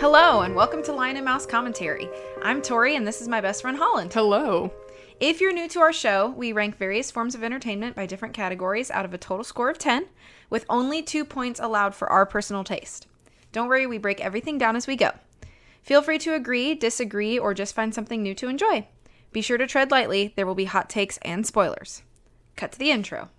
Hello, 0.00 0.42
and 0.42 0.54
welcome 0.54 0.80
to 0.84 0.92
Lion 0.92 1.16
and 1.16 1.24
Mouse 1.24 1.44
Commentary. 1.44 2.08
I'm 2.40 2.62
Tori, 2.62 2.94
and 2.94 3.04
this 3.04 3.20
is 3.20 3.26
my 3.26 3.40
best 3.40 3.62
friend 3.62 3.76
Holland. 3.76 4.12
Hello. 4.12 4.72
If 5.18 5.40
you're 5.40 5.52
new 5.52 5.68
to 5.70 5.80
our 5.80 5.92
show, 5.92 6.28
we 6.36 6.52
rank 6.52 6.76
various 6.76 7.10
forms 7.10 7.34
of 7.34 7.42
entertainment 7.42 7.96
by 7.96 8.06
different 8.06 8.32
categories 8.32 8.92
out 8.92 9.04
of 9.04 9.12
a 9.12 9.18
total 9.18 9.42
score 9.42 9.68
of 9.68 9.76
10, 9.76 10.06
with 10.50 10.64
only 10.68 11.02
two 11.02 11.24
points 11.24 11.58
allowed 11.58 11.96
for 11.96 12.08
our 12.08 12.24
personal 12.24 12.62
taste. 12.62 13.08
Don't 13.50 13.66
worry, 13.66 13.88
we 13.88 13.98
break 13.98 14.20
everything 14.20 14.56
down 14.56 14.76
as 14.76 14.86
we 14.86 14.94
go. 14.94 15.10
Feel 15.82 16.00
free 16.00 16.18
to 16.18 16.32
agree, 16.32 16.76
disagree, 16.76 17.36
or 17.36 17.52
just 17.52 17.74
find 17.74 17.92
something 17.92 18.22
new 18.22 18.36
to 18.36 18.48
enjoy. 18.48 18.86
Be 19.32 19.42
sure 19.42 19.58
to 19.58 19.66
tread 19.66 19.90
lightly, 19.90 20.32
there 20.36 20.46
will 20.46 20.54
be 20.54 20.66
hot 20.66 20.88
takes 20.88 21.18
and 21.22 21.44
spoilers. 21.44 22.02
Cut 22.54 22.70
to 22.70 22.78
the 22.78 22.92
intro. 22.92 23.30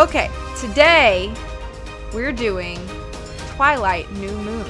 Okay, 0.00 0.30
today 0.58 1.30
we're 2.14 2.32
doing 2.32 2.78
Twilight 3.48 4.10
New 4.12 4.32
Moon, 4.32 4.64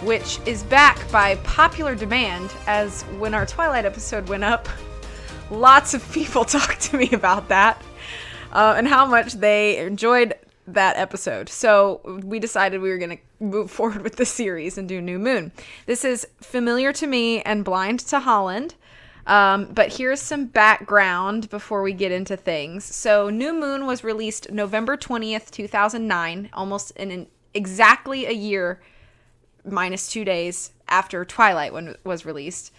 which 0.00 0.38
is 0.46 0.62
back 0.62 0.98
by 1.12 1.34
popular 1.44 1.94
demand 1.94 2.54
as 2.66 3.02
when 3.18 3.34
our 3.34 3.44
Twilight 3.44 3.84
episode 3.84 4.30
went 4.30 4.44
up, 4.44 4.66
lots 5.50 5.92
of 5.92 6.10
people 6.10 6.42
talked 6.46 6.80
to 6.84 6.96
me 6.96 7.10
about 7.12 7.48
that 7.48 7.82
uh, 8.52 8.72
and 8.78 8.88
how 8.88 9.04
much 9.04 9.34
they 9.34 9.76
enjoyed 9.76 10.32
that 10.66 10.96
episode. 10.96 11.50
So 11.50 12.00
we 12.24 12.38
decided 12.38 12.80
we 12.80 12.88
were 12.88 12.96
going 12.96 13.18
to 13.18 13.44
move 13.44 13.70
forward 13.78 14.00
with 14.00 14.16
the 14.16 14.24
series 14.24 14.78
and 14.78 14.88
do 14.88 15.02
New 15.02 15.18
Moon. 15.18 15.52
This 15.84 16.02
is 16.02 16.26
familiar 16.40 16.94
to 16.94 17.06
me 17.06 17.42
and 17.42 17.62
blind 17.62 18.00
to 18.00 18.20
Holland. 18.20 18.74
Um, 19.26 19.66
but 19.66 19.94
here's 19.94 20.22
some 20.22 20.46
background 20.46 21.50
before 21.50 21.82
we 21.82 21.92
get 21.92 22.12
into 22.12 22.36
things. 22.36 22.84
So, 22.84 23.28
New 23.28 23.52
Moon 23.52 23.84
was 23.86 24.04
released 24.04 24.52
November 24.52 24.96
20th, 24.96 25.50
2009, 25.50 26.48
almost 26.52 26.92
in 26.92 27.10
an, 27.10 27.26
exactly 27.52 28.26
a 28.26 28.32
year 28.32 28.80
minus 29.64 30.08
two 30.08 30.24
days 30.24 30.70
after 30.88 31.24
Twilight 31.24 31.72
when 31.72 31.96
was 32.04 32.24
released. 32.24 32.72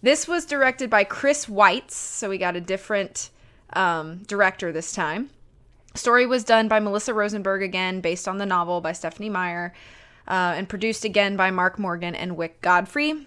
This 0.00 0.28
was 0.28 0.46
directed 0.46 0.88
by 0.88 1.02
Chris 1.02 1.46
Weitz, 1.46 1.90
so 1.90 2.28
we 2.28 2.38
got 2.38 2.54
a 2.54 2.60
different 2.60 3.30
um, 3.72 4.18
director 4.28 4.70
this 4.70 4.92
time. 4.92 5.30
Story 5.94 6.26
was 6.26 6.44
done 6.44 6.68
by 6.68 6.78
Melissa 6.78 7.12
Rosenberg 7.12 7.62
again, 7.62 8.00
based 8.00 8.28
on 8.28 8.38
the 8.38 8.46
novel 8.46 8.80
by 8.80 8.92
Stephanie 8.92 9.30
Meyer, 9.30 9.74
uh, 10.28 10.54
and 10.56 10.68
produced 10.68 11.04
again 11.04 11.36
by 11.36 11.50
Mark 11.50 11.78
Morgan 11.78 12.14
and 12.14 12.36
Wyck 12.36 12.60
Godfrey. 12.60 13.26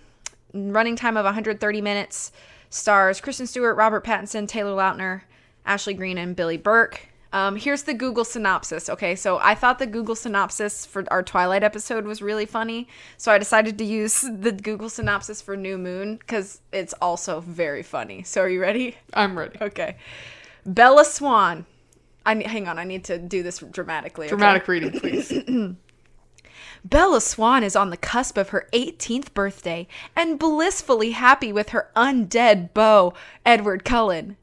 Running 0.53 0.95
time 0.95 1.17
of 1.17 1.25
130 1.25 1.81
minutes 1.81 2.31
stars 2.71 3.21
Kristen 3.21 3.45
Stewart, 3.45 3.77
Robert 3.77 4.03
Pattinson, 4.03 4.47
Taylor 4.47 4.71
Lautner, 4.75 5.21
Ashley 5.63 5.93
Greene, 5.93 6.17
and 6.17 6.35
Billy 6.35 6.57
Burke. 6.57 7.07
Um, 7.33 7.55
here's 7.55 7.83
the 7.83 7.93
Google 7.93 8.25
synopsis. 8.25 8.89
Okay, 8.89 9.15
so 9.15 9.37
I 9.41 9.55
thought 9.55 9.79
the 9.79 9.85
Google 9.85 10.15
synopsis 10.15 10.85
for 10.85 11.05
our 11.11 11.23
Twilight 11.23 11.63
episode 11.63 12.05
was 12.05 12.21
really 12.21 12.45
funny, 12.45 12.87
so 13.17 13.31
I 13.31 13.37
decided 13.37 13.77
to 13.77 13.85
use 13.85 14.21
the 14.39 14.51
Google 14.51 14.89
synopsis 14.89 15.41
for 15.41 15.55
New 15.55 15.77
Moon 15.77 16.17
because 16.17 16.61
it's 16.71 16.93
also 17.01 17.39
very 17.41 17.83
funny. 17.83 18.23
So 18.23 18.41
are 18.41 18.49
you 18.49 18.59
ready? 18.61 18.97
I'm 19.13 19.37
ready. 19.37 19.57
Okay. 19.61 19.97
Bella 20.65 21.05
Swan. 21.05 21.65
I 22.25 22.35
hang 22.35 22.67
on. 22.67 22.77
I 22.77 22.83
need 22.83 23.05
to 23.05 23.17
do 23.17 23.43
this 23.43 23.59
dramatically. 23.59 24.25
okay? 24.25 24.31
Dramatic 24.31 24.67
reading, 24.67 24.91
please. 24.99 25.31
Bella 26.83 27.21
Swan 27.21 27.63
is 27.63 27.75
on 27.75 27.91
the 27.91 27.97
cusp 27.97 28.37
of 28.37 28.49
her 28.49 28.67
18th 28.73 29.35
birthday 29.35 29.87
and 30.15 30.39
blissfully 30.39 31.11
happy 31.11 31.53
with 31.53 31.69
her 31.69 31.91
undead 31.95 32.73
beau, 32.73 33.13
Edward 33.45 33.85
Cullen. 33.85 34.35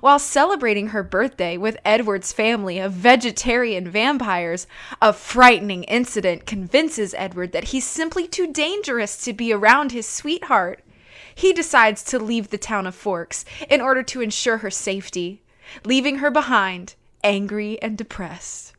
While 0.00 0.18
celebrating 0.18 0.88
her 0.88 1.02
birthday 1.02 1.58
with 1.58 1.76
Edward's 1.84 2.32
family 2.32 2.78
of 2.78 2.92
vegetarian 2.92 3.90
vampires, 3.90 4.66
a 5.02 5.12
frightening 5.12 5.84
incident 5.84 6.46
convinces 6.46 7.14
Edward 7.14 7.52
that 7.52 7.64
he's 7.64 7.86
simply 7.86 8.26
too 8.26 8.50
dangerous 8.50 9.22
to 9.24 9.34
be 9.34 9.52
around 9.52 9.92
his 9.92 10.08
sweetheart. 10.08 10.82
He 11.34 11.52
decides 11.52 12.02
to 12.04 12.18
leave 12.18 12.48
the 12.48 12.58
town 12.58 12.86
of 12.86 12.94
Forks 12.94 13.44
in 13.68 13.82
order 13.82 14.02
to 14.04 14.22
ensure 14.22 14.58
her 14.58 14.70
safety, 14.70 15.42
leaving 15.84 16.18
her 16.18 16.30
behind, 16.30 16.94
angry 17.22 17.80
and 17.82 17.98
depressed. 17.98 18.71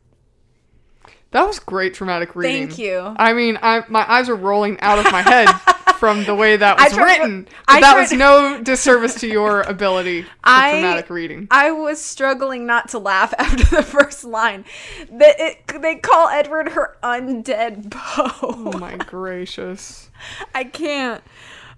That 1.34 1.48
was 1.48 1.58
great 1.58 1.94
dramatic 1.94 2.36
reading. 2.36 2.68
Thank 2.68 2.78
you. 2.78 3.12
I 3.16 3.32
mean, 3.32 3.58
I 3.60 3.82
my 3.88 4.08
eyes 4.08 4.28
are 4.28 4.36
rolling 4.36 4.78
out 4.78 5.04
of 5.04 5.10
my 5.10 5.20
head 5.20 5.48
from 5.98 6.22
the 6.26 6.34
way 6.34 6.56
that 6.56 6.78
was 6.78 6.96
written. 6.96 7.48
But 7.66 7.80
that 7.80 7.92
tried- 7.94 8.00
was 8.00 8.12
no 8.12 8.62
disservice 8.62 9.16
to 9.16 9.26
your 9.26 9.62
ability 9.62 10.22
for 10.22 10.28
I- 10.44 10.70
dramatic 10.80 11.10
reading. 11.10 11.48
I 11.50 11.72
was 11.72 12.00
struggling 12.00 12.66
not 12.66 12.88
to 12.90 13.00
laugh 13.00 13.34
after 13.38 13.64
the 13.76 13.82
first 13.82 14.22
line. 14.22 14.64
That 15.10 15.34
it, 15.40 15.82
they 15.82 15.96
call 15.96 16.28
Edward 16.28 16.68
her 16.68 16.96
undead 17.02 17.90
beau. 17.90 18.30
Oh 18.40 18.78
my 18.78 18.94
gracious. 18.96 20.10
I 20.54 20.62
can't. 20.62 21.20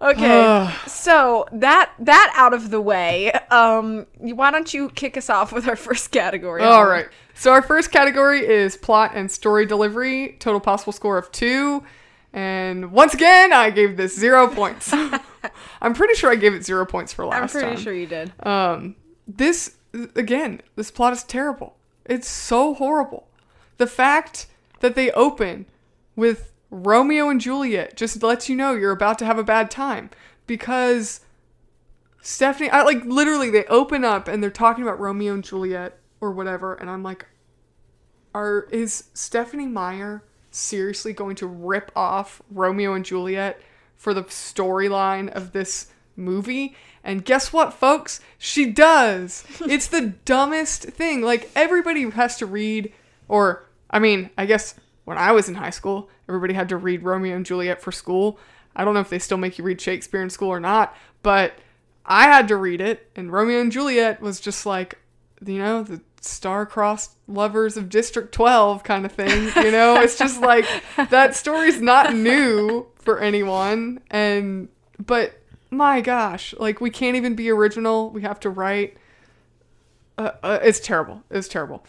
Okay, 0.01 0.71
so 0.87 1.47
that 1.53 1.93
that 1.99 2.33
out 2.37 2.53
of 2.53 2.71
the 2.71 2.81
way, 2.81 3.33
um, 3.51 4.07
why 4.19 4.51
don't 4.51 4.73
you 4.73 4.91
kick 4.91 5.17
us 5.17 5.31
off 5.31 5.53
with 5.53 5.69
our 5.69 5.77
first 5.77 6.11
category? 6.11 6.62
All 6.62 6.87
right. 6.87 7.09
So 7.34 7.53
our 7.53 7.62
first 7.62 7.91
category 7.91 8.47
is 8.47 8.77
plot 8.77 9.12
and 9.15 9.31
story 9.31 9.67
delivery. 9.67 10.37
Total 10.39 10.61
possible 10.61 10.93
score 10.93 11.19
of 11.19 11.31
two. 11.33 11.84
And 12.33 12.93
once 12.93 13.15
again, 13.15 13.53
I 13.53 13.71
gave 13.71 13.97
this 13.97 14.19
zero 14.19 14.49
points. 14.49 14.93
I'm 15.81 15.95
pretty 15.95 16.15
sure 16.15 16.31
I 16.31 16.37
gave 16.37 16.55
it 16.55 16.65
zero 16.65 16.84
points 16.84 17.13
for 17.13 17.25
last 17.25 17.37
time. 17.37 17.43
I'm 17.43 17.49
pretty 17.49 17.77
time. 17.77 17.84
sure 17.84 17.93
you 17.95 18.07
did. 18.07 18.33
Um, 18.45 18.97
this 19.27 19.77
again, 20.15 20.61
this 20.77 20.91
plot 20.91 21.13
is 21.13 21.25
terrible. 21.25 21.77
It's 22.05 22.28
so 22.28 22.75
horrible. 22.75 23.27
The 23.78 23.87
fact 23.87 24.47
that 24.81 24.95
they 24.95 25.11
open 25.13 25.67
with 26.15 26.53
Romeo 26.85 27.31
and 27.31 27.41
Juliet 27.41 27.97
just 27.97 28.23
lets 28.23 28.51
you 28.51 28.57
know 28.57 28.75
you're 28.75 28.91
about 28.93 29.19
to 29.21 29.25
have 29.25 29.39
a 29.39 29.45
bad 29.45 29.71
time 29.71 30.11
because 30.47 31.21
Stephanie, 32.21 32.69
I 32.69 32.83
like 32.83 33.03
literally 33.07 33.49
they 33.49 33.65
open 33.65 34.05
up 34.05 34.29
and 34.29 34.43
they're 34.43 34.51
talking 34.51 34.83
about 34.83 35.01
Romeo 35.01 35.33
and 35.33 35.43
Juliet 35.43 35.99
or 36.21 36.33
whatever, 36.33 36.75
and 36.75 36.91
I'm 36.91 37.03
like, 37.03 37.27
are 38.35 38.69
is 38.71 39.05
Stephanie 39.15 39.67
Meyer 39.67 40.23
seriously 40.51 41.15
going 41.15 41.37
to 41.37 41.47
rip 41.47 41.91
off 41.97 42.43
Romeo 42.51 42.93
and 42.93 43.07
Juliet 43.07 43.59
for 43.95 44.13
the 44.13 44.25
storyline 44.25 45.31
of 45.31 45.53
this 45.53 45.87
movie? 46.15 46.77
And 47.03 47.25
guess 47.25 47.55
what, 47.55 47.73
folks? 47.73 48.21
She 48.37 48.71
does. 48.71 49.45
it's 49.61 49.87
the 49.87 50.13
dumbest 50.27 50.83
thing. 50.83 51.23
Like 51.23 51.51
everybody 51.57 52.11
has 52.11 52.37
to 52.37 52.45
read, 52.45 52.93
or 53.29 53.65
I 53.89 53.99
mean, 53.99 54.29
I 54.37 54.45
guess 54.45 54.75
when 55.07 55.17
I 55.17 55.33
was 55.33 55.49
in 55.49 55.55
high 55.55 55.71
school, 55.71 56.11
everybody 56.29 56.55
had 56.55 56.69
to 56.71 56.77
read 56.77 57.03
Romeo 57.03 57.37
and 57.37 57.47
Juliet 57.47 57.81
for 57.81 57.93
school. 57.93 58.39
I 58.75 58.85
don't 58.85 58.95
know 58.95 59.01
if 59.01 59.11
they 59.11 59.19
still 59.19 59.39
make 59.39 59.59
you 59.59 59.65
read 59.65 59.81
Shakespeare 59.81 60.23
in 60.23 60.31
school 60.31 60.49
or 60.51 60.61
not, 60.61 60.97
but 61.23 61.55
I 62.05 62.25
had 62.25 62.49
to 62.49 62.57
read 62.57 62.81
it, 62.81 63.11
and 63.17 63.33
Romeo 63.33 63.61
and 63.61 63.73
Juliet 63.73 64.21
was 64.21 64.39
just 64.39 64.67
like, 64.67 64.99
you 65.45 65.59
know, 65.59 65.83
the 65.83 66.01
star-crossed 66.21 67.13
lovers 67.27 67.77
of 67.77 67.89
District 67.89 68.33
12 68.33 68.84
kind 68.84 69.05
of 69.05 69.13
thing. 69.13 69.51
You 69.57 69.71
know, 69.71 70.01
it's 70.01 70.19
just 70.19 70.41
like 70.41 70.67
that 71.11 71.34
story's 71.34 71.81
not 71.81 72.15
new 72.15 72.87
for 72.97 73.19
anyone, 73.19 74.01
and 74.11 74.69
but 75.05 75.41
my 75.71 76.01
gosh, 76.01 76.55
like 76.59 76.81
we 76.81 76.91
can't 76.91 77.17
even 77.17 77.34
be 77.34 77.51
original. 77.51 78.11
We 78.11 78.22
have 78.22 78.41
to 78.41 78.51
write. 78.51 78.97
Uh, 80.19 80.31
uh, 80.43 80.59
it's 80.63 80.81
terrible. 80.81 81.22
It's 81.31 81.49
terrible. 81.49 81.84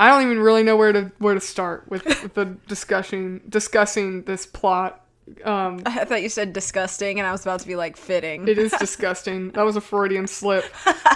I 0.00 0.08
don't 0.08 0.22
even 0.22 0.40
really 0.40 0.62
know 0.62 0.76
where 0.76 0.92
to 0.94 1.12
where 1.18 1.34
to 1.34 1.40
start 1.40 1.84
with, 1.88 2.06
with 2.06 2.32
the 2.40 2.46
discussion 2.66 3.42
discussing 3.48 4.22
this 4.22 4.46
plot. 4.46 5.04
Um, 5.44 5.82
I 5.84 6.06
thought 6.06 6.22
you 6.22 6.30
said 6.30 6.54
disgusting, 6.54 7.18
and 7.20 7.28
I 7.28 7.32
was 7.32 7.42
about 7.42 7.60
to 7.60 7.66
be 7.68 7.76
like 7.76 7.98
fitting. 7.98 8.48
it 8.48 8.56
is 8.56 8.72
disgusting. 8.80 9.50
That 9.50 9.62
was 9.62 9.76
a 9.76 9.80
Freudian 9.82 10.26
slip. 10.26 10.64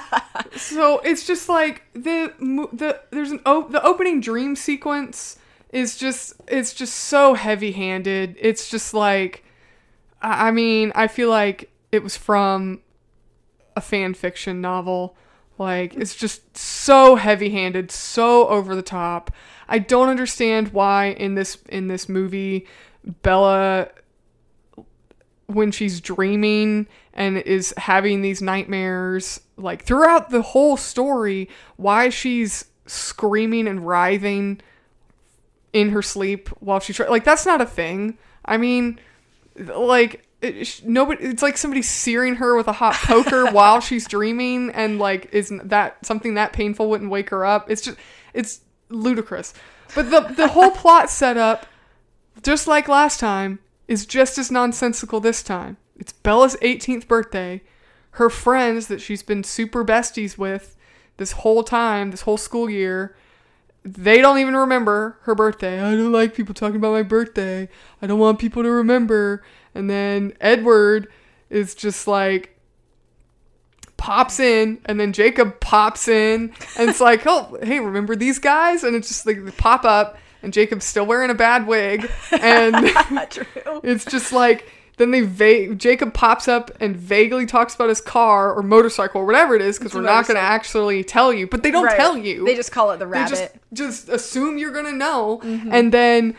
so 0.56 0.98
it's 0.98 1.26
just 1.26 1.48
like 1.48 1.82
the 1.94 2.32
the 2.72 3.00
there's 3.10 3.30
an 3.30 3.40
op- 3.46 3.72
the 3.72 3.82
opening 3.82 4.20
dream 4.20 4.54
sequence 4.54 5.38
is 5.70 5.96
just 5.96 6.34
it's 6.46 6.74
just 6.74 6.94
so 6.94 7.32
heavy-handed. 7.32 8.36
It's 8.38 8.68
just 8.68 8.92
like 8.92 9.44
I 10.20 10.50
mean, 10.50 10.92
I 10.94 11.08
feel 11.08 11.30
like 11.30 11.70
it 11.90 12.02
was 12.02 12.18
from 12.18 12.82
a 13.76 13.80
fan 13.80 14.12
fiction 14.12 14.60
novel. 14.60 15.16
Like 15.58 15.94
it's 15.94 16.14
just 16.14 16.56
so 16.56 17.16
heavy-handed, 17.16 17.90
so 17.90 18.48
over 18.48 18.74
the 18.74 18.82
top. 18.82 19.30
I 19.68 19.78
don't 19.78 20.08
understand 20.08 20.72
why 20.72 21.06
in 21.06 21.34
this 21.34 21.58
in 21.68 21.88
this 21.88 22.08
movie 22.08 22.66
Bella 23.04 23.88
when 25.46 25.70
she's 25.70 26.00
dreaming 26.00 26.86
and 27.12 27.38
is 27.38 27.74
having 27.76 28.22
these 28.22 28.40
nightmares 28.40 29.40
like 29.56 29.84
throughout 29.84 30.30
the 30.30 30.42
whole 30.42 30.76
story 30.76 31.48
why 31.76 32.08
she's 32.08 32.66
screaming 32.86 33.68
and 33.68 33.86
writhing 33.86 34.60
in 35.72 35.90
her 35.90 36.02
sleep 36.02 36.48
while 36.60 36.80
she's 36.80 36.98
like 36.98 37.24
that's 37.24 37.44
not 37.44 37.60
a 37.60 37.66
thing 37.66 38.16
i 38.44 38.56
mean 38.56 38.98
like 39.76 40.26
it, 40.44 40.82
nobody 40.84 41.24
it's 41.24 41.42
like 41.42 41.56
somebody 41.56 41.82
searing 41.82 42.36
her 42.36 42.56
with 42.56 42.68
a 42.68 42.72
hot 42.72 42.94
poker 42.94 43.46
while 43.50 43.80
she's 43.80 44.06
dreaming 44.06 44.70
and 44.70 44.98
like 44.98 45.32
is 45.32 45.52
that 45.64 46.04
something 46.04 46.34
that 46.34 46.52
painful 46.52 46.88
wouldn't 46.90 47.10
wake 47.10 47.30
her 47.30 47.44
up 47.44 47.70
it's 47.70 47.82
just 47.82 47.98
it's 48.32 48.60
ludicrous 48.90 49.54
but 49.94 50.10
the 50.10 50.20
the 50.20 50.48
whole 50.48 50.70
plot 50.82 51.08
setup 51.10 51.66
just 52.42 52.66
like 52.66 52.88
last 52.88 53.18
time 53.18 53.58
is 53.88 54.06
just 54.06 54.38
as 54.38 54.50
nonsensical 54.50 55.20
this 55.20 55.42
time 55.42 55.76
it's 55.96 56.12
bella's 56.12 56.56
18th 56.56 57.08
birthday 57.08 57.62
her 58.12 58.28
friends 58.28 58.86
that 58.88 59.00
she's 59.00 59.22
been 59.22 59.42
super 59.42 59.84
besties 59.84 60.36
with 60.36 60.76
this 61.16 61.32
whole 61.32 61.64
time 61.64 62.10
this 62.10 62.22
whole 62.22 62.36
school 62.36 62.68
year 62.68 63.16
they 63.84 64.22
don't 64.22 64.38
even 64.38 64.56
remember 64.56 65.18
her 65.22 65.34
birthday. 65.34 65.78
I 65.78 65.90
don't 65.90 66.10
like 66.10 66.34
people 66.34 66.54
talking 66.54 66.76
about 66.76 66.92
my 66.92 67.02
birthday. 67.02 67.68
I 68.00 68.06
don't 68.06 68.18
want 68.18 68.38
people 68.38 68.62
to 68.62 68.70
remember. 68.70 69.42
And 69.74 69.90
then 69.90 70.32
Edward 70.40 71.08
is 71.50 71.74
just 71.74 72.06
like 72.06 72.50
pops 73.96 74.38
in, 74.40 74.78
and 74.86 74.98
then 75.00 75.12
Jacob 75.12 75.60
pops 75.60 76.08
in, 76.08 76.52
and 76.78 76.90
it's 76.90 77.00
like, 77.00 77.22
oh, 77.26 77.58
hey, 77.62 77.80
remember 77.80 78.16
these 78.16 78.38
guys? 78.38 78.84
And 78.84 78.94
it's 78.96 79.08
just 79.08 79.26
like 79.26 79.44
they 79.44 79.50
pop 79.52 79.84
up, 79.84 80.18
and 80.42 80.52
Jacob's 80.52 80.84
still 80.84 81.06
wearing 81.06 81.30
a 81.30 81.34
bad 81.34 81.66
wig, 81.66 82.10
and 82.32 82.76
it's 83.82 84.04
just 84.04 84.32
like 84.32 84.70
then 84.96 85.10
they 85.10 85.22
va- 85.22 85.74
Jacob 85.74 86.14
pops 86.14 86.46
up 86.46 86.70
and 86.80 86.94
vaguely 86.96 87.46
talks 87.46 87.74
about 87.74 87.88
his 87.88 88.00
car 88.00 88.52
or 88.54 88.62
motorcycle 88.62 89.22
or 89.22 89.24
whatever 89.26 89.56
it 89.56 89.60
is 89.60 89.76
because 89.76 89.92
we're 89.92 90.00
not 90.00 90.24
going 90.24 90.36
to 90.36 90.40
actually 90.40 91.02
tell 91.02 91.32
you, 91.32 91.48
but 91.48 91.64
they 91.64 91.72
don't 91.72 91.86
Right. 91.86 91.96
tell 91.96 92.16
you 92.16 92.44
They 92.44 92.54
just 92.54 92.70
call 92.70 92.92
it 92.92 92.98
the 92.98 93.04
they 93.04 93.10
rabbit. 93.10 93.28
just 93.30 93.52
just 93.72 94.08
assume 94.08 94.56
you're 94.56 94.70
gonna 94.70 94.92
know 94.92 95.40
Mm-hmm. 95.42 95.70
and 95.72 95.92
then 95.92 96.36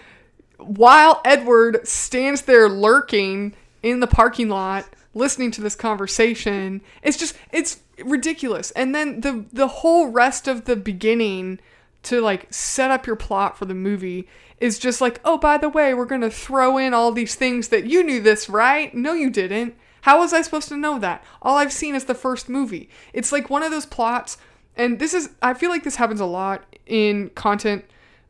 while 0.58 1.22
edward 1.26 1.88
stands 1.88 2.44
there 2.44 2.70
lurking 2.70 3.54
in 3.84 4.00
the 4.00 4.08
parking 4.08 4.50
lot 4.50 4.86
listening 5.14 5.52
to 5.52 5.62
this 5.62 5.76
conversation 5.76 6.82
it's 7.02 7.18
just 7.18 7.36
it's 7.52 7.80
ridiculous. 8.04 8.72
And 8.72 8.94
then 8.94 9.22
the 9.22 9.46
the 9.52 9.68
whole 9.68 10.08
rest 10.08 10.48
of 10.48 10.66
the 10.66 10.76
beginning 10.76 11.60
to 12.04 12.22
like 12.22 12.54
set 12.54 12.92
up 12.92 13.08
your 13.08 13.16
plot 13.16 13.58
for 13.58 13.66
the 13.66 13.74
movie 13.74 14.28
is 14.60 14.80
just 14.80 15.02
like 15.02 15.20
oh 15.26 15.38
by 15.38 15.58
the 15.58 15.70
way 15.70 15.94
we're 15.94 16.06
gonna 16.06 16.30
throw 16.30 16.78
in 16.78 16.94
all 16.94 17.12
these 17.12 17.36
things 17.36 17.70
that 17.70 17.86
you 17.86 18.04
knew 18.04 18.22
this 18.22 18.50
right? 18.50 18.94
No 18.94 19.14
you 19.14 19.30
didn't. 19.30 19.76
How 20.02 20.20
was 20.20 20.34
i 20.34 20.42
supposed 20.42 20.70
to 20.70 20.78
know 20.78 21.00
that? 21.00 21.24
All 21.42 21.58
i've 21.58 21.74
seen 21.74 21.96
is 21.96 22.06
the 22.06 22.16
first 22.16 22.50
movie. 22.50 22.90
It's 23.14 23.32
like 23.32 23.50
one 23.50 23.64
of 23.64 23.72
those 23.72 23.86
plots 23.86 24.38
and 24.76 25.00
this 25.00 25.14
is 25.14 25.30
i 25.42 25.54
feel 25.54 25.70
like 25.70 25.84
this 25.84 25.96
happens 25.96 26.20
a 26.20 26.26
lot 26.26 26.64
in 26.86 27.30
content 27.30 27.86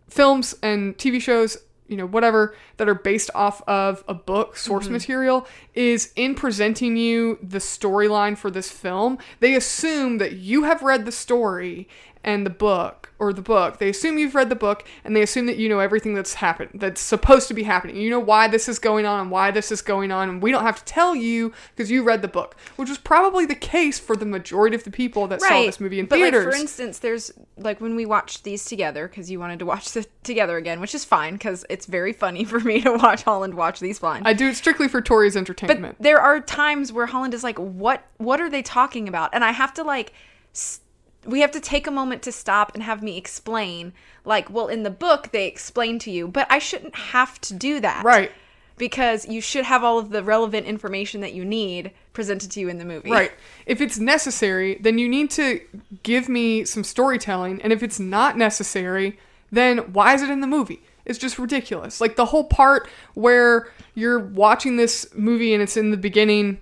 films 0.07 0.55
and 0.61 0.95
tv 0.97 1.19
shows 1.19 1.57
you 1.87 1.97
know 1.97 2.05
whatever 2.05 2.55
that 2.77 2.89
are 2.89 2.95
based 2.95 3.29
off 3.35 3.61
of 3.67 4.03
a 4.07 4.13
book 4.13 4.57
source 4.57 4.85
mm-hmm. 4.85 4.93
material 4.93 5.47
is 5.73 6.11
in 6.15 6.35
presenting 6.35 6.97
you 6.97 7.37
the 7.41 7.59
storyline 7.59 8.37
for 8.37 8.49
this 8.49 8.71
film. 8.71 9.17
They 9.39 9.55
assume 9.55 10.17
that 10.17 10.33
you 10.33 10.63
have 10.63 10.81
read 10.81 11.05
the 11.05 11.11
story 11.11 11.87
and 12.25 12.45
the 12.45 12.49
book 12.49 13.13
or 13.17 13.31
the 13.31 13.41
book 13.41 13.77
they 13.77 13.87
assume 13.87 14.17
you've 14.17 14.35
read 14.35 14.49
the 14.49 14.55
book 14.55 14.85
and 15.05 15.15
they 15.15 15.21
assume 15.21 15.45
that 15.45 15.55
you 15.55 15.69
know 15.69 15.79
everything 15.79 16.13
that's 16.13 16.33
happened 16.33 16.69
that's 16.73 16.99
supposed 16.99 17.47
to 17.47 17.53
be 17.53 17.63
happening 17.63 17.95
you 17.95 18.09
know 18.09 18.19
why 18.19 18.47
this 18.49 18.67
is 18.67 18.77
going 18.79 19.05
on 19.05 19.21
and 19.21 19.31
why 19.31 19.51
this 19.51 19.71
is 19.71 19.81
going 19.81 20.11
on 20.11 20.27
and 20.27 20.41
we 20.41 20.51
don't 20.51 20.63
have 20.63 20.77
to 20.77 20.83
tell 20.83 21.15
you 21.15 21.53
because 21.73 21.89
you 21.89 22.03
read 22.03 22.21
the 22.21 22.27
book 22.27 22.57
which 22.75 22.89
was 22.89 22.97
probably 22.97 23.45
the 23.45 23.55
case 23.55 23.99
for 23.99 24.17
the 24.17 24.25
majority 24.25 24.75
of 24.75 24.83
the 24.83 24.91
people 24.91 25.27
that 25.27 25.39
saw 25.41 25.61
this 25.61 25.79
movie 25.79 25.99
in 25.99 26.07
but 26.07 26.17
theaters 26.17 26.45
like 26.45 26.53
for 26.53 26.59
instance, 26.59 26.99
there's 26.99 27.31
like 27.57 27.79
when 27.79 27.95
we 27.95 28.05
watched 28.05 28.43
these 28.43 28.65
together 28.65 29.07
because 29.07 29.31
you 29.31 29.39
wanted 29.39 29.59
to 29.59 29.65
watch 29.65 29.93
this 29.93 30.07
together 30.23 30.57
again, 30.57 30.81
which 30.81 30.93
is 30.95 31.05
fine 31.05 31.33
because 31.33 31.63
it's 31.69 31.85
very 31.85 32.11
funny 32.11 32.43
for 32.43 32.59
me 32.59 32.81
to 32.81 32.91
watch 32.93 33.23
Holland 33.23 33.53
watch 33.53 33.79
these 33.79 33.99
blind. 33.99 34.27
i 34.27 34.33
do 34.33 34.47
it 34.49 34.55
strictly 34.55 34.87
for 34.87 35.01
tori's 35.01 35.37
entertainment. 35.37 35.95
but 35.97 36.03
there 36.03 36.19
are 36.19 36.41
times 36.41 36.91
where 36.91 37.05
Holland 37.05 37.33
is 37.33 37.43
like, 37.43 37.57
"What? 37.57 38.03
What 38.17 38.41
are 38.41 38.49
they 38.49 38.61
talking 38.61 39.07
about?" 39.07 39.29
And 39.33 39.43
I 39.43 39.51
have 39.51 39.73
to 39.75 39.83
like, 39.83 40.11
s- 40.53 40.81
we 41.25 41.41
have 41.41 41.51
to 41.51 41.59
take 41.59 41.87
a 41.87 41.91
moment 41.91 42.21
to 42.23 42.31
stop 42.31 42.73
and 42.73 42.83
have 42.83 43.03
me 43.03 43.17
explain. 43.17 43.93
Like, 44.23 44.49
well, 44.49 44.67
in 44.67 44.83
the 44.83 44.89
book 44.89 45.31
they 45.31 45.47
explain 45.47 45.99
to 45.99 46.11
you, 46.11 46.27
but 46.27 46.47
I 46.49 46.59
shouldn't 46.59 46.95
have 46.95 47.39
to 47.41 47.53
do 47.53 47.79
that, 47.79 48.03
Right. 48.03 48.31
Because 48.77 49.25
you 49.25 49.39
should 49.39 49.63
have 49.63 49.85
all 49.85 49.97
of 49.99 50.09
the 50.09 50.21
relevant 50.21 50.67
information 50.67 51.21
that 51.21 51.31
you 51.33 51.45
need 51.45 51.91
presented 52.11 52.51
to 52.51 52.59
you 52.59 52.67
in 52.67 52.77
the 52.77 52.83
movie. 52.83 53.09
Right. 53.09 53.31
If 53.65 53.79
it's 53.79 53.97
necessary, 53.97 54.77
then 54.81 54.97
you 54.97 55.07
need 55.07 55.31
to 55.31 55.61
give 56.03 56.27
me 56.27 56.65
some 56.65 56.83
storytelling. 56.83 57.61
And 57.61 57.71
if 57.71 57.81
it's 57.81 58.01
not 58.01 58.37
necessary, 58.37 59.17
then 59.49 59.77
why 59.93 60.13
is 60.13 60.21
it 60.21 60.29
in 60.29 60.41
the 60.41 60.47
movie? 60.47 60.83
It's 61.05 61.19
just 61.19 61.39
ridiculous. 61.39 62.01
Like 62.01 62.17
the 62.17 62.25
whole 62.25 62.43
part 62.43 62.89
where 63.13 63.71
you're 63.93 64.19
watching 64.19 64.75
this 64.75 65.07
movie 65.15 65.53
and 65.53 65.63
it's 65.63 65.77
in 65.77 65.91
the 65.91 65.97
beginning 65.97 66.59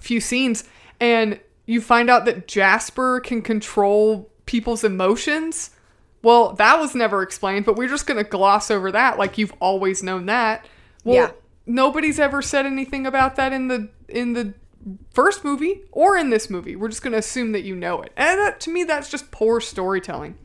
few 0.00 0.20
scenes 0.20 0.64
and 0.98 1.38
you 1.66 1.80
find 1.80 2.10
out 2.10 2.24
that 2.26 2.46
Jasper 2.48 3.20
can 3.20 3.42
control 3.42 4.30
people's 4.46 4.84
emotions. 4.84 5.70
Well, 6.22 6.52
that 6.54 6.78
was 6.78 6.94
never 6.94 7.22
explained, 7.22 7.66
but 7.66 7.76
we're 7.76 7.88
just 7.88 8.06
going 8.06 8.22
to 8.22 8.28
gloss 8.28 8.70
over 8.70 8.90
that 8.92 9.18
like 9.18 9.36
you've 9.38 9.52
always 9.60 10.02
known 10.02 10.26
that. 10.26 10.66
Well, 11.04 11.16
Yeah. 11.16 11.30
nobody's 11.66 12.18
ever 12.18 12.40
said 12.42 12.66
anything 12.66 13.06
about 13.06 13.36
that 13.36 13.52
in 13.52 13.68
the 13.68 13.88
in 14.08 14.32
the 14.34 14.54
first 15.12 15.44
movie 15.44 15.82
or 15.92 16.16
in 16.16 16.28
this 16.30 16.50
movie. 16.50 16.76
We're 16.76 16.88
just 16.88 17.02
going 17.02 17.12
to 17.12 17.18
assume 17.18 17.52
that 17.52 17.62
you 17.62 17.74
know 17.74 18.02
it. 18.02 18.12
And 18.16 18.38
that, 18.40 18.60
to 18.60 18.70
me 18.70 18.84
that's 18.84 19.10
just 19.10 19.30
poor 19.30 19.60
storytelling. 19.60 20.36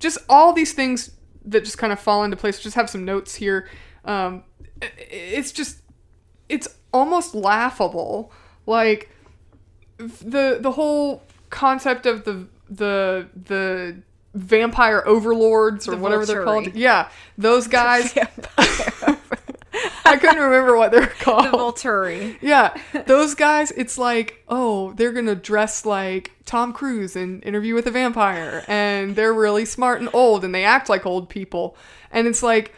Just 0.00 0.18
all 0.28 0.52
these 0.52 0.72
things 0.72 1.12
that 1.44 1.64
just 1.64 1.78
kind 1.78 1.92
of 1.92 2.00
fall 2.00 2.24
into 2.24 2.36
place. 2.36 2.60
Just 2.60 2.74
have 2.76 2.90
some 2.90 3.04
notes 3.04 3.36
here. 3.36 3.68
Um, 4.04 4.42
it's 4.80 5.52
just 5.52 5.80
it's 6.48 6.68
almost 6.92 7.34
laughable 7.34 8.32
like 8.66 9.10
the 9.98 10.58
the 10.60 10.72
whole 10.72 11.22
concept 11.50 12.06
of 12.06 12.24
the 12.24 12.46
the 12.68 13.28
the 13.46 13.96
vampire 14.34 15.02
overlords 15.06 15.86
or 15.86 15.92
The 15.92 15.96
whatever 15.98 16.26
they're 16.26 16.44
called. 16.44 16.74
Yeah 16.74 17.08
those 17.38 17.68
guys. 17.68 18.16
i 20.06 20.16
couldn't 20.16 20.38
remember 20.40 20.76
what 20.76 20.92
they're 20.92 21.00
the 21.06 21.06
called. 21.20 21.46
Volturi. 21.46 22.36
yeah 22.40 22.76
those 23.06 23.34
guys 23.34 23.72
it's 23.72 23.98
like 23.98 24.42
oh 24.48 24.92
they're 24.92 25.12
gonna 25.12 25.34
dress 25.34 25.84
like 25.84 26.30
tom 26.44 26.72
cruise 26.72 27.16
in 27.16 27.40
interview 27.42 27.74
with 27.74 27.86
a 27.86 27.90
vampire 27.90 28.64
and 28.68 29.16
they're 29.16 29.32
really 29.34 29.64
smart 29.64 30.00
and 30.00 30.08
old 30.12 30.44
and 30.44 30.54
they 30.54 30.64
act 30.64 30.88
like 30.88 31.04
old 31.06 31.28
people. 31.28 31.76
And 32.12 32.26
it's 32.28 32.42
like 32.42 32.72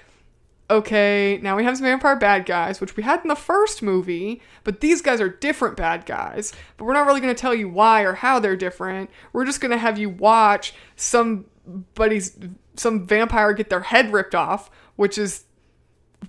okay, 0.68 1.38
now 1.42 1.56
we 1.56 1.64
have 1.64 1.76
some 1.76 1.84
vampire 1.84 2.16
bad 2.16 2.44
guys, 2.44 2.80
which 2.80 2.96
we 2.96 3.02
had 3.02 3.20
in 3.22 3.28
the 3.28 3.36
first 3.36 3.82
movie, 3.82 4.42
but 4.64 4.80
these 4.80 5.00
guys 5.00 5.20
are 5.20 5.28
different 5.28 5.76
bad 5.76 6.06
guys. 6.06 6.52
But 6.76 6.84
we're 6.84 6.94
not 6.94 7.06
really 7.06 7.20
going 7.20 7.34
to 7.34 7.40
tell 7.40 7.54
you 7.54 7.68
why 7.68 8.02
or 8.02 8.14
how 8.14 8.38
they're 8.38 8.56
different. 8.56 9.10
We're 9.32 9.44
just 9.44 9.60
going 9.60 9.70
to 9.70 9.78
have 9.78 9.98
you 9.98 10.10
watch 10.10 10.74
somebody's 10.96 12.36
some 12.74 13.06
vampire 13.06 13.52
get 13.52 13.70
their 13.70 13.80
head 13.80 14.12
ripped 14.12 14.34
off, 14.34 14.70
which 14.96 15.18
is 15.18 15.44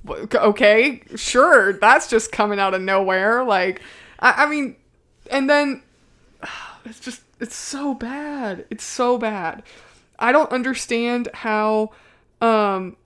okay, 0.08 1.01
sure, 1.15 1.74
that's 1.74 2.08
just 2.08 2.32
coming 2.32 2.60
out 2.60 2.74
of 2.74 2.82
nowhere. 2.82 3.44
Like, 3.44 3.82
I, 4.20 4.46
I 4.46 4.50
mean, 4.50 4.75
and 5.32 5.50
then 5.50 5.82
it's 6.86 7.00
just 7.00 7.22
it's 7.39 7.56
so 7.56 7.94
bad. 7.94 8.65
It's 8.70 8.84
so 8.84 9.17
bad. 9.17 9.63
I 10.20 10.32
don't 10.32 10.51
understand 10.51 11.29
how 11.34 11.91
um 12.41 12.98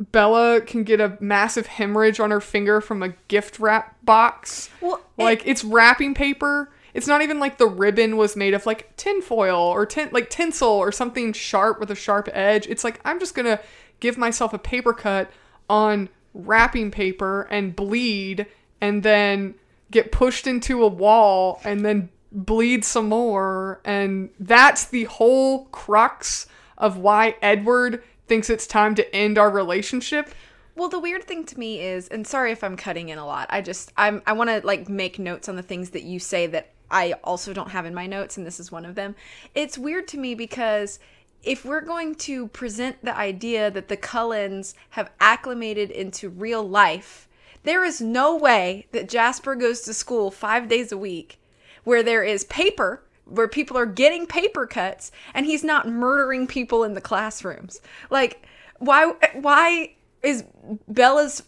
Bella 0.00 0.60
can 0.60 0.84
get 0.84 1.00
a 1.00 1.16
massive 1.20 1.66
hemorrhage 1.66 2.20
on 2.20 2.30
her 2.30 2.40
finger 2.40 2.80
from 2.80 3.02
a 3.02 3.10
gift 3.28 3.58
wrap 3.58 3.96
box. 4.04 4.70
Well, 4.80 5.00
it- 5.18 5.22
like 5.22 5.42
it's 5.46 5.64
wrapping 5.64 6.14
paper. 6.14 6.70
It's 6.94 7.06
not 7.06 7.22
even 7.22 7.38
like 7.38 7.58
the 7.58 7.66
ribbon 7.66 8.16
was 8.16 8.34
made 8.36 8.54
of 8.54 8.64
like 8.66 8.96
tinfoil 8.96 9.56
or 9.60 9.86
tin 9.86 10.08
like 10.12 10.30
tinsel 10.30 10.68
or 10.68 10.90
something 10.92 11.32
sharp 11.32 11.78
with 11.80 11.90
a 11.90 11.94
sharp 11.94 12.28
edge. 12.32 12.66
It's 12.66 12.84
like 12.84 13.00
I'm 13.04 13.20
just 13.20 13.34
gonna 13.34 13.60
give 14.00 14.16
myself 14.16 14.52
a 14.52 14.58
paper 14.58 14.92
cut 14.92 15.30
on 15.68 16.08
wrapping 16.34 16.90
paper 16.90 17.42
and 17.50 17.74
bleed 17.74 18.46
and 18.80 19.02
then 19.02 19.54
get 19.90 20.12
pushed 20.12 20.46
into 20.46 20.82
a 20.84 20.88
wall 20.88 21.60
and 21.64 21.84
then 21.84 22.08
bleed 22.30 22.84
some 22.84 23.08
more 23.08 23.80
and 23.84 24.28
that's 24.38 24.84
the 24.84 25.04
whole 25.04 25.64
crux 25.66 26.46
of 26.76 26.96
why 26.98 27.34
Edward 27.42 28.02
thinks 28.28 28.50
it's 28.50 28.66
time 28.66 28.94
to 28.94 29.14
end 29.14 29.38
our 29.38 29.50
relationship. 29.50 30.30
Well, 30.76 30.88
the 30.88 31.00
weird 31.00 31.24
thing 31.24 31.44
to 31.46 31.58
me 31.58 31.80
is, 31.80 32.06
and 32.08 32.24
sorry 32.24 32.52
if 32.52 32.62
I'm 32.62 32.76
cutting 32.76 33.08
in 33.08 33.18
a 33.18 33.26
lot. 33.26 33.48
I 33.50 33.60
just 33.62 33.92
I'm 33.96 34.22
I 34.26 34.32
want 34.34 34.50
to 34.50 34.64
like 34.64 34.88
make 34.88 35.18
notes 35.18 35.48
on 35.48 35.56
the 35.56 35.62
things 35.62 35.90
that 35.90 36.04
you 36.04 36.20
say 36.20 36.46
that 36.46 36.70
I 36.90 37.14
also 37.24 37.52
don't 37.52 37.70
have 37.70 37.84
in 37.84 37.94
my 37.94 38.06
notes, 38.06 38.36
and 38.36 38.46
this 38.46 38.60
is 38.60 38.70
one 38.70 38.86
of 38.86 38.94
them. 38.94 39.16
It's 39.54 39.76
weird 39.76 40.06
to 40.08 40.18
me 40.18 40.34
because 40.34 41.00
if 41.42 41.64
we're 41.64 41.80
going 41.80 42.14
to 42.16 42.48
present 42.48 43.04
the 43.04 43.16
idea 43.16 43.70
that 43.70 43.88
the 43.88 43.96
Cullens 43.96 44.74
have 44.90 45.10
acclimated 45.20 45.90
into 45.90 46.28
real 46.28 46.68
life, 46.68 47.28
There 47.68 47.84
is 47.84 48.00
no 48.00 48.36
way 48.36 48.86
that 48.92 49.08
Jasper 49.08 49.54
goes 49.54 49.82
to 49.82 49.92
school 49.92 50.30
five 50.30 50.68
days 50.68 50.92
a 50.92 50.98
week 50.98 51.38
where 51.84 52.02
there 52.02 52.22
is 52.22 52.44
paper, 52.44 53.02
where 53.28 53.48
people 53.48 53.76
are 53.76 53.86
getting 53.86 54.26
paper 54.26 54.66
cuts, 54.66 55.10
and 55.34 55.46
he's 55.46 55.62
not 55.64 55.88
murdering 55.88 56.46
people 56.46 56.84
in 56.84 56.94
the 56.94 57.00
classrooms. 57.00 57.80
Like, 58.10 58.44
why? 58.78 59.12
Why 59.34 59.94
is 60.22 60.44
Bella's 60.88 61.42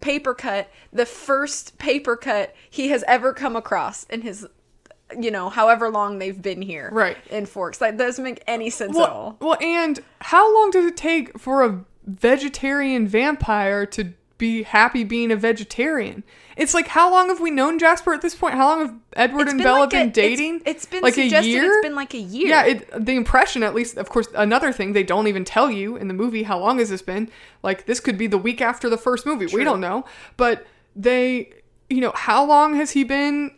paper 0.00 0.34
cut 0.34 0.68
the 0.92 1.06
first 1.06 1.78
paper 1.78 2.14
cut 2.16 2.54
he 2.68 2.88
has 2.88 3.02
ever 3.08 3.32
come 3.32 3.56
across 3.56 4.04
in 4.04 4.20
his 4.20 4.46
you 5.18 5.30
know 5.30 5.48
however 5.48 5.88
long 5.88 6.18
they've 6.18 6.42
been 6.42 6.60
here 6.60 6.90
Right. 6.92 7.16
in 7.30 7.46
forks 7.46 7.78
that 7.78 7.96
doesn't 7.96 8.22
make 8.22 8.42
any 8.46 8.68
sense 8.68 8.98
at 8.98 9.08
all 9.08 9.36
Well, 9.40 9.50
well, 9.50 9.58
and 9.62 10.00
how 10.20 10.52
long 10.54 10.70
does 10.72 10.84
it 10.84 10.96
take 10.98 11.38
for 11.38 11.62
a 11.62 11.84
vegetarian 12.04 13.06
vampire 13.08 13.86
to 13.86 14.12
be 14.38 14.62
happy 14.64 15.04
being 15.04 15.30
a 15.30 15.36
vegetarian? 15.36 16.24
It's 16.56 16.72
like 16.74 16.88
how 16.88 17.10
long 17.10 17.28
have 17.28 17.40
we 17.40 17.50
known 17.50 17.78
Jasper 17.78 18.14
at 18.14 18.22
this 18.22 18.34
point? 18.34 18.54
How 18.54 18.68
long 18.68 18.80
have 18.86 18.94
Edward 19.14 19.42
It's 19.42 19.52
and 19.52 19.62
Bella 19.62 19.80
like 19.80 19.88
a- 19.88 19.96
been 19.96 20.08
it's- 20.08 20.14
dating? 20.14 20.62
it's 20.64 20.84
been 20.84 21.02
like 21.02 21.16
a 21.18 21.26
year. 21.26 21.64
it's 21.64 21.82
been 21.86 21.94
like 21.96 22.14
a 22.14 22.18
year. 22.18 22.48
Yeah, 22.48 22.64
it, 22.66 23.04
the 23.06 23.16
impression, 23.16 23.62
at 23.62 23.74
least, 23.74 23.96
of 23.96 24.08
course, 24.08 24.28
another 24.36 24.72
thing 24.72 24.92
they 24.92 25.02
don't 25.02 25.26
even 25.26 25.44
tell 25.44 25.70
you 25.70 25.96
in 25.96 26.08
the 26.08 26.14
movie. 26.14 26.44
How 26.44 26.58
long 26.58 26.78
has 26.78 26.90
this 26.90 27.02
been? 27.02 27.28
Like 27.62 27.86
this 27.86 27.98
could 28.00 28.16
be 28.16 28.26
the 28.28 28.38
week 28.38 28.60
after 28.60 28.88
the 28.88 28.98
first 28.98 29.26
movie. 29.26 29.46
We 29.46 29.64
don't 29.64 29.80
know, 29.80 30.04
but 30.36 30.66
they, 30.94 31.52
you 31.90 32.00
know, 32.00 32.12
how 32.14 32.44
long 32.44 32.74
has 32.76 32.92
he 32.92 33.02
been? 33.04 33.50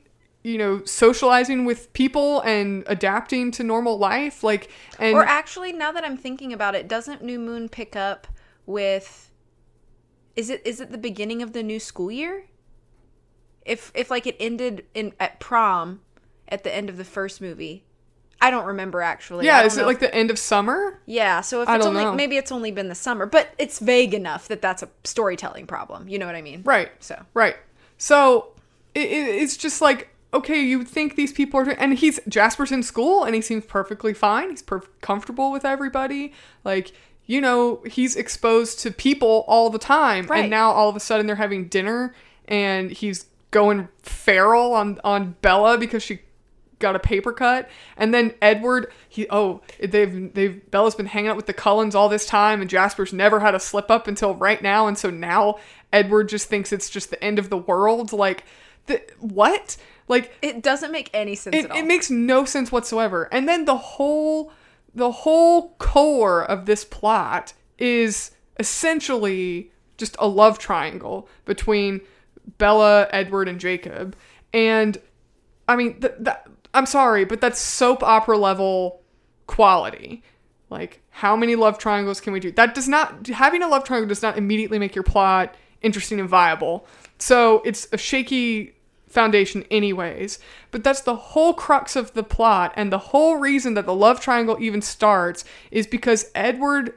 You 0.42 0.58
know, 0.58 0.84
socializing 0.84 1.64
with 1.64 1.92
people 1.92 2.40
and 2.42 2.84
adapting 2.86 3.50
to 3.50 3.64
normal 3.64 3.98
life, 3.98 4.44
like, 4.44 4.70
and 4.98 5.16
or 5.16 5.24
actually 5.24 5.72
now 5.72 5.90
that 5.90 6.04
i'm 6.04 6.16
thinking 6.16 6.52
about 6.52 6.76
it 6.76 6.86
doesn't 6.86 7.20
new 7.20 7.40
moon 7.40 7.68
pick 7.68 7.96
up 7.96 8.28
with 8.64 9.25
is 10.36 10.50
it 10.50 10.62
is 10.66 10.80
it 10.80 10.92
the 10.92 10.98
beginning 10.98 11.42
of 11.42 11.52
the 11.52 11.62
new 11.62 11.80
school 11.80 12.10
year 12.10 12.44
if 13.64 13.90
if 13.94 14.10
like 14.10 14.26
it 14.26 14.36
ended 14.38 14.84
in 14.94 15.12
at 15.18 15.40
prom 15.40 16.00
at 16.48 16.62
the 16.64 16.74
end 16.74 16.88
of 16.88 16.96
the 16.96 17.04
first 17.04 17.40
movie 17.40 17.84
i 18.40 18.50
don't 18.50 18.66
remember 18.66 19.00
actually 19.00 19.46
yeah, 19.46 19.62
is 19.64 19.76
it 19.76 19.86
like 19.86 19.96
if- 19.96 20.00
the 20.00 20.14
end 20.14 20.30
of 20.30 20.38
summer? 20.38 21.00
yeah 21.06 21.40
so 21.40 21.62
if 21.62 21.68
I 21.68 21.76
it's 21.76 21.86
only 21.86 22.04
know. 22.04 22.14
maybe 22.14 22.36
it's 22.36 22.52
only 22.52 22.70
been 22.70 22.88
the 22.88 22.94
summer 22.94 23.26
but 23.26 23.52
it's 23.58 23.78
vague 23.78 24.14
enough 24.14 24.46
that 24.48 24.62
that's 24.62 24.82
a 24.82 24.88
storytelling 25.04 25.66
problem 25.66 26.08
you 26.08 26.18
know 26.18 26.26
what 26.26 26.36
i 26.36 26.42
mean 26.42 26.62
Right. 26.64 26.90
so 27.00 27.20
Right. 27.34 27.56
So 27.98 28.52
it, 28.94 29.06
it, 29.10 29.28
it's 29.42 29.56
just 29.56 29.80
like 29.80 30.10
okay, 30.34 30.60
you 30.60 30.76
would 30.76 30.88
think 30.88 31.16
these 31.16 31.32
people 31.32 31.60
are, 31.60 31.70
and 31.70 31.94
he's 31.94 32.20
Jasper's 32.28 32.70
in 32.70 32.82
school 32.82 33.24
and 33.24 33.34
he 33.34 33.40
seems 33.40 33.64
perfectly 33.64 34.12
fine. 34.12 34.50
He's 34.50 34.62
perf- 34.62 34.88
comfortable 35.00 35.50
with 35.50 35.64
everybody. 35.64 36.34
Like 36.62 36.92
you 37.26 37.40
know, 37.40 37.82
he's 37.86 38.16
exposed 38.16 38.78
to 38.80 38.90
people 38.90 39.44
all 39.48 39.68
the 39.70 39.78
time, 39.78 40.26
Right. 40.26 40.40
and 40.42 40.50
now 40.50 40.70
all 40.70 40.88
of 40.88 40.96
a 40.96 41.00
sudden 41.00 41.26
they're 41.26 41.36
having 41.36 41.66
dinner 41.68 42.14
and 42.48 42.90
he's 42.90 43.26
going 43.50 43.88
feral 44.02 44.74
on 44.74 45.00
on 45.02 45.34
Bella 45.42 45.78
because 45.78 46.02
she 46.02 46.20
got 46.78 46.94
a 46.94 46.98
paper 46.98 47.32
cut. 47.32 47.68
And 47.96 48.12
then 48.12 48.34
edward 48.42 48.92
he 49.08 49.26
oh 49.30 49.62
they've 49.80 50.32
they've 50.34 50.70
bella's 50.70 50.94
been 50.94 51.06
hanging 51.06 51.30
out 51.30 51.36
with 51.36 51.46
the 51.46 51.54
cullens 51.54 51.94
all 51.94 52.08
this 52.10 52.26
time 52.26 52.60
and 52.60 52.68
jasper's 52.68 53.14
never 53.14 53.40
had 53.40 53.54
a 53.54 53.60
slip 53.60 53.90
up 53.90 54.06
until 54.06 54.34
right 54.34 54.60
now. 54.60 54.86
And 54.86 54.98
so 54.98 55.08
now 55.08 55.58
edward 55.92 56.28
just 56.28 56.48
thinks 56.48 56.72
it's 56.72 56.90
just 56.90 57.08
the 57.10 57.22
end 57.24 57.38
of 57.38 57.48
the 57.48 57.56
world. 57.56 58.12
Like 58.12 58.44
the, 58.86 59.02
what? 59.18 59.76
Like 60.06 60.32
it 60.42 60.62
doesn't 60.62 60.92
make 60.92 61.08
any 61.14 61.34
sense 61.34 61.56
it, 61.56 61.64
at 61.64 61.70
all. 61.70 61.78
it 61.78 61.86
makes 61.86 62.10
no 62.10 62.44
sense 62.44 62.70
whatsoever. 62.70 63.28
And 63.32 63.48
then 63.48 63.64
the 63.64 63.76
whole 63.76 64.52
the 64.96 65.12
whole 65.12 65.74
core 65.78 66.42
of 66.44 66.66
this 66.66 66.84
plot 66.84 67.52
is 67.78 68.32
essentially 68.58 69.70
just 69.98 70.16
a 70.18 70.26
love 70.26 70.58
triangle 70.58 71.28
between 71.44 72.00
bella 72.58 73.06
edward 73.10 73.48
and 73.48 73.60
jacob. 73.60 74.16
And 74.52 74.98
i 75.68 75.76
mean 75.76 76.00
th- 76.00 76.14
that 76.20 76.48
i'm 76.74 76.86
sorry 76.86 77.24
but 77.24 77.40
that's 77.40 77.60
soap 77.60 78.02
opera 78.02 78.38
level 78.38 79.02
quality. 79.46 80.22
Like 80.70 81.02
how 81.10 81.36
many 81.36 81.54
love 81.54 81.78
triangles 81.78 82.20
can 82.20 82.32
we 82.32 82.40
do? 82.40 82.50
That 82.52 82.74
does 82.74 82.88
not 82.88 83.26
having 83.28 83.62
a 83.62 83.68
love 83.68 83.84
triangle 83.84 84.08
does 84.08 84.22
not 84.22 84.36
immediately 84.36 84.78
make 84.78 84.94
your 84.94 85.04
plot 85.04 85.54
interesting 85.82 86.18
and 86.20 86.28
viable. 86.28 86.86
So 87.18 87.62
it's 87.64 87.86
a 87.92 87.98
shaky 87.98 88.75
foundation 89.16 89.64
anyways 89.70 90.38
but 90.70 90.84
that's 90.84 91.00
the 91.00 91.16
whole 91.16 91.54
crux 91.54 91.96
of 91.96 92.12
the 92.12 92.22
plot 92.22 92.72
and 92.76 92.92
the 92.92 92.98
whole 93.10 93.36
reason 93.36 93.74
that 93.74 93.86
the 93.86 93.94
love 93.94 94.20
triangle 94.20 94.56
even 94.60 94.80
starts 94.82 95.44
is 95.70 95.86
because 95.86 96.30
edward 96.34 96.94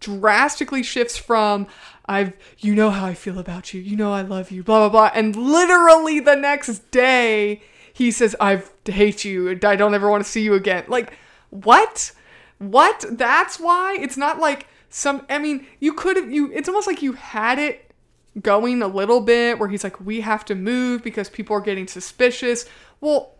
drastically 0.00 0.82
shifts 0.82 1.16
from 1.16 1.66
I've 2.06 2.32
you 2.58 2.74
know 2.74 2.90
how 2.90 3.06
I 3.06 3.14
feel 3.14 3.38
about 3.38 3.72
you, 3.72 3.80
you 3.80 3.96
know 3.96 4.12
I 4.12 4.22
love 4.22 4.50
you, 4.50 4.64
blah 4.64 4.88
blah 4.88 4.88
blah, 4.88 5.10
and 5.14 5.36
literally 5.36 6.18
the 6.18 6.34
next 6.34 6.90
day 6.90 7.62
he 7.92 8.10
says 8.10 8.34
I 8.40 8.62
hate 8.84 9.24
you 9.24 9.50
I 9.50 9.76
don't 9.76 9.94
ever 9.94 10.10
want 10.10 10.24
to 10.24 10.28
see 10.28 10.42
you 10.42 10.54
again. 10.54 10.84
Like 10.88 11.16
what? 11.50 12.12
What? 12.58 13.04
That's 13.10 13.60
why 13.60 13.96
it's 14.00 14.16
not 14.16 14.38
like 14.38 14.66
some. 14.88 15.26
I 15.28 15.38
mean, 15.38 15.66
you 15.80 15.92
could 15.92 16.16
have 16.16 16.30
you. 16.30 16.50
It's 16.52 16.68
almost 16.68 16.86
like 16.86 17.02
you 17.02 17.12
had 17.12 17.58
it 17.58 17.91
going 18.40 18.82
a 18.82 18.88
little 18.88 19.20
bit 19.20 19.58
where 19.58 19.68
he's 19.68 19.84
like, 19.84 20.00
we 20.00 20.22
have 20.22 20.44
to 20.46 20.54
move 20.54 21.02
because 21.02 21.28
people 21.28 21.56
are 21.56 21.60
getting 21.60 21.86
suspicious. 21.86 22.64
Well, 23.00 23.34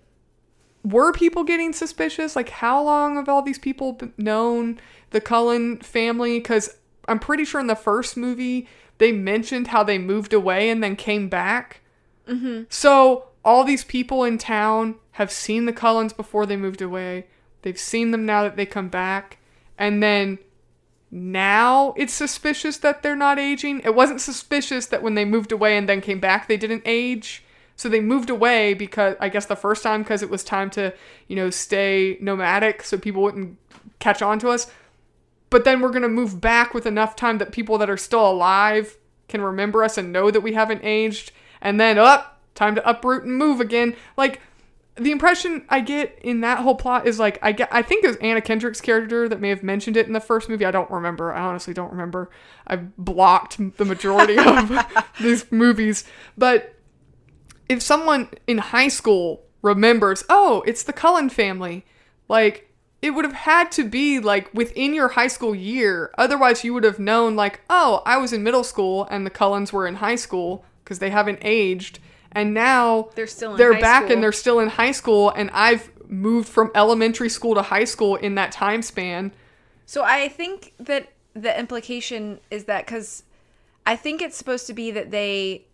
were 0.84 1.12
people 1.12 1.44
getting 1.44 1.72
suspicious? 1.72 2.36
Like, 2.36 2.50
how 2.50 2.82
long 2.82 3.16
have 3.16 3.28
all 3.28 3.42
these 3.42 3.58
people 3.58 3.98
known 4.16 4.80
the 5.10 5.20
Cullen 5.20 5.78
family? 5.78 6.40
Because 6.40 6.76
I'm 7.08 7.18
pretty 7.18 7.44
sure 7.44 7.60
in 7.60 7.68
the 7.68 7.74
first 7.74 8.16
movie 8.16 8.68
they 8.98 9.12
mentioned 9.12 9.68
how 9.68 9.82
they 9.82 9.98
moved 9.98 10.32
away 10.32 10.68
and 10.68 10.82
then 10.82 10.96
came 10.96 11.28
back. 11.28 11.80
Mm-hmm. 12.28 12.64
So 12.68 13.26
all 13.44 13.64
these 13.64 13.84
people 13.84 14.24
in 14.24 14.38
town 14.38 14.96
have 15.12 15.30
seen 15.30 15.66
the 15.66 15.72
Cullens 15.72 16.12
before 16.12 16.46
they 16.46 16.56
moved 16.56 16.82
away. 16.82 17.26
They've 17.62 17.78
seen 17.78 18.10
them 18.10 18.26
now 18.26 18.42
that 18.42 18.56
they 18.56 18.66
come 18.66 18.88
back, 18.88 19.38
and 19.78 20.02
then 20.02 20.38
now 21.14 21.92
it's 21.98 22.14
suspicious 22.14 22.78
that 22.78 23.02
they're 23.02 23.14
not 23.14 23.38
aging. 23.38 23.80
It 23.84 23.94
wasn't 23.94 24.22
suspicious 24.22 24.86
that 24.86 25.02
when 25.02 25.14
they 25.14 25.26
moved 25.26 25.52
away 25.52 25.76
and 25.76 25.86
then 25.86 26.00
came 26.00 26.20
back 26.20 26.48
they 26.48 26.56
didn't 26.56 26.82
age. 26.86 27.44
So 27.76 27.88
they 27.88 28.00
moved 28.00 28.30
away 28.30 28.72
because 28.72 29.16
I 29.20 29.28
guess 29.28 29.44
the 29.44 29.54
first 29.54 29.82
time 29.82 30.02
because 30.02 30.22
it 30.22 30.30
was 30.30 30.42
time 30.42 30.70
to, 30.70 30.94
you 31.28 31.36
know, 31.36 31.50
stay 31.50 32.16
nomadic 32.20 32.82
so 32.82 32.96
people 32.96 33.22
wouldn't 33.22 33.58
catch 33.98 34.22
on 34.22 34.38
to 34.38 34.48
us. 34.48 34.70
But 35.50 35.64
then 35.64 35.80
we're 35.80 35.90
going 35.90 36.02
to 36.02 36.08
move 36.08 36.40
back 36.40 36.72
with 36.72 36.86
enough 36.86 37.14
time 37.14 37.36
that 37.38 37.52
people 37.52 37.76
that 37.78 37.90
are 37.90 37.98
still 37.98 38.26
alive 38.26 38.96
can 39.28 39.42
remember 39.42 39.84
us 39.84 39.98
and 39.98 40.12
know 40.12 40.30
that 40.30 40.40
we 40.40 40.54
haven't 40.54 40.82
aged. 40.82 41.32
And 41.60 41.78
then 41.78 41.98
up, 41.98 42.40
time 42.54 42.74
to 42.74 42.88
uproot 42.88 43.24
and 43.24 43.36
move 43.36 43.60
again. 43.60 43.96
Like 44.16 44.40
the 44.96 45.10
impression 45.10 45.64
I 45.68 45.80
get 45.80 46.18
in 46.22 46.42
that 46.42 46.58
whole 46.58 46.74
plot 46.74 47.06
is 47.06 47.18
like 47.18 47.38
I 47.42 47.52
get 47.52 47.68
I 47.72 47.82
think 47.82 48.04
it 48.04 48.08
was 48.08 48.16
Anna 48.16 48.40
Kendrick's 48.40 48.80
character 48.80 49.28
that 49.28 49.40
may 49.40 49.48
have 49.48 49.62
mentioned 49.62 49.96
it 49.96 50.06
in 50.06 50.12
the 50.12 50.20
first 50.20 50.48
movie. 50.48 50.66
I 50.66 50.70
don't 50.70 50.90
remember. 50.90 51.32
I 51.32 51.40
honestly 51.40 51.72
don't 51.72 51.90
remember. 51.90 52.30
I've 52.66 52.96
blocked 52.96 53.76
the 53.78 53.84
majority 53.84 54.36
of 54.38 54.72
these 55.20 55.50
movies. 55.50 56.04
But 56.36 56.74
if 57.68 57.80
someone 57.80 58.28
in 58.46 58.58
high 58.58 58.88
school 58.88 59.44
remembers, 59.62 60.24
oh, 60.28 60.62
it's 60.66 60.82
the 60.82 60.92
Cullen 60.92 61.30
family, 61.30 61.86
like 62.28 62.68
it 63.00 63.10
would 63.10 63.24
have 63.24 63.34
had 63.34 63.72
to 63.72 63.88
be 63.88 64.20
like 64.20 64.52
within 64.54 64.94
your 64.94 65.08
high 65.08 65.26
school 65.26 65.54
year. 65.54 66.12
Otherwise, 66.16 66.64
you 66.64 66.72
would 66.72 66.84
have 66.84 67.00
known, 67.00 67.34
like, 67.34 67.60
oh, 67.68 68.02
I 68.06 68.16
was 68.18 68.32
in 68.32 68.44
middle 68.44 68.62
school 68.62 69.08
and 69.10 69.26
the 69.26 69.30
Cullens 69.30 69.72
were 69.72 69.88
in 69.88 69.96
high 69.96 70.14
school 70.14 70.64
because 70.84 71.00
they 71.00 71.10
haven't 71.10 71.40
aged. 71.42 71.98
And 72.32 72.54
now 72.54 73.10
They're 73.14 73.26
still 73.26 73.52
in 73.52 73.58
they're 73.58 73.78
back 73.80 74.04
school. 74.04 74.12
and 74.14 74.22
they're 74.22 74.32
still 74.32 74.58
in 74.60 74.68
high 74.68 74.92
school. 74.92 75.30
And 75.30 75.50
I've 75.52 75.90
moved 76.08 76.48
from 76.48 76.70
elementary 76.74 77.28
school 77.28 77.54
to 77.54 77.62
high 77.62 77.84
school 77.84 78.16
in 78.16 78.34
that 78.36 78.52
time 78.52 78.82
span. 78.82 79.32
So 79.86 80.02
I 80.04 80.28
think 80.28 80.74
that 80.78 81.08
the 81.34 81.58
implication 81.58 82.40
is 82.50 82.64
that 82.64 82.86
because 82.86 83.22
I 83.86 83.96
think 83.96 84.22
it's 84.22 84.36
supposed 84.36 84.66
to 84.66 84.74
be 84.74 84.90
that 84.90 85.10
they 85.10 85.64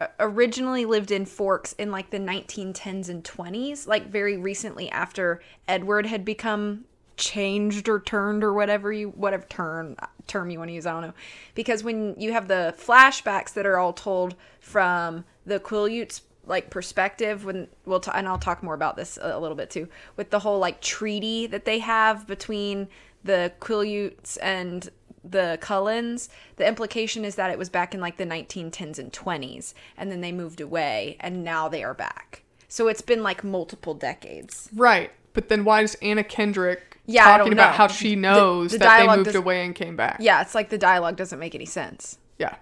uh, 0.00 0.08
originally 0.18 0.84
lived 0.84 1.10
in 1.10 1.26
Forks 1.26 1.72
in 1.74 1.90
like 1.90 2.10
the 2.10 2.18
1910s 2.18 3.08
and 3.08 3.22
20s, 3.22 3.86
like 3.86 4.08
very 4.08 4.36
recently 4.36 4.90
after 4.90 5.40
Edward 5.68 6.06
had 6.06 6.24
become 6.24 6.84
changed 7.16 7.86
or 7.86 8.00
turned 8.00 8.42
or 8.42 8.54
whatever 8.54 8.90
you 8.90 9.10
whatever 9.10 9.44
term 9.50 9.94
term 10.26 10.48
you 10.48 10.58
want 10.58 10.70
to 10.70 10.72
use 10.72 10.86
I 10.86 10.92
don't 10.92 11.02
know 11.02 11.12
because 11.54 11.84
when 11.84 12.14
you 12.18 12.32
have 12.32 12.48
the 12.48 12.74
flashbacks 12.78 13.52
that 13.52 13.66
are 13.66 13.76
all 13.76 13.92
told 13.92 14.34
from 14.58 15.26
the 15.50 15.60
Quileutes 15.60 16.22
like 16.46 16.70
perspective 16.70 17.44
when 17.44 17.68
we'll 17.84 18.00
t- 18.00 18.10
and 18.14 18.26
I'll 18.26 18.38
talk 18.38 18.62
more 18.62 18.74
about 18.74 18.96
this 18.96 19.18
a, 19.18 19.36
a 19.36 19.38
little 19.38 19.56
bit 19.56 19.68
too 19.70 19.88
with 20.16 20.30
the 20.30 20.38
whole 20.40 20.58
like 20.58 20.80
treaty 20.80 21.46
that 21.48 21.64
they 21.64 21.78
have 21.80 22.26
between 22.26 22.88
the 23.22 23.52
Quileutes 23.60 24.38
and 24.42 24.88
the 25.22 25.58
Cullens 25.60 26.30
the 26.56 26.66
implication 26.66 27.24
is 27.26 27.34
that 27.34 27.50
it 27.50 27.58
was 27.58 27.68
back 27.68 27.94
in 27.94 28.00
like 28.00 28.16
the 28.16 28.24
1910s 28.24 28.98
and 28.98 29.12
20s 29.12 29.74
and 29.98 30.10
then 30.10 30.22
they 30.22 30.32
moved 30.32 30.60
away 30.62 31.16
and 31.20 31.44
now 31.44 31.68
they 31.68 31.84
are 31.84 31.92
back 31.94 32.42
so 32.68 32.88
it's 32.88 33.02
been 33.02 33.22
like 33.22 33.44
multiple 33.44 33.92
decades 33.94 34.70
Right. 34.74 35.10
But 35.32 35.48
then 35.48 35.64
why 35.64 35.82
is 35.82 35.94
Anna 36.02 36.24
Kendrick 36.24 36.98
Yeah, 37.06 37.24
talking 37.36 37.52
about 37.52 37.74
how 37.74 37.86
she 37.86 38.16
knows 38.16 38.72
the 38.72 38.78
that 38.78 38.98
they 39.00 39.06
moved 39.14 39.26
does- 39.26 39.34
away 39.36 39.64
and 39.64 39.74
came 39.74 39.94
back? 39.94 40.16
yeah 40.20 40.40
it's 40.40 40.54
like 40.54 40.70
the 40.70 40.78
dialogue 40.78 41.16
doesn't 41.16 41.38
make 41.38 41.54
any 41.54 41.66
sense 41.66 42.16
Yeah. 42.38 42.56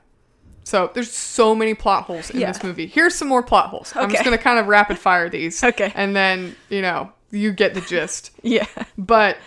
So 0.69 0.91
there's 0.93 1.11
so 1.11 1.55
many 1.55 1.73
plot 1.73 2.05
holes 2.05 2.29
in 2.29 2.41
Yeah. 2.41 2.53
this 2.53 2.63
movie. 2.63 2.87
Here's 2.87 3.15
some 3.15 3.27
more 3.27 3.43
plot 3.43 3.71
holes. 3.71 3.91
I'm 3.97 4.11
just 4.11 4.23
gonna 4.23 4.37
kind 4.37 4.59
of 4.59 4.67
rapid 4.67 4.99
fire 4.99 5.31
these. 5.31 5.65
Okay. 5.69 5.91
And 5.95 6.15
then, 6.15 6.55
you 6.69 6.83
know, 6.83 7.11
you 7.31 7.53
get 7.53 7.73
the 7.73 7.81
gist. 7.81 8.33
Yeah. 8.43 8.67
But 8.99 9.39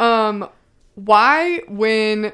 um 0.00 0.48
why 0.96 1.60
when 1.68 2.32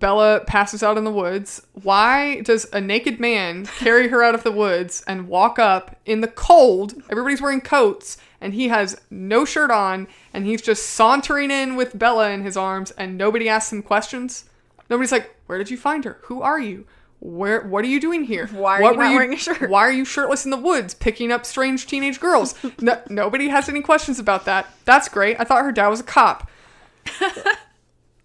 Bella 0.00 0.40
passes 0.48 0.82
out 0.82 0.98
in 0.98 1.04
the 1.04 1.12
woods, 1.12 1.64
why 1.74 2.40
does 2.40 2.66
a 2.72 2.80
naked 2.80 3.20
man 3.20 3.66
carry 3.66 4.08
her 4.08 4.20
out 4.20 4.34
of 4.34 4.42
the 4.42 4.50
woods 4.50 5.04
and 5.06 5.28
walk 5.28 5.60
up 5.60 5.96
in 6.04 6.22
the 6.22 6.28
cold? 6.28 6.94
Everybody's 7.08 7.40
wearing 7.40 7.60
coats 7.60 8.16
and 8.40 8.52
he 8.52 8.66
has 8.66 9.00
no 9.10 9.44
shirt 9.44 9.70
on 9.70 10.08
and 10.34 10.44
he's 10.44 10.60
just 10.60 10.90
sauntering 10.90 11.52
in 11.52 11.76
with 11.76 11.96
Bella 11.96 12.30
in 12.30 12.42
his 12.42 12.56
arms 12.56 12.90
and 12.92 13.16
nobody 13.16 13.48
asks 13.48 13.72
him 13.72 13.80
questions. 13.82 14.46
Nobody's 14.90 15.12
like, 15.12 15.36
"Where 15.46 15.58
did 15.58 15.70
you 15.70 15.76
find 15.76 16.04
her? 16.04 16.18
Who 16.22 16.42
are 16.42 16.58
you? 16.60 16.84
Where 17.20 17.62
what 17.66 17.84
are 17.84 17.88
you 17.88 18.00
doing 18.00 18.24
here? 18.24 18.46
Why 18.52 18.78
are 18.78 18.82
what 18.82 18.94
you 18.94 19.00
not 19.00 19.14
wearing 19.14 19.34
a 19.34 19.36
shirt?" 19.38 19.70
Why 19.70 19.80
are 19.80 19.92
you 19.92 20.04
shirtless 20.04 20.44
in 20.44 20.50
the 20.50 20.56
woods 20.56 20.94
picking 20.94 21.32
up 21.32 21.46
strange 21.46 21.86
teenage 21.86 22.20
girls?" 22.20 22.54
no, 22.80 23.00
nobody 23.08 23.48
has 23.48 23.68
any 23.68 23.80
questions 23.82 24.18
about 24.18 24.44
that. 24.44 24.66
That's 24.84 25.08
great. 25.08 25.38
I 25.40 25.44
thought 25.44 25.64
her 25.64 25.72
dad 25.72 25.88
was 25.88 26.00
a 26.00 26.04
cop. 26.04 26.50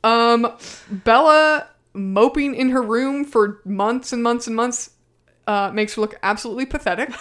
Um, 0.04 0.58
Bella 0.90 1.68
moping 1.94 2.56
in 2.56 2.70
her 2.72 2.82
room 2.82 3.24
for 3.24 3.62
months 3.66 4.12
and 4.12 4.24
months 4.24 4.48
and 4.48 4.56
months 4.56 4.90
uh, 5.46 5.70
makes 5.72 5.94
her 5.94 6.02
look 6.02 6.16
absolutely 6.24 6.66
pathetic. 6.66 7.12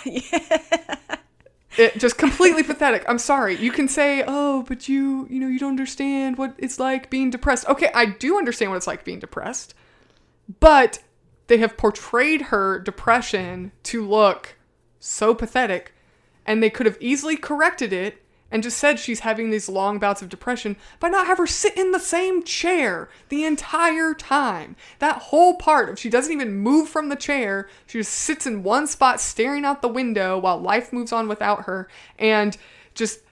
It 1.78 1.98
just 1.98 2.18
completely 2.18 2.62
pathetic. 2.62 3.04
I'm 3.08 3.18
sorry. 3.18 3.56
You 3.56 3.70
can 3.70 3.86
say, 3.86 4.24
"Oh, 4.26 4.64
but 4.66 4.88
you, 4.88 5.26
you 5.30 5.38
know, 5.38 5.46
you 5.46 5.58
don't 5.58 5.70
understand 5.70 6.36
what 6.36 6.54
it's 6.58 6.80
like 6.80 7.10
being 7.10 7.30
depressed." 7.30 7.68
Okay, 7.68 7.90
I 7.94 8.06
do 8.06 8.38
understand 8.38 8.72
what 8.72 8.76
it's 8.76 8.88
like 8.88 9.04
being 9.04 9.20
depressed. 9.20 9.74
But 10.58 10.98
they 11.50 11.59
have 11.59 11.76
portrayed 11.76 12.42
her 12.42 12.78
depression 12.78 13.73
to 13.83 14.07
look 14.07 14.54
so 15.00 15.35
pathetic 15.35 15.92
and 16.47 16.62
they 16.62 16.71
could 16.71 16.87
have 16.87 16.97
easily 17.00 17.37
corrected 17.37 17.92
it 17.92 18.23
and 18.52 18.62
just 18.62 18.78
said 18.78 19.00
she's 19.00 19.21
having 19.21 19.50
these 19.50 19.69
long 19.69 19.99
bouts 19.99 20.23
of 20.23 20.28
depression 20.28 20.76
by 21.00 21.09
not 21.09 21.26
have 21.26 21.38
her 21.38 21.49
sit 21.49 21.76
in 21.76 21.90
the 21.90 21.99
same 21.99 22.45
chair 22.45 23.09
the 23.30 23.45
entire 23.45 24.14
time. 24.14 24.76
That 25.00 25.23
whole 25.23 25.57
part 25.57 25.88
of 25.88 25.99
she 25.99 26.09
doesn't 26.09 26.33
even 26.33 26.54
move 26.54 26.88
from 26.88 27.09
the 27.09 27.16
chair, 27.16 27.69
she 27.85 27.99
just 27.99 28.12
sits 28.12 28.47
in 28.47 28.62
one 28.62 28.87
spot 28.87 29.21
staring 29.21 29.64
out 29.64 29.83
the 29.83 29.88
window 29.88 30.38
while 30.38 30.57
life 30.57 30.92
moves 30.92 31.11
on 31.11 31.26
without 31.26 31.64
her 31.64 31.88
and 32.16 32.57
just 32.95 33.23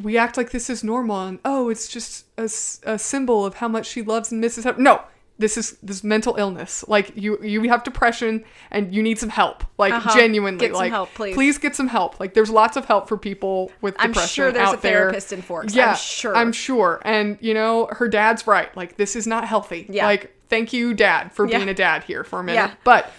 we 0.00 0.16
act 0.16 0.38
like 0.38 0.52
this 0.52 0.70
is 0.70 0.82
normal 0.82 1.20
and 1.20 1.38
oh 1.44 1.68
it's 1.68 1.86
just 1.86 2.24
a, 2.38 2.44
a 2.90 2.98
symbol 2.98 3.44
of 3.44 3.56
how 3.56 3.68
much 3.68 3.84
she 3.84 4.00
loves 4.00 4.32
and 4.32 4.40
misses 4.40 4.64
her. 4.64 4.74
No, 4.78 5.02
this 5.38 5.56
is 5.56 5.78
this 5.82 6.02
mental 6.02 6.34
illness. 6.36 6.84
Like 6.88 7.12
you 7.16 7.38
you 7.42 7.68
have 7.68 7.84
depression 7.84 8.44
and 8.70 8.92
you 8.94 9.02
need 9.02 9.18
some 9.18 9.28
help. 9.28 9.64
Like 9.78 9.92
Uh-huh. 9.92 10.14
genuinely 10.16 10.58
Get 10.66 10.72
some 10.72 10.78
like 10.80 10.90
help, 10.90 11.14
please. 11.14 11.34
please. 11.34 11.58
get 11.58 11.76
some 11.76 11.88
help. 11.88 12.18
Like 12.18 12.34
there's 12.34 12.50
lots 12.50 12.76
of 12.76 12.86
help 12.86 13.08
for 13.08 13.16
people 13.16 13.70
with 13.80 13.94
I'm 13.98 14.10
depression 14.10 14.28
sure 14.28 14.52
there's 14.52 14.68
out 14.68 14.78
a 14.78 14.80
there. 14.80 14.92
therapist 15.02 15.32
in 15.32 15.42
Forks. 15.42 15.72
I'm 15.74 15.78
Yeah, 15.78 15.94
sure. 15.94 16.36
I'm 16.36 16.52
sure. 16.52 17.00
And 17.04 17.38
you 17.40 17.54
know, 17.54 17.86
her 17.92 18.08
dad's 18.08 18.46
right. 18.46 18.76
Like 18.76 18.96
this 18.96 19.14
is 19.14 19.26
not 19.26 19.44
healthy. 19.46 19.86
Yeah. 19.88 20.06
Like 20.06 20.34
thank 20.48 20.72
you 20.72 20.92
dad 20.94 21.32
for 21.32 21.46
Yeah. 21.48 21.58
being 21.58 21.68
a 21.68 21.74
dad 21.74 22.02
here 22.04 22.24
for 22.24 22.40
a 22.40 22.42
minute. 22.42 22.58
Yeah. 22.58 22.70
But 22.82 23.12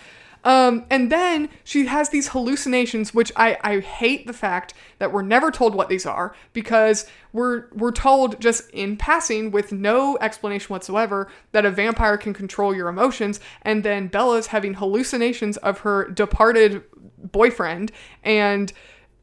um, 0.43 0.85
and 0.89 1.11
then 1.11 1.49
she 1.63 1.85
has 1.87 2.09
these 2.09 2.29
hallucinations, 2.29 3.13
which 3.13 3.31
I, 3.35 3.57
I 3.61 3.79
hate 3.79 4.25
the 4.25 4.33
fact 4.33 4.73
that 4.97 5.11
we're 5.11 5.21
never 5.21 5.51
told 5.51 5.75
what 5.75 5.89
these 5.89 6.05
are 6.05 6.33
because 6.53 7.05
we're 7.33 7.67
we're 7.73 7.91
told 7.91 8.39
just 8.39 8.69
in 8.71 8.97
passing 8.97 9.51
with 9.51 9.71
no 9.71 10.17
explanation 10.21 10.73
whatsoever 10.73 11.29
that 11.51 11.65
a 11.65 11.71
vampire 11.71 12.17
can 12.17 12.33
control 12.33 12.75
your 12.75 12.87
emotions, 12.87 13.39
and 13.63 13.83
then 13.83 14.07
Bella's 14.07 14.47
having 14.47 14.75
hallucinations 14.75 15.57
of 15.57 15.79
her 15.79 16.09
departed 16.09 16.83
boyfriend 17.17 17.91
and 18.23 18.71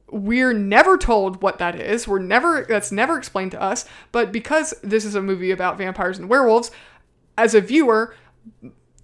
we're 0.09 0.53
never 0.53 0.97
told 0.97 1.43
what 1.43 1.59
that 1.59 1.81
is. 1.81 2.07
We're 2.07 2.21
never 2.21 2.65
that's 2.69 2.93
never 2.93 3.19
explained 3.19 3.51
to 3.53 3.61
us. 3.61 3.87
But 4.13 4.31
because 4.31 4.73
this 4.83 5.05
is 5.05 5.15
a 5.15 5.23
movie 5.23 5.51
about 5.51 5.79
vampires 5.79 6.19
and 6.19 6.29
werewolves, 6.29 6.71
as 7.37 7.55
a 7.55 7.61
viewer 7.61 8.15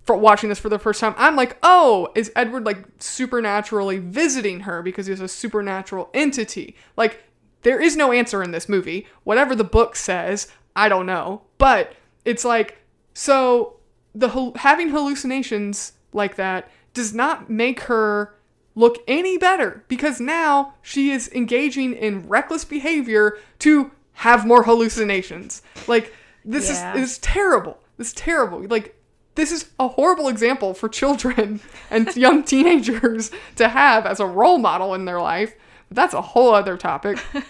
watching 0.09 0.49
this 0.49 0.59
for 0.59 0.69
the 0.69 0.79
first 0.79 1.01
time, 1.01 1.15
I'm 1.17 1.37
like, 1.37 1.57
oh, 1.63 2.09
is 2.15 2.33
Edward 2.35 2.65
like 2.67 2.85
supernaturally 2.99 3.99
visiting 3.99 4.61
her 4.61 4.83
because 4.83 5.07
he's 5.07 5.21
a 5.21 5.29
supernatural 5.29 6.11
entity? 6.13 6.77
Like, 6.97 7.23
there 7.63 7.81
is 7.81 7.97
no 7.97 8.11
answer 8.13 8.43
in 8.43 8.51
this 8.51 8.69
movie. 8.69 9.07
Whatever 9.25 9.55
the 9.55 9.65
book 9.65 9.95
says, 9.97 10.49
I 10.75 10.89
don't 10.89 11.07
know. 11.07 11.43
But 11.59 11.95
it's 12.25 12.45
like, 12.45 12.79
so 13.15 13.77
the 14.15 14.53
having 14.57 14.89
hallucinations 14.89 15.93
like 16.13 16.37
that 16.37 16.71
does 16.95 17.15
not 17.15 17.49
make 17.49 17.81
her 17.83 18.35
look 18.75 18.99
any 19.07 19.37
better 19.39 19.85
because 19.89 20.21
now 20.21 20.75
she 20.83 21.11
is 21.11 21.31
engaging 21.33 21.93
in 21.95 22.27
reckless 22.29 22.65
behavior 22.65 23.39
to 23.61 23.91
have 24.15 24.47
more 24.47 24.65
hallucinations. 24.65 25.63
Like 25.87 26.13
this 26.45 26.69
Yeah. 26.69 26.95
is 26.97 27.13
is 27.13 27.19
terrible. 27.19 27.79
This 27.97 28.09
is 28.09 28.15
terrible. 28.15 28.63
Like 28.67 28.97
this 29.35 29.51
is 29.51 29.71
a 29.79 29.89
horrible 29.89 30.29
example 30.29 30.75
for 30.75 30.89
children 30.89 31.61
and 31.91 32.15
young 32.17 32.43
teenagers 32.43 33.31
to 33.57 33.69
have 33.69 34.07
as 34.07 34.21
a 34.21 34.27
role 34.27 34.59
model 34.59 34.95
in 34.95 35.05
their 35.05 35.21
life. 35.21 35.55
But 35.89 35.97
that's 35.97 36.15
a 36.15 36.23
whole 36.23 36.55
other 36.55 36.77
topic. 36.77 37.19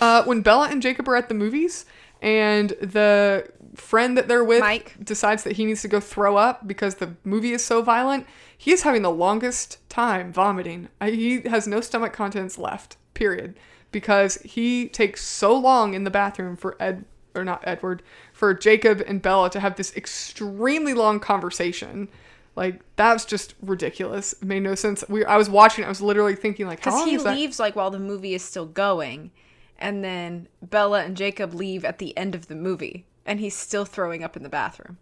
Uh, 0.00 0.24
when 0.24 0.42
Bella 0.42 0.68
and 0.68 0.82
Jacob 0.82 1.08
are 1.08 1.14
at 1.14 1.28
the 1.28 1.34
movies 1.34 1.86
and 2.20 2.70
the 2.80 3.48
friend 3.76 4.16
that 4.16 4.28
they're 4.28 4.44
with 4.44 4.60
Mike. 4.60 4.96
decides 5.02 5.44
that 5.44 5.52
he 5.52 5.64
needs 5.64 5.82
to 5.82 5.88
go 5.88 6.00
throw 6.00 6.36
up 6.36 6.66
because 6.66 6.96
the 6.96 7.14
movie 7.24 7.52
is 7.52 7.64
so 7.64 7.82
violent, 7.82 8.26
he 8.56 8.72
is 8.72 8.82
having 8.82 9.02
the 9.02 9.10
longest 9.10 9.78
time 9.88 10.32
vomiting. 10.32 10.88
He 11.02 11.42
has 11.42 11.66
no 11.66 11.80
stomach 11.80 12.12
contents 12.12 12.58
left, 12.58 12.96
period, 13.14 13.58
because 13.92 14.36
he 14.42 14.88
takes 14.88 15.24
so 15.24 15.56
long 15.56 15.94
in 15.94 16.04
the 16.04 16.10
bathroom 16.10 16.56
for 16.56 16.76
Ed 16.80 17.04
or 17.34 17.44
not 17.44 17.62
Edward, 17.64 18.02
for 18.44 18.52
Jacob 18.52 19.02
and 19.06 19.22
Bella 19.22 19.48
to 19.48 19.58
have 19.58 19.76
this 19.76 19.96
extremely 19.96 20.92
long 20.92 21.18
conversation. 21.18 22.08
Like 22.54 22.82
that's 22.94 23.24
just 23.24 23.54
ridiculous. 23.62 24.34
It 24.34 24.44
made 24.44 24.62
no 24.62 24.74
sense. 24.74 25.02
We 25.08 25.24
I 25.24 25.38
was 25.38 25.48
watching, 25.48 25.82
I 25.82 25.88
was 25.88 26.02
literally 26.02 26.36
thinking 26.36 26.66
like, 26.66 26.80
Because 26.80 27.06
he 27.06 27.16
leaves 27.16 27.58
like 27.58 27.74
while 27.74 27.90
the 27.90 27.98
movie 27.98 28.34
is 28.34 28.44
still 28.44 28.66
going, 28.66 29.30
and 29.78 30.04
then 30.04 30.48
Bella 30.60 31.04
and 31.04 31.16
Jacob 31.16 31.54
leave 31.54 31.86
at 31.86 31.98
the 31.98 32.14
end 32.18 32.34
of 32.34 32.48
the 32.48 32.54
movie, 32.54 33.06
and 33.24 33.40
he's 33.40 33.56
still 33.56 33.86
throwing 33.86 34.22
up 34.22 34.36
in 34.36 34.42
the 34.42 34.50
bathroom. 34.50 34.98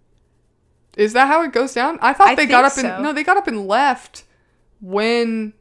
Is 0.97 1.13
that 1.15 1.27
how 1.27 1.43
it 1.43 1.53
goes 1.53 1.75
down? 1.75 1.99
I 2.01 2.13
thought 2.13 2.29
I 2.29 2.35
they 2.37 2.47
got 2.47 2.65
up 2.65 2.75
think 2.75 2.87
and 2.87 2.99
so. 2.99 3.03
no, 3.03 3.13
they 3.13 3.25
got 3.25 3.37
up 3.37 3.49
and 3.49 3.67
left 3.67 4.23
when 4.81 5.53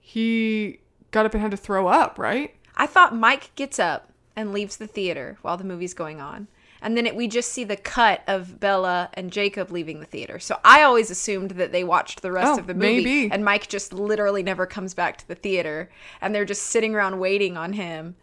he 0.00 0.80
got 1.12 1.26
up 1.26 1.32
and 1.32 1.40
had 1.40 1.52
to 1.52 1.56
throw 1.56 1.86
up, 1.86 2.18
right? 2.18 2.56
I 2.76 2.86
thought 2.86 3.14
Mike 3.14 3.54
gets 3.54 3.78
up 3.78 4.10
and 4.34 4.52
leaves 4.52 4.78
the 4.78 4.88
theater 4.88 5.38
while 5.42 5.56
the 5.56 5.64
movie's 5.64 5.94
going 5.94 6.20
on. 6.20 6.48
And 6.80 6.96
then 6.96 7.06
it, 7.06 7.16
we 7.16 7.26
just 7.28 7.50
see 7.52 7.64
the 7.64 7.76
cut 7.76 8.22
of 8.26 8.60
Bella 8.60 9.10
and 9.14 9.32
Jacob 9.32 9.70
leaving 9.70 10.00
the 10.00 10.06
theater. 10.06 10.38
So 10.38 10.58
I 10.64 10.82
always 10.82 11.10
assumed 11.10 11.52
that 11.52 11.72
they 11.72 11.82
watched 11.84 12.22
the 12.22 12.30
rest 12.32 12.52
Oh, 12.52 12.58
of 12.60 12.66
the 12.66 12.74
movie. 12.74 13.02
maybe. 13.04 13.32
And 13.32 13.44
Mike 13.44 13.68
just 13.68 13.92
literally 13.92 14.42
never 14.42 14.64
comes 14.66 14.94
back 14.94 15.16
to 15.18 15.28
the 15.28 15.34
theater. 15.34 15.90
And 16.20 16.34
they're 16.34 16.44
just 16.44 16.62
sitting 16.66 16.94
around 16.94 17.18
waiting 17.18 17.56
on 17.56 17.72
him. 17.72 18.14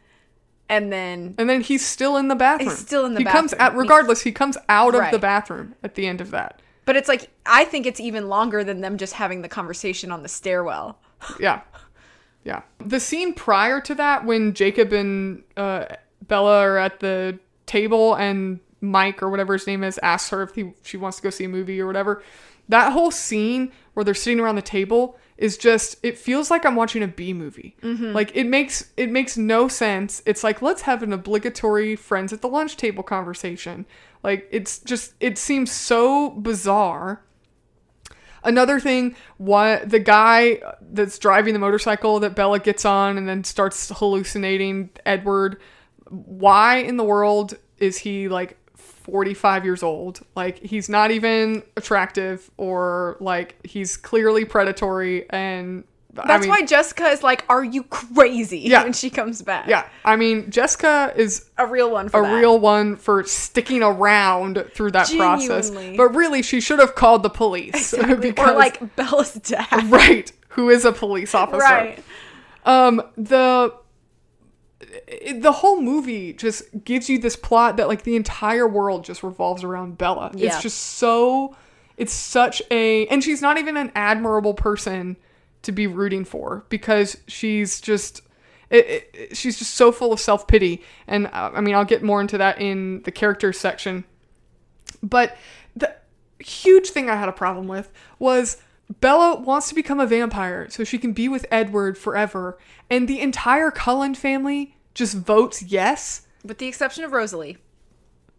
And 0.69 0.91
then 0.91 1.35
And 1.37 1.49
then 1.49 1.61
he's 1.61 1.85
still 1.85 2.17
in 2.17 2.27
the 2.27 2.35
bathroom. 2.35 2.69
He's 2.69 2.79
still 2.79 3.05
in 3.05 3.13
the 3.13 3.19
he 3.19 3.25
comes 3.25 3.51
bathroom. 3.51 3.75
out 3.75 3.77
regardless. 3.79 4.21
He 4.21 4.31
comes 4.31 4.57
out 4.69 4.95
of 4.95 5.11
the 5.11 5.19
bathroom 5.19 5.75
at 5.83 5.95
the 5.95 6.07
end 6.07 6.21
of 6.21 6.31
that. 6.31 6.61
But 6.85 6.95
it's 6.95 7.07
like 7.07 7.29
I 7.45 7.65
think 7.65 7.85
it's 7.85 7.99
even 7.99 8.29
longer 8.29 8.63
than 8.63 8.81
them 8.81 8.97
just 8.97 9.13
having 9.13 9.41
the 9.41 9.49
conversation 9.49 10.11
on 10.11 10.23
the 10.23 10.29
stairwell. 10.29 10.99
Yeah, 11.39 11.61
yeah. 12.43 12.61
The 12.85 12.99
scene 12.99 13.33
prior 13.33 13.81
to 13.81 13.95
that, 13.95 14.25
when 14.25 14.53
Jacob 14.53 14.93
and 14.93 15.41
uh, 15.57 15.85
Bella 16.27 16.59
are 16.59 16.77
at 16.77 16.99
the 16.99 17.39
table 17.65 18.15
and 18.15 18.59
Mike 18.81 19.23
or 19.23 19.29
whatever 19.29 19.53
his 19.53 19.67
name 19.67 19.83
is 19.83 19.99
asks 20.03 20.29
her 20.29 20.43
if 20.43 20.55
he, 20.55 20.73
she 20.83 20.97
wants 20.97 21.17
to 21.17 21.23
go 21.23 21.29
see 21.29 21.45
a 21.45 21.49
movie 21.49 21.79
or 21.79 21.87
whatever. 21.87 22.23
That 22.69 22.93
whole 22.93 23.11
scene 23.11 23.71
where 23.93 24.03
they're 24.03 24.13
sitting 24.13 24.39
around 24.39 24.55
the 24.55 24.61
table 24.61 25.17
is 25.37 25.57
just 25.57 25.97
it 26.01 26.17
feels 26.17 26.49
like 26.49 26.65
I'm 26.65 26.75
watching 26.75 27.03
a 27.03 27.07
B 27.07 27.33
movie. 27.33 27.75
Mm-hmm. 27.81 28.13
Like 28.13 28.35
it 28.35 28.45
makes 28.45 28.91
it 28.97 29.11
makes 29.11 29.37
no 29.37 29.67
sense. 29.67 30.21
It's 30.25 30.43
like 30.43 30.61
let's 30.61 30.83
have 30.83 31.03
an 31.03 31.13
obligatory 31.13 31.95
friends 31.95 32.31
at 32.31 32.41
the 32.41 32.47
lunch 32.47 32.77
table 32.77 33.03
conversation. 33.03 33.85
Like 34.23 34.47
it's 34.51 34.79
just 34.79 35.13
it 35.19 35.37
seems 35.37 35.71
so 35.71 36.31
bizarre. 36.31 37.21
Another 38.43 38.79
thing, 38.79 39.15
what 39.37 39.89
the 39.89 39.99
guy 39.99 40.61
that's 40.79 41.17
driving 41.17 41.53
the 41.53 41.59
motorcycle 41.59 42.19
that 42.19 42.35
Bella 42.35 42.59
gets 42.59 42.85
on 42.85 43.17
and 43.17 43.27
then 43.27 43.43
starts 43.43 43.91
hallucinating 43.95 44.91
Edward, 45.03 45.59
why 46.25 46.77
in 46.77 46.97
the 46.97 47.03
world 47.03 47.57
is 47.77 47.97
he 47.97 48.27
like 48.29 48.57
45 48.77 49.65
years 49.65 49.83
old? 49.83 50.21
Like 50.35 50.59
he's 50.59 50.89
not 50.89 51.11
even 51.11 51.63
attractive 51.77 52.49
or 52.57 53.17
like 53.19 53.55
he's 53.65 53.97
clearly 53.97 54.45
predatory 54.45 55.29
and 55.29 55.83
I 56.17 56.27
That's 56.27 56.41
mean, 56.43 56.49
why 56.49 56.65
Jessica 56.65 57.07
is 57.07 57.23
like, 57.23 57.43
"Are 57.49 57.61
you 57.61 57.83
crazy?" 57.83 58.59
Yeah. 58.59 58.83
when 58.83 58.93
she 58.93 59.09
comes 59.09 59.41
back. 59.41 59.67
Yeah, 59.67 59.85
I 60.05 60.15
mean, 60.15 60.49
Jessica 60.49 61.11
is 61.13 61.49
a 61.57 61.67
real 61.67 61.91
one 61.91 62.07
for 62.07 62.21
a 62.21 62.23
that. 62.23 62.35
real 62.35 62.57
one 62.57 62.95
for 62.95 63.23
sticking 63.25 63.83
around 63.83 64.63
through 64.73 64.91
that 64.91 65.11
process. 65.11 65.71
But 65.71 66.15
really, 66.15 66.41
she 66.41 66.61
should 66.61 66.79
have 66.79 66.95
called 66.95 67.21
the 67.21 67.29
police. 67.29 67.93
Exactly. 67.93 68.33
or 68.37 68.53
like 68.53 68.95
Bella's 68.95 69.33
dad. 69.33 69.91
right, 69.91 70.31
who 70.49 70.69
is 70.69 70.85
a 70.85 70.93
police 70.93 71.35
officer. 71.35 71.57
right. 71.59 72.01
Um, 72.63 73.01
the 73.17 73.73
it- 75.07 75.41
the 75.41 75.51
whole 75.51 75.81
movie 75.81 76.33
just 76.33 76.63
gives 76.83 77.09
you 77.09 77.17
this 77.19 77.35
plot 77.35 77.77
that 77.77 77.87
like 77.87 78.03
the 78.03 78.15
entire 78.15 78.67
world 78.67 79.03
just 79.03 79.23
revolves 79.23 79.63
around 79.63 79.97
Bella. 79.97 80.31
Yeah. 80.35 80.47
It's 80.47 80.61
just 80.61 80.77
so 80.79 81.55
it's 81.97 82.13
such 82.13 82.61
a 82.71 83.05
and 83.07 83.23
she's 83.23 83.41
not 83.41 83.57
even 83.57 83.77
an 83.77 83.91
admirable 83.95 84.53
person 84.53 85.17
to 85.63 85.71
be 85.71 85.87
rooting 85.87 86.25
for 86.25 86.65
because 86.69 87.17
she's 87.27 87.79
just 87.81 88.21
it, 88.69 89.09
it- 89.13 89.37
she's 89.37 89.57
just 89.59 89.73
so 89.75 89.91
full 89.91 90.11
of 90.13 90.19
self-pity 90.19 90.81
and 91.07 91.27
uh, 91.27 91.51
I 91.53 91.61
mean 91.61 91.75
I'll 91.75 91.85
get 91.85 92.03
more 92.03 92.21
into 92.21 92.37
that 92.37 92.59
in 92.61 93.01
the 93.03 93.11
characters 93.11 93.59
section. 93.59 94.03
But 95.03 95.37
the 95.75 95.95
huge 96.39 96.89
thing 96.89 97.09
I 97.09 97.15
had 97.15 97.29
a 97.29 97.33
problem 97.33 97.67
with 97.67 97.91
was 98.19 98.57
Bella 99.01 99.39
wants 99.39 99.69
to 99.69 99.75
become 99.75 99.99
a 99.99 100.05
vampire 100.05 100.67
so 100.69 100.83
she 100.83 100.97
can 100.99 101.11
be 101.13 101.27
with 101.27 101.45
Edward 101.49 101.97
forever, 101.97 102.57
and 102.89 103.07
the 103.07 103.19
entire 103.19 103.71
Cullen 103.71 104.13
family 104.13 104.74
just 104.95 105.15
votes 105.15 105.61
yes. 105.61 106.25
With 106.43 106.57
the 106.57 106.67
exception 106.67 107.03
of 107.03 107.11
Rosalie. 107.11 107.57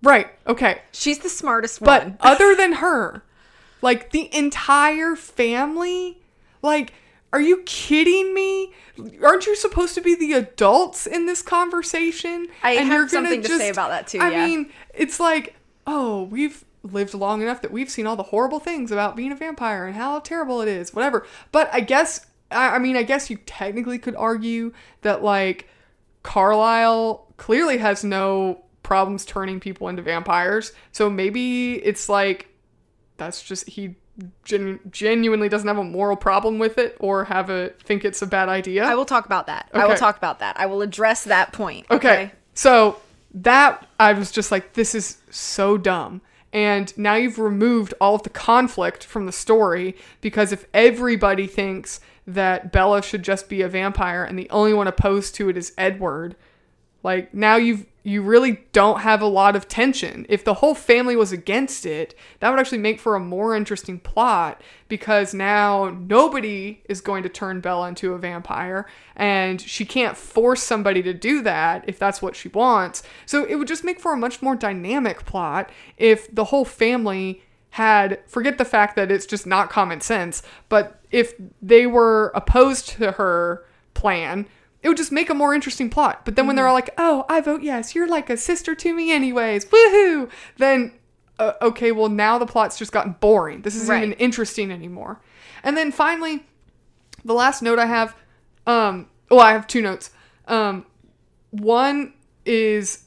Right, 0.03 0.29
okay. 0.47 0.83
She's 0.91 1.21
the 1.21 1.29
smartest 1.29 1.81
But 1.81 2.03
one. 2.03 2.19
But 2.21 2.27
other 2.27 2.57
than 2.57 2.73
her, 2.85 3.23
like 3.83 4.11
the 4.11 4.35
entire 4.37 5.15
family, 5.15 6.21
like, 6.63 6.93
are 7.33 7.41
you 7.41 7.63
kidding 7.67 8.35
me? 8.35 8.73
Aren't 9.23 9.47
you 9.47 9.55
supposed 9.55 9.95
to 9.95 10.01
be 10.01 10.15
the 10.15 10.33
adults 10.33 11.07
in 11.07 11.27
this 11.27 11.43
conversation? 11.43 12.49
I 12.63 12.73
have 12.73 12.89
gonna 12.89 13.09
something 13.09 13.43
to 13.43 13.59
say 13.59 13.69
about 13.69 13.91
that 13.91 14.09
too, 14.09 14.19
I 14.21 14.31
yeah. 14.31 14.47
mean, 14.47 14.73
it's 14.95 15.21
like, 15.21 15.55
oh, 15.87 16.25
we've 16.25 16.65
lived 16.83 17.15
long 17.15 17.43
enough 17.43 17.63
that 17.63 17.73
we've 17.73 17.91
seen 17.91 18.07
all 18.07 18.17
the 18.17 18.23
horrible 18.23 18.61
things 18.61 18.91
about 18.91 19.17
being 19.17 19.33
a 19.33 19.37
vampire 19.37 19.87
and 19.87 19.97
how 19.97 20.21
terrible 20.21 20.61
it 20.61 20.69
is, 20.69 20.95
whatever. 20.95 21.27
But 21.53 21.69
I 21.73 21.81
guess, 21.81 22.27
I, 22.51 22.77
I 22.77 22.79
mean, 22.79 22.97
I 22.97 23.03
guess 23.03 23.29
you 23.29 23.39
technically 23.45 23.99
could 23.99 24.15
argue 24.15 24.73
that 25.03 25.23
like 25.23 25.69
Carlisle 26.27 27.25
clearly 27.37 27.79
has 27.79 28.03
no 28.03 28.65
problems 28.83 29.25
turning 29.25 29.61
people 29.61 29.89
into 29.89 30.03
vampires. 30.03 30.73
So 30.91 31.09
maybe 31.09 31.75
it's 31.75 32.09
like 32.09 32.49
that's 33.17 33.45
just 33.45 33.69
he 33.69 33.95
genu- 34.45 34.81
genuinely 34.91 35.49
doesn't 35.49 35.69
have 35.69 35.79
a 35.79 35.85
moral 35.85 36.17
problem 36.17 36.59
with 36.59 36.79
it 36.79 36.97
or 36.99 37.25
have 37.27 37.49
a 37.49 37.69
think 37.85 38.05
it's 38.05 38.23
a 38.23 38.27
bad 38.27 38.49
idea. 38.49 38.85
I 38.85 38.97
will 38.97 39.05
talk 39.05 39.25
about 39.25 39.47
that. 39.47 39.71
I 39.73 39.87
will 39.87 39.95
talk 39.95 40.17
about 40.17 40.41
that. 40.41 40.59
I 40.59 40.67
will 40.67 40.83
address 40.83 41.23
that 41.25 41.53
point. 41.53 41.87
Okay. 41.93 42.33
So 42.55 42.99
that 43.33 43.87
I 44.01 44.13
was 44.13 44.33
just 44.33 44.51
like, 44.51 44.73
this 44.73 44.97
is 44.97 45.19
so 45.31 45.79
dumb. 45.79 46.23
And 46.53 46.97
now 46.99 47.15
you've 47.15 47.39
removed 47.39 47.95
all 48.01 48.17
of 48.17 48.25
the 48.25 48.31
conflict 48.31 49.05
from 49.05 49.27
the 49.27 49.33
story 49.33 49.95
because 50.21 50.51
if 50.51 50.67
everybody 50.75 51.47
thinks 51.47 52.01
that 52.27 52.73
Bella 52.73 53.03
should 53.03 53.23
just 53.23 53.49
be 53.49 53.63
a 53.63 53.69
vampire 53.69 54.25
and 54.25 54.39
the 54.39 54.51
only 54.51 54.75
one 54.75 54.89
opposed 54.89 55.35
to 55.37 55.49
it 55.49 55.57
is 55.57 55.73
Edward, 55.79 56.37
like 57.03 57.33
now 57.33 57.57
you've 57.57 57.87
you 58.07 58.23
really 58.23 58.65
don't 58.71 59.01
have 59.01 59.21
a 59.21 59.27
lot 59.27 59.57
of 59.57 59.67
tension. 59.67 60.27
If 60.29 60.45
the 60.45 60.55
whole 60.55 60.77
family 60.77 61.17
was 61.17 61.33
against 61.33 61.85
it, 61.85 62.15
that 62.39 62.51
would 62.51 62.61
actually 62.61 62.79
make 62.79 63.01
for 63.01 63.17
a 63.17 63.21
more 63.21 63.57
interesting 63.57 63.99
plot 63.99 64.63
because 64.87 65.35
now 65.35 65.91
nobody 66.07 66.83
is 66.89 67.01
going 67.01 67.25
to 67.25 67.29
turn 67.29 67.61
Bella 67.61 67.89
into 67.89 68.13
a 68.13 68.19
vampire 68.19 68.87
and 69.17 69.61
she 69.61 69.85
can't 69.85 70.17
force 70.17 70.63
somebody 70.63 71.03
to 71.03 71.13
do 71.13 71.43
that 71.43 71.85
if 71.89 71.99
that's 71.99 72.23
what 72.23 72.37
she 72.37 72.49
wants. 72.49 73.03
So 73.27 73.45
it 73.45 73.57
would 73.57 73.67
just 73.67 73.83
make 73.83 73.99
for 73.99 74.13
a 74.13 74.17
much 74.17 74.41
more 74.41 74.55
dynamic 74.55 75.25
plot 75.27 75.69
if 75.97 76.33
the 76.33 76.45
whole 76.45 76.65
family 76.65 77.43
had 77.77 78.19
forget 78.27 78.57
the 78.57 78.65
fact 78.65 78.97
that 78.97 79.11
it's 79.11 79.27
just 79.27 79.47
not 79.47 79.69
common 79.69 80.01
sense, 80.01 80.43
but 80.71 80.99
if 81.11 81.35
they 81.61 81.87
were 81.87 82.33
opposed 82.35 82.89
to 82.89 83.13
her 83.13 83.65
plan, 83.93 84.47
it 84.83 84.89
would 84.89 84.97
just 84.97 85.13
make 85.13 85.29
a 85.29 85.35
more 85.35 85.55
interesting 85.55 85.91
plot. 85.91 86.25
But 86.25 86.37
then 86.37 86.47
when 86.47 86.57
they're 86.57 86.67
all 86.67 86.75
like, 86.75 86.89
"Oh, 86.97 87.27
I 87.29 87.43
vote 87.43 87.63
yes. 87.63 87.95
You're 87.95 88.09
like 88.09 88.31
a 88.31 88.37
sister 88.39 88.75
to 88.75 88.95
me, 88.95 89.13
anyways. 89.13 89.67
Woohoo!" 89.67 90.31
Then, 90.57 90.93
uh, 91.39 91.53
okay, 91.61 91.93
well 91.93 92.09
now 92.09 92.39
the 92.39 92.47
plot's 92.47 92.79
just 92.79 92.93
gotten 92.93 93.15
boring. 93.21 93.61
This 93.61 93.77
isn't 93.77 93.89
Right. 93.91 94.03
even 94.05 94.13
interesting 94.15 94.71
anymore. 94.71 95.21
And 95.63 95.77
then 95.77 95.93
finally, 95.93 96.47
the 97.27 97.35
last 97.35 97.61
note 97.63 97.79
I 97.79 97.87
have, 97.87 98.17
um, 98.67 99.09
well, 99.31 99.41
I 99.41 99.53
have 99.53 99.67
two 99.67 99.83
notes. 99.83 100.11
Um, 100.49 100.87
one 101.51 102.15
is 102.47 103.03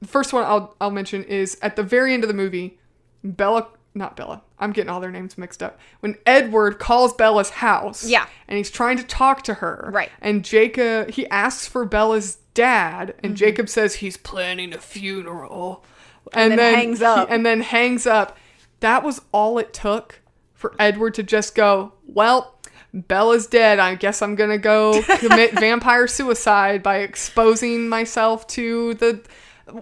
the 0.00 0.08
first 0.08 0.32
one 0.32 0.42
I'll 0.42 0.74
I'll 0.80 0.90
mention 0.90 1.22
is 1.22 1.58
at 1.62 1.76
the 1.76 1.84
very 1.84 2.12
end 2.12 2.24
of 2.24 2.28
the 2.28 2.34
movie, 2.34 2.78
Bella, 3.24 3.68
not 3.94 4.16
Bella. 4.16 4.42
I'm 4.58 4.72
getting 4.72 4.90
all 4.90 5.00
their 5.00 5.10
names 5.10 5.36
mixed 5.36 5.62
up. 5.62 5.78
When 6.00 6.16
Edward 6.26 6.78
calls 6.78 7.12
Bella's 7.14 7.50
house, 7.50 8.04
Yeah. 8.06 8.26
and 8.48 8.56
he's 8.56 8.70
trying 8.70 8.96
to 8.98 9.04
talk 9.04 9.42
to 9.44 9.54
her, 9.54 9.90
Right. 9.92 10.10
And 10.20 10.44
Jacob 10.44 11.10
he 11.10 11.26
asks 11.28 11.66
for 11.66 11.84
Bella's 11.84 12.36
dad, 12.54 13.08
Mm-hmm. 13.08 13.26
and 13.26 13.36
Jacob 13.36 13.68
says 13.68 13.96
he's 13.96 14.16
planning 14.16 14.72
a 14.72 14.78
funeral, 14.78 15.84
and, 16.32 16.58
then 16.58 16.74
hangs 16.74 16.98
he- 17.00 17.04
up. 17.04 17.28
and 17.30 17.44
then 17.44 17.60
hangs 17.60 18.06
up. 18.06 18.36
That 18.80 19.02
was 19.02 19.20
all 19.32 19.58
it 19.58 19.72
took 19.72 20.20
for 20.54 20.74
Edward 20.78 21.14
to 21.14 21.22
just 21.22 21.54
go, 21.54 21.92
well. 22.06 22.56
Bella's 22.94 23.46
dead. 23.46 23.78
I 23.78 23.94
guess 23.94 24.20
I'm 24.20 24.34
gonna 24.34 24.58
go 24.58 25.00
commit 25.18 25.52
vampire 25.58 26.06
suicide 26.06 26.82
by 26.82 26.98
exposing 26.98 27.88
myself 27.88 28.46
to 28.48 28.92
the 28.92 29.22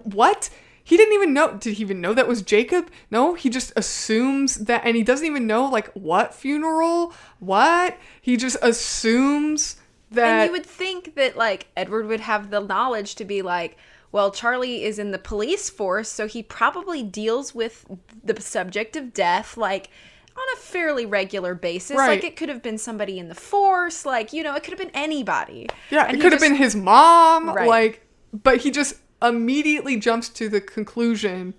what? 0.03 0.49
He 0.83 0.97
didn't 0.97 1.13
even 1.13 1.33
know. 1.33 1.53
Did 1.53 1.75
he 1.75 1.81
even 1.83 2.01
know 2.01 2.13
that 2.13 2.27
was 2.27 2.41
Jacob? 2.41 2.89
No, 3.09 3.33
he 3.33 3.49
just 3.49 3.71
assumes 3.75 4.55
that, 4.55 4.81
and 4.85 4.95
he 4.95 5.03
doesn't 5.03 5.25
even 5.25 5.47
know 5.47 5.65
like 5.65 5.91
what 5.93 6.33
funeral, 6.33 7.13
what. 7.39 7.97
He 8.21 8.37
just 8.37 8.57
assumes 8.61 9.77
that. 10.11 10.27
And 10.27 10.45
you 10.47 10.51
would 10.51 10.65
think 10.65 11.15
that 11.15 11.37
like 11.37 11.67
Edward 11.77 12.07
would 12.07 12.21
have 12.21 12.49
the 12.49 12.59
knowledge 12.59 13.15
to 13.15 13.25
be 13.25 13.41
like, 13.41 13.77
well, 14.11 14.31
Charlie 14.31 14.83
is 14.83 14.99
in 14.99 15.11
the 15.11 15.19
police 15.19 15.69
force, 15.69 16.09
so 16.09 16.27
he 16.27 16.43
probably 16.43 17.03
deals 17.03 17.55
with 17.55 17.85
the 18.23 18.39
subject 18.41 18.95
of 18.95 19.13
death 19.13 19.55
like 19.57 19.89
on 20.35 20.43
a 20.53 20.59
fairly 20.59 21.05
regular 21.05 21.53
basis. 21.55 21.97
Right. 21.97 22.09
Like 22.09 22.23
it 22.23 22.35
could 22.35 22.49
have 22.49 22.61
been 22.61 22.77
somebody 22.77 23.19
in 23.19 23.29
the 23.29 23.35
force, 23.35 24.05
like, 24.05 24.33
you 24.33 24.43
know, 24.43 24.55
it 24.55 24.63
could 24.63 24.71
have 24.71 24.79
been 24.79 24.91
anybody. 24.93 25.67
yeah, 25.89 26.05
And 26.05 26.17
it 26.17 26.21
could 26.21 26.31
have 26.31 26.41
been 26.41 26.55
his 26.55 26.75
mom. 26.75 27.49
Right. 27.49 27.67
Like, 27.67 28.05
but 28.33 28.57
he 28.57 28.71
just 28.71 28.95
immediately 29.21 29.97
jumps 29.97 30.29
to 30.29 30.49
the 30.49 30.61
conclusion 30.61 31.53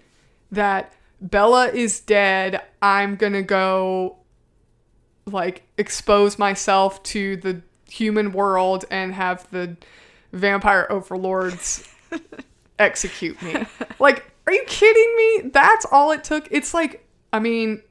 that 0.50 0.92
Bella 1.20 1.68
is 1.68 2.00
dead. 2.00 2.62
I'm 2.80 3.16
gonna 3.16 3.42
go 3.42 4.16
like 5.26 5.62
expose 5.78 6.38
myself 6.38 7.02
to 7.04 7.36
the 7.36 7.62
human 7.88 8.32
world 8.32 8.84
and 8.90 9.14
have 9.14 9.48
the 9.50 9.76
vampire 10.32 10.86
overlords 10.90 11.88
execute 12.78 13.40
me. 13.42 13.64
Like, 13.98 14.24
are 14.46 14.52
you 14.52 14.64
kidding 14.66 15.14
me? 15.16 15.50
That's 15.50 15.86
all 15.92 16.10
it 16.10 16.24
took. 16.24 16.48
It's 16.50 16.74
like, 16.74 17.06
I 17.32 17.38
mean, 17.38 17.82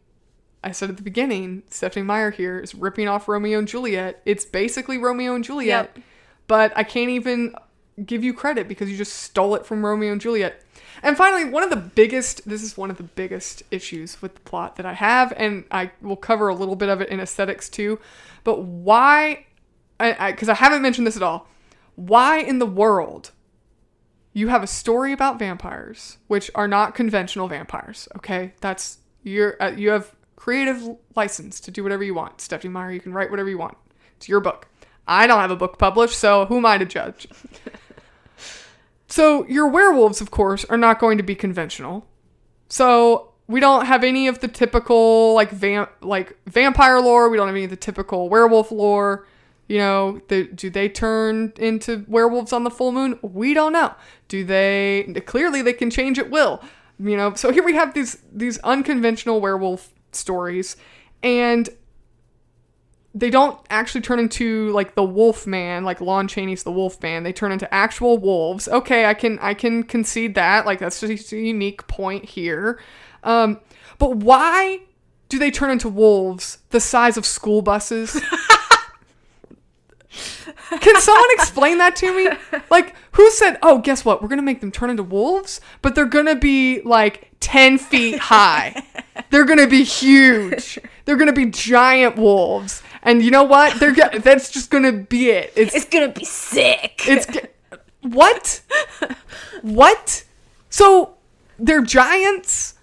I 0.63 0.71
said 0.73 0.89
at 0.89 0.97
the 0.97 1.03
beginning, 1.03 1.63
Stephanie 1.69 2.03
Meyer 2.05 2.31
here 2.31 2.59
is 2.59 2.75
ripping 2.75 3.07
off 3.07 3.27
Romeo 3.27 3.59
and 3.59 3.67
Juliet. 3.67 4.21
It's 4.25 4.43
basically 4.45 4.97
Romeo 4.97 5.33
and 5.33 5.43
Juliet, 5.43 5.91
Yep. 5.95 6.03
but 6.47 6.73
I 6.75 6.83
can't 6.83 7.09
even 7.09 7.55
give 8.05 8.23
you 8.23 8.33
credit 8.33 8.67
because 8.67 8.89
you 8.89 8.97
just 8.97 9.13
stole 9.13 9.55
it 9.55 9.65
from 9.65 9.85
Romeo 9.85 10.11
and 10.11 10.21
Juliet. 10.21 10.61
And 11.03 11.17
finally, 11.17 11.45
one 11.45 11.63
of 11.63 11.69
the 11.69 11.75
biggest, 11.75 12.47
this 12.47 12.61
is 12.61 12.77
one 12.77 12.91
of 12.91 12.97
the 12.97 13.03
biggest 13.03 13.63
issues 13.71 14.21
with 14.21 14.35
the 14.35 14.41
plot 14.41 14.75
that 14.75 14.85
I 14.85 14.93
have, 14.93 15.33
and 15.35 15.65
I 15.71 15.91
will 16.01 16.15
cover 16.15 16.47
a 16.47 16.55
little 16.55 16.75
bit 16.75 16.89
of 16.89 17.01
it 17.01 17.09
in 17.09 17.19
aesthetics 17.19 17.69
too. 17.69 17.99
But 18.43 18.61
why, 18.63 19.45
because 19.97 20.15
I, 20.19 20.31
'cause 20.33 20.49
I 20.49 20.53
haven't 20.55 20.81
mentioned 20.81 21.07
this 21.07 21.17
at 21.17 21.23
all, 21.23 21.47
why 21.95 22.37
in 22.39 22.59
the 22.59 22.65
world 22.65 23.31
you 24.33 24.47
have 24.47 24.63
a 24.63 24.67
story 24.67 25.11
about 25.11 25.39
vampires, 25.39 26.17
which 26.27 26.49
are 26.55 26.67
not 26.67 26.95
conventional 26.95 27.47
vampires. 27.47 28.07
Okay, 28.17 28.53
that's 28.61 28.99
you're 29.23 29.61
uh, 29.61 29.71
you 29.71 29.89
have 29.89 30.15
creative 30.35 30.97
license 31.15 31.59
to 31.59 31.71
do 31.71 31.83
whatever 31.83 32.03
you 32.03 32.13
want. 32.13 32.41
Stephanie 32.41 32.71
Meyer, 32.71 32.91
you 32.91 32.99
can 32.99 33.13
write 33.13 33.29
whatever 33.29 33.49
you 33.49 33.57
want. 33.57 33.77
It's 34.17 34.29
your 34.29 34.39
book. 34.39 34.67
I 35.07 35.27
don't 35.27 35.39
have 35.39 35.51
a 35.51 35.55
book 35.55 35.77
published, 35.77 36.17
so 36.17 36.45
who 36.45 36.57
am 36.57 36.65
I 36.65 36.77
to 36.77 36.85
judge? 36.85 37.27
so 39.11 39.45
your 39.47 39.67
werewolves, 39.67 40.21
of 40.21 40.31
course, 40.31 40.63
are 40.65 40.77
not 40.77 40.99
going 40.99 41.17
to 41.17 41.23
be 41.23 41.35
conventional. 41.35 42.07
So 42.69 43.33
we 43.47 43.59
don't 43.59 43.85
have 43.85 44.03
any 44.05 44.27
of 44.27 44.39
the 44.39 44.47
typical 44.47 45.33
like 45.33 45.51
vamp 45.51 45.89
like 46.01 46.37
vampire 46.47 47.01
lore. 47.01 47.29
We 47.29 47.35
don't 47.35 47.47
have 47.47 47.55
any 47.55 47.65
of 47.65 47.69
the 47.69 47.75
typical 47.75 48.29
werewolf 48.29 48.71
lore. 48.71 49.27
You 49.67 49.77
know, 49.79 50.21
the, 50.29 50.45
do 50.45 50.69
they 50.69 50.89
turn 50.89 51.53
into 51.57 52.05
werewolves 52.07 52.53
on 52.53 52.63
the 52.63 52.71
full 52.71 52.91
moon? 52.91 53.19
We 53.21 53.53
don't 53.53 53.73
know. 53.73 53.93
Do 54.29 54.45
they? 54.45 55.13
Clearly, 55.25 55.61
they 55.61 55.73
can 55.73 55.89
change 55.89 56.17
at 56.17 56.29
will. 56.29 56.63
You 56.97 57.17
know, 57.17 57.33
so 57.33 57.51
here 57.51 57.63
we 57.63 57.73
have 57.73 57.93
these 57.93 58.17
these 58.31 58.57
unconventional 58.59 59.41
werewolf 59.41 59.93
stories, 60.13 60.77
and 61.21 61.69
they 63.13 63.29
don't 63.29 63.59
actually 63.69 64.01
turn 64.01 64.19
into 64.19 64.71
like 64.71 64.95
the 64.95 65.03
wolf 65.03 65.45
man 65.45 65.83
like 65.83 65.99
lon 65.99 66.27
chaney's 66.27 66.63
the 66.63 66.71
wolf 66.71 67.01
man. 67.01 67.23
They 67.23 67.33
turn 67.33 67.51
into 67.51 67.71
actual 67.73 68.17
wolves. 68.17 68.67
Okay 68.67 69.05
i 69.05 69.13
can 69.13 69.37
i 69.39 69.53
can 69.53 69.83
concede 69.83 70.35
that. 70.35 70.65
Like 70.65 70.79
that's 70.79 70.99
just 70.99 71.31
a 71.33 71.37
unique 71.37 71.87
point 71.87 72.25
here. 72.25 72.79
Um 73.23 73.59
but 73.97 74.17
why 74.17 74.81
do 75.29 75.37
they 75.37 75.51
turn 75.51 75.71
into 75.71 75.89
wolves 75.89 76.59
the 76.69 76.79
size 76.79 77.17
of 77.17 77.25
school 77.25 77.61
buses? 77.61 78.19
Can 80.81 80.99
someone 80.99 81.29
explain 81.31 81.77
that 81.79 81.95
to 81.97 82.15
me? 82.15 82.29
Like 82.69 82.95
who 83.13 83.29
said 83.31 83.57
oh 83.61 83.79
guess 83.79 84.05
what? 84.05 84.21
We're 84.21 84.29
gonna 84.29 84.41
make 84.41 84.61
them 84.61 84.71
turn 84.71 84.89
into 84.89 85.03
wolves 85.03 85.59
but 85.81 85.95
they're 85.95 86.05
gonna 86.05 86.35
be 86.35 86.81
like 86.83 87.31
10 87.41 87.77
feet 87.77 88.19
high. 88.19 88.81
They're 89.29 89.45
gonna 89.45 89.67
be 89.67 89.83
huge. 89.83 90.79
They're 91.05 91.15
gonna 91.17 91.33
be 91.33 91.47
giant 91.47 92.15
wolves 92.17 92.81
and 93.03 93.21
you 93.23 93.31
know 93.31 93.43
what 93.43 93.79
they're 93.79 93.93
go- 93.93 94.09
that's 94.19 94.49
just 94.51 94.69
gonna 94.69 94.91
be 94.91 95.29
it 95.29 95.53
it's 95.55 95.73
It's 95.75 95.85
gonna 95.85 96.09
be 96.09 96.25
sick. 96.25 97.01
it's 97.07 97.25
g- 97.27 97.41
what 98.01 98.61
what 99.61 100.23
so 100.69 101.15
they're 101.59 101.81
giants 101.83 102.75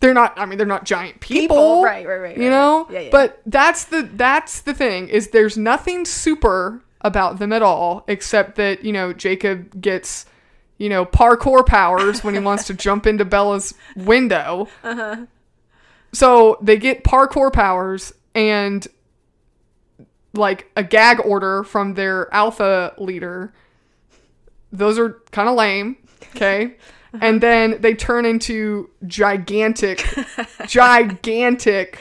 they're 0.00 0.14
not 0.14 0.38
i 0.38 0.46
mean 0.46 0.56
they're 0.58 0.66
not 0.66 0.84
giant 0.84 1.20
people, 1.20 1.56
People, 1.56 1.82
right, 1.82 2.06
right, 2.06 2.16
right, 2.18 2.36
you 2.36 2.44
right, 2.44 2.50
know 2.50 2.84
right. 2.84 2.92
Yeah, 2.92 3.00
yeah. 3.00 3.08
but 3.10 3.40
that's 3.46 3.84
the 3.86 4.08
that's 4.14 4.60
the 4.62 4.72
thing 4.74 5.08
is 5.08 5.28
there's 5.28 5.56
nothing 5.58 6.04
super 6.04 6.82
about 7.00 7.38
them 7.38 7.52
at 7.52 7.62
all 7.62 8.04
except 8.08 8.56
that 8.56 8.84
you 8.84 8.92
know 8.92 9.12
jacob 9.12 9.80
gets 9.80 10.26
you 10.78 10.88
know 10.88 11.04
parkour 11.04 11.66
powers 11.66 12.22
when 12.22 12.34
he 12.34 12.40
wants 12.40 12.64
to 12.66 12.74
jump 12.86 13.06
into 13.06 13.24
bella's 13.24 13.74
window 13.96 14.68
Uh-huh. 14.84 15.24
so 16.12 16.58
they 16.62 16.76
get 16.76 17.02
parkour 17.04 17.52
powers 17.52 18.12
and 18.34 18.86
like 20.32 20.70
a 20.76 20.84
gag 20.84 21.20
order 21.24 21.64
from 21.64 21.94
their 21.94 22.32
alpha 22.34 22.94
leader. 22.98 23.52
Those 24.72 24.98
are 24.98 25.20
kind 25.32 25.48
of 25.48 25.56
lame, 25.56 25.96
okay? 26.36 26.76
Uh-huh. 27.12 27.26
And 27.26 27.40
then 27.40 27.80
they 27.80 27.94
turn 27.94 28.24
into 28.24 28.88
gigantic, 29.04 30.04
gigantic 30.68 31.98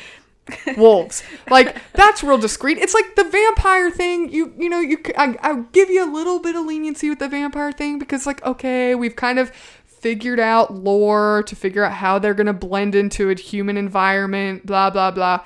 wolves. 0.78 1.24
Like 1.50 1.78
that's 1.94 2.24
real 2.24 2.38
discreet. 2.38 2.78
It's 2.78 2.94
like 2.94 3.16
the 3.16 3.24
vampire 3.24 3.90
thing. 3.92 4.32
You 4.32 4.54
you 4.58 4.70
know 4.70 4.80
you 4.80 5.00
i'll 5.18 5.64
give 5.72 5.90
you 5.90 6.04
a 6.04 6.12
little 6.12 6.40
bit 6.40 6.56
of 6.56 6.66
leniency 6.66 7.10
with 7.10 7.20
the 7.20 7.28
vampire 7.28 7.72
thing 7.72 8.00
because 8.00 8.26
like 8.26 8.44
okay 8.46 8.96
we've 8.96 9.16
kind 9.16 9.40
of 9.40 9.50
figured 9.86 10.40
out 10.40 10.76
lore 10.76 11.44
to 11.48 11.56
figure 11.56 11.84
out 11.84 11.94
how 11.94 12.20
they're 12.20 12.34
gonna 12.34 12.54
blend 12.54 12.96
into 12.96 13.30
a 13.30 13.36
human 13.36 13.78
environment. 13.78 14.66
Blah 14.66 14.92
blah 14.92 15.12
blah. 15.12 15.44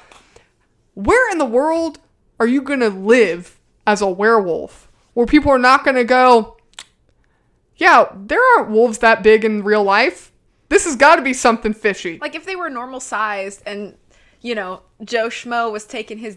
Where 0.94 1.32
in 1.32 1.38
the 1.38 1.46
world 1.46 2.00
are 2.44 2.48
you 2.48 2.62
gonna 2.62 2.90
live 2.90 3.58
as 3.88 4.02
a 4.02 4.08
werewolf 4.10 4.92
where 5.14 5.26
people 5.26 5.50
are 5.50 5.58
not 5.58 5.86
gonna 5.86 6.04
go? 6.04 6.58
Yeah, 7.78 8.08
there 8.14 8.42
aren't 8.58 8.70
wolves 8.70 8.98
that 9.00 9.24
big 9.24 9.46
in 9.46 9.64
real 9.64 9.84
life. 9.84 10.32
This 10.68 10.84
has 10.86 10.96
got 10.98 11.16
to 11.16 11.22
be 11.22 11.34
something 11.34 11.74
fishy. 11.74 12.18
Like 12.20 12.36
if 12.36 12.46
they 12.46 12.56
were 12.58 12.70
normal 12.70 13.00
sized 13.00 13.64
and 13.66 13.96
you 14.42 14.56
know 14.56 14.82
Joe 15.06 15.28
Schmo 15.30 15.72
was 15.72 15.86
taking 15.86 16.18
his 16.18 16.36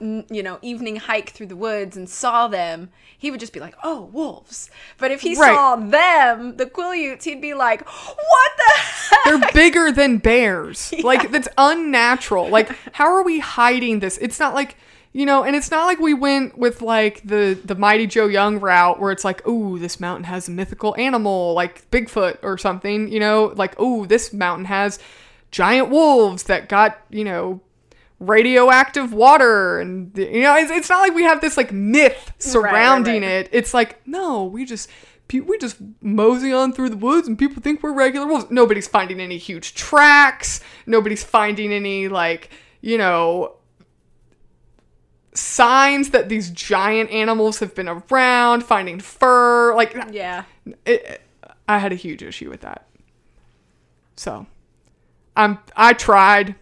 you 0.00 0.42
know 0.42 0.58
evening 0.60 0.96
hike 0.96 1.30
through 1.30 1.46
the 1.46 1.56
woods 1.56 1.96
and 1.96 2.06
saw 2.08 2.48
them, 2.48 2.90
he 3.16 3.30
would 3.30 3.40
just 3.40 3.52
be 3.54 3.60
like, 3.60 3.74
"Oh, 3.82 4.02
wolves." 4.12 4.70
But 4.98 5.10
if 5.10 5.22
he 5.22 5.34
Right. 5.36 5.54
saw 5.54 5.76
them, 5.76 6.56
the 6.58 6.66
Quileutes, 6.66 7.24
he'd 7.24 7.40
be 7.40 7.54
like, 7.54 7.80
"What 7.86 8.52
the 8.58 8.72
heck?" 8.80 9.24
They're 9.24 9.52
bigger 9.52 9.90
than 9.90 10.18
bears. 10.18 10.92
Like 11.02 11.30
that's 11.30 11.48
unnatural. 11.56 12.48
Like 12.48 12.70
how 12.92 13.06
are 13.06 13.22
we 13.24 13.38
hiding 13.40 14.00
this? 14.00 14.18
It's 14.18 14.38
not 14.38 14.52
like 14.54 14.76
you 15.16 15.24
know, 15.24 15.44
and 15.44 15.56
it's 15.56 15.70
not 15.70 15.86
like 15.86 15.98
we 15.98 16.12
went 16.12 16.58
with 16.58 16.82
like 16.82 17.22
the 17.24 17.58
the 17.64 17.74
Mighty 17.74 18.06
Joe 18.06 18.26
Young 18.26 18.60
route 18.60 19.00
where 19.00 19.10
it's 19.10 19.24
like, 19.24 19.48
ooh, 19.48 19.78
this 19.78 19.98
mountain 19.98 20.24
has 20.24 20.46
a 20.46 20.50
mythical 20.50 20.94
animal 20.98 21.54
like 21.54 21.90
Bigfoot 21.90 22.36
or 22.42 22.58
something. 22.58 23.10
You 23.10 23.20
know, 23.20 23.54
like 23.56 23.80
ooh, 23.80 24.06
this 24.06 24.34
mountain 24.34 24.66
has 24.66 24.98
giant 25.50 25.88
wolves 25.88 26.42
that 26.44 26.68
got 26.68 26.98
you 27.08 27.24
know 27.24 27.62
radioactive 28.20 29.14
water 29.14 29.80
and 29.80 30.12
you 30.18 30.42
know 30.42 30.54
it's, 30.54 30.70
it's 30.70 30.90
not 30.90 31.00
like 31.00 31.14
we 31.14 31.22
have 31.22 31.40
this 31.40 31.56
like 31.56 31.72
myth 31.72 32.32
surrounding 32.38 33.22
right. 33.22 33.30
it 33.30 33.48
it's 33.52 33.74
like 33.74 34.00
no 34.06 34.44
we 34.44 34.64
just 34.64 34.88
we 35.32 35.58
just 35.58 35.76
mosey 36.00 36.50
on 36.50 36.72
through 36.72 36.88
the 36.88 36.96
woods 36.96 37.28
and 37.28 37.38
people 37.38 37.62
think 37.62 37.82
we're 37.82 37.92
regular 37.92 38.26
wolves 38.26 38.46
nobody's 38.48 38.88
finding 38.88 39.20
any 39.20 39.36
huge 39.36 39.74
tracks 39.74 40.60
nobody's 40.86 41.22
finding 41.22 41.72
any 41.72 42.08
like 42.08 42.48
you 42.80 42.96
know 42.96 43.55
signs 45.36 46.10
that 46.10 46.28
these 46.28 46.50
giant 46.50 47.10
animals 47.10 47.58
have 47.60 47.74
been 47.74 47.88
around 47.88 48.64
finding 48.64 48.98
fur 49.00 49.74
like 49.74 49.94
yeah. 50.10 50.44
it, 50.84 51.20
I 51.68 51.78
had 51.78 51.92
a 51.92 51.96
huge 51.96 52.22
issue 52.22 52.48
with 52.50 52.62
that. 52.62 52.86
So, 54.16 54.46
I'm 55.36 55.58
I 55.76 55.92
tried 55.92 56.54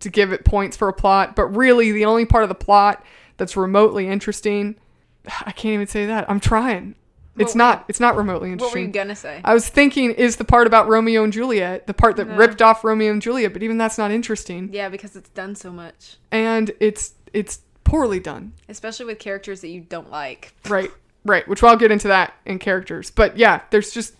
to 0.00 0.08
give 0.08 0.32
it 0.32 0.44
points 0.44 0.76
for 0.76 0.88
a 0.88 0.92
plot, 0.92 1.34
but 1.34 1.46
really 1.46 1.90
the 1.92 2.04
only 2.04 2.24
part 2.24 2.42
of 2.44 2.48
the 2.48 2.54
plot 2.54 3.04
that's 3.36 3.56
remotely 3.56 4.06
interesting, 4.08 4.76
I 5.44 5.50
can't 5.52 5.74
even 5.74 5.86
say 5.86 6.06
that. 6.06 6.28
I'm 6.30 6.40
trying. 6.40 6.94
It's 7.36 7.48
What- 7.50 7.56
not. 7.56 7.84
It's 7.88 7.98
not 7.98 8.14
remotely 8.16 8.52
interesting. 8.52 8.66
What 8.68 8.80
were 8.80 8.86
you 8.86 8.92
gonna 8.92 9.16
say? 9.16 9.40
I 9.44 9.54
was 9.54 9.68
thinking 9.68 10.12
is 10.12 10.36
the 10.36 10.44
part 10.44 10.68
about 10.68 10.86
Romeo 10.88 11.24
and 11.24 11.32
Juliet, 11.32 11.88
the 11.88 11.94
part 11.94 12.14
that 12.16 12.28
No. 12.28 12.36
ripped 12.36 12.62
off 12.62 12.84
Romeo 12.84 13.10
and 13.10 13.20
Juliet, 13.20 13.52
but 13.52 13.62
even 13.64 13.76
that's 13.76 13.98
not 13.98 14.12
interesting. 14.12 14.70
yeah, 14.72 14.88
because 14.88 15.16
it's 15.16 15.30
done 15.30 15.56
so 15.56 15.72
much, 15.72 16.16
And 16.30 16.70
it's 16.78 17.14
it's 17.32 17.58
poorly 17.84 18.20
done. 18.20 18.52
especially 18.68 19.06
with 19.06 19.18
characters 19.18 19.60
that 19.60 19.68
you 19.68 19.80
don't 19.80 20.10
like. 20.10 20.54
Right. 20.68 20.90
Right. 21.24 21.46
Which 21.48 21.62
I'll 21.62 21.76
get 21.76 21.90
into 21.90 22.08
that 22.08 22.34
in 22.44 22.58
characters. 22.58 23.10
But 23.10 23.36
yeah, 23.38 23.62
there's 23.70 23.92
just 23.92 24.14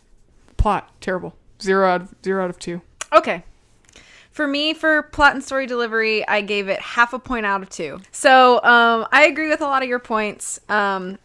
plot 0.57 0.91
terrible. 1.01 1.35
Zero 1.61 1.89
out 1.89 2.03
of 2.03 2.15
zero 2.25 2.45
out 2.45 2.51
of 2.51 2.59
two. 2.59 2.81
Okay. 3.13 3.45
For 4.31 4.47
me, 4.49 4.75
for 4.75 5.03
plot 5.03 5.35
and 5.35 5.45
story 5.45 5.67
delivery, 5.67 6.27
I 6.27 6.41
gave 6.41 6.69
it 6.69 6.81
half 6.81 7.13
a 7.13 7.19
point 7.19 7.47
out 7.47 7.63
of 7.63 7.71
two. 7.71 8.01
So 8.11 8.57
um, 8.65 9.07
I 9.13 9.27
agree 9.27 9.49
with 9.49 9.61
a 9.61 9.65
lot 9.67 9.83
of 9.83 9.89
your 9.89 10.01
points. 10.01 10.59
Um, 10.69 11.19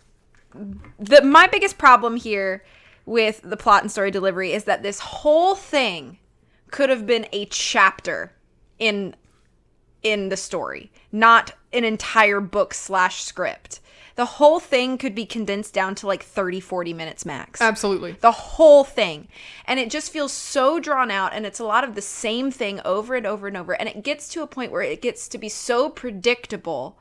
the 1.00 1.22
my 1.24 1.48
biggest 1.48 1.78
problem 1.78 2.16
here 2.18 2.64
with 3.06 3.42
the 3.44 3.58
plot 3.58 3.82
and 3.82 3.92
story 3.92 4.12
delivery 4.12 4.54
is 4.54 4.66
that 4.66 4.84
this 4.84 5.00
whole 5.00 5.56
thing 5.56 6.20
could 6.70 6.90
have 6.90 7.08
been 7.08 7.26
a 7.32 7.46
chapter 7.46 8.32
in 8.78 9.16
in 10.04 10.30
the 10.30 10.38
story, 10.38 10.92
not 11.12 11.54
an 11.74 11.84
entire 11.84 12.40
book 12.40 12.74
slash 12.74 13.24
script. 13.24 13.80
The 14.16 14.26
whole 14.26 14.60
thing 14.60 14.98
could 14.98 15.16
be 15.16 15.26
condensed 15.26 15.74
down 15.74 15.96
to 15.96 16.08
like 16.08 16.24
30, 16.24 16.60
40 16.60 16.94
minutes 16.94 17.26
max 17.26 17.62
Absolutely. 17.62 18.18
the 18.20 18.34
whole 18.34 18.84
thing 18.84 19.30
and 19.66 19.80
it 19.80 19.90
just 19.90 20.12
feels 20.12 20.34
so 20.34 20.78
drawn 20.78 21.10
out 21.10 21.32
and 21.34 21.46
it's 21.46 21.60
a 21.60 21.64
lot 21.64 21.86
of 21.86 21.96
the 21.96 22.02
same 22.02 22.52
thing 22.52 22.82
over 22.84 23.16
and 23.16 23.26
over 23.26 23.48
and 23.48 23.56
over 23.56 23.72
and 23.72 23.88
it 23.88 24.04
gets 24.04 24.28
to 24.30 24.42
a 24.42 24.48
point 24.48 24.74
where 24.74 24.82
it 24.82 25.02
gets 25.02 25.30
to 25.30 25.38
be 25.38 25.48
so 25.48 25.90
predictable 25.90 26.98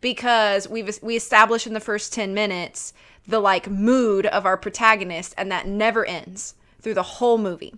because 0.00 0.66
we've 0.66 0.98
we 1.02 1.14
establish 1.14 1.66
in 1.66 1.74
the 1.74 1.78
first 1.78 2.10
10 2.10 2.32
minutes 2.32 2.94
the 3.26 3.38
like 3.38 3.68
mood 3.68 4.24
of 4.24 4.46
our 4.46 4.56
protagonist 4.56 5.34
and 5.36 5.52
that 5.52 5.66
never 5.66 6.06
ends 6.06 6.54
through 6.80 6.94
the 6.94 7.02
whole 7.02 7.36
movie 7.36 7.74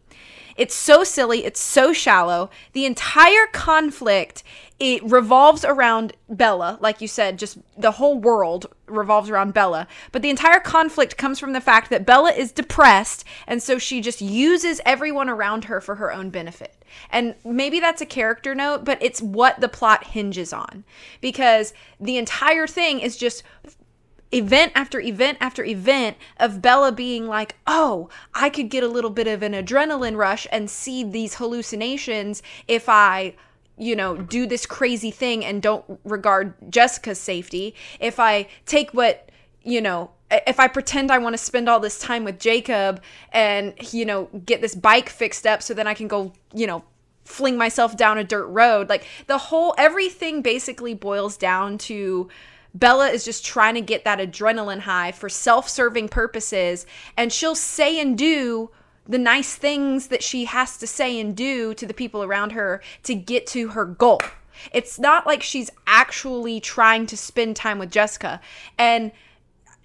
it's 0.56 0.74
so 0.74 1.04
silly. 1.04 1.44
It's 1.44 1.60
so 1.60 1.92
shallow. 1.92 2.50
The 2.72 2.86
entire 2.86 3.46
conflict 3.52 4.42
it 4.80 5.04
revolves 5.04 5.64
around 5.64 6.14
bella. 6.28 6.78
Like 6.80 7.00
you 7.00 7.06
said 7.06 7.38
just 7.38 7.58
the 7.76 7.92
whole 7.92 8.18
world 8.18 8.66
revolves 8.86 9.30
around 9.30 9.54
bella. 9.54 9.86
But 10.10 10.22
the 10.22 10.30
entire 10.30 10.60
conflict 10.60 11.16
comes 11.16 11.38
from 11.38 11.52
the 11.52 11.60
fact 11.60 11.90
that 11.90 12.06
bella 12.06 12.32
is 12.32 12.52
depressed 12.52 13.24
and 13.46 13.62
so 13.62 13.78
she 13.78 14.00
just 14.00 14.20
uses 14.20 14.80
everyone 14.84 15.28
around 15.28 15.64
her 15.64 15.80
for 15.80 15.96
her 15.96 16.12
own 16.12 16.30
benefit. 16.30 16.84
And 17.10 17.34
maybe 17.44 17.80
that's 17.80 18.02
a 18.02 18.06
character 18.06 18.54
note 18.54 18.84
but 18.84 19.02
it's 19.02 19.22
what 19.22 19.60
the 19.60 19.68
plot 19.68 20.08
hinges 20.08 20.52
on. 20.52 20.84
Because 21.20 21.72
the 22.00 22.18
entire 22.18 22.66
thing 22.66 23.00
is 23.00 23.16
just 23.16 23.42
event 24.34 24.72
after 24.74 25.00
event 25.00 25.38
after 25.40 25.64
event 25.64 26.16
of 26.38 26.60
Bella 26.60 26.92
being 26.92 27.26
like, 27.26 27.56
oh, 27.66 28.08
I 28.34 28.50
could 28.50 28.68
get 28.68 28.82
a 28.82 28.88
little 28.88 29.10
bit 29.10 29.26
of 29.26 29.42
an 29.42 29.52
adrenaline 29.52 30.16
rush 30.16 30.46
and 30.50 30.68
see 30.68 31.04
these 31.04 31.36
hallucinations 31.36 32.42
if 32.68 32.88
I, 32.88 33.34
you 33.78 33.96
know, 33.96 34.16
do 34.16 34.46
this 34.46 34.66
crazy 34.66 35.10
thing 35.10 35.44
and 35.44 35.62
don't 35.62 35.84
regard 36.04 36.54
Jessica's 36.70 37.20
safety. 37.20 37.74
If 38.00 38.18
I 38.18 38.48
take 38.66 38.92
what, 38.92 39.30
you 39.62 39.80
know, 39.80 40.10
if 40.30 40.58
I 40.58 40.68
pretend 40.68 41.10
I 41.10 41.18
want 41.18 41.34
to 41.34 41.38
spend 41.38 41.68
all 41.68 41.80
this 41.80 41.98
time 41.98 42.24
with 42.24 42.40
Jacob 42.40 43.02
and, 43.32 43.74
you 43.92 44.04
know, 44.04 44.28
get 44.44 44.60
this 44.60 44.74
bike 44.74 45.08
fixed 45.08 45.46
up 45.46 45.62
so 45.62 45.74
then 45.74 45.86
I 45.86 45.94
can 45.94 46.08
go, 46.08 46.32
you 46.52 46.66
know, 46.66 46.84
fling 47.24 47.56
myself 47.56 47.96
down 47.96 48.18
a 48.18 48.24
dirt 48.24 48.46
road. 48.46 48.88
Like 48.88 49.06
the 49.26 49.38
whole 49.38 49.74
everything 49.78 50.42
basically 50.42 50.94
boils 50.94 51.36
down 51.36 51.78
to 51.78 52.28
Bella 52.74 53.08
is 53.08 53.24
just 53.24 53.44
trying 53.44 53.74
to 53.74 53.80
get 53.80 54.04
that 54.04 54.18
adrenaline 54.18 54.80
high 54.80 55.12
for 55.12 55.28
self-serving 55.28 56.08
purposes 56.08 56.87
and 57.16 57.32
she'll 57.32 57.54
say 57.54 58.00
and 58.00 58.18
do 58.18 58.70
the 59.06 59.18
nice 59.18 59.54
things 59.54 60.08
that 60.08 60.22
she 60.22 60.46
has 60.46 60.76
to 60.78 60.87
say 60.87 61.20
and 61.20 61.37
do 61.37 61.74
to 61.74 61.87
the 61.87 61.94
people 61.94 62.24
around 62.24 62.52
her 62.52 62.82
to 63.04 63.14
get 63.14 63.46
to 63.46 63.68
her 63.68 63.84
goal. 63.84 64.20
It's 64.72 64.98
not 64.98 65.26
like 65.26 65.42
she's 65.42 65.70
actually 65.87 66.58
trying 66.60 67.06
to 67.06 67.16
spend 67.16 67.56
time 67.56 67.78
with 67.78 67.90
Jessica. 67.90 68.40
And 68.78 69.12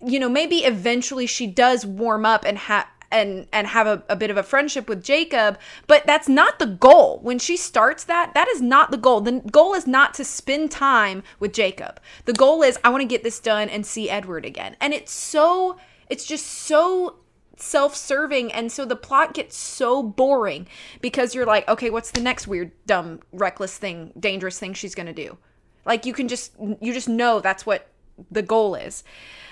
you 0.01 0.19
know, 0.19 0.29
maybe 0.29 0.59
eventually 0.59 1.27
she 1.27 1.45
does 1.45 1.85
warm 1.85 2.25
up 2.25 2.45
and 2.45 2.57
have 2.57 2.87
and 3.11 3.47
and 3.51 3.67
have 3.67 3.87
a, 3.87 4.03
a 4.09 4.15
bit 4.15 4.29
of 4.29 4.37
a 4.37 4.43
friendship 4.43 4.87
with 4.87 5.03
Jacob, 5.03 5.57
but 5.87 6.05
that's 6.05 6.29
not 6.29 6.59
the 6.59 6.65
goal. 6.65 7.19
When 7.21 7.39
she 7.39 7.57
starts 7.57 8.03
that, 8.05 8.33
that 8.33 8.47
is 8.49 8.61
not 8.61 8.91
the 8.91 8.97
goal. 8.97 9.21
The 9.21 9.41
goal 9.51 9.73
is 9.73 9.87
not 9.87 10.13
to 10.15 10.23
spend 10.23 10.71
time 10.71 11.23
with 11.39 11.53
Jacob. 11.53 11.99
The 12.25 12.33
goal 12.33 12.61
is 12.61 12.77
I 12.83 12.89
want 12.89 13.01
to 13.01 13.07
get 13.07 13.23
this 13.23 13.39
done 13.39 13.69
and 13.69 13.85
see 13.85 14.09
Edward 14.09 14.45
again. 14.45 14.75
And 14.79 14.93
it's 14.93 15.11
so 15.11 15.77
it's 16.09 16.25
just 16.25 16.45
so 16.45 17.17
self-serving 17.57 18.51
and 18.53 18.71
so 18.71 18.85
the 18.85 18.95
plot 18.95 19.33
gets 19.33 19.55
so 19.57 20.01
boring 20.01 20.65
because 21.01 21.35
you're 21.35 21.45
like, 21.45 21.67
okay, 21.67 21.89
what's 21.89 22.11
the 22.11 22.21
next 22.21 22.47
weird, 22.47 22.71
dumb, 22.85 23.19
reckless 23.33 23.77
thing, 23.77 24.13
dangerous 24.17 24.57
thing 24.57 24.73
she's 24.73 24.95
going 24.95 25.07
to 25.07 25.13
do? 25.13 25.37
Like 25.85 26.05
you 26.05 26.13
can 26.13 26.27
just 26.27 26.53
you 26.81 26.93
just 26.93 27.09
know 27.09 27.39
that's 27.39 27.65
what 27.65 27.87
the 28.31 28.41
goal 28.41 28.75
is. 28.75 29.03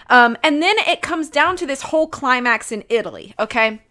Um, 0.10 0.38
and 0.43 0.62
then 0.62 0.76
it 0.80 1.02
comes 1.02 1.30
down 1.30 1.58
to 1.58 1.65
this 1.65 1.84
whole 1.84 2.08
climax 2.08 2.72
in 2.72 2.84
Italy, 2.89 3.34
okay? 3.39 3.82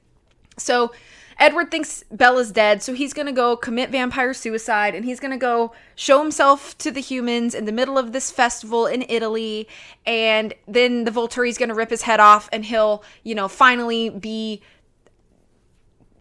So 0.56 0.92
Edward 1.38 1.70
thinks 1.70 2.02
Bella's 2.10 2.50
dead, 2.50 2.82
so 2.82 2.94
he's 2.94 3.12
gonna 3.12 3.32
go 3.32 3.56
commit 3.56 3.90
vampire 3.90 4.32
suicide 4.32 4.94
and 4.94 5.04
he's 5.04 5.20
gonna 5.20 5.36
go 5.36 5.72
show 5.94 6.22
himself 6.22 6.76
to 6.78 6.90
the 6.90 7.00
humans 7.00 7.54
in 7.54 7.66
the 7.66 7.72
middle 7.72 7.98
of 7.98 8.12
this 8.12 8.30
festival 8.30 8.86
in 8.86 9.04
Italy. 9.08 9.68
And 10.06 10.54
then 10.66 11.04
the 11.04 11.10
Volturi's 11.10 11.58
gonna 11.58 11.74
rip 11.74 11.90
his 11.90 12.02
head 12.02 12.20
off 12.20 12.48
and 12.52 12.64
he'll, 12.64 13.04
you 13.22 13.34
know, 13.34 13.48
finally 13.48 14.08
be 14.08 14.62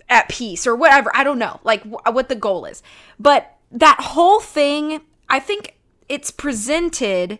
at 0.09 0.27
peace 0.27 0.67
or 0.67 0.75
whatever. 0.75 1.11
I 1.15 1.23
don't 1.23 1.39
know, 1.39 1.61
like 1.63 1.83
wh- 1.83 2.13
what 2.13 2.27
the 2.27 2.35
goal 2.35 2.65
is. 2.65 2.83
But 3.17 3.55
that 3.71 3.99
whole 3.99 4.41
thing, 4.41 5.01
I 5.29 5.39
think 5.39 5.75
it's 6.09 6.29
presented 6.29 7.39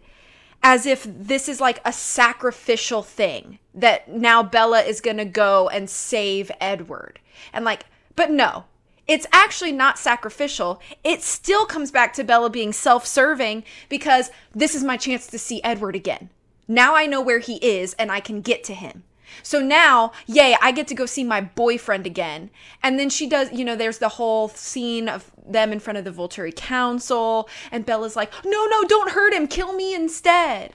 as 0.66 0.88
if 0.88 1.06
this 1.08 1.48
is 1.48 1.62
like 1.62 1.80
a 1.86 1.94
sacrificial 1.94 3.04
thing 3.04 3.60
that 3.76 4.10
now 4.10 4.42
Bella 4.42 4.82
is 4.82 5.00
going 5.00 5.18
to 5.18 5.24
go 5.24 5.70
and 5.70 5.88
save 5.88 6.52
Edward. 6.60 7.20
And 7.54 7.64
like, 7.64 7.86
but 8.16 8.32
no, 8.32 8.66
it's 9.08 9.28
actually 9.32 9.74
not 9.74 10.00
sacrificial. 10.00 10.82
It 11.04 11.22
still 11.22 11.68
comes 11.68 11.92
back 11.92 12.14
to 12.14 12.24
Bella 12.24 12.50
being 12.50 12.74
self 12.74 13.06
serving 13.06 13.64
because 13.90 14.32
this 14.56 14.74
is 14.74 14.84
my 14.84 14.98
chance 14.98 15.28
to 15.28 15.38
see 15.38 15.64
Edward 15.64 15.96
again. 15.96 16.32
Now 16.68 16.96
I 16.96 17.06
know 17.06 17.22
where 17.22 17.38
he 17.38 17.58
is 17.58 17.94
and 18.00 18.12
I 18.12 18.20
can 18.20 18.42
get 18.42 18.64
to 18.64 18.74
him. 18.74 19.04
So 19.44 19.60
now, 19.60 20.12
yay, 20.28 20.56
I 20.62 20.72
get 20.72 20.88
to 20.90 20.96
go 20.96 21.06
see 21.06 21.24
my 21.24 21.42
boyfriend 21.42 22.06
again. 22.06 22.50
And 22.84 23.00
then 23.00 23.10
she 23.10 23.28
does, 23.28 23.52
you 23.52 23.66
know, 23.66 23.76
there's 23.76 24.00
the 24.00 24.10
whole 24.10 24.50
scene 24.50 25.08
of 25.08 25.32
them 25.46 25.72
in 25.72 25.80
front 25.80 25.98
of 25.98 26.06
the 26.06 26.12
Volturi 26.12 26.56
Council. 26.56 27.50
And 27.72 27.86
Bella's 27.86 28.16
like, 28.16 28.32
no, 28.44 28.66
no, 28.66 28.84
don't 28.84 29.12
hurt 29.12 29.34
him. 29.34 29.48
Kill 29.48 29.74
me 29.74 29.94
instead. 29.94 30.74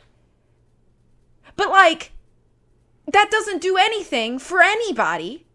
But 1.56 1.70
like, 1.70 2.12
that 3.12 3.30
doesn't 3.30 3.60
do 3.62 3.76
anything 3.76 4.38
for 4.38 4.62
anybody. 4.62 5.46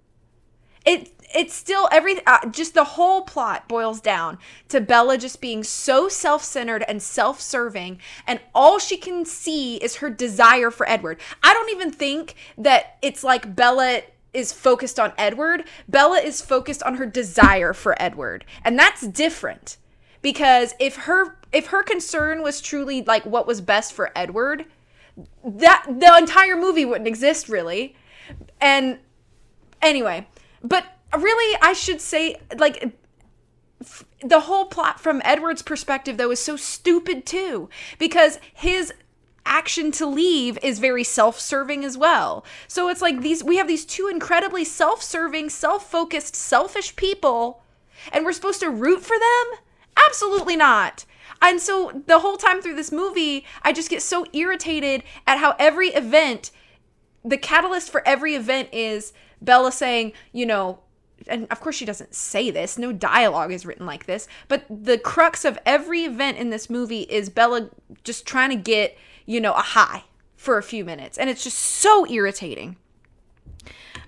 It 0.86 1.14
it's 1.34 1.54
still 1.54 1.88
every 1.92 2.26
uh, 2.26 2.48
just 2.50 2.74
the 2.74 2.84
whole 2.84 3.22
plot 3.22 3.68
boils 3.68 4.02
down 4.02 4.38
to 4.70 4.82
Bella 4.82 5.18
just 5.18 5.42
being 5.42 5.64
so 5.64 6.08
self-centered 6.08 6.84
and 6.88 7.02
self-serving 7.02 8.00
and 8.28 8.40
all 8.54 8.80
she 8.80 8.98
can 8.98 9.26
see 9.26 9.78
is 9.78 9.98
her 9.98 10.10
desire 10.10 10.72
for 10.72 10.88
Edward. 10.90 11.20
I 11.42 11.54
don't 11.54 11.72
even 11.72 11.92
think 11.92 12.36
that 12.58 12.98
it's 13.02 13.24
like 13.24 13.56
Bella 13.56 14.02
is 14.36 14.52
focused 14.52 15.00
on 15.00 15.14
Edward. 15.18 15.64
Bella 15.88 16.20
is 16.20 16.42
focused 16.42 16.84
on 16.84 16.96
her 16.96 17.06
desire 17.06 17.74
for 17.74 18.00
Edward. 18.02 18.46
And 18.64 18.78
that's 18.78 19.08
different. 19.08 19.78
Because 20.22 20.74
if 20.80 20.96
her 20.96 21.38
if 21.52 21.68
her 21.68 21.84
concern 21.84 22.44
was 22.44 22.60
truly 22.60 23.02
like 23.04 23.26
what 23.26 23.48
was 23.48 23.62
best 23.62 23.94
for 23.94 24.12
Edward, 24.16 24.66
that 25.44 25.86
the 25.88 26.18
entire 26.18 26.58
movie 26.58 26.84
wouldn't 26.84 27.08
exist 27.08 27.48
really. 27.48 27.96
And 28.60 29.00
anyway, 29.82 30.28
but 30.64 30.86
really 31.15 31.58
I 31.62 31.73
should 31.73 32.01
say 32.01 32.38
like 32.58 32.97
the 34.23 34.41
whole 34.41 34.65
plot 34.65 34.99
from 34.99 35.21
Edward's 35.23 35.62
perspective 35.62 36.17
though 36.17 36.32
is 36.32 36.39
so 36.39 36.56
stupid 36.56 37.25
too 37.25 37.69
because 37.99 38.39
his 38.54 38.93
action 39.45 39.91
to 39.91 40.06
leave 40.08 40.58
is 40.63 40.80
very 40.80 41.04
self-serving 41.04 41.86
as 41.86 41.97
well. 41.97 42.43
So 42.67 42.89
it's 42.89 43.01
like 43.01 43.21
these 43.21 43.43
we 43.43 43.58
have 43.58 43.67
these 43.67 43.86
two 43.86 44.08
incredibly 44.08 44.63
self-serving, 44.63 45.49
self-focused, 45.49 46.36
selfish 46.36 46.95
people 46.95 47.62
and 48.12 48.25
we're 48.25 48.34
supposed 48.34 48.60
to 48.62 48.69
root 48.69 49.01
for 49.01 49.17
them? 49.17 49.60
Absolutely 50.08 50.56
not. 50.56 51.06
And 51.41 51.60
so 51.60 52.04
the 52.08 52.19
whole 52.19 52.38
time 52.38 52.62
through 52.62 52.75
this 52.75 52.91
movie, 52.91 53.45
I 53.62 53.71
just 53.71 53.89
get 53.89 54.01
so 54.01 54.25
irritated 54.34 55.04
at 55.28 55.38
how 55.38 55.56
every 55.60 55.89
event 55.89 56.51
the 57.23 57.38
catalyst 57.38 57.89
for 57.89 58.08
every 58.08 58.36
event 58.36 58.69
is 58.71 59.12
Bella 59.41 59.71
saying, 59.71 60.13
you 60.32 60.45
know, 60.45 60.80
and 61.28 61.48
of 61.52 61.60
course 61.60 61.76
she 61.76 61.86
doesn't 61.86 62.14
say 62.14 62.52
this, 62.52 62.78
no 62.78 62.92
dialogue 62.92 63.52
is 63.52 63.66
written 63.66 63.86
like 63.86 64.06
this, 64.06 64.28
but 64.48 64.66
the 64.70 64.98
crux 64.98 65.46
of 65.46 65.60
every 65.66 66.02
event 66.02 66.38
in 66.38 66.50
this 66.50 66.70
movie 66.70 67.02
is 67.02 67.30
Bella 67.30 67.70
just 68.04 68.26
trying 68.26 68.50
to 68.50 68.56
get, 68.56 68.98
you 69.26 69.42
know, 69.42 69.54
a 69.54 69.62
high 69.62 70.04
for 70.36 70.58
a 70.58 70.64
few 70.64 70.86
minutes. 70.86 71.18
And 71.18 71.30
it's 71.30 71.44
just 71.44 71.58
so 71.58 72.08
irritating. 72.08 72.78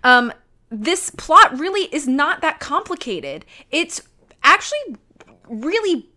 Um 0.03 0.33
this 0.69 1.09
plot 1.11 1.57
really 1.57 1.87
is 1.93 2.07
not 2.07 2.41
that 2.41 2.59
complicated. 2.59 3.45
It's 3.71 4.01
actually 4.43 4.97
really 5.47 6.09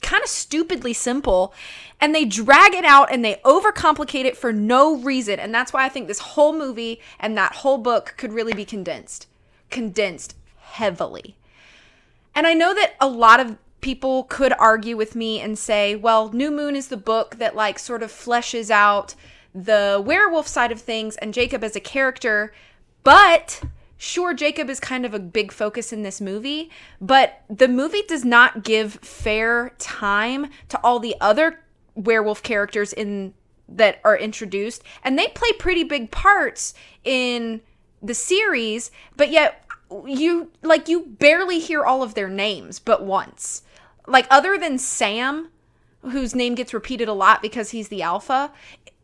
kind 0.00 0.22
of 0.22 0.28
stupidly 0.28 0.92
simple 0.92 1.52
and 2.00 2.14
they 2.14 2.24
drag 2.24 2.74
it 2.74 2.84
out 2.84 3.12
and 3.12 3.24
they 3.24 3.34
overcomplicate 3.44 4.24
it 4.24 4.36
for 4.36 4.52
no 4.52 4.96
reason 4.96 5.38
and 5.38 5.54
that's 5.54 5.72
why 5.72 5.84
i 5.84 5.88
think 5.88 6.08
this 6.08 6.20
whole 6.20 6.52
movie 6.52 7.00
and 7.18 7.36
that 7.36 7.56
whole 7.56 7.78
book 7.78 8.14
could 8.16 8.32
really 8.32 8.54
be 8.54 8.64
condensed 8.64 9.26
condensed 9.70 10.36
heavily. 10.58 11.36
And 12.34 12.46
i 12.46 12.54
know 12.54 12.74
that 12.74 12.94
a 13.00 13.08
lot 13.08 13.40
of 13.40 13.58
people 13.80 14.24
could 14.24 14.52
argue 14.58 14.96
with 14.96 15.16
me 15.16 15.40
and 15.40 15.58
say 15.58 15.96
well 15.96 16.32
new 16.32 16.50
moon 16.50 16.76
is 16.76 16.88
the 16.88 16.96
book 16.96 17.36
that 17.36 17.56
like 17.56 17.78
sort 17.78 18.02
of 18.02 18.10
fleshes 18.10 18.70
out 18.70 19.14
the 19.54 20.02
werewolf 20.04 20.46
side 20.46 20.70
of 20.70 20.80
things 20.80 21.16
and 21.16 21.34
jacob 21.34 21.64
as 21.64 21.74
a 21.74 21.80
character 21.80 22.52
but 23.02 23.62
sure 23.96 24.34
jacob 24.34 24.68
is 24.70 24.78
kind 24.78 25.04
of 25.04 25.14
a 25.14 25.18
big 25.18 25.50
focus 25.50 25.92
in 25.92 26.02
this 26.02 26.20
movie 26.20 26.70
but 27.00 27.42
the 27.48 27.68
movie 27.68 28.02
does 28.06 28.24
not 28.24 28.62
give 28.62 28.94
fair 28.94 29.72
time 29.78 30.46
to 30.68 30.78
all 30.84 30.98
the 30.98 31.16
other 31.20 31.60
werewolf 31.94 32.42
characters 32.42 32.92
in 32.92 33.34
that 33.68 34.00
are 34.04 34.16
introduced 34.16 34.82
and 35.02 35.18
they 35.18 35.28
play 35.28 35.52
pretty 35.52 35.84
big 35.84 36.10
parts 36.10 36.74
in 37.04 37.60
the 38.02 38.14
series 38.14 38.90
but 39.16 39.30
yet 39.30 39.64
you 40.06 40.50
like 40.62 40.88
you 40.88 41.06
barely 41.06 41.58
hear 41.58 41.84
all 41.84 42.02
of 42.02 42.14
their 42.14 42.28
names 42.28 42.78
but 42.78 43.02
once 43.02 43.62
like 44.06 44.26
other 44.30 44.56
than 44.56 44.78
sam 44.78 45.48
whose 46.02 46.34
name 46.34 46.54
gets 46.54 46.72
repeated 46.72 47.08
a 47.08 47.12
lot 47.12 47.42
because 47.42 47.70
he's 47.70 47.88
the 47.88 48.02
alpha 48.02 48.52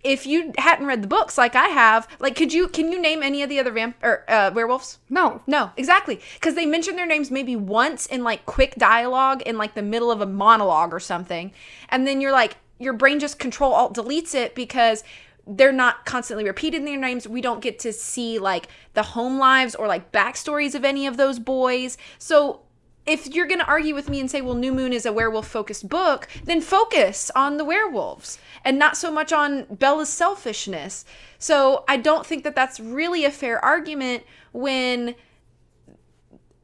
if 0.07 0.25
you 0.25 0.53
hadn't 0.57 0.87
read 0.87 1.03
the 1.03 1.09
books 1.09 1.37
like 1.37 1.57
I 1.57 1.69
have, 1.69 2.07
like, 2.21 2.37
could 2.37 2.53
you 2.53 2.69
can 2.69 2.93
you 2.93 3.01
name 3.01 3.23
any 3.23 3.43
of 3.43 3.49
the 3.49 3.59
other 3.59 3.73
vamp 3.73 3.97
or 4.03 4.25
uh, 4.29 4.53
werewolves? 4.55 4.99
No. 5.11 5.43
No, 5.47 5.73
exactly, 5.77 6.21
because 6.35 6.55
they 6.55 6.65
mention 6.65 6.97
their 6.97 7.07
names 7.07 7.31
maybe 7.31 7.57
once 7.57 8.07
in 8.07 8.23
like 8.23 8.47
quick 8.47 8.77
dialogue 8.77 9.43
in 9.43 9.59
like 9.59 9.75
the 9.75 9.83
middle 9.83 10.11
of 10.11 10.21
a 10.21 10.27
monologue 10.27 10.93
or 10.93 11.01
something, 11.01 11.53
and 11.89 12.07
then 12.07 12.21
you're 12.21 12.33
like, 12.33 12.57
your 12.79 12.93
brain 12.93 13.19
just 13.19 13.39
control 13.39 13.73
alt 13.73 13.95
deletes 13.95 14.35
it 14.35 14.55
because 14.55 15.03
they're 15.47 15.73
not 15.73 16.05
constantly 16.05 16.45
repeating 16.45 16.85
their 16.85 16.99
names. 16.99 17.29
We 17.29 17.41
don't 17.41 17.61
get 17.61 17.79
to 17.81 17.93
see 17.93 18.39
like 18.39 18.69
the 18.95 19.03
home 19.03 19.39
lives 19.39 19.75
or 19.75 19.87
like 19.87 20.11
backstories 20.11 20.75
of 20.75 20.85
any 20.85 21.07
of 21.07 21.17
those 21.17 21.39
boys. 21.39 21.97
So 22.19 22.63
if 23.07 23.29
you're 23.29 23.47
going 23.47 23.61
to 23.61 23.67
argue 23.67 23.95
with 23.95 24.09
me 24.09 24.19
and 24.19 24.29
say, 24.29 24.41
well, 24.41 24.57
New 24.57 24.73
Moon 24.73 24.93
is 24.93 25.07
a 25.07 25.13
werewolf 25.13 25.47
focused 25.47 25.89
book, 25.89 26.27
then 26.45 26.61
focus 26.61 27.31
on 27.37 27.57
the 27.57 27.65
werewolves 27.65 28.39
and 28.65 28.79
not 28.79 28.97
so 28.97 29.13
much 29.13 29.33
on 29.33 29.65
Bella's 29.71 30.09
selfishness. 30.09 31.05
So 31.39 31.85
I 31.87 31.97
don't 31.97 32.27
think 32.27 32.43
that 32.43 32.57
that's 32.57 32.81
really 32.81 33.25
a 33.25 33.31
fair 33.31 33.65
argument 33.65 34.25
when 34.53 35.15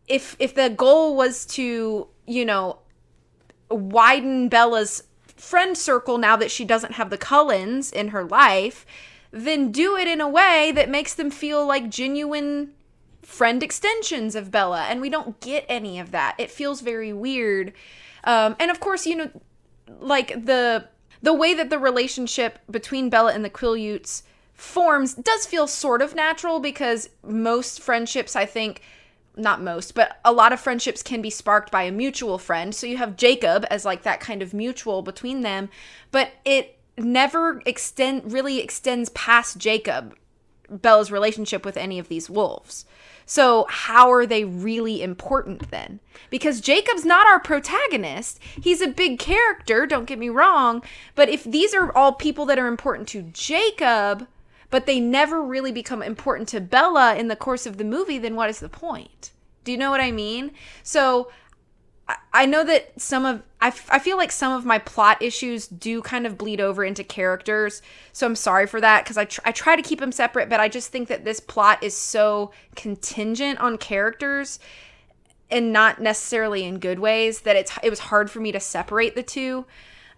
if 0.09 0.35
if 0.41 0.55
the 0.57 0.69
goal 0.69 1.15
was 1.15 1.47
to, 1.47 2.09
you 2.27 2.45
know, 2.45 2.81
widen 3.71 4.49
Bella's 4.49 5.05
friend 5.43 5.77
circle 5.77 6.19
now 6.19 6.37
that 6.37 6.53
she 6.53 6.65
doesn't 6.65 6.93
have 6.93 7.11
the 7.11 7.19
Cullens 7.19 7.91
in 7.91 8.09
her 8.09 8.25
life, 8.25 8.87
then 9.33 9.73
do 9.73 9.97
it 9.97 10.07
in 10.07 10.21
a 10.21 10.29
way 10.29 10.71
that 10.73 10.89
makes 10.89 11.15
them 11.15 11.33
feel 11.33 11.67
like 11.67 11.91
genuine 11.91 12.73
friend 13.23 13.61
extensions 13.61 14.37
of 14.37 14.53
Bella, 14.53 14.87
and 14.89 15.01
we 15.01 15.11
don't 15.11 15.41
get 15.41 15.67
any 15.69 15.99
of 15.99 16.13
that. 16.13 16.37
It 16.39 16.51
feels 16.51 16.81
very 16.81 17.13
weird. 17.13 17.73
Um, 18.23 18.55
and 18.61 18.71
of 18.71 18.79
course, 18.79 19.05
you 19.05 19.17
know, 19.17 19.31
like 20.01 20.29
the 20.29 20.87
the 21.23 21.35
way 21.35 21.55
that 21.55 21.71
the 21.71 21.79
relationship 21.79 22.61
between 22.71 23.11
Bella 23.11 23.33
and 23.33 23.45
the 23.45 23.51
Quileutes 23.51 24.23
forms 24.55 25.15
does 25.15 25.45
feel 25.47 25.67
sort 25.67 26.03
of 26.03 26.15
natural 26.15 26.61
because 26.61 27.09
most 27.25 27.81
friendships, 27.81 28.37
I 28.37 28.47
think, 28.47 28.81
not 29.37 29.63
most, 29.63 29.95
but 29.95 30.19
a 30.25 30.33
lot 30.33 30.53
of 30.53 30.61
friendships 30.61 31.03
can 31.03 31.23
be 31.23 31.31
sparked 31.31 31.71
by 31.71 31.85
a 31.85 31.93
mutual 31.93 32.39
friend. 32.39 32.75
So 32.75 32.87
you 32.87 32.97
have 32.99 33.17
Jacob 33.17 33.65
as 33.71 33.85
like 33.85 34.03
that 34.03 34.21
kind 34.21 34.43
of 34.43 34.55
mutual 34.55 35.03
between 35.03 35.41
them, 35.41 35.71
but 36.11 36.33
it 36.45 36.79
never 36.99 37.63
extend 37.65 38.33
really 38.33 38.61
extends 38.61 39.09
past 39.11 39.59
Jacob, 39.59 40.15
Bella's 40.69 41.11
relationship 41.11 41.65
with 41.65 41.77
any 41.77 41.99
of 41.99 42.09
these 42.09 42.29
wolves. 42.29 42.85
So 43.25 43.67
how 43.69 44.13
are 44.13 44.27
they 44.27 44.45
really 44.45 45.03
important 45.03 45.71
then? 45.71 46.01
Because 46.29 46.61
Jacob's 46.61 47.05
not 47.05 47.27
our 47.27 47.41
protagonist. 47.41 48.39
He's 48.61 48.81
a 48.81 48.89
big 48.89 49.19
character, 49.19 49.87
don't 49.87 50.07
get 50.07 50.19
me 50.19 50.29
wrong, 50.29 50.83
but 51.15 51.29
if 51.29 51.45
these 51.45 51.73
are 51.73 51.97
all 51.97 52.13
people 52.13 52.45
that 52.47 52.59
are 52.59 52.67
important 52.67 53.09
to 53.11 53.23
Jacob, 53.23 54.27
but 54.73 54.87
they 54.87 54.99
never 54.99 55.43
really 55.43 55.71
become 55.71 56.03
important 56.03 56.49
to 56.49 56.59
Bella 56.61 57.15
in 57.15 57.29
the 57.29 57.37
course 57.37 57.67
of 57.67 57.77
the 57.77 57.85
movie, 57.85 58.17
then 58.17 58.35
what 58.35 58.49
is 58.49 58.59
the 58.59 58.71
point? 58.71 59.31
Do 59.65 59.71
you 59.71 59.77
know 59.77 59.91
what 59.91 60.01
I 60.01 60.11
mean? 60.11 60.53
So 60.83 61.31
I- 62.33 62.47
know 62.47 62.65
that 62.65 62.99
some 63.01 63.27
of 63.27 63.43
I, 63.61 63.69
f- 63.69 63.89
I 63.91 63.99
feel 63.99 64.17
like 64.17 64.33
some 64.33 64.51
of 64.51 64.65
my 64.65 64.79
plot 64.79 65.21
issues 65.21 65.69
do 65.69 66.01
kind 66.01 66.27
of 66.27 66.39
bleed 66.39 66.61
over 66.61 66.85
into 66.85 67.05
characters, 67.05 67.83
so 68.13 68.27
I'm 68.27 68.35
sorry 68.35 68.67
for 68.67 68.81
that 68.81 69.05
because 69.05 69.19
I 69.19 69.27
tr- 69.27 69.43
I 69.45 69.53
try 69.53 69.77
to 69.77 69.83
keep 69.83 70.01
them 70.01 70.11
separate, 70.11 70.49
but 70.49 70.59
I 70.59 70.69
just 70.69 70.91
think 70.91 71.09
that 71.09 71.25
this 71.25 71.39
plot 71.39 71.83
is 71.83 71.95
so 71.95 72.51
contingent 72.75 73.61
on 73.61 73.77
characters 73.77 74.59
and 75.51 75.71
not 75.71 76.01
necessarily 76.01 76.65
in 76.65 76.79
good 76.79 76.99
ways 76.99 77.43
that 77.43 77.57
it's 77.57 77.73
it 77.83 77.91
was 77.91 78.01
hard 78.01 78.31
for 78.31 78.41
me 78.41 78.53
to 78.53 78.61
separate 78.61 79.15
the 79.15 79.23
two. 79.23 79.67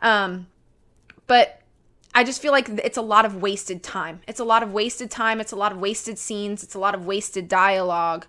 Um, 0.00 0.46
but 1.26 1.60
I 2.14 2.22
just 2.22 2.40
feel 2.40 2.52
like 2.52 2.68
it's 2.68 2.96
a 2.96 3.02
lot 3.02 3.24
of 3.24 3.42
wasted 3.42 3.82
time. 3.82 4.20
It's 4.28 4.40
a 4.40 4.44
lot 4.44 4.62
of 4.62 4.72
wasted 4.72 5.10
time. 5.10 5.40
It's 5.40 5.52
a 5.52 5.56
lot 5.56 5.72
of 5.72 5.78
wasted 5.78 6.18
scenes. 6.18 6.62
It's 6.62 6.74
a 6.74 6.78
lot 6.78 6.94
of 6.94 7.06
wasted 7.06 7.48
dialogue 7.48 8.26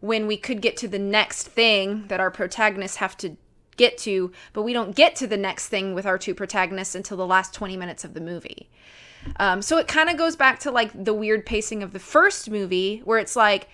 when 0.00 0.26
we 0.26 0.36
could 0.36 0.62
get 0.62 0.76
to 0.78 0.88
the 0.88 0.98
next 0.98 1.48
thing 1.48 2.06
that 2.08 2.20
our 2.20 2.30
protagonists 2.30 2.96
have 2.98 3.16
to 3.18 3.36
get 3.76 3.98
to, 3.98 4.32
but 4.52 4.62
we 4.62 4.72
don't 4.72 4.96
get 4.96 5.14
to 5.16 5.26
the 5.26 5.36
next 5.36 5.68
thing 5.68 5.94
with 5.94 6.06
our 6.06 6.16
two 6.16 6.34
protagonists 6.34 6.94
until 6.94 7.16
the 7.16 7.26
last 7.26 7.52
20 7.52 7.76
minutes 7.76 8.04
of 8.04 8.14
the 8.14 8.20
movie. 8.20 8.70
Um, 9.38 9.60
so 9.60 9.76
it 9.76 9.88
kind 9.88 10.08
of 10.08 10.16
goes 10.16 10.36
back 10.36 10.60
to 10.60 10.70
like 10.70 11.04
the 11.04 11.12
weird 11.12 11.44
pacing 11.44 11.82
of 11.82 11.92
the 11.92 11.98
first 11.98 12.48
movie 12.48 13.02
where 13.04 13.18
it's 13.18 13.36
like, 13.36 13.68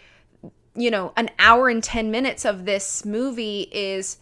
you 0.75 0.91
know, 0.91 1.13
an 1.17 1.31
hour 1.39 1.69
and 1.69 1.85
10 1.85 2.11
minutes 2.11 2.45
of 2.45 2.65
this 2.65 3.05
movie 3.05 3.69
is 3.71 4.17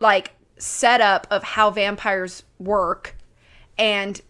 like 0.00 0.32
setup 0.56 1.26
of 1.30 1.42
how 1.42 1.70
vampires 1.70 2.44
work 2.58 3.16
and 3.76 4.20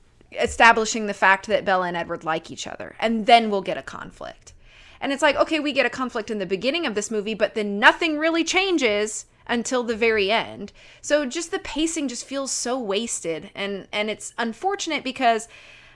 establishing 0.40 1.06
the 1.06 1.14
fact 1.14 1.46
that 1.46 1.64
Bella 1.64 1.88
and 1.88 1.96
Edward 1.96 2.24
like 2.24 2.50
each 2.50 2.66
other. 2.66 2.94
And 2.98 3.26
then 3.26 3.50
we'll 3.50 3.62
get 3.62 3.78
a 3.78 3.82
conflict. 3.82 4.52
And 5.00 5.12
it's 5.12 5.22
like, 5.22 5.36
okay, 5.36 5.58
we 5.58 5.72
get 5.72 5.86
a 5.86 5.90
conflict 5.90 6.30
in 6.30 6.38
the 6.38 6.46
beginning 6.46 6.86
of 6.86 6.94
this 6.94 7.10
movie, 7.10 7.34
but 7.34 7.54
then 7.54 7.78
nothing 7.78 8.18
really 8.18 8.44
changes 8.44 9.26
until 9.46 9.82
the 9.82 9.96
very 9.96 10.30
end. 10.30 10.72
So 11.00 11.26
just 11.26 11.50
the 11.50 11.58
pacing 11.58 12.08
just 12.08 12.24
feels 12.24 12.52
so 12.52 12.78
wasted 12.78 13.50
and 13.54 13.88
and 13.92 14.08
it's 14.08 14.32
unfortunate 14.38 15.02
because 15.02 15.48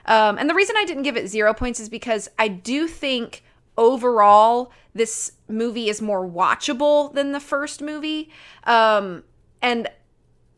um 0.05 0.37
and 0.37 0.49
the 0.49 0.53
reason 0.53 0.75
I 0.77 0.85
didn't 0.85 1.03
give 1.03 1.17
it 1.17 1.27
0 1.27 1.53
points 1.53 1.79
is 1.79 1.89
because 1.89 2.29
I 2.37 2.49
do 2.49 2.87
think 2.87 3.43
overall 3.77 4.71
this 4.93 5.31
movie 5.47 5.89
is 5.89 6.01
more 6.01 6.27
watchable 6.27 7.13
than 7.13 7.31
the 7.31 7.39
first 7.39 7.81
movie. 7.81 8.29
Um 8.65 9.23
and 9.61 9.89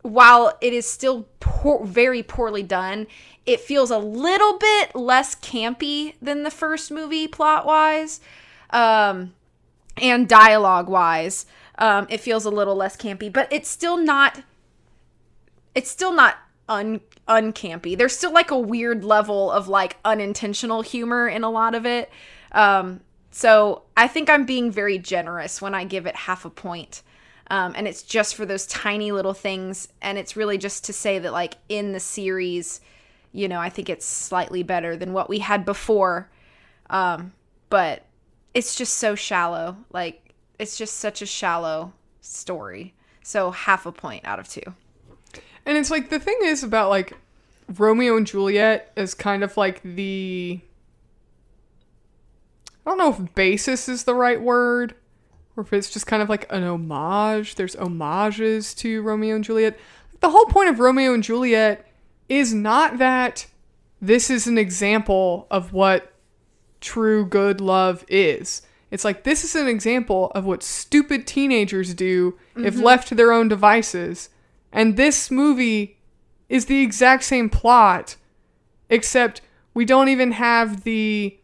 while 0.01 0.57
it 0.61 0.73
is 0.73 0.89
still 0.89 1.27
poor, 1.39 1.85
very 1.85 2.23
poorly 2.23 2.63
done, 2.63 3.07
it 3.45 3.59
feels 3.59 3.91
a 3.91 3.97
little 3.97 4.57
bit 4.57 4.95
less 4.95 5.35
campy 5.35 6.13
than 6.21 6.43
the 6.43 6.51
first 6.51 6.91
movie 6.91 7.27
plot 7.27 7.65
wise 7.65 8.21
um, 8.69 9.33
and 9.97 10.27
dialogue 10.27 10.87
wise. 10.87 11.45
Um, 11.77 12.07
it 12.09 12.19
feels 12.19 12.45
a 12.45 12.49
little 12.49 12.75
less 12.75 12.95
campy, 12.97 13.31
but 13.31 13.51
it's 13.51 13.69
still 13.69 13.97
not. 13.97 14.43
It's 15.75 15.89
still 15.89 16.13
not 16.13 16.37
un 16.67 17.01
uncampy. 17.27 17.97
There's 17.97 18.15
still 18.15 18.33
like 18.33 18.51
a 18.51 18.59
weird 18.59 19.03
level 19.03 19.51
of 19.51 19.67
like 19.67 19.97
unintentional 20.03 20.81
humor 20.81 21.27
in 21.27 21.43
a 21.43 21.49
lot 21.49 21.75
of 21.75 21.85
it. 21.85 22.09
Um, 22.51 23.01
so 23.31 23.83
I 23.95 24.07
think 24.07 24.29
I'm 24.29 24.45
being 24.45 24.71
very 24.71 24.97
generous 24.97 25.61
when 25.61 25.75
I 25.75 25.83
give 25.83 26.05
it 26.05 26.15
half 26.15 26.45
a 26.45 26.49
point. 26.49 27.03
Um, 27.49 27.73
and 27.75 27.87
it's 27.87 28.03
just 28.03 28.35
for 28.35 28.45
those 28.45 28.67
tiny 28.67 29.11
little 29.11 29.33
things. 29.33 29.87
And 30.01 30.17
it's 30.17 30.35
really 30.35 30.57
just 30.57 30.85
to 30.85 30.93
say 30.93 31.19
that 31.19 31.31
like 31.31 31.55
in 31.67 31.93
the 31.93 31.99
series 31.99 32.81
you 33.31 33.47
know 33.47 33.59
i 33.59 33.69
think 33.69 33.89
it's 33.89 34.07
slightly 34.07 34.63
better 34.63 34.97
than 34.97 35.13
what 35.13 35.29
we 35.29 35.39
had 35.39 35.65
before. 35.65 36.29
Um, 36.89 37.33
but 37.69 38.03
it's 38.53 38.75
just 38.75 38.95
so 38.95 39.15
shallow. 39.15 39.77
Like 39.91 40.33
it's 40.57 40.77
just 40.77 40.97
such 40.97 41.21
a 41.21 41.25
shallow 41.25 41.93
story. 42.21 42.93
So 43.23 43.51
half 43.51 43.85
a 43.85 43.91
point 43.91 44.25
out 44.25 44.39
of 44.39 44.47
two. 44.47 44.73
And 45.65 45.77
it's 45.77 45.91
like 45.91 46.09
the 46.09 46.19
thing 46.19 46.39
is 46.43 46.63
about 46.63 46.89
like 46.89 47.13
Romeo 47.77 48.17
and 48.17 48.25
Juliet 48.25 48.91
is 48.95 49.13
kind 49.13 49.43
of 49.43 49.55
like 49.55 49.81
the 49.83 50.59
I 52.85 52.89
don't 52.89 52.97
know 52.97 53.09
if 53.09 53.35
basis 53.35 53.87
is 53.87 54.05
the 54.05 54.15
right 54.15 54.41
word 54.41 54.95
or 55.59 55.61
if 55.61 55.73
it's 55.73 55.89
just 55.89 56.07
kind 56.07 56.23
of 56.23 56.29
like 56.29 56.51
an 56.51 56.63
homage. 56.63 57.55
There's 57.55 57.75
homages 57.75 58.73
to 58.75 59.01
Romeo 59.01 59.35
and 59.35 59.43
Juliet. 59.43 59.77
The 60.21 60.29
whole 60.29 60.45
point 60.45 60.69
of 60.69 60.79
Romeo 60.79 61.13
and 61.13 61.21
Juliet 61.21 61.85
is 62.29 62.53
not 62.53 62.97
that 62.97 63.45
this 64.01 64.29
is 64.29 64.47
an 64.47 64.57
example 64.57 65.47
of 65.51 65.73
what 65.73 66.13
true 66.79 67.25
good 67.25 67.59
love 67.59 68.05
is. 68.07 68.61
It's 68.89 69.03
like 69.03 69.23
this 69.23 69.43
is 69.43 69.53
an 69.53 69.67
example 69.67 70.31
of 70.33 70.45
what 70.45 70.63
stupid 70.63 71.27
teenagers 71.27 71.93
do 71.93 72.39
if 72.55 72.75
mm-hmm. 72.75 72.83
left 72.83 73.09
to 73.09 73.15
their 73.15 73.33
own 73.33 73.49
devices. 73.49 74.29
And 74.71 74.95
this 74.95 75.29
movie 75.29 75.97
is 76.47 76.65
the 76.67 76.81
exact 76.81 77.23
same 77.23 77.49
plot, 77.49 78.15
except 78.89 79.41
we 79.73 79.83
don't 79.83 80.07
even 80.07 80.31
have 80.31 80.83
the 80.83 81.37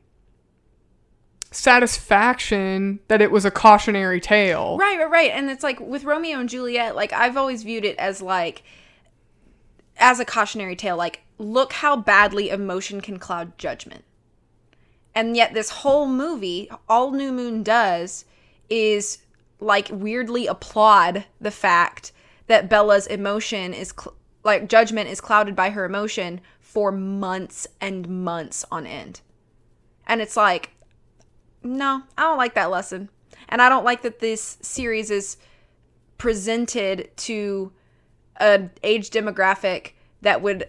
satisfaction 1.55 2.99
that 3.07 3.21
it 3.21 3.31
was 3.31 3.45
a 3.45 3.51
cautionary 3.51 4.19
tale. 4.19 4.77
right 4.77 4.97
right 4.97 5.09
right. 5.09 5.31
And 5.31 5.49
it's 5.49 5.63
like 5.63 5.79
with 5.79 6.03
romeo 6.03 6.39
and 6.39 6.49
juliet 6.49 6.95
like 6.95 7.13
i've 7.13 7.37
always 7.37 7.63
viewed 7.63 7.85
it 7.85 7.97
as 7.97 8.21
like 8.21 8.63
as 9.97 10.19
a 10.19 10.25
cautionary 10.25 10.75
tale. 10.75 10.97
Like 10.97 11.21
look 11.37 11.73
how 11.73 11.95
badly 11.95 12.49
emotion 12.49 13.01
can 13.01 13.19
cloud 13.19 13.57
judgment. 13.57 14.03
And 15.13 15.35
yet 15.35 15.53
this 15.53 15.69
whole 15.69 16.07
movie 16.07 16.69
all 16.89 17.11
new 17.11 17.31
moon 17.31 17.63
does 17.63 18.25
is 18.69 19.19
like 19.59 19.89
weirdly 19.91 20.47
applaud 20.47 21.25
the 21.39 21.51
fact 21.51 22.11
that 22.47 22.69
bella's 22.69 23.07
emotion 23.07 23.73
is 23.73 23.93
cl- 23.97 24.15
like 24.43 24.67
judgment 24.67 25.09
is 25.09 25.21
clouded 25.21 25.55
by 25.55 25.69
her 25.69 25.85
emotion 25.85 26.41
for 26.59 26.91
months 26.91 27.65
and 27.79 28.07
months 28.07 28.65
on 28.71 28.85
end. 28.85 29.21
And 30.07 30.21
it's 30.21 30.37
like 30.37 30.71
no 31.65 32.01
i 32.17 32.21
don't 32.21 32.37
like 32.37 32.53
that 32.53 32.69
lesson 32.69 33.09
and 33.49 33.61
i 33.61 33.67
don't 33.67 33.83
like 33.83 34.01
that 34.03 34.19
this 34.19 34.57
series 34.61 35.09
is 35.11 35.37
presented 36.17 37.09
to 37.17 37.71
an 38.37 38.69
age 38.83 39.09
demographic 39.09 39.91
that 40.21 40.41
would 40.41 40.65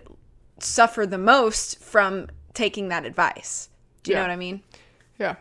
suffer 0.58 1.06
the 1.06 1.18
most 1.18 1.78
from 1.80 2.26
taking 2.54 2.88
that 2.88 3.04
advice 3.04 3.68
do 4.02 4.10
you 4.10 4.16
Yeah. 4.16 4.22
know 4.22 4.28
what 4.28 4.32
i 4.32 4.36
mean 4.36 4.62
Yeah. 5.18 5.36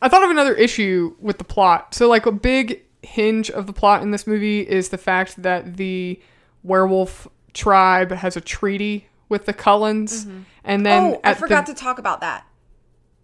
I 0.00 0.08
thought 0.08 0.22
of 0.22 0.30
another 0.30 0.54
issue 0.54 1.16
with 1.18 1.38
the 1.38 1.44
plot. 1.44 1.92
So, 1.92 2.08
like, 2.08 2.24
a 2.24 2.30
big 2.30 2.82
hinge 3.02 3.50
of 3.50 3.66
the 3.66 3.72
plot 3.72 4.00
in 4.00 4.12
this 4.12 4.28
movie 4.28 4.60
is 4.60 4.90
the 4.90 4.96
fact 4.96 5.42
that 5.42 5.76
the 5.76 6.20
werewolf 6.62 7.26
tribe 7.52 8.12
has 8.12 8.36
a 8.36 8.40
treaty 8.40 9.08
with 9.28 9.46
the 9.46 9.52
Cullens. 9.52 10.24
Mm-hmm. 10.24 10.42
And 10.62 10.86
then 10.86 11.02
oh 11.02 11.20
i 11.24 11.34
forgot 11.34 11.66
the, 11.66 11.74
to 11.74 11.80
talk 11.80 11.98
about 11.98 12.20
that 12.20 12.46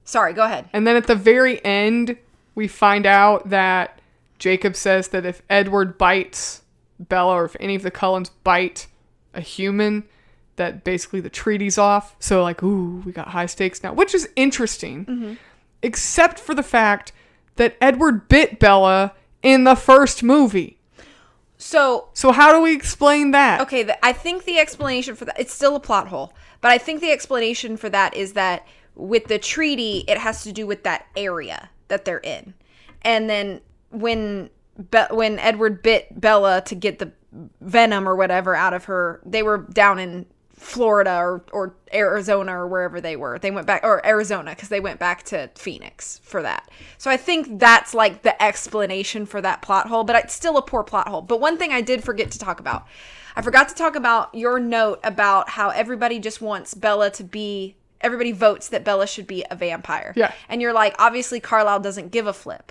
sorry 0.04 0.32
go 0.32 0.44
ahead 0.44 0.68
And 0.72 0.86
then 0.86 0.96
at 0.96 1.06
the 1.06 1.14
very 1.14 1.64
end, 1.64 2.16
we 2.54 2.68
find 2.68 3.06
out 3.06 3.50
that 3.50 4.00
Jacob 4.38 4.76
says 4.76 5.08
that 5.08 5.24
if 5.24 5.42
Edward 5.48 5.98
bites 5.98 6.62
Bella 6.98 7.34
or 7.34 7.44
if 7.44 7.56
any 7.60 7.74
of 7.74 7.82
the 7.82 7.90
Cullens 7.90 8.30
bite 8.42 8.86
a 9.32 9.40
human, 9.40 10.04
that 10.56 10.84
basically 10.84 11.20
the 11.20 11.30
treaty's 11.30 11.78
off. 11.78 12.14
So, 12.18 12.42
like, 12.42 12.62
ooh, 12.62 13.02
we 13.04 13.12
got 13.12 13.28
high 13.28 13.46
stakes 13.46 13.82
now, 13.82 13.92
which 13.92 14.14
is 14.14 14.28
interesting, 14.36 15.04
mm-hmm. 15.04 15.34
except 15.82 16.38
for 16.38 16.54
the 16.54 16.62
fact 16.62 17.12
that 17.56 17.76
Edward 17.80 18.28
bit 18.28 18.58
Bella 18.58 19.12
in 19.42 19.64
the 19.64 19.74
first 19.74 20.22
movie. 20.22 20.78
so 21.58 22.08
So, 22.14 22.32
how 22.32 22.52
do 22.52 22.60
we 22.60 22.74
explain 22.74 23.32
that? 23.32 23.60
Okay, 23.62 23.82
the, 23.82 24.04
I 24.04 24.12
think 24.12 24.44
the 24.44 24.58
explanation 24.58 25.14
for 25.14 25.24
that 25.24 25.38
it's 25.38 25.52
still 25.52 25.76
a 25.76 25.80
plot 25.80 26.08
hole, 26.08 26.32
but 26.60 26.70
I 26.70 26.78
think 26.78 27.00
the 27.00 27.10
explanation 27.10 27.76
for 27.76 27.88
that 27.90 28.14
is 28.14 28.34
that 28.34 28.66
with 28.94 29.26
the 29.26 29.38
treaty, 29.38 30.04
it 30.08 30.18
has 30.18 30.42
to 30.44 30.52
do 30.52 30.66
with 30.66 30.84
that 30.84 31.06
area 31.16 31.70
that 31.88 32.04
they're 32.04 32.18
in, 32.18 32.54
and 33.02 33.28
then 33.28 33.60
when 33.90 34.50
Be- 34.90 35.06
when 35.10 35.38
Edward 35.38 35.82
bit 35.82 36.20
Bella 36.20 36.60
to 36.62 36.74
get 36.74 36.98
the 36.98 37.12
venom 37.60 38.08
or 38.08 38.16
whatever 38.16 38.56
out 38.56 38.74
of 38.74 38.86
her, 38.86 39.20
they 39.24 39.40
were 39.42 39.58
down 39.72 40.00
in 40.00 40.26
Florida 40.56 41.16
or, 41.16 41.44
or 41.52 41.76
Arizona 41.92 42.58
or 42.58 42.66
wherever 42.66 43.00
they 43.00 43.14
were. 43.14 43.38
They 43.38 43.52
went 43.52 43.68
back, 43.68 43.84
or 43.84 44.04
Arizona, 44.04 44.50
because 44.50 44.70
they 44.70 44.80
went 44.80 44.98
back 44.98 45.22
to 45.24 45.48
Phoenix 45.54 46.20
for 46.24 46.42
that. 46.42 46.70
So 46.98 47.08
I 47.08 47.16
think 47.16 47.60
that's 47.60 47.94
like 47.94 48.22
the 48.22 48.40
explanation 48.42 49.26
for 49.26 49.40
that 49.42 49.62
plot 49.62 49.86
hole, 49.86 50.02
but 50.02 50.16
it's 50.16 50.34
still 50.34 50.56
a 50.56 50.62
poor 50.62 50.82
plot 50.82 51.06
hole. 51.06 51.22
But 51.22 51.40
one 51.40 51.56
thing 51.56 51.72
I 51.72 51.80
did 51.80 52.02
forget 52.02 52.32
to 52.32 52.38
talk 52.38 52.58
about 52.58 52.86
I 53.36 53.42
forgot 53.42 53.68
to 53.68 53.74
talk 53.74 53.96
about 53.96 54.34
your 54.34 54.58
note 54.60 55.00
about 55.02 55.50
how 55.50 55.70
everybody 55.70 56.18
just 56.20 56.40
wants 56.40 56.74
Bella 56.74 57.10
to 57.10 57.24
be, 57.24 57.76
everybody 58.04 58.30
votes 58.30 58.68
that 58.68 58.84
Bella 58.84 59.06
should 59.06 59.26
be 59.26 59.44
a 59.50 59.56
vampire. 59.56 60.12
Yeah. 60.14 60.32
And 60.48 60.62
you're 60.62 60.72
like, 60.72 60.94
obviously, 60.98 61.40
Carlisle 61.40 61.80
doesn't 61.80 62.12
give 62.12 62.26
a 62.26 62.32
flip 62.32 62.70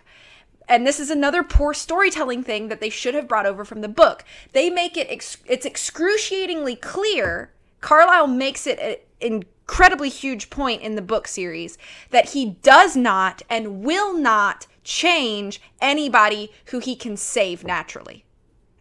and 0.68 0.88
this 0.88 1.00
is 1.00 1.10
another 1.10 1.44
poor 1.44 1.74
storytelling 1.74 2.44
thing 2.44 2.70
that 2.70 2.80
they 2.80 2.90
should 2.90 3.14
have 3.16 3.28
brought 3.28 3.46
over 3.46 3.66
from 3.66 3.82
the 3.82 3.88
book. 3.88 4.24
They 4.54 4.70
make 4.70 4.98
it 4.98 5.08
ex- 5.10 5.38
it's 5.46 5.66
excruciatingly 5.66 6.78
clear. 6.78 7.52
Carlisle 7.82 8.28
makes 8.28 8.66
it 8.66 8.80
an 8.80 8.96
incredibly 9.20 10.10
huge 10.10 10.50
point 10.50 10.82
in 10.82 10.96
the 10.96 11.02
book 11.02 11.28
series 11.28 11.78
that 12.12 12.30
he 12.30 12.52
does 12.62 12.96
not 12.96 13.42
and 13.50 13.84
will 13.84 14.18
not 14.18 14.68
change 14.84 15.62
anybody 15.82 16.52
who 16.68 16.80
he 16.80 16.96
can 16.96 17.18
save 17.18 17.64
naturally 17.64 18.26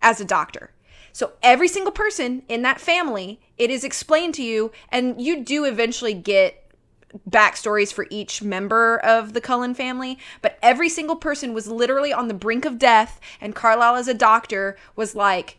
as 0.00 0.20
a 0.20 0.24
doctor. 0.24 0.70
So 1.12 1.32
every 1.42 1.68
single 1.68 1.92
person 1.92 2.42
in 2.48 2.62
that 2.62 2.80
family, 2.80 3.40
it 3.58 3.70
is 3.70 3.84
explained 3.84 4.34
to 4.34 4.42
you 4.42 4.72
and 4.88 5.20
you 5.20 5.44
do 5.44 5.64
eventually 5.64 6.14
get 6.14 6.62
backstories 7.28 7.92
for 7.92 8.06
each 8.10 8.42
member 8.42 8.98
of 8.98 9.34
the 9.34 9.40
Cullen 9.40 9.74
family, 9.74 10.18
but 10.40 10.58
every 10.62 10.88
single 10.88 11.16
person 11.16 11.52
was 11.52 11.68
literally 11.68 12.12
on 12.12 12.28
the 12.28 12.34
brink 12.34 12.64
of 12.64 12.78
death, 12.78 13.20
and 13.40 13.54
Carlisle, 13.54 13.96
as 13.96 14.08
a 14.08 14.14
doctor, 14.14 14.78
was 14.96 15.14
like, 15.14 15.58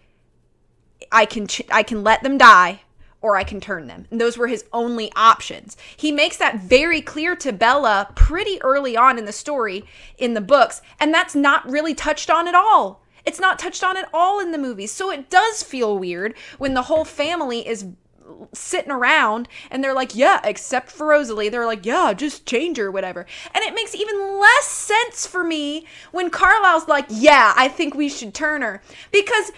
"I 1.11 1.25
can, 1.25 1.45
ch- 1.45 1.61
I 1.69 1.83
can 1.83 2.03
let 2.03 2.23
them 2.23 2.37
die." 2.37 2.81
Or 3.21 3.37
I 3.37 3.45
can 3.45 3.61
turn 3.61 3.87
them. 3.87 4.05
And 4.11 4.19
those 4.19 4.37
were 4.37 4.47
his 4.47 4.65
only 4.73 5.09
options. 5.15 5.77
He 5.95 6.11
makes 6.11 6.35
that 6.35 6.59
very 6.59 6.99
clear 6.99 7.37
to 7.37 7.53
Bella 7.53 8.09
pretty 8.15 8.61
early 8.61 8.97
on 8.97 9.17
in 9.17 9.23
the 9.23 9.31
story 9.31 9.85
in 10.17 10.33
the 10.33 10.41
books, 10.41 10.81
and 10.99 11.13
that's 11.13 11.33
not 11.33 11.69
really 11.69 11.93
touched 11.93 12.29
on 12.29 12.49
at 12.49 12.55
all. 12.55 13.02
It's 13.26 13.39
not 13.39 13.59
touched 13.59 13.84
on 13.84 13.97
at 13.97 14.09
all 14.13 14.39
in 14.39 14.51
the 14.51 14.57
movies. 14.57 14.91
So 14.91 15.11
it 15.11 15.30
does 15.30 15.63
feel 15.63 15.97
weird 15.97 16.36
when 16.57 16.74
the 16.74 16.84
whole 16.84 17.05
family 17.05 17.67
is 17.67 17.88
sitting 18.53 18.91
around 18.91 19.47
and 19.69 19.84
they're 19.84 19.93
like, 19.93 20.15
yeah, 20.15 20.39
except 20.43 20.91
for 20.91 21.07
Rosalie, 21.07 21.49
they're 21.49 21.65
like, 21.65 21.86
yeah, 21.86 22.13
just 22.13 22.45
change 22.45 22.78
her, 22.78 22.91
whatever. 22.91 23.26
And 23.53 23.63
it 23.63 23.74
makes 23.74 23.95
even 23.95 24.39
less 24.39 24.65
sense 24.65 25.26
for 25.26 25.43
me 25.43 25.86
when 26.11 26.30
Carlisle's 26.30 26.88
like, 26.88 27.05
yeah, 27.09 27.53
I 27.55 27.67
think 27.67 27.95
we 27.95 28.09
should 28.09 28.34
turn 28.34 28.61
her. 28.61 28.82
Because 29.11 29.51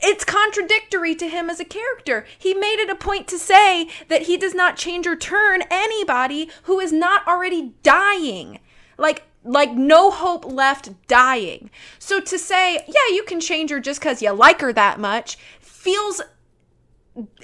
it's 0.00 0.24
contradictory 0.24 1.14
to 1.14 1.28
him 1.28 1.48
as 1.48 1.60
a 1.60 1.64
character. 1.64 2.26
He 2.38 2.52
made 2.52 2.78
it 2.78 2.90
a 2.90 2.94
point 2.94 3.26
to 3.28 3.38
say 3.38 3.88
that 4.08 4.22
he 4.22 4.36
does 4.36 4.54
not 4.54 4.76
change 4.76 5.06
or 5.06 5.16
turn 5.16 5.62
anybody 5.70 6.50
who 6.64 6.78
is 6.78 6.92
not 6.92 7.26
already 7.26 7.74
dying. 7.82 8.60
Like, 8.98 9.24
like 9.44 9.72
no 9.72 10.10
hope 10.10 10.44
left 10.44 11.06
dying. 11.06 11.70
So 11.98 12.20
to 12.20 12.38
say, 12.38 12.76
yeah, 12.88 13.14
you 13.14 13.24
can 13.24 13.40
change 13.40 13.70
her 13.70 13.80
just 13.80 14.00
because 14.00 14.22
you 14.22 14.30
like 14.32 14.60
her 14.60 14.72
that 14.72 14.98
much 14.98 15.36
feels 15.60 16.20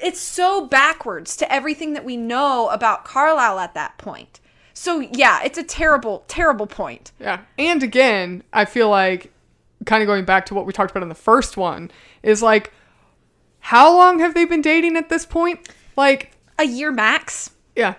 it's 0.03 0.18
so 0.18 0.66
backwards 0.66 1.36
to 1.36 1.53
everything 1.53 1.92
that 1.92 2.05
we 2.05 2.16
know 2.16 2.68
about 2.70 3.05
Carlisle 3.05 3.61
at 3.61 3.74
that 3.74 3.98
point. 3.98 4.40
So 4.74 5.01
yeah, 5.01 5.42
it's 5.44 5.59
a 5.59 5.62
terrible, 5.62 6.24
terrible 6.26 6.66
point. 6.66 7.12
Yeah. 7.20 7.40
And 7.59 7.82
again, 7.82 8.42
I 8.53 8.64
feel 8.64 8.88
like 8.88 9.32
kind 9.86 10.03
of 10.03 10.07
going 10.07 10.24
back 10.24 10.46
to 10.46 10.55
what 10.55 10.66
we 10.66 10.72
talked 10.72 10.90
about 10.90 11.03
in 11.03 11.09
the 11.09 11.14
first 11.14 11.57
one 11.57 11.90
is 12.22 12.42
like 12.42 12.72
how 13.61 13.94
long 13.94 14.18
have 14.20 14.34
they 14.34 14.44
been 14.46 14.62
dating 14.62 14.96
at 14.96 15.09
this 15.09 15.24
point? 15.26 15.68
Like 15.96 16.32
a 16.59 16.64
year 16.64 16.90
max. 16.90 17.51
Yeah. 17.76 17.94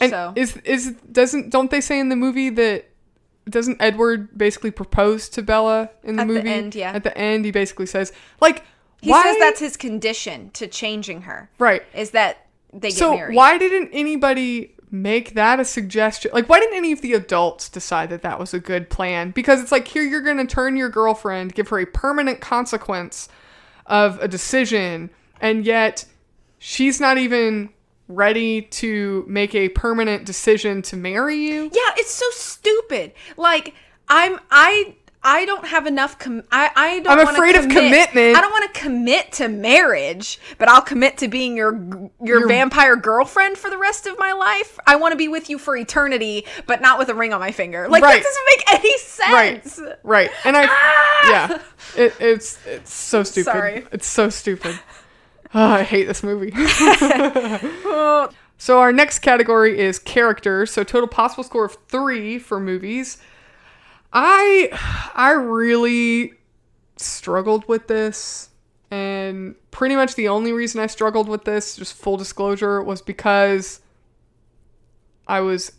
And 0.00 0.10
So- 0.10 0.32
is 0.36 0.56
is 0.58 0.92
doesn't 1.10 1.50
don't 1.50 1.70
they 1.70 1.80
say 1.80 1.98
in 2.00 2.08
the 2.08 2.16
movie 2.16 2.50
that 2.50 2.90
doesn't 3.48 3.80
Edward 3.80 4.36
basically 4.36 4.70
propose 4.70 5.28
to 5.30 5.42
Bella 5.42 5.90
in 6.04 6.16
the 6.16 6.24
movie? 6.24 6.38
At 6.40 6.44
the 6.44 6.50
end, 6.50 6.74
yeah. 6.74 6.92
At 6.92 7.02
the 7.04 7.16
end, 7.16 7.44
he 7.44 7.50
basically 7.50 7.86
says 7.86 8.12
like 8.40 8.64
He 9.00 9.10
why 9.10 9.22
says 9.24 9.36
that's 9.38 9.60
his 9.60 9.76
condition 9.76 10.50
to 10.52 10.66
changing 10.66 11.22
her. 11.22 11.50
right. 11.58 11.82
Is 11.94 12.10
that 12.12 12.46
they 12.72 12.88
get 12.88 12.98
So 12.98 13.14
married. 13.16 13.34
why 13.36 13.58
didn't 13.58 13.90
anybody 13.92 14.74
make 14.90 15.34
that 15.34 15.58
a 15.58 15.64
suggestion? 15.64 16.30
Like, 16.34 16.48
why 16.48 16.60
didn't 16.60 16.76
any 16.76 16.92
of 16.92 17.00
the 17.00 17.14
adults 17.14 17.68
decide 17.68 18.10
that 18.10 18.22
that 18.22 18.38
was 18.38 18.52
a 18.54 18.60
good 18.60 18.90
plan? 18.90 19.30
Because 19.30 19.60
it's 19.60 19.72
like 19.72 19.88
here 19.88 20.02
you're 20.02 20.20
going 20.22 20.36
to 20.36 20.46
turn 20.46 20.76
your 20.76 20.88
girlfriend, 20.90 21.54
give 21.54 21.68
her 21.68 21.78
a 21.78 21.86
permanent 21.86 22.40
consequence 22.40 23.28
of 23.86 24.18
a 24.20 24.28
decision, 24.28 25.10
and 25.40 25.64
yet 25.66 26.04
she's 26.58 27.00
not 27.00 27.18
even 27.18 27.70
ready 28.08 28.62
to 28.62 29.24
make 29.28 29.54
a 29.54 29.68
permanent 29.70 30.24
decision 30.24 30.82
to 30.82 30.96
marry 30.96 31.36
you. 31.36 31.64
Yeah, 31.64 31.94
it's 31.96 32.10
so 32.12 32.26
stupid. 32.30 33.12
Like 33.36 33.74
I'm 34.08 34.38
I 34.50 34.96
I 35.24 35.44
don't 35.44 35.64
have 35.66 35.86
enough 35.86 36.18
com- 36.18 36.42
I 36.50 36.68
I 36.74 36.98
don't 37.00 37.20
I'm 37.20 37.28
afraid 37.28 37.54
of 37.54 37.68
commitment. 37.68 38.36
I 38.36 38.40
don't 38.40 38.50
want 38.50 38.74
to 38.74 38.80
commit 38.80 39.30
to 39.34 39.48
marriage, 39.48 40.40
but 40.58 40.68
I'll 40.68 40.82
commit 40.82 41.18
to 41.18 41.28
being 41.28 41.56
your 41.56 41.74
your 42.20 42.40
Your- 42.40 42.48
vampire 42.48 42.96
girlfriend 42.96 43.56
for 43.56 43.70
the 43.70 43.78
rest 43.78 44.06
of 44.08 44.18
my 44.18 44.32
life. 44.32 44.78
I 44.84 44.96
want 44.96 45.12
to 45.12 45.16
be 45.16 45.28
with 45.28 45.48
you 45.48 45.58
for 45.58 45.76
eternity, 45.76 46.44
but 46.66 46.80
not 46.82 46.98
with 46.98 47.08
a 47.08 47.14
ring 47.14 47.32
on 47.32 47.38
my 47.38 47.52
finger. 47.52 47.88
Like 47.88 48.02
Right. 48.02 48.20
that 48.20 48.24
doesn't 48.24 48.44
make 48.50 48.84
any 48.84 49.32
Right, 49.32 49.64
sense. 49.64 49.80
right, 50.02 50.30
and 50.44 50.56
I, 50.56 50.66
Ah! 50.68 51.30
yeah, 51.30 51.58
it, 52.02 52.14
it's 52.18 52.58
it's 52.66 52.92
so 52.92 53.22
stupid. 53.22 53.44
Sorry. 53.52 53.86
It's 53.92 54.08
so 54.08 54.28
stupid. 54.28 54.76
Oh, 55.54 55.64
I 55.72 55.82
hate 55.82 56.04
this 56.04 56.22
movie. 56.22 56.52
So 58.62 58.78
our 58.78 58.92
next 58.92 59.18
category 59.18 59.76
is 59.76 59.98
character. 59.98 60.66
So 60.66 60.84
total 60.84 61.08
possible 61.08 61.42
score 61.42 61.64
of 61.64 61.76
three 61.88 62.38
for 62.38 62.60
movies. 62.60 63.18
I 64.12 64.68
I 65.16 65.32
really 65.32 66.34
struggled 66.94 67.66
with 67.66 67.88
this, 67.88 68.50
and 68.92 69.56
pretty 69.72 69.96
much 69.96 70.14
the 70.14 70.28
only 70.28 70.52
reason 70.52 70.80
I 70.80 70.86
struggled 70.86 71.28
with 71.28 71.42
this, 71.42 71.74
just 71.74 71.94
full 71.94 72.16
disclosure, 72.16 72.80
was 72.80 73.02
because 73.02 73.80
I 75.26 75.40
was 75.40 75.72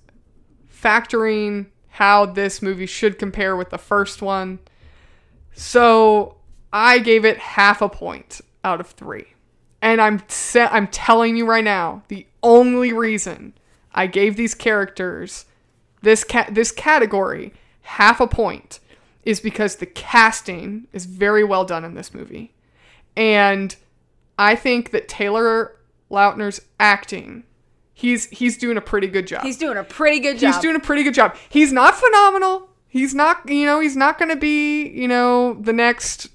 factoring 0.69 1.67
how 1.87 2.25
this 2.25 2.61
movie 2.61 2.85
should 2.85 3.17
compare 3.17 3.55
with 3.55 3.69
the 3.69 3.77
first 3.77 4.21
one. 4.21 4.59
So 5.53 6.35
I 6.73 6.99
gave 6.99 7.23
it 7.23 7.37
half 7.37 7.81
a 7.81 7.87
point 7.87 8.41
out 8.65 8.81
of 8.81 8.87
three. 8.87 9.32
And 9.83 9.99
I'm 9.99 10.23
se- 10.29 10.69
I'm 10.71 10.87
telling 10.87 11.35
you 11.35 11.45
right 11.45 11.63
now, 11.63 12.03
the 12.07 12.25
only 12.41 12.93
reason 12.93 13.53
I 13.93 14.07
gave 14.07 14.37
these 14.37 14.55
characters 14.55 15.43
this 16.01 16.23
ca- 16.23 16.47
this 16.49 16.71
category 16.71 17.53
half 17.81 18.21
a 18.21 18.27
point 18.27 18.79
is 19.23 19.41
because 19.41 19.75
the 19.75 19.85
casting 19.85 20.87
is 20.93 21.05
very 21.05 21.43
well 21.43 21.65
done 21.65 21.83
in 21.83 21.95
this 21.95 22.13
movie. 22.13 22.53
And 23.17 23.75
I 24.39 24.55
think 24.55 24.91
that 24.91 25.09
Taylor 25.09 25.75
Lautner's 26.09 26.61
acting, 26.79 27.43
he's 27.93 28.29
he's 28.29 28.57
doing 28.57 28.77
a 28.77 28.81
pretty 28.81 29.07
good 29.07 29.27
job. 29.27 29.43
He's 29.43 29.57
doing 29.57 29.77
a 29.77 29.83
pretty 29.83 30.21
good 30.21 30.39
job. 30.39 30.53
He's 30.53 30.61
doing 30.61 30.77
a 30.77 30.79
pretty 30.79 31.03
good 31.03 31.13
job. 31.13 31.35
He's 31.49 31.73
not 31.73 31.93
phenomenal. 31.95 32.69
He's 32.87 33.13
not, 33.13 33.49
you 33.49 33.65
know, 33.65 33.81
he's 33.81 33.97
not 33.97 34.17
going 34.17 34.29
to 34.29 34.35
be, 34.37 34.87
you 34.87 35.07
know, 35.09 35.55
the 35.55 35.73
next 35.73 36.29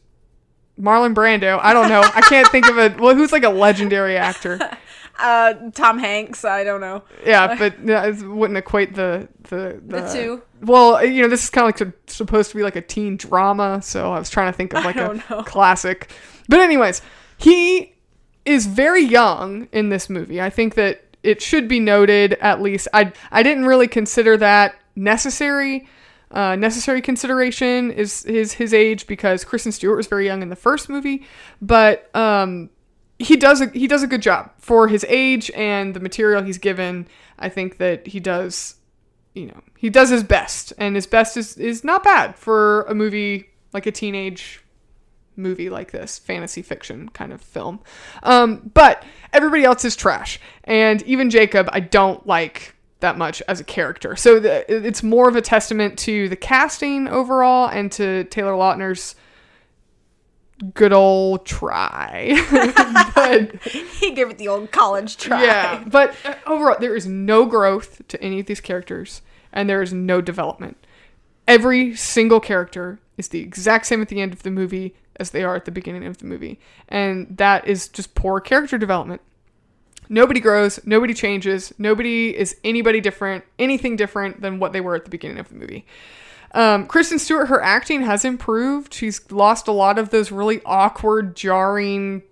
Marlon 0.81 1.15
Brando. 1.15 1.59
I 1.63 1.73
don't 1.73 1.89
know. 1.89 2.01
I 2.01 2.21
can't 2.23 2.49
think 2.49 2.69
of 2.69 2.79
a 2.79 2.95
well, 2.99 3.15
who's 3.15 3.33
like 3.33 3.45
a 3.45 3.49
legendary 3.51 4.17
actor. 4.17 4.59
uh 5.19 5.55
Tom 5.75 5.99
Hanks, 5.99 6.45
I 6.45 6.65
don't 6.65 6.81
know. 6.81 7.03
Yeah, 7.27 7.57
but 7.57 7.85
yeah, 7.85 8.07
it 8.07 8.23
wouldn't 8.23 8.57
equate 8.57 8.95
the 8.95 9.29
the 9.45 9.81
The 9.85 10.09
two. 10.13 10.43
Well, 10.63 11.05
you 11.05 11.23
know, 11.23 11.29
this 11.29 11.45
is 11.45 11.51
kind 11.51 11.69
of 11.73 11.81
like 11.81 11.89
a- 11.89 12.11
supposed 12.13 12.51
to 12.51 12.57
be 12.57 12.63
like 12.63 12.77
a 12.77 12.81
teen 12.83 13.17
drama, 13.17 13.81
so 13.83 14.13
I 14.13 14.19
was 14.19 14.31
trying 14.31 14.53
to 14.53 14.57
think 14.57 14.73
of 14.75 14.85
like 14.91 14.97
a 14.97 15.23
know. 15.31 15.43
classic. 15.43 16.11
But 16.49 16.61
anyways, 16.61 17.03
he 17.37 17.95
is 18.45 18.67
very 18.67 19.03
young 19.03 19.69
in 19.73 19.89
this 19.91 20.09
movie. 20.09 20.41
I 20.41 20.51
think 20.51 20.75
that 20.75 21.03
it 21.23 21.43
should 21.43 21.69
be 21.69 21.81
noted 21.81 22.35
at 22.41 22.63
least. 22.63 22.89
I 22.93 23.13
I 23.33 23.43
didn't 23.43 23.67
really 23.67 23.89
consider 23.89 24.37
that 24.37 24.77
necessary. 24.97 25.89
Uh, 26.31 26.57
necessary 26.57 27.01
consideration 27.01 27.91
is 27.91 28.23
his 28.25 28.53
his 28.53 28.75
age 28.75 29.07
because 29.07 29.45
Kristen 29.45 29.73
Stewart 29.73 29.97
was 29.97 30.07
very 30.07 30.27
young 30.27 30.43
in 30.43 30.51
the 30.51 30.57
first 30.57 30.89
movie, 30.89 31.25
but 31.63 32.15
um, 32.15 32.69
he 33.19 33.37
does 33.37 33.61
a, 33.61 33.67
he 33.71 33.87
does 33.87 34.03
a 34.03 34.07
good 34.07 34.23
job 34.23 34.51
for 34.59 34.89
his 34.89 35.05
age 35.09 35.51
and 35.53 35.95
the 35.95 36.01
material 36.01 36.43
he's 36.43 36.59
given. 36.59 37.09
I 37.39 37.49
think 37.49 37.79
that 37.79 38.09
he 38.09 38.21
does, 38.21 38.77
you 39.35 39.47
know, 39.47 39.63
he 39.79 39.89
does 39.89 40.11
his 40.11 40.23
best, 40.23 40.73
and 40.77 40.95
his 40.95 41.07
best 41.07 41.37
is 41.37 41.57
is 41.57 41.83
not 41.83 42.05
bad 42.05 42.37
for 42.37 42.83
a 42.83 42.95
movie 42.95 43.49
like 43.73 43.87
a 43.87 43.93
teenage 43.93 44.63
movie 45.35 45.71
like 45.71 45.93
this, 45.93 46.19
fantasy 46.19 46.61
fiction 46.63 47.09
kind 47.11 47.33
of 47.33 47.41
film. 47.41 47.81
Um, 48.23 48.71
but 48.75 49.03
everybody 49.33 49.65
else 49.65 49.85
is 49.85 49.97
trash, 49.97 50.39
and 50.65 51.01
even 51.03 51.31
Jacob, 51.31 51.71
I 51.73 51.81
don't 51.81 52.27
like 52.27 52.75
that 53.01 53.17
much 53.17 53.43
as 53.49 53.61
a 53.61 53.65
character. 53.65 54.17
So 54.17 54.41
the, 54.41 54.87
it's 54.87 55.03
more 55.03 55.29
of 55.29 55.37
a 55.37 55.41
testament 55.41 55.99
to 56.01 56.29
the 56.29 56.37
casting 56.37 57.09
overall 57.09 57.69
and 57.69 57.93
to 57.93 58.25
Taylor 58.25 58.53
Lautner's 58.53 59.15
good 60.75 60.93
old 60.93 61.47
try. 61.47 62.35
but 63.15 63.63
he 63.63 64.13
gave 64.13 64.31
it 64.31 64.39
the 64.39 64.49
old 64.49 64.71
college 64.73 65.17
try. 65.17 65.43
yeah, 65.43 65.85
but 65.87 66.15
uh, 66.25 66.35
overall, 66.47 66.77
there 66.81 66.97
is 66.97 67.07
no 67.07 67.47
growth 67.47 68.07
to 68.09 68.21
any 68.23 68.41
of 68.41 68.47
these 68.47 68.61
characters, 68.61 69.23
and 69.53 69.69
there 69.69 69.83
is 69.83 69.93
no 69.93 70.21
development. 70.21 70.77
Every 71.47 71.95
single 71.95 72.41
character 72.41 72.99
is 73.17 73.29
the 73.29 73.41
exact 73.41 73.87
same 73.87 74.03
at 74.03 74.09
the 74.09 74.21
end 74.21 74.33
of 74.33 74.43
the 74.43 74.51
movie 74.51 74.95
as 75.17 75.31
they 75.31 75.43
are 75.43 75.57
at 75.57 75.65
the 75.65 75.71
beginning 75.71 76.05
of 76.05 76.19
the 76.19 76.27
movie, 76.27 76.59
and 76.89 77.37
that 77.37 77.67
is 77.67 77.89
just 77.89 78.15
poor 78.15 78.41
character 78.41 78.79
development. 78.79 79.21
Nobody 80.09 80.41
grows, 80.41 80.81
nobody 80.87 81.15
changes, 81.15 81.73
nobody 81.79 82.37
is 82.37 82.57
anybody 82.65 83.01
different, 83.01 83.45
anything 83.59 83.97
different 83.97 84.41
than 84.41 84.59
what 84.59 84.73
they 84.73 84.81
were 84.81 84.95
at 84.95 85.05
the 85.05 85.11
beginning 85.11 85.39
of 85.39 85.49
the 85.49 85.55
movie. 85.55 85.87
Um, 86.53 86.87
Kristen 86.87 87.19
Stewart, 87.19 87.49
her 87.49 87.63
acting 87.63 88.03
has 88.03 88.25
improved. 88.25 88.95
She's 88.95 89.31
lost 89.31 89.69
a 89.69 89.73
lot 89.73 89.99
of 89.99 90.11
those 90.11 90.33
really 90.33 90.63
awkward, 90.65 91.37
jarring 91.37 92.23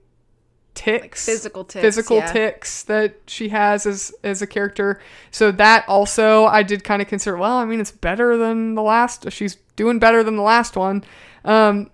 ticks, 0.74 1.24
physical 1.24 1.64
ticks, 1.64 1.82
physical 1.82 2.18
yeah. 2.18 2.32
ticks 2.32 2.82
that 2.84 3.16
she 3.26 3.48
has 3.48 3.86
as 3.86 4.14
as 4.22 4.40
a 4.42 4.46
character. 4.46 5.00
So 5.30 5.50
that 5.52 5.84
also 5.88 6.46
I 6.46 6.62
did 6.62 6.84
kind 6.84 7.02
of 7.02 7.08
consider. 7.08 7.36
Well, 7.36 7.56
I 7.56 7.64
mean, 7.64 7.80
it's 7.80 7.90
better 7.90 8.36
than 8.36 8.74
the 8.74 8.82
last. 8.82 9.30
She's 9.32 9.56
doing 9.76 9.98
better 9.98 10.22
than 10.22 10.36
the 10.36 10.42
last 10.42 10.76
one. 10.76 11.04
Um, 11.44 11.90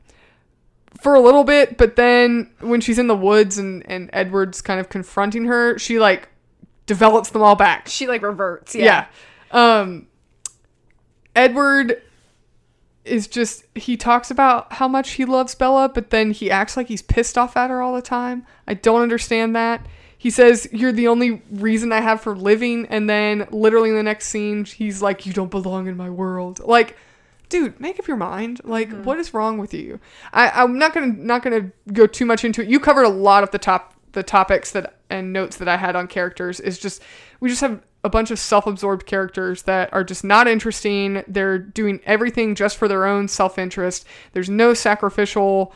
for 1.02 1.14
a 1.14 1.20
little 1.20 1.42
bit, 1.42 1.76
but 1.76 1.96
then 1.96 2.50
when 2.60 2.80
she's 2.80 2.98
in 2.98 3.08
the 3.08 3.16
woods 3.16 3.58
and 3.58 3.84
and 3.90 4.08
Edward's 4.12 4.62
kind 4.62 4.78
of 4.78 4.88
confronting 4.88 5.46
her, 5.46 5.78
she 5.78 5.98
like 5.98 6.28
develops 6.86 7.30
them 7.30 7.42
all 7.42 7.56
back. 7.56 7.88
She 7.88 8.06
like 8.06 8.22
reverts. 8.22 8.74
Yeah. 8.74 9.06
Yeah. 9.52 9.80
Um 9.80 10.06
Edward 11.34 12.00
is 13.04 13.26
just 13.26 13.64
he 13.74 13.96
talks 13.96 14.30
about 14.30 14.74
how 14.74 14.86
much 14.86 15.12
he 15.12 15.24
loves 15.24 15.56
Bella, 15.56 15.88
but 15.88 16.10
then 16.10 16.30
he 16.30 16.50
acts 16.50 16.76
like 16.76 16.86
he's 16.86 17.02
pissed 17.02 17.36
off 17.36 17.56
at 17.56 17.68
her 17.68 17.82
all 17.82 17.94
the 17.94 18.02
time. 18.02 18.46
I 18.68 18.74
don't 18.74 19.02
understand 19.02 19.56
that. 19.56 19.84
He 20.16 20.30
says, 20.30 20.68
You're 20.70 20.92
the 20.92 21.08
only 21.08 21.42
reason 21.50 21.90
I 21.90 22.00
have 22.00 22.20
for 22.20 22.36
living, 22.36 22.86
and 22.86 23.10
then 23.10 23.48
literally 23.50 23.90
in 23.90 23.96
the 23.96 24.04
next 24.04 24.28
scene, 24.28 24.64
he's 24.64 25.02
like, 25.02 25.26
You 25.26 25.32
don't 25.32 25.50
belong 25.50 25.88
in 25.88 25.96
my 25.96 26.10
world. 26.10 26.60
Like, 26.60 26.96
dude, 27.52 27.78
make 27.78 28.00
up 28.00 28.08
your 28.08 28.16
mind. 28.16 28.62
Like, 28.64 28.88
mm-hmm. 28.88 29.04
what 29.04 29.18
is 29.18 29.34
wrong 29.34 29.58
with 29.58 29.74
you? 29.74 30.00
I, 30.32 30.50
I'm 30.50 30.78
not 30.78 30.94
gonna 30.94 31.12
not 31.12 31.42
gonna 31.42 31.70
go 31.92 32.06
too 32.06 32.24
much 32.24 32.44
into 32.44 32.62
it. 32.62 32.68
You 32.68 32.80
covered 32.80 33.04
a 33.04 33.10
lot 33.10 33.44
of 33.44 33.50
the 33.50 33.58
top 33.58 33.94
the 34.12 34.22
topics 34.22 34.72
that 34.72 34.96
and 35.10 35.32
notes 35.32 35.58
that 35.58 35.68
I 35.68 35.76
had 35.76 35.94
on 35.94 36.08
characters. 36.08 36.58
Is 36.58 36.78
just 36.78 37.02
we 37.40 37.50
just 37.50 37.60
have 37.60 37.82
a 38.04 38.08
bunch 38.08 38.32
of 38.32 38.38
self-absorbed 38.38 39.06
characters 39.06 39.62
that 39.62 39.92
are 39.92 40.02
just 40.02 40.24
not 40.24 40.48
interesting. 40.48 41.22
They're 41.28 41.58
doing 41.58 42.00
everything 42.04 42.54
just 42.54 42.76
for 42.76 42.88
their 42.88 43.04
own 43.06 43.28
self-interest. 43.28 44.06
There's 44.32 44.50
no 44.50 44.74
sacrificial 44.74 45.72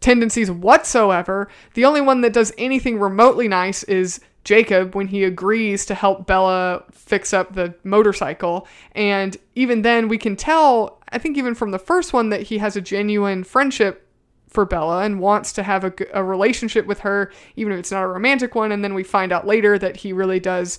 tendencies 0.00 0.50
whatsoever. 0.50 1.48
The 1.74 1.84
only 1.84 2.00
one 2.00 2.20
that 2.20 2.32
does 2.32 2.52
anything 2.58 2.98
remotely 2.98 3.48
nice 3.48 3.82
is 3.84 4.20
Jacob 4.44 4.94
when 4.94 5.08
he 5.08 5.24
agrees 5.24 5.84
to 5.86 5.94
help 5.94 6.26
Bella 6.26 6.84
fix 6.90 7.32
up 7.32 7.54
the 7.54 7.74
motorcycle. 7.84 8.66
And 8.92 9.36
even 9.54 9.82
then, 9.82 10.08
we 10.08 10.18
can 10.18 10.36
tell, 10.36 11.00
I 11.10 11.18
think, 11.18 11.36
even 11.36 11.54
from 11.54 11.70
the 11.70 11.78
first 11.78 12.12
one, 12.12 12.30
that 12.30 12.42
he 12.42 12.58
has 12.58 12.76
a 12.76 12.80
genuine 12.80 13.44
friendship 13.44 14.06
for 14.48 14.64
Bella 14.64 15.02
and 15.02 15.20
wants 15.20 15.52
to 15.52 15.62
have 15.62 15.84
a 16.14 16.24
relationship 16.24 16.86
with 16.86 17.00
her, 17.00 17.30
even 17.56 17.72
if 17.72 17.78
it's 17.78 17.92
not 17.92 18.02
a 18.02 18.08
romantic 18.08 18.54
one. 18.54 18.72
And 18.72 18.82
then 18.82 18.94
we 18.94 19.04
find 19.04 19.32
out 19.32 19.46
later 19.46 19.78
that 19.78 19.98
he 19.98 20.12
really 20.12 20.40
does 20.40 20.78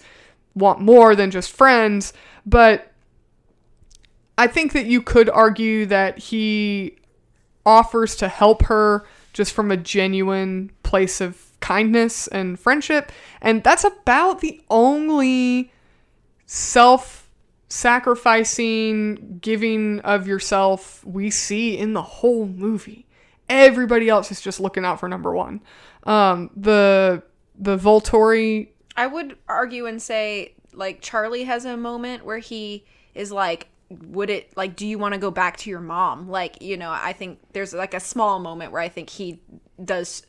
want 0.55 0.81
more 0.81 1.15
than 1.15 1.29
just 1.29 1.51
friends. 1.51 2.11
But 2.47 2.91
I 4.37 4.47
think 4.47 4.73
that 4.73 4.87
you 4.87 5.03
could 5.03 5.29
argue 5.29 5.85
that 5.85 6.17
he 6.17 6.97
offers 7.65 8.15
to 8.15 8.27
help 8.27 8.63
her 8.63 9.05
just 9.33 9.53
from 9.53 9.69
a 9.69 9.77
genuine 9.77 10.71
place 10.81 11.21
of 11.21 11.48
kindness 11.59 12.27
and 12.27 12.59
friendship. 12.59 13.11
And 13.41 13.63
that's 13.63 13.83
about 13.83 14.41
the 14.41 14.61
only 14.69 15.71
self 16.45 17.29
sacrificing 17.69 19.37
giving 19.41 19.99
of 19.99 20.27
yourself 20.27 21.05
we 21.05 21.29
see 21.29 21.77
in 21.77 21.93
the 21.93 22.01
whole 22.01 22.45
movie. 22.45 23.05
Everybody 23.47 24.09
else 24.09 24.31
is 24.31 24.41
just 24.41 24.59
looking 24.59 24.85
out 24.85 24.99
for 24.99 25.07
number 25.07 25.33
one. 25.33 25.61
Um, 26.03 26.49
the 26.55 27.23
the 27.57 27.77
Volturi 27.77 28.69
I 28.95 29.07
would 29.07 29.37
argue 29.47 29.85
and 29.85 30.01
say 30.01 30.55
like 30.73 31.01
Charlie 31.01 31.43
has 31.43 31.65
a 31.65 31.77
moment 31.77 32.25
where 32.25 32.39
he 32.39 32.85
is 33.13 33.31
like 33.31 33.67
would 33.89 34.29
it 34.29 34.55
like 34.55 34.75
do 34.75 34.85
you 34.85 34.99
want 34.99 35.13
to 35.13 35.19
go 35.19 35.31
back 35.31 35.57
to 35.57 35.69
your 35.69 35.79
mom 35.79 36.29
like 36.29 36.61
you 36.61 36.77
know 36.77 36.91
i 36.91 37.11
think 37.11 37.39
there's 37.53 37.73
like 37.73 37.95
a 37.95 37.99
small 37.99 38.37
moment 38.37 38.71
where 38.71 38.81
i 38.81 38.87
think 38.87 39.09
he 39.09 39.41
does 39.83 40.21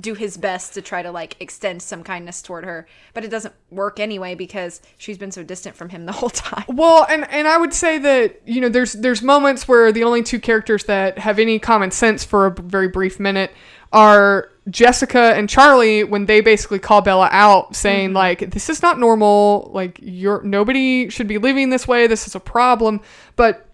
do 0.00 0.14
his 0.14 0.36
best 0.36 0.74
to 0.74 0.82
try 0.82 1.02
to 1.02 1.10
like 1.10 1.36
extend 1.40 1.80
some 1.80 2.02
kindness 2.02 2.42
toward 2.42 2.64
her 2.64 2.86
but 3.12 3.24
it 3.24 3.28
doesn't 3.28 3.54
work 3.70 4.00
anyway 4.00 4.34
because 4.34 4.82
she's 4.98 5.18
been 5.18 5.30
so 5.30 5.42
distant 5.42 5.76
from 5.76 5.88
him 5.88 6.06
the 6.06 6.12
whole 6.12 6.30
time. 6.30 6.64
Well, 6.68 7.06
and 7.08 7.28
and 7.30 7.46
I 7.46 7.58
would 7.58 7.72
say 7.72 7.98
that 7.98 8.40
you 8.46 8.60
know 8.60 8.68
there's 8.68 8.94
there's 8.94 9.22
moments 9.22 9.68
where 9.68 9.92
the 9.92 10.04
only 10.04 10.22
two 10.22 10.40
characters 10.40 10.84
that 10.84 11.18
have 11.18 11.38
any 11.38 11.58
common 11.58 11.90
sense 11.90 12.24
for 12.24 12.46
a 12.46 12.50
very 12.50 12.88
brief 12.88 13.20
minute 13.20 13.52
are 13.92 14.50
Jessica 14.68 15.34
and 15.36 15.48
Charlie 15.48 16.04
when 16.04 16.26
they 16.26 16.40
basically 16.40 16.78
call 16.78 17.00
Bella 17.00 17.28
out 17.30 17.76
saying 17.76 18.08
mm-hmm. 18.08 18.16
like 18.16 18.50
this 18.50 18.68
is 18.68 18.82
not 18.82 18.98
normal. 18.98 19.70
Like 19.72 19.98
you're 20.02 20.42
nobody 20.42 21.08
should 21.08 21.28
be 21.28 21.38
living 21.38 21.70
this 21.70 21.86
way. 21.86 22.06
This 22.06 22.26
is 22.26 22.34
a 22.34 22.40
problem. 22.40 23.00
But 23.36 23.68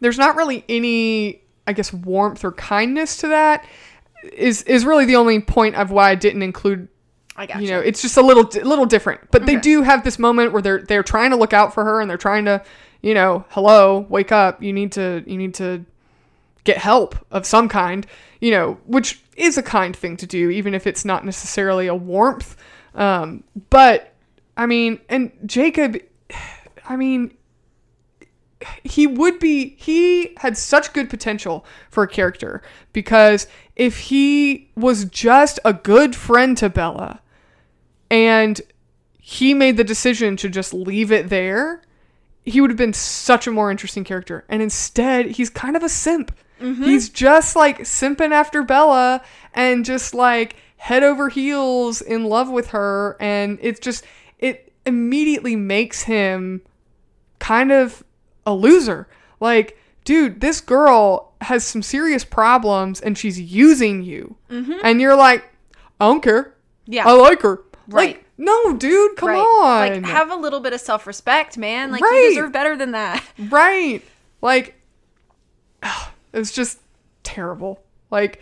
there's 0.00 0.18
not 0.18 0.36
really 0.36 0.64
any 0.68 1.42
I 1.66 1.72
guess 1.72 1.92
warmth 1.92 2.44
or 2.44 2.52
kindness 2.52 3.18
to 3.18 3.28
that 3.28 3.64
is 4.22 4.62
is 4.62 4.84
really 4.84 5.04
the 5.04 5.16
only 5.16 5.40
point 5.40 5.74
of 5.74 5.90
why 5.90 6.10
I 6.10 6.14
didn't 6.14 6.42
include 6.42 6.88
i 7.36 7.46
got 7.46 7.62
you 7.62 7.68
know 7.70 7.80
it's 7.80 8.02
just 8.02 8.16
a 8.16 8.22
little 8.22 8.44
a 8.60 8.66
little 8.66 8.86
different. 8.86 9.20
But 9.30 9.46
they 9.46 9.56
do 9.56 9.82
have 9.82 10.04
this 10.04 10.18
moment 10.18 10.52
where 10.52 10.62
they're 10.62 10.82
they're 10.82 11.02
trying 11.02 11.30
to 11.30 11.36
look 11.36 11.52
out 11.52 11.72
for 11.72 11.84
her 11.84 12.00
and 12.00 12.10
they're 12.10 12.18
trying 12.18 12.44
to 12.46 12.62
you 13.02 13.14
know 13.14 13.44
hello 13.50 14.06
wake 14.08 14.32
up 14.32 14.62
you 14.62 14.72
need 14.72 14.92
to 14.92 15.24
you 15.26 15.38
need 15.38 15.54
to 15.54 15.84
get 16.64 16.76
help 16.76 17.16
of 17.30 17.46
some 17.46 17.68
kind 17.68 18.06
you 18.40 18.50
know 18.50 18.78
which 18.86 19.22
is 19.36 19.56
a 19.56 19.62
kind 19.62 19.96
thing 19.96 20.16
to 20.18 20.26
do 20.26 20.50
even 20.50 20.74
if 20.74 20.86
it's 20.86 21.04
not 21.04 21.24
necessarily 21.24 21.86
a 21.86 21.94
warmth. 21.94 22.56
Um 22.94 23.44
but 23.70 24.12
i 24.56 24.66
mean 24.66 25.00
and 25.08 25.30
jacob 25.46 25.96
i 26.88 26.96
mean 26.96 27.32
he 28.84 29.06
would 29.06 29.38
be 29.38 29.76
he 29.78 30.34
had 30.36 30.56
such 30.56 30.92
good 30.92 31.08
potential 31.08 31.64
for 31.90 32.02
a 32.02 32.08
character 32.08 32.62
because 32.92 33.46
if 33.80 33.98
he 33.98 34.68
was 34.76 35.06
just 35.06 35.58
a 35.64 35.72
good 35.72 36.14
friend 36.14 36.54
to 36.58 36.68
Bella 36.68 37.22
and 38.10 38.60
he 39.18 39.54
made 39.54 39.78
the 39.78 39.84
decision 39.84 40.36
to 40.36 40.50
just 40.50 40.74
leave 40.74 41.10
it 41.10 41.30
there, 41.30 41.80
he 42.44 42.60
would 42.60 42.68
have 42.68 42.76
been 42.76 42.92
such 42.92 43.46
a 43.46 43.50
more 43.50 43.70
interesting 43.70 44.04
character. 44.04 44.44
And 44.50 44.60
instead, 44.60 45.30
he's 45.30 45.48
kind 45.48 45.76
of 45.76 45.82
a 45.82 45.88
simp. 45.88 46.36
Mm-hmm. 46.60 46.84
He's 46.84 47.08
just 47.08 47.56
like 47.56 47.78
simping 47.78 48.32
after 48.32 48.62
Bella 48.62 49.22
and 49.54 49.82
just 49.82 50.12
like 50.12 50.56
head 50.76 51.02
over 51.02 51.30
heels 51.30 52.02
in 52.02 52.24
love 52.24 52.50
with 52.50 52.68
her 52.68 53.16
and 53.18 53.58
it's 53.62 53.80
just 53.80 54.04
it 54.38 54.74
immediately 54.84 55.56
makes 55.56 56.02
him 56.02 56.60
kind 57.38 57.72
of 57.72 58.04
a 58.44 58.52
loser. 58.52 59.08
Like, 59.40 59.78
dude, 60.04 60.42
this 60.42 60.60
girl 60.60 61.29
has 61.40 61.64
some 61.64 61.82
serious 61.82 62.24
problems 62.24 63.00
and 63.00 63.16
she's 63.16 63.40
using 63.40 64.02
you. 64.02 64.36
Mm-hmm. 64.50 64.74
And 64.84 65.00
you're 65.00 65.16
like, 65.16 65.44
I 66.00 66.06
don't 66.06 66.22
care. 66.22 66.54
Yeah. 66.86 67.06
I 67.08 67.12
like 67.12 67.42
her. 67.42 67.62
Right. 67.88 68.16
Like, 68.16 68.24
no, 68.38 68.74
dude, 68.76 69.16
come 69.16 69.28
right 69.30 69.38
on. 69.38 70.02
like 70.02 70.04
have 70.10 70.30
a 70.30 70.36
little 70.36 70.60
bit 70.60 70.72
of 70.72 70.80
self-respect 70.80 71.58
man 71.58 71.90
like 71.90 72.00
Right. 72.02 72.22
you 72.24 72.28
deserve 72.30 72.52
better 72.52 72.74
than 72.76 72.92
that 72.92 73.22
right. 73.50 74.02
Like, 74.40 74.80
it's 76.32 76.52
just 76.52 76.78
terrible. 77.22 77.82
Like, 78.10 78.40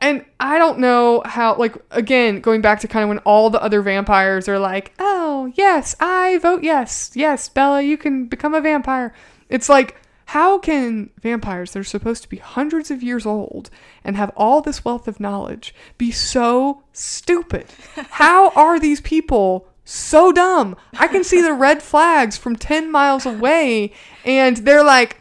and 0.00 0.24
I 0.40 0.58
don't 0.58 0.78
know 0.80 1.22
how, 1.24 1.56
like, 1.56 1.76
again, 1.92 2.40
going 2.40 2.60
back 2.60 2.80
to 2.80 2.88
kind 2.88 3.04
of 3.04 3.08
when 3.08 3.18
all 3.18 3.50
the 3.50 3.62
other 3.62 3.82
vampires 3.82 4.48
are 4.48 4.58
like, 4.58 4.92
oh, 4.98 5.52
yes, 5.54 5.94
I 6.00 6.38
vote 6.38 6.62
yes. 6.64 7.12
Yes, 7.14 7.48
Bella, 7.48 7.82
you 7.82 7.96
can 7.96 8.26
become 8.26 8.52
a 8.54 8.60
vampire. 8.60 9.14
It's 9.48 9.68
like, 9.68 9.96
how 10.32 10.58
can 10.58 11.10
vampires 11.20 11.72
that 11.72 11.80
are 11.80 11.84
supposed 11.84 12.22
to 12.22 12.28
be 12.30 12.38
hundreds 12.38 12.90
of 12.90 13.02
years 13.02 13.26
old 13.26 13.68
and 14.02 14.16
have 14.16 14.32
all 14.34 14.62
this 14.62 14.82
wealth 14.82 15.06
of 15.06 15.20
knowledge 15.20 15.74
be 15.98 16.10
so 16.10 16.82
stupid? 16.94 17.66
How 18.12 18.48
are 18.52 18.80
these 18.80 19.02
people 19.02 19.68
so 19.84 20.32
dumb? 20.32 20.74
I 20.98 21.06
can 21.06 21.22
see 21.22 21.42
the 21.42 21.52
red 21.52 21.82
flags 21.82 22.38
from 22.38 22.56
10 22.56 22.90
miles 22.90 23.26
away 23.26 23.92
and 24.24 24.56
they're 24.56 24.82
like, 24.82 25.20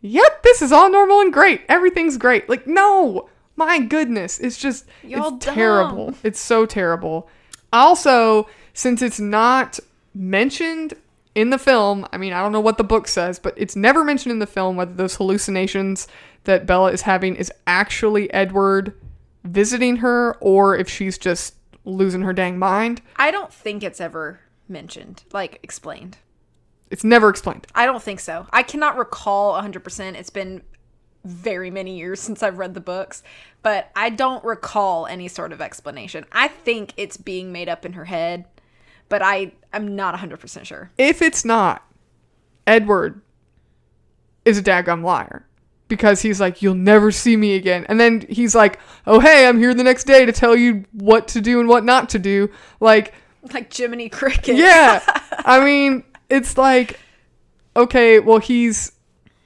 yep, 0.00 0.44
this 0.44 0.62
is 0.62 0.70
all 0.70 0.88
normal 0.88 1.20
and 1.20 1.32
great. 1.32 1.62
Everything's 1.68 2.16
great. 2.16 2.48
Like, 2.48 2.64
no, 2.64 3.28
my 3.56 3.80
goodness. 3.80 4.38
It's 4.38 4.56
just, 4.56 4.86
Y'all 5.02 5.34
it's 5.34 5.44
terrible. 5.46 6.14
It's 6.22 6.38
so 6.38 6.64
terrible. 6.64 7.28
Also, 7.72 8.46
since 8.72 9.02
it's 9.02 9.18
not 9.18 9.80
mentioned 10.14 10.94
in 11.34 11.50
the 11.50 11.58
film, 11.58 12.06
I 12.12 12.16
mean, 12.16 12.32
I 12.32 12.40
don't 12.40 12.52
know 12.52 12.60
what 12.60 12.78
the 12.78 12.84
book 12.84 13.08
says, 13.08 13.38
but 13.38 13.54
it's 13.56 13.74
never 13.74 14.04
mentioned 14.04 14.32
in 14.32 14.38
the 14.38 14.46
film 14.46 14.76
whether 14.76 14.92
those 14.92 15.16
hallucinations 15.16 16.06
that 16.44 16.66
Bella 16.66 16.92
is 16.92 17.02
having 17.02 17.36
is 17.36 17.52
actually 17.66 18.32
Edward 18.32 18.94
visiting 19.42 19.96
her 19.96 20.36
or 20.40 20.76
if 20.76 20.88
she's 20.88 21.18
just 21.18 21.54
losing 21.84 22.22
her 22.22 22.32
dang 22.32 22.58
mind. 22.58 23.02
I 23.16 23.30
don't 23.30 23.52
think 23.52 23.82
it's 23.82 24.00
ever 24.00 24.40
mentioned, 24.68 25.24
like 25.32 25.58
explained. 25.62 26.18
It's 26.90 27.04
never 27.04 27.28
explained. 27.28 27.66
I 27.74 27.86
don't 27.86 28.02
think 28.02 28.20
so. 28.20 28.46
I 28.52 28.62
cannot 28.62 28.96
recall 28.96 29.60
100%. 29.60 30.14
It's 30.14 30.30
been 30.30 30.62
very 31.24 31.70
many 31.70 31.98
years 31.98 32.20
since 32.20 32.42
I've 32.42 32.58
read 32.58 32.74
the 32.74 32.80
books, 32.80 33.22
but 33.62 33.90
I 33.96 34.10
don't 34.10 34.44
recall 34.44 35.06
any 35.06 35.28
sort 35.28 35.52
of 35.52 35.60
explanation. 35.60 36.24
I 36.32 36.48
think 36.48 36.92
it's 36.96 37.16
being 37.16 37.52
made 37.52 37.68
up 37.68 37.84
in 37.84 37.94
her 37.94 38.04
head, 38.04 38.46
but 39.08 39.22
I 39.22 39.52
am 39.76 39.96
not 39.96 40.14
100% 40.14 40.64
sure. 40.64 40.90
If 40.98 41.22
it's 41.22 41.44
not, 41.44 41.82
Edward 42.66 43.20
is 44.44 44.58
a 44.58 44.62
daggum 44.62 45.02
liar 45.02 45.46
because 45.88 46.22
he's 46.22 46.40
like, 46.40 46.62
You'll 46.62 46.74
never 46.74 47.10
see 47.12 47.36
me 47.36 47.54
again. 47.56 47.86
And 47.88 47.98
then 48.00 48.24
he's 48.28 48.54
like, 48.54 48.78
Oh, 49.06 49.20
hey, 49.20 49.46
I'm 49.46 49.58
here 49.58 49.74
the 49.74 49.84
next 49.84 50.04
day 50.04 50.24
to 50.26 50.32
tell 50.32 50.56
you 50.56 50.84
what 50.92 51.28
to 51.28 51.40
do 51.40 51.60
and 51.60 51.68
what 51.68 51.84
not 51.84 52.08
to 52.10 52.18
do. 52.18 52.50
Like, 52.80 53.14
Like 53.52 53.72
Jiminy 53.72 54.08
Cricket. 54.08 54.56
yeah. 54.56 55.02
I 55.44 55.64
mean, 55.64 56.04
it's 56.30 56.56
like, 56.56 56.98
okay, 57.76 58.18
well, 58.18 58.38
he's 58.38 58.92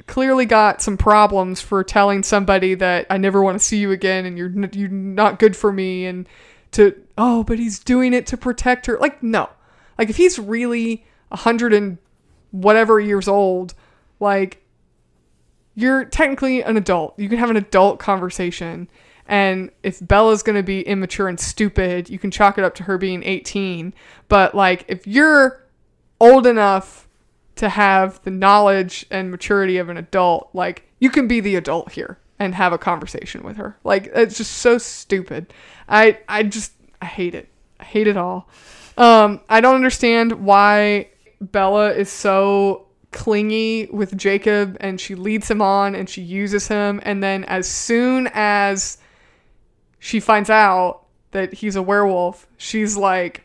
clearly 0.06 0.46
got 0.46 0.80
some 0.80 0.96
problems 0.96 1.60
for 1.60 1.84
telling 1.84 2.22
somebody 2.22 2.74
that 2.74 3.06
I 3.10 3.18
never 3.18 3.42
want 3.42 3.58
to 3.58 3.64
see 3.64 3.76
you 3.78 3.90
again 3.92 4.24
and 4.24 4.38
you're 4.38 4.48
n- 4.48 4.70
you're 4.72 4.88
not 4.88 5.38
good 5.38 5.54
for 5.54 5.70
me 5.70 6.06
and 6.06 6.26
to 6.72 6.94
oh, 7.18 7.44
but 7.44 7.58
he's 7.58 7.78
doing 7.78 8.14
it 8.14 8.26
to 8.28 8.36
protect 8.36 8.86
her. 8.86 8.96
Like 8.98 9.22
no. 9.22 9.50
Like 9.98 10.08
if 10.08 10.16
he's 10.16 10.38
really 10.38 11.04
a 11.30 11.36
hundred 11.36 11.72
and 11.74 11.98
whatever 12.52 12.98
years 13.00 13.28
old, 13.28 13.74
like 14.20 14.62
you're 15.74 16.04
technically 16.04 16.62
an 16.62 16.76
adult. 16.76 17.18
You 17.18 17.28
can 17.28 17.38
have 17.38 17.50
an 17.50 17.56
adult 17.56 17.98
conversation. 17.98 18.88
And 19.26 19.70
if 19.82 20.04
Bella's 20.06 20.42
going 20.42 20.56
to 20.56 20.62
be 20.62 20.80
immature 20.80 21.28
and 21.28 21.38
stupid, 21.38 22.08
you 22.08 22.18
can 22.18 22.30
chalk 22.30 22.58
it 22.58 22.64
up 22.64 22.74
to 22.76 22.84
her 22.84 22.96
being 22.98 23.22
18. 23.22 23.92
But 24.28 24.54
like 24.54 24.84
if 24.88 25.06
you're 25.06 25.62
old 26.20 26.46
enough 26.46 27.06
to 27.56 27.68
have 27.68 28.22
the 28.24 28.30
knowledge 28.30 29.04
and 29.10 29.30
maturity 29.30 29.76
of 29.76 29.88
an 29.88 29.96
adult, 29.96 30.48
like 30.52 30.88
you 30.98 31.10
can 31.10 31.28
be 31.28 31.40
the 31.40 31.56
adult 31.56 31.92
here 31.92 32.18
and 32.38 32.54
have 32.54 32.72
a 32.72 32.78
conversation 32.78 33.42
with 33.42 33.56
her. 33.56 33.76
Like 33.84 34.10
it's 34.14 34.38
just 34.38 34.52
so 34.52 34.78
stupid. 34.78 35.52
I 35.88 36.18
I 36.28 36.44
just 36.44 36.72
I 37.02 37.06
hate 37.06 37.34
it. 37.34 37.48
I 37.78 37.84
hate 37.84 38.06
it 38.06 38.16
all. 38.16 38.48
Um 38.98 39.40
I 39.48 39.60
don't 39.60 39.74
understand 39.76 40.44
why 40.44 41.08
Bella 41.40 41.92
is 41.92 42.10
so 42.10 42.86
clingy 43.12 43.86
with 43.90 44.16
Jacob 44.18 44.76
and 44.80 45.00
she 45.00 45.14
leads 45.14 45.50
him 45.50 45.62
on 45.62 45.94
and 45.94 46.10
she 46.10 46.20
uses 46.20 46.68
him 46.68 47.00
and 47.04 47.22
then 47.22 47.44
as 47.44 47.66
soon 47.66 48.28
as 48.34 48.98
she 49.98 50.20
finds 50.20 50.50
out 50.50 51.04
that 51.30 51.54
he's 51.54 51.76
a 51.76 51.82
werewolf, 51.82 52.46
she's 52.56 52.96
like 52.96 53.44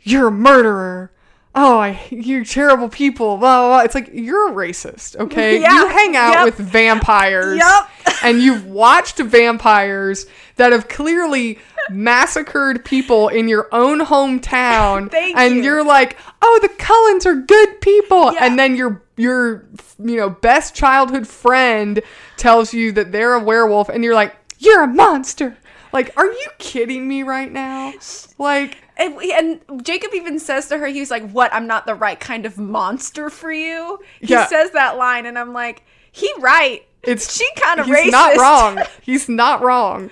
you're 0.00 0.28
a 0.28 0.32
murderer. 0.32 1.12
Oh, 1.54 1.78
I 1.78 2.00
you're 2.10 2.44
terrible 2.44 2.88
people. 2.88 3.36
Blah, 3.38 3.60
blah, 3.60 3.68
blah. 3.68 3.80
It's 3.80 3.94
like 3.94 4.10
you're 4.12 4.50
a 4.50 4.52
racist, 4.52 5.16
okay? 5.16 5.60
Yeah. 5.62 5.72
You 5.74 5.88
hang 5.88 6.14
out 6.16 6.32
Yep. 6.34 6.44
with 6.44 6.54
vampires. 6.68 7.56
Yep. 7.58 7.90
and 8.22 8.40
you've 8.40 8.66
watched 8.66 9.18
vampires 9.18 10.26
that 10.56 10.72
have 10.72 10.88
clearly 10.88 11.58
massacred 11.90 12.84
people 12.84 13.28
in 13.28 13.48
your 13.48 13.68
own 13.72 14.00
hometown. 14.00 15.10
Thank 15.10 15.36
and 15.36 15.56
you. 15.56 15.62
you're 15.62 15.84
like, 15.84 16.16
"Oh, 16.42 16.58
the 16.62 16.68
Cullens 16.68 17.26
are 17.26 17.36
good 17.36 17.80
people." 17.80 18.32
Yeah. 18.32 18.44
And 18.46 18.58
then 18.58 18.76
your 18.76 19.02
your 19.16 19.64
you 20.02 20.16
know, 20.16 20.30
best 20.30 20.74
childhood 20.74 21.26
friend 21.26 22.00
tells 22.36 22.72
you 22.72 22.92
that 22.92 23.12
they're 23.12 23.34
a 23.34 23.42
werewolf 23.42 23.88
and 23.88 24.04
you're 24.04 24.14
like, 24.14 24.34
"You're 24.58 24.82
a 24.84 24.86
monster." 24.88 25.56
Like, 25.92 26.12
are 26.18 26.26
you 26.26 26.46
kidding 26.58 27.08
me 27.08 27.22
right 27.22 27.50
now? 27.50 27.94
Like, 28.36 28.76
And, 28.98 29.14
and 29.22 29.60
Jacob 29.86 30.10
even 30.12 30.38
says 30.38 30.68
to 30.68 30.76
her, 30.76 30.86
he's 30.86 31.10
like, 31.10 31.30
What? 31.30 31.50
I'm 31.54 31.66
not 31.66 31.86
the 31.86 31.94
right 31.94 32.20
kind 32.20 32.44
of 32.44 32.58
monster 32.58 33.30
for 33.30 33.50
you. 33.50 33.98
He 34.20 34.26
Yeah. 34.34 34.46
says 34.48 34.70
that 34.72 34.98
line, 34.98 35.24
and 35.24 35.38
I'm 35.38 35.54
like, 35.54 35.82
He 36.12 36.30
right. 36.40 36.84
it's 37.04 37.34
she 37.34 37.48
kind 37.56 37.80
of 37.80 37.86
he's 37.86 37.96
racist. 37.96 38.10
not 38.10 38.36
wrong. 38.36 38.78
He's 39.00 39.30
not 39.30 39.62
wrong. 39.62 40.10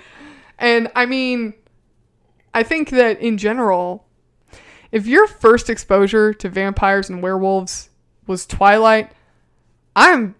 And 0.57 0.89
I 0.95 1.05
mean, 1.05 1.53
I 2.57 2.63
think 2.63 2.89
that 2.89 3.19
in 3.19 3.37
general, 3.37 4.07
if 4.91 5.05
your 5.05 5.27
first 5.27 5.69
exposure 5.69 6.33
to 6.33 6.49
vampires 6.49 7.07
and 7.07 7.21
werewolves 7.21 7.91
was 8.25 8.47
Twilight, 8.47 9.11
I'm 9.95 10.33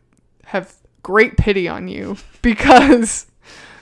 have 0.46 0.74
great 1.04 1.38
pity 1.38 1.68
on 1.68 1.88
you 1.88 2.18
because 2.42 3.28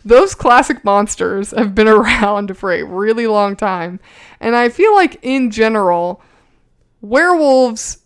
those 0.04 0.36
classic 0.36 0.84
monsters 0.84 1.52
have 1.52 1.74
been 1.74 1.88
around 2.02 2.58
for 2.58 2.74
a 2.74 2.84
really 2.84 3.26
long 3.26 3.56
time. 3.56 4.02
And 4.42 4.54
I 4.54 4.68
feel 4.68 4.94
like 4.94 5.18
in 5.22 5.50
general, 5.50 6.22
werewolves 7.00 8.00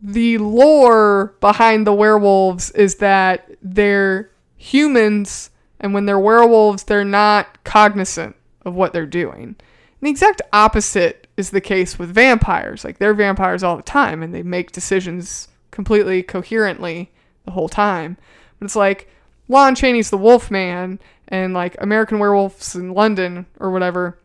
the 0.00 0.38
lore 0.38 1.34
behind 1.40 1.86
the 1.86 1.92
werewolves 1.92 2.70
is 2.70 2.94
that 2.96 3.50
they're 3.60 4.30
humans 4.56 5.50
and 5.78 5.92
when 5.92 6.06
they're 6.06 6.18
werewolves 6.18 6.84
they're 6.84 7.04
not 7.04 7.62
cognizant 7.64 8.34
of 8.64 8.74
what 8.74 8.94
they're 8.94 9.04
doing. 9.04 9.56
The 10.04 10.10
exact 10.10 10.42
opposite 10.52 11.28
is 11.38 11.48
the 11.48 11.62
case 11.62 11.98
with 11.98 12.14
vampires. 12.14 12.84
Like 12.84 12.98
they're 12.98 13.14
vampires 13.14 13.62
all 13.62 13.78
the 13.78 13.82
time 13.82 14.22
and 14.22 14.34
they 14.34 14.42
make 14.42 14.70
decisions 14.70 15.48
completely 15.70 16.22
coherently 16.22 17.10
the 17.46 17.52
whole 17.52 17.70
time. 17.70 18.18
But 18.58 18.66
it's 18.66 18.76
like 18.76 19.08
Lon 19.48 19.74
Chaney's 19.74 20.10
the 20.10 20.18
Wolf 20.18 20.50
Man 20.50 20.98
and 21.28 21.54
like 21.54 21.74
American 21.80 22.18
Werewolves 22.18 22.76
in 22.76 22.92
London 22.92 23.46
or 23.58 23.70
whatever 23.70 24.18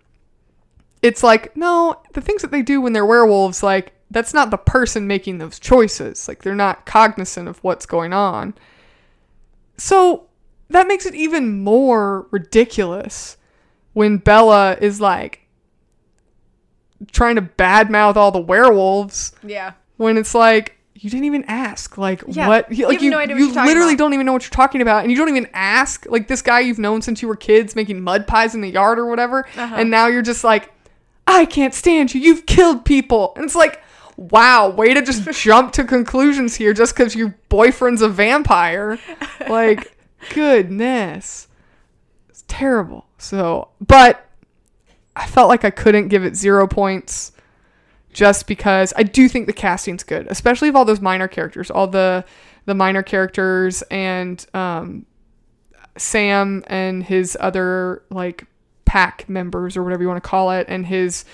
it's 1.02 1.24
like 1.24 1.56
no 1.56 2.02
the 2.14 2.20
things 2.20 2.42
that 2.42 2.52
they 2.52 2.62
do 2.62 2.82
when 2.82 2.92
they're 2.92 3.06
werewolves 3.06 3.64
like 3.64 3.94
that's 4.12 4.34
not 4.34 4.52
the 4.52 4.58
person 4.58 5.08
making 5.08 5.38
those 5.38 5.60
choices 5.60 6.28
like 6.28 6.44
they're 6.44 6.56
not 6.56 6.86
cognizant 6.86 7.48
of 7.48 7.64
what's 7.64 7.86
going 7.86 8.12
on 8.12 8.54
so 9.78 10.28
that 10.70 10.88
makes 10.88 11.06
it 11.06 11.16
even 11.16 11.64
more 11.64 12.28
ridiculous 12.32 13.38
when 13.94 14.18
bella 14.18 14.78
is 14.82 15.00
like 15.00 15.48
trying 17.12 17.36
to 17.36 17.42
badmouth 17.42 18.16
all 18.16 18.32
the 18.32 18.40
werewolves 18.42 19.32
Yeah. 19.44 19.74
when 19.98 20.18
it's 20.18 20.34
like 20.36 20.76
you 20.96 21.10
didn't 21.10 21.26
even 21.26 21.46
ask 21.48 21.98
like 21.98 22.24
Yeah. 22.28 22.48
what 22.48 22.72
You 22.74 22.86
like 22.88 22.96
have 22.96 23.04
you, 23.04 23.10
no 23.12 23.18
idea 23.20 23.36
what 23.36 23.40
you 23.40 23.54
you're 23.54 23.66
literally 23.66 23.94
about. 23.94 23.98
don't 24.04 24.14
even 24.14 24.26
know 24.26 24.34
what 24.34 24.44
you're 24.44 24.50
talking 24.50 24.82
about 24.82 25.04
and 25.04 25.12
you 25.12 25.18
don't 25.18 25.30
even 25.30 25.48
ask 25.54 26.06
like 26.10 26.28
this 26.28 26.42
guy 26.42 26.60
you've 26.60 26.80
known 26.80 27.02
since 27.02 27.22
you 27.22 27.28
were 27.30 27.38
kids 27.38 27.76
making 27.76 28.02
mud 28.02 28.28
pies 28.28 28.54
in 28.54 28.62
the 28.62 28.70
yard 28.70 29.00
or 29.00 29.06
whatever 29.06 29.46
Uh-huh. 29.56 29.76
and 29.78 29.90
now 29.90 30.08
you're 30.08 30.22
just 30.22 30.44
like 30.44 30.74
i 31.26 31.46
can't 31.46 31.74
stand 31.74 32.14
you 32.14 32.20
you've 32.20 32.46
killed 32.46 32.84
people 32.84 33.32
and 33.38 33.46
it's 33.46 33.56
like 33.56 33.82
wow 34.18 34.68
way 34.70 34.94
to 34.94 35.02
just 35.02 35.24
jump 35.42 35.72
to 35.72 35.86
conclusions 35.86 36.56
here 36.56 36.74
just 36.74 36.94
because 36.94 37.16
your 37.16 37.34
boyfriend's 37.48 38.02
a 38.02 38.10
vampire 38.10 39.00
like 39.48 39.96
goodness 40.34 41.48
it's 42.28 42.44
terrible 42.50 43.06
so 43.18 43.70
but 43.80 44.26
i 45.20 45.28
felt 45.28 45.50
like 45.50 45.64
i 45.64 45.70
couldn't 45.70 46.08
give 46.08 46.24
it 46.24 46.36
zero 46.36 46.68
points 46.68 47.32
just 48.12 48.48
because 48.48 48.94
I 48.98 49.04
do 49.04 49.30
think 49.30 49.48
the 49.48 49.54
casting's 49.54 50.04
good, 50.04 50.28
especially 50.30 50.70
of 50.70 50.76
all 50.76 50.86
those 50.86 51.02
minor 51.02 51.28
characters, 51.28 51.70
all 51.70 51.88
the 51.88 52.26
the 52.66 52.76
minor 52.76 53.04
characters 53.04 53.82
and 53.84 54.46
um, 54.54 55.06
Sam 55.98 56.64
and 56.68 57.04
his 57.04 57.38
other 57.40 58.04
like 58.10 58.46
pack 58.86 59.28
members 59.30 59.78
or 59.78 59.84
whatever 59.84 60.02
you 60.04 60.08
want 60.08 60.24
to 60.24 60.28
call 60.28 60.52
it, 60.52 60.66
and 60.70 60.86
his 60.86 61.26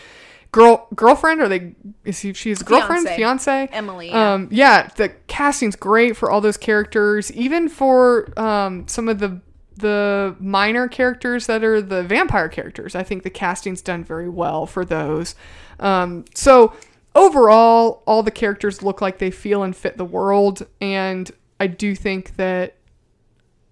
girl 0.52 0.88
girlfriend. 0.96 1.42
Are 1.42 1.48
they? 1.48 1.76
Is 2.04 2.20
he? 2.20 2.34
She's 2.34 2.62
girlfriend, 2.62 3.08
fiance. 3.08 3.70
Emily. 3.72 4.10
Yeah. 4.10 4.34
Um, 4.34 4.50
yeah, 4.52 4.90
the 4.96 5.10
casting's 5.28 5.76
great 5.76 6.18
for 6.18 6.30
all 6.30 6.42
those 6.42 6.58
characters, 6.58 7.32
even 7.32 7.70
for 7.70 8.38
um, 8.40 8.88
some 8.88 9.08
of 9.08 9.20
the 9.20 9.42
the 9.78 10.36
minor 10.40 10.88
characters 10.88 11.48
that 11.48 11.64
are 11.64 11.82
the 11.82 12.04
vampire 12.04 12.50
characters. 12.50 12.96
I 12.96 13.04
think 13.04 13.24
the 13.24 13.30
casting's 13.30 13.82
done 13.82 14.04
very 14.04 14.30
well 14.30 14.66
for 14.66 14.86
those. 14.86 15.36
Um, 15.80 16.26
so 16.34 16.74
overall, 17.14 18.04
all 18.06 18.24
the 18.24 18.32
characters 18.32 18.82
look 18.84 19.02
like 19.02 19.18
they 19.18 19.32
feel 19.32 19.64
and 19.64 19.76
fit 19.76 19.98
the 19.98 20.06
world, 20.06 20.66
and 20.82 21.30
I 21.60 21.68
do 21.68 21.96
think 21.96 22.36
that 22.38 22.76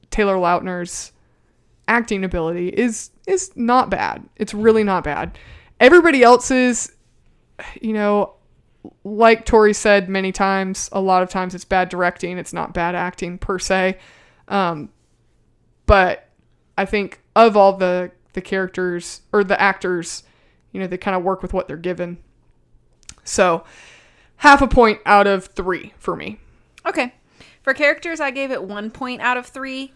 Taylor 0.10 0.36
Lautner's 0.36 1.12
acting 1.88 2.24
ability 2.24 2.70
is 2.70 3.10
is 3.28 3.51
not 3.56 3.89
bad. 3.89 4.24
It's 4.36 4.54
really 4.54 4.84
not 4.84 5.04
bad. 5.04 5.38
Everybody 5.80 6.24
else's, 6.24 6.91
you 7.82 7.93
know, 7.93 8.34
like 9.04 9.45
Tori 9.45 9.74
said 9.74 10.10
many 10.10 10.32
times, 10.32 10.89
a 10.91 11.01
lot 11.01 11.24
of 11.24 11.30
times 11.30 11.56
it's 11.56 11.66
bad 11.66 11.89
directing. 11.89 12.38
It's 12.38 12.54
not 12.54 12.74
bad 12.74 12.95
acting 12.95 13.38
per 13.38 13.60
se. 13.60 13.97
Um, 14.47 14.89
but 15.86 16.30
I 16.78 16.86
think 16.86 17.22
of 17.36 17.58
all 17.58 17.74
the 17.74 18.12
the 18.34 18.42
characters 18.42 19.22
or 19.32 19.44
the 19.44 19.60
actors, 19.62 20.24
you 20.72 20.80
know, 20.80 20.88
they 20.88 20.98
kind 20.98 21.16
of 21.16 21.24
work 21.24 21.42
with 21.42 21.54
what 21.54 21.68
they're 21.68 21.78
given. 21.78 22.18
So 23.24 23.64
half 24.38 24.62
a 24.62 24.68
point 24.68 25.00
out 25.06 25.28
of 25.28 25.46
three 25.48 25.94
for 25.98 26.16
me. 26.16 26.40
Okay. 26.86 27.14
For 27.62 27.74
characters, 27.74 28.20
I 28.20 28.32
gave 28.32 28.52
it 28.52 28.64
one 28.64 28.90
point 28.90 29.22
out 29.22 29.38
of 29.38 29.46
three. 29.46 29.94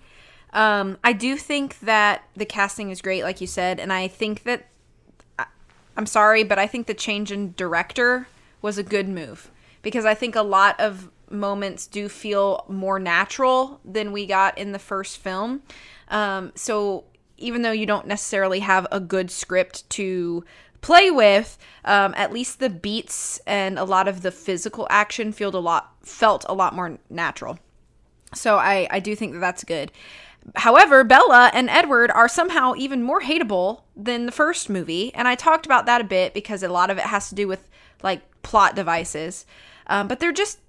Um, 0.54 0.98
I 1.04 1.14
do 1.14 1.36
think 1.36 1.80
that 1.80 2.24
the 2.36 2.46
casting 2.46 2.90
is 2.90 3.02
great, 3.02 3.24
like 3.24 3.42
you 3.42 3.48
said, 3.48 3.80
and 3.80 3.92
I 3.92 4.08
think 4.08 4.44
that 4.44 4.68
I'm 5.98 6.06
sorry, 6.06 6.44
but 6.44 6.60
I 6.60 6.68
think 6.68 6.88
the 6.88 6.94
change 6.94 7.32
in 7.32 7.54
director 7.58 8.28
was 8.62 8.78
a 8.78 8.84
good 8.84 9.10
move 9.10 9.52
because 9.82 10.06
I 10.06 10.14
think 10.14 10.36
a 10.36 10.44
lot 10.44 10.80
of 10.80 11.10
moments 11.30 11.88
do 11.88 12.10
feel 12.10 12.66
more 12.68 13.00
natural 13.00 13.80
than 13.84 14.12
we 14.12 14.26
got 14.26 14.58
in 14.58 14.72
the 14.72 14.80
first 14.80 15.18
film. 15.18 15.62
Um, 16.10 16.52
so 16.56 17.06
even 17.38 17.62
though 17.62 17.72
you 17.72 17.86
don't 17.86 18.08
necessarily 18.08 18.60
have 18.60 18.88
a 18.92 19.00
good 19.00 19.30
script 19.30 19.90
to 19.92 20.44
play 20.82 21.12
with, 21.12 21.58
um, 21.86 22.14
at 22.18 22.34
least 22.34 22.60
the 22.60 22.70
beats 22.70 23.40
and 23.46 23.78
a 23.78 23.84
lot 23.84 24.08
of 24.08 24.22
the 24.22 24.32
physical 24.32 24.88
action 24.90 25.32
felt 25.32 25.54
a 25.54 25.60
lot 25.60 25.96
felt 26.02 26.46
a 26.48 26.54
lot 26.54 26.76
more 26.76 26.98
natural. 27.10 27.60
So 28.34 28.58
I, 28.58 28.88
I 28.90 29.00
do 29.00 29.16
think 29.16 29.34
that 29.34 29.40
that's 29.40 29.64
good. 29.64 29.92
However, 30.56 31.04
Bella 31.04 31.52
and 31.54 31.70
Edward 31.70 32.12
are 32.12 32.30
somehow 32.30 32.74
even 32.78 33.04
more 33.04 33.22
hateable 33.22 33.82
than 33.96 34.26
the 34.26 34.32
first 34.32 34.70
movie. 34.70 35.14
And 35.14 35.28
I 35.28 35.36
talked 35.36 35.66
about 35.66 35.86
that 35.88 36.02
a 36.02 36.06
bit 36.06 36.34
because 36.34 36.64
a 36.64 36.70
lot 36.70 36.90
of 36.90 36.98
it 36.98 37.06
has 37.06 37.30
to 37.30 37.36
do 37.36 37.48
with 37.48 37.70
like 38.02 38.22
plot 38.44 38.76
devices. 38.76 39.46
Um, 39.88 40.08
but 40.08 40.20
they're 40.20 40.32
just 40.32 40.60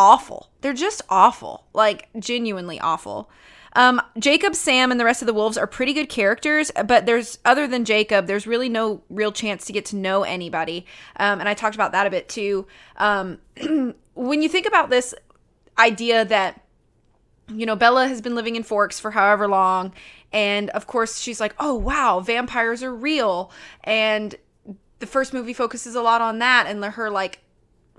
awful. 0.00 0.48
They're 0.62 0.72
just 0.72 1.02
awful. 1.10 1.66
Like 1.74 2.08
genuinely 2.18 2.80
awful. 2.80 3.30
Um, 3.74 4.00
Jacob, 4.18 4.54
Sam, 4.54 4.90
and 4.90 4.98
the 4.98 5.04
rest 5.04 5.20
of 5.22 5.26
the 5.26 5.34
wolves 5.34 5.58
are 5.58 5.66
pretty 5.66 5.92
good 5.92 6.08
characters, 6.08 6.72
but 6.86 7.06
there's 7.06 7.38
other 7.44 7.68
than 7.68 7.84
Jacob, 7.84 8.26
there's 8.26 8.46
really 8.46 8.68
no 8.68 9.02
real 9.10 9.30
chance 9.30 9.66
to 9.66 9.72
get 9.72 9.84
to 9.86 9.96
know 9.96 10.24
anybody. 10.24 10.86
Um, 11.16 11.38
and 11.38 11.48
I 11.48 11.54
talked 11.54 11.76
about 11.76 11.92
that 11.92 12.06
a 12.06 12.10
bit 12.10 12.28
too. 12.28 12.66
Um, 12.96 13.38
when 14.14 14.42
you 14.42 14.48
think 14.48 14.66
about 14.66 14.90
this 14.90 15.14
idea 15.78 16.24
that 16.24 16.62
you 17.52 17.66
know, 17.66 17.74
Bella 17.74 18.06
has 18.06 18.20
been 18.20 18.36
living 18.36 18.54
in 18.54 18.62
Forks 18.62 19.00
for 19.00 19.10
however 19.10 19.48
long. 19.48 19.92
And 20.32 20.70
of 20.70 20.86
course, 20.86 21.18
she's 21.18 21.40
like, 21.40 21.52
oh, 21.58 21.74
wow, 21.74 22.20
vampires 22.20 22.80
are 22.84 22.94
real. 22.94 23.50
And 23.82 24.36
the 25.00 25.06
first 25.06 25.34
movie 25.34 25.52
focuses 25.52 25.96
a 25.96 26.00
lot 26.00 26.20
on 26.20 26.38
that 26.38 26.66
and 26.68 26.84
her, 26.84 27.10
like, 27.10 27.40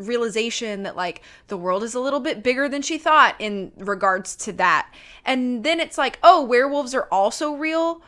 realization 0.02 0.84
that, 0.84 0.96
like, 0.96 1.22
the 1.48 1.58
world 1.58 1.84
is 1.84 1.94
a 1.94 2.00
little 2.00 2.20
bit 2.20 2.44
bigger 2.44 2.68
than 2.68 2.82
she 2.82 2.98
thought 2.98 3.36
in 3.40 3.72
regards 3.78 4.36
to 4.38 4.54
that. 4.54 4.94
And 5.26 5.64
then 5.64 5.80
it's 5.80 5.98
like, 5.98 6.20
oh, 6.24 6.44
werewolves 6.44 6.94
are 6.94 7.08
also 7.12 7.54
real. 7.54 8.02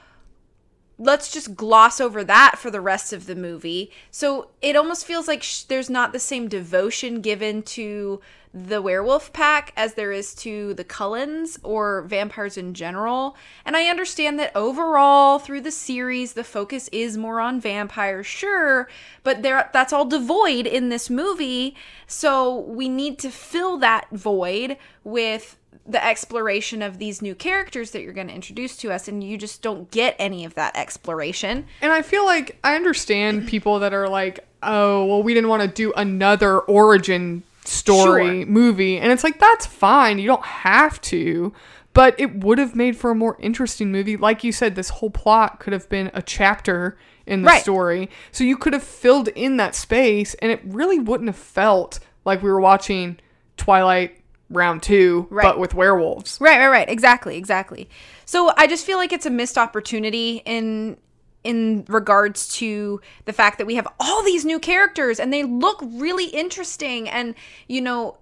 Let's 0.97 1.31
just 1.31 1.55
gloss 1.55 1.99
over 1.99 2.23
that 2.23 2.55
for 2.57 2.69
the 2.69 2.81
rest 2.81 3.13
of 3.13 3.25
the 3.25 3.35
movie. 3.35 3.91
So 4.11 4.51
it 4.61 4.75
almost 4.75 5.05
feels 5.05 5.27
like 5.27 5.43
sh- 5.43 5.63
there's 5.63 5.89
not 5.89 6.13
the 6.13 6.19
same 6.19 6.47
devotion 6.47 7.21
given 7.21 7.63
to 7.63 8.21
the 8.53 8.81
werewolf 8.81 9.33
pack 9.33 9.73
as 9.75 9.95
there 9.95 10.11
is 10.11 10.35
to 10.35 10.75
the 10.75 10.83
Cullens 10.83 11.57
or 11.63 12.03
vampires 12.03 12.55
in 12.55 12.75
general. 12.75 13.35
And 13.65 13.75
I 13.75 13.87
understand 13.87 14.37
that 14.39 14.55
overall 14.55 15.39
through 15.39 15.61
the 15.61 15.71
series 15.71 16.33
the 16.33 16.43
focus 16.43 16.87
is 16.91 17.17
more 17.17 17.39
on 17.39 17.59
vampires, 17.59 18.27
sure, 18.27 18.87
but 19.23 19.41
there 19.41 19.69
that's 19.73 19.91
all 19.91 20.05
devoid 20.05 20.67
in 20.67 20.89
this 20.89 21.09
movie. 21.09 21.75
So 22.05 22.59
we 22.59 22.89
need 22.89 23.17
to 23.19 23.31
fill 23.31 23.77
that 23.77 24.07
void 24.11 24.77
with 25.03 25.57
the 25.85 26.05
exploration 26.05 26.81
of 26.81 26.99
these 26.99 27.21
new 27.21 27.35
characters 27.35 27.91
that 27.91 28.01
you're 28.03 28.13
going 28.13 28.27
to 28.27 28.33
introduce 28.33 28.77
to 28.77 28.91
us 28.91 29.07
and 29.07 29.23
you 29.23 29.37
just 29.37 29.61
don't 29.61 29.89
get 29.91 30.15
any 30.19 30.45
of 30.45 30.53
that 30.53 30.75
exploration. 30.77 31.65
And 31.81 31.91
I 31.91 32.03
feel 32.03 32.23
like 32.23 32.57
I 32.63 32.75
understand 32.75 33.47
people 33.47 33.79
that 33.79 33.93
are 33.93 34.07
like, 34.07 34.47
oh, 34.61 35.05
well, 35.05 35.23
we 35.23 35.33
didn't 35.33 35.49
want 35.49 35.63
to 35.63 35.67
do 35.67 35.91
another 35.93 36.59
origin 36.59 37.43
story 37.65 38.41
Sure. 38.43 38.45
movie. 38.45 38.97
And 38.99 39.11
it's 39.11 39.23
like, 39.23 39.39
that's 39.39 39.65
fine. 39.65 40.19
You 40.19 40.27
don't 40.27 40.45
have 40.45 40.99
to. 41.01 41.53
But 41.93 42.19
it 42.19 42.43
would 42.43 42.57
have 42.57 42.75
made 42.75 42.97
for 42.97 43.11
a 43.11 43.15
more 43.15 43.37
interesting 43.39 43.91
movie. 43.91 44.17
Like 44.17 44.43
you 44.43 44.51
said, 44.51 44.75
this 44.75 44.89
whole 44.89 45.11
plot 45.11 45.59
could 45.59 45.73
have 45.73 45.87
been 45.89 46.09
a 46.15 46.21
chapter 46.23 46.97
in 47.27 47.43
the 47.43 47.47
Right. 47.49 47.61
story. 47.61 48.09
So 48.31 48.43
you 48.43 48.57
could 48.57 48.73
have 48.73 48.83
filled 48.83 49.27
in 49.29 49.57
that 49.57 49.75
space 49.75 50.33
and 50.35 50.51
it 50.51 50.59
really 50.65 50.97
wouldn't 50.99 51.29
have 51.29 51.35
felt 51.37 51.99
like 52.25 52.41
we 52.41 52.49
were 52.49 52.59
watching 52.59 53.17
Twilight 53.57 54.17
round 54.49 54.81
two, 54.81 55.27
Right. 55.29 55.43
but 55.43 55.59
with 55.59 55.73
werewolves. 55.73 56.37
Right, 56.41 56.57
right, 56.57 56.67
right. 56.69 56.89
Exactly, 56.89 57.37
exactly. 57.37 57.87
So 58.25 58.51
I 58.57 58.65
just 58.67 58.85
feel 58.85 58.97
like 58.97 59.13
it's 59.13 59.25
a 59.25 59.29
missed 59.31 59.57
opportunity 59.57 60.41
in 60.45 60.97
in 61.43 61.85
regards 61.87 62.47
to 62.47 63.01
the 63.25 63.33
fact 63.33 63.57
that 63.57 63.67
we 63.67 63.75
have 63.75 63.87
all 63.99 64.23
these 64.23 64.45
new 64.45 64.59
characters 64.59 65.19
and 65.19 65.33
they 65.33 65.43
look 65.43 65.79
really 65.83 66.27
interesting 66.27 67.09
and 67.09 67.35
you 67.67 67.81
know 67.81 68.17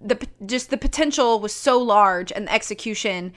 the 0.00 0.26
just 0.46 0.70
the 0.70 0.76
potential 0.76 1.40
was 1.40 1.52
so 1.52 1.78
large 1.78 2.32
and 2.32 2.46
the 2.46 2.52
execution 2.52 3.32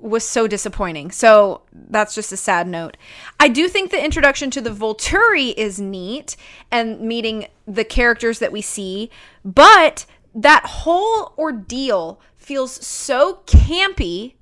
was 0.00 0.24
so 0.24 0.46
disappointing. 0.46 1.10
So 1.10 1.62
that's 1.72 2.14
just 2.14 2.32
a 2.32 2.36
sad 2.36 2.66
note. 2.66 2.96
I 3.38 3.48
do 3.48 3.68
think 3.68 3.90
the 3.90 4.02
introduction 4.02 4.50
to 4.52 4.60
the 4.60 4.70
Volturi 4.70 5.54
is 5.56 5.78
neat 5.78 6.36
and 6.70 7.00
meeting 7.00 7.46
the 7.66 7.84
characters 7.84 8.38
that 8.38 8.52
we 8.52 8.62
see, 8.62 9.10
but 9.44 10.06
that 10.34 10.64
whole 10.64 11.34
ordeal 11.36 12.20
feels 12.36 12.84
so 12.84 13.42
campy 13.46 14.34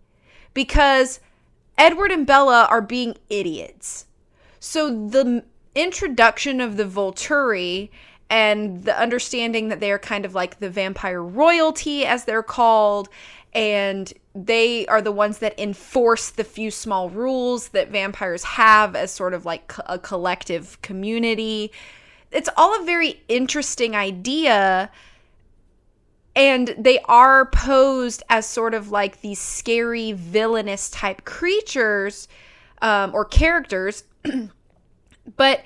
because 0.54 1.20
Edward 1.78 2.10
and 2.10 2.26
Bella 2.26 2.66
are 2.68 2.82
being 2.82 3.16
idiots. 3.30 4.06
So 4.60 5.08
the 5.08 5.44
introduction 5.74 6.60
of 6.60 6.76
the 6.76 6.84
Volturi 6.84 7.90
and 8.28 8.84
the 8.84 9.00
understanding 9.00 9.68
that 9.68 9.80
they 9.80 9.92
are 9.92 9.98
kind 9.98 10.24
of 10.24 10.34
like 10.34 10.58
the 10.58 10.68
vampire 10.68 11.22
royalty, 11.22 12.04
as 12.04 12.24
they're 12.24 12.42
called, 12.42 13.08
and 13.54 14.12
they 14.34 14.86
are 14.86 15.00
the 15.00 15.12
ones 15.12 15.38
that 15.38 15.58
enforce 15.58 16.30
the 16.30 16.44
few 16.44 16.70
small 16.70 17.08
rules 17.08 17.68
that 17.68 17.90
vampires 17.90 18.44
have 18.44 18.94
as 18.94 19.10
sort 19.10 19.32
of 19.32 19.46
like 19.46 19.72
a 19.86 19.98
collective 19.98 20.80
community. 20.82 21.72
It's 22.30 22.50
all 22.56 22.78
a 22.78 22.84
very 22.84 23.22
interesting 23.28 23.96
idea 23.96 24.90
and 26.38 26.72
they 26.78 27.00
are 27.00 27.46
posed 27.46 28.22
as 28.30 28.46
sort 28.46 28.72
of 28.72 28.92
like 28.92 29.20
these 29.20 29.40
scary 29.40 30.12
villainous 30.12 30.88
type 30.88 31.24
creatures 31.24 32.28
um, 32.80 33.12
or 33.12 33.24
characters 33.24 34.04
but 35.36 35.64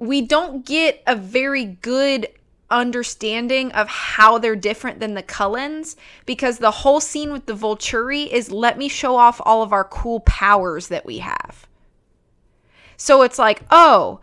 we 0.00 0.20
don't 0.20 0.66
get 0.66 1.00
a 1.06 1.14
very 1.14 1.64
good 1.64 2.26
understanding 2.68 3.70
of 3.72 3.86
how 3.86 4.38
they're 4.38 4.56
different 4.56 4.98
than 4.98 5.14
the 5.14 5.22
Cullens 5.22 5.94
because 6.26 6.58
the 6.58 6.70
whole 6.70 6.98
scene 7.00 7.30
with 7.30 7.46
the 7.46 7.52
Volturi 7.52 8.26
is 8.26 8.50
let 8.50 8.76
me 8.76 8.88
show 8.88 9.14
off 9.14 9.40
all 9.44 9.62
of 9.62 9.72
our 9.72 9.84
cool 9.84 10.20
powers 10.20 10.88
that 10.88 11.06
we 11.06 11.18
have. 11.18 11.68
So 12.96 13.22
it's 13.22 13.38
like, 13.38 13.62
oh, 13.70 14.20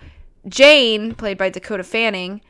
Jane, 0.48 1.14
played 1.14 1.38
by 1.38 1.50
Dakota 1.50 1.84
Fanning, 1.84 2.42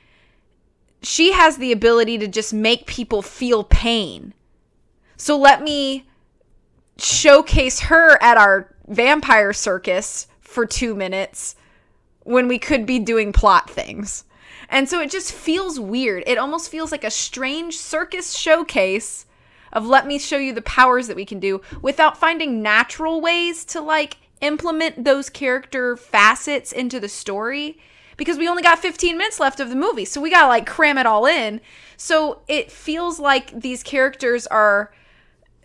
she 1.01 1.31
has 1.31 1.57
the 1.57 1.71
ability 1.71 2.17
to 2.17 2.27
just 2.27 2.53
make 2.53 2.85
people 2.85 3.21
feel 3.21 3.63
pain. 3.63 4.33
So 5.17 5.37
let 5.37 5.61
me 5.63 6.07
showcase 6.97 7.81
her 7.81 8.21
at 8.21 8.37
our 8.37 8.73
vampire 8.87 9.53
circus 9.53 10.27
for 10.41 10.65
two 10.65 10.95
minutes 10.95 11.55
when 12.23 12.47
we 12.47 12.59
could 12.59 12.85
be 12.85 12.99
doing 12.99 13.31
plot 13.31 13.69
things. 13.69 14.25
And 14.69 14.87
so 14.87 14.99
it 14.99 15.09
just 15.09 15.31
feels 15.31 15.79
weird. 15.79 16.23
It 16.27 16.37
almost 16.37 16.69
feels 16.69 16.91
like 16.91 17.03
a 17.03 17.11
strange 17.11 17.77
circus 17.77 18.37
showcase 18.37 19.25
of 19.71 19.85
let 19.85 20.07
me 20.07 20.19
show 20.19 20.37
you 20.37 20.53
the 20.53 20.61
powers 20.61 21.07
that 21.07 21.15
we 21.15 21.25
can 21.25 21.39
do 21.39 21.61
without 21.81 22.17
finding 22.17 22.61
natural 22.61 23.21
ways 23.21 23.63
to 23.65 23.81
like 23.81 24.17
implement 24.41 25.03
those 25.03 25.29
character 25.29 25.95
facets 25.95 26.71
into 26.71 26.99
the 26.99 27.09
story 27.09 27.77
because 28.19 28.37
we 28.37 28.47
only 28.47 28.61
got 28.61 28.77
15 28.77 29.17
minutes 29.17 29.39
left 29.39 29.59
of 29.59 29.69
the 29.69 29.75
movie. 29.75 30.05
So 30.05 30.21
we 30.21 30.29
got 30.29 30.41
to 30.43 30.47
like 30.47 30.67
cram 30.67 30.99
it 30.99 31.07
all 31.07 31.25
in. 31.25 31.61
So 31.97 32.41
it 32.47 32.71
feels 32.71 33.19
like 33.19 33.61
these 33.61 33.81
characters 33.81 34.45
are 34.47 34.93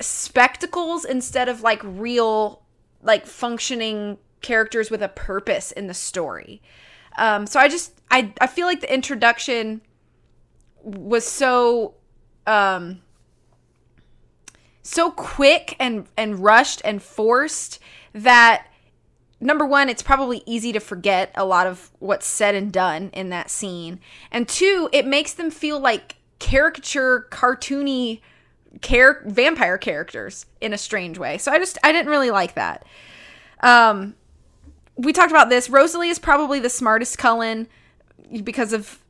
spectacles 0.01 1.05
instead 1.05 1.49
of 1.49 1.63
like 1.63 1.81
real 1.85 2.63
like 3.03 3.27
functioning 3.27 4.19
characters 4.41 4.91
with 4.91 5.03
a 5.03 5.09
purpose 5.09 5.73
in 5.73 5.89
the 5.89 5.95
story. 5.95 6.63
Um, 7.19 7.47
so 7.47 7.61
I 7.61 7.69
just 7.69 8.01
I 8.11 8.33
I 8.41 8.47
feel 8.47 8.67
like 8.67 8.81
the 8.81 8.93
introduction 8.93 9.83
was 10.83 11.27
so 11.27 11.95
um 12.47 13.01
so 14.83 15.11
quick 15.11 15.77
and 15.81 16.07
and 16.17 16.39
rushed 16.39 16.83
and 16.85 17.03
forced 17.03 17.81
that 18.13 18.69
number 19.45 19.67
one 19.67 19.89
it's 19.89 20.03
probably 20.03 20.43
easy 20.47 20.73
to 20.73 20.81
forget 20.81 21.31
a 21.35 21.45
lot 21.45 21.67
of 21.67 21.91
what's 21.99 22.27
said 22.27 22.55
and 22.55 22.73
done 22.73 23.11
in 23.13 23.29
that 23.29 23.51
scene. 23.51 24.01
And 24.31 24.49
two 24.49 24.89
it 24.93 25.07
makes 25.07 25.35
them 25.35 25.51
feel 25.51 25.79
like 25.79 26.17
caricature 26.39 27.29
cartoony 27.31 28.21
vampire 29.25 29.79
characters 29.79 30.47
in 30.61 30.73
a 30.73 30.79
strange 30.79 31.19
way. 31.19 31.39
So 31.39 31.53
i 31.53 31.59
just 31.59 31.79
i 31.85 31.93
didn't 31.93 32.11
really 32.11 32.31
like 32.31 32.55
that. 32.55 32.85
Um 33.61 34.15
we 34.97 35.13
talked 35.13 35.31
about 35.31 35.49
this. 35.49 35.69
Rosalie 35.69 36.09
is 36.09 36.19
probably 36.19 36.61
the 36.61 36.71
smartest 36.71 37.19
cullen 37.19 37.69
because 38.43 38.73
of 38.73 39.01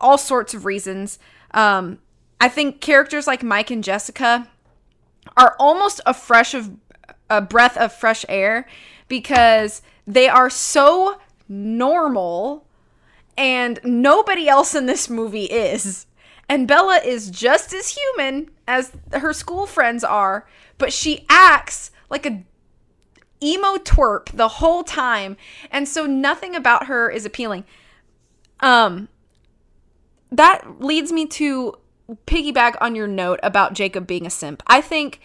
all 0.00 0.18
sorts 0.18 0.54
of 0.54 0.64
reasons. 0.64 1.18
Um, 1.52 1.98
I 2.40 2.48
think 2.48 2.80
characters 2.80 3.26
like 3.26 3.42
Mike 3.42 3.70
and 3.70 3.84
Jessica 3.84 4.48
are 5.36 5.54
almost 5.58 6.00
a 6.06 6.14
fresh 6.14 6.54
of 6.54 6.70
a 7.30 7.40
breath 7.40 7.76
of 7.76 7.92
fresh 7.92 8.24
air 8.28 8.66
because 9.12 9.82
they 10.06 10.26
are 10.26 10.48
so 10.48 11.20
normal 11.46 12.64
and 13.36 13.78
nobody 13.84 14.48
else 14.48 14.74
in 14.74 14.86
this 14.86 15.10
movie 15.10 15.44
is. 15.44 16.06
And 16.48 16.66
Bella 16.66 16.98
is 17.04 17.30
just 17.30 17.74
as 17.74 17.90
human 17.90 18.50
as 18.66 18.92
her 19.12 19.34
school 19.34 19.66
friends 19.66 20.02
are, 20.02 20.46
but 20.78 20.94
she 20.94 21.26
acts 21.28 21.90
like 22.08 22.24
a 22.24 22.42
emo 23.42 23.76
twerp 23.76 24.34
the 24.34 24.48
whole 24.48 24.82
time. 24.82 25.36
And 25.70 25.86
so 25.86 26.06
nothing 26.06 26.56
about 26.56 26.86
her 26.86 27.10
is 27.10 27.26
appealing. 27.26 27.64
Um 28.60 29.10
that 30.30 30.80
leads 30.80 31.12
me 31.12 31.26
to 31.26 31.74
piggyback 32.26 32.76
on 32.80 32.94
your 32.94 33.08
note 33.08 33.40
about 33.42 33.74
Jacob 33.74 34.06
being 34.06 34.24
a 34.24 34.30
simp. 34.30 34.62
I 34.66 34.80
think 34.80 35.20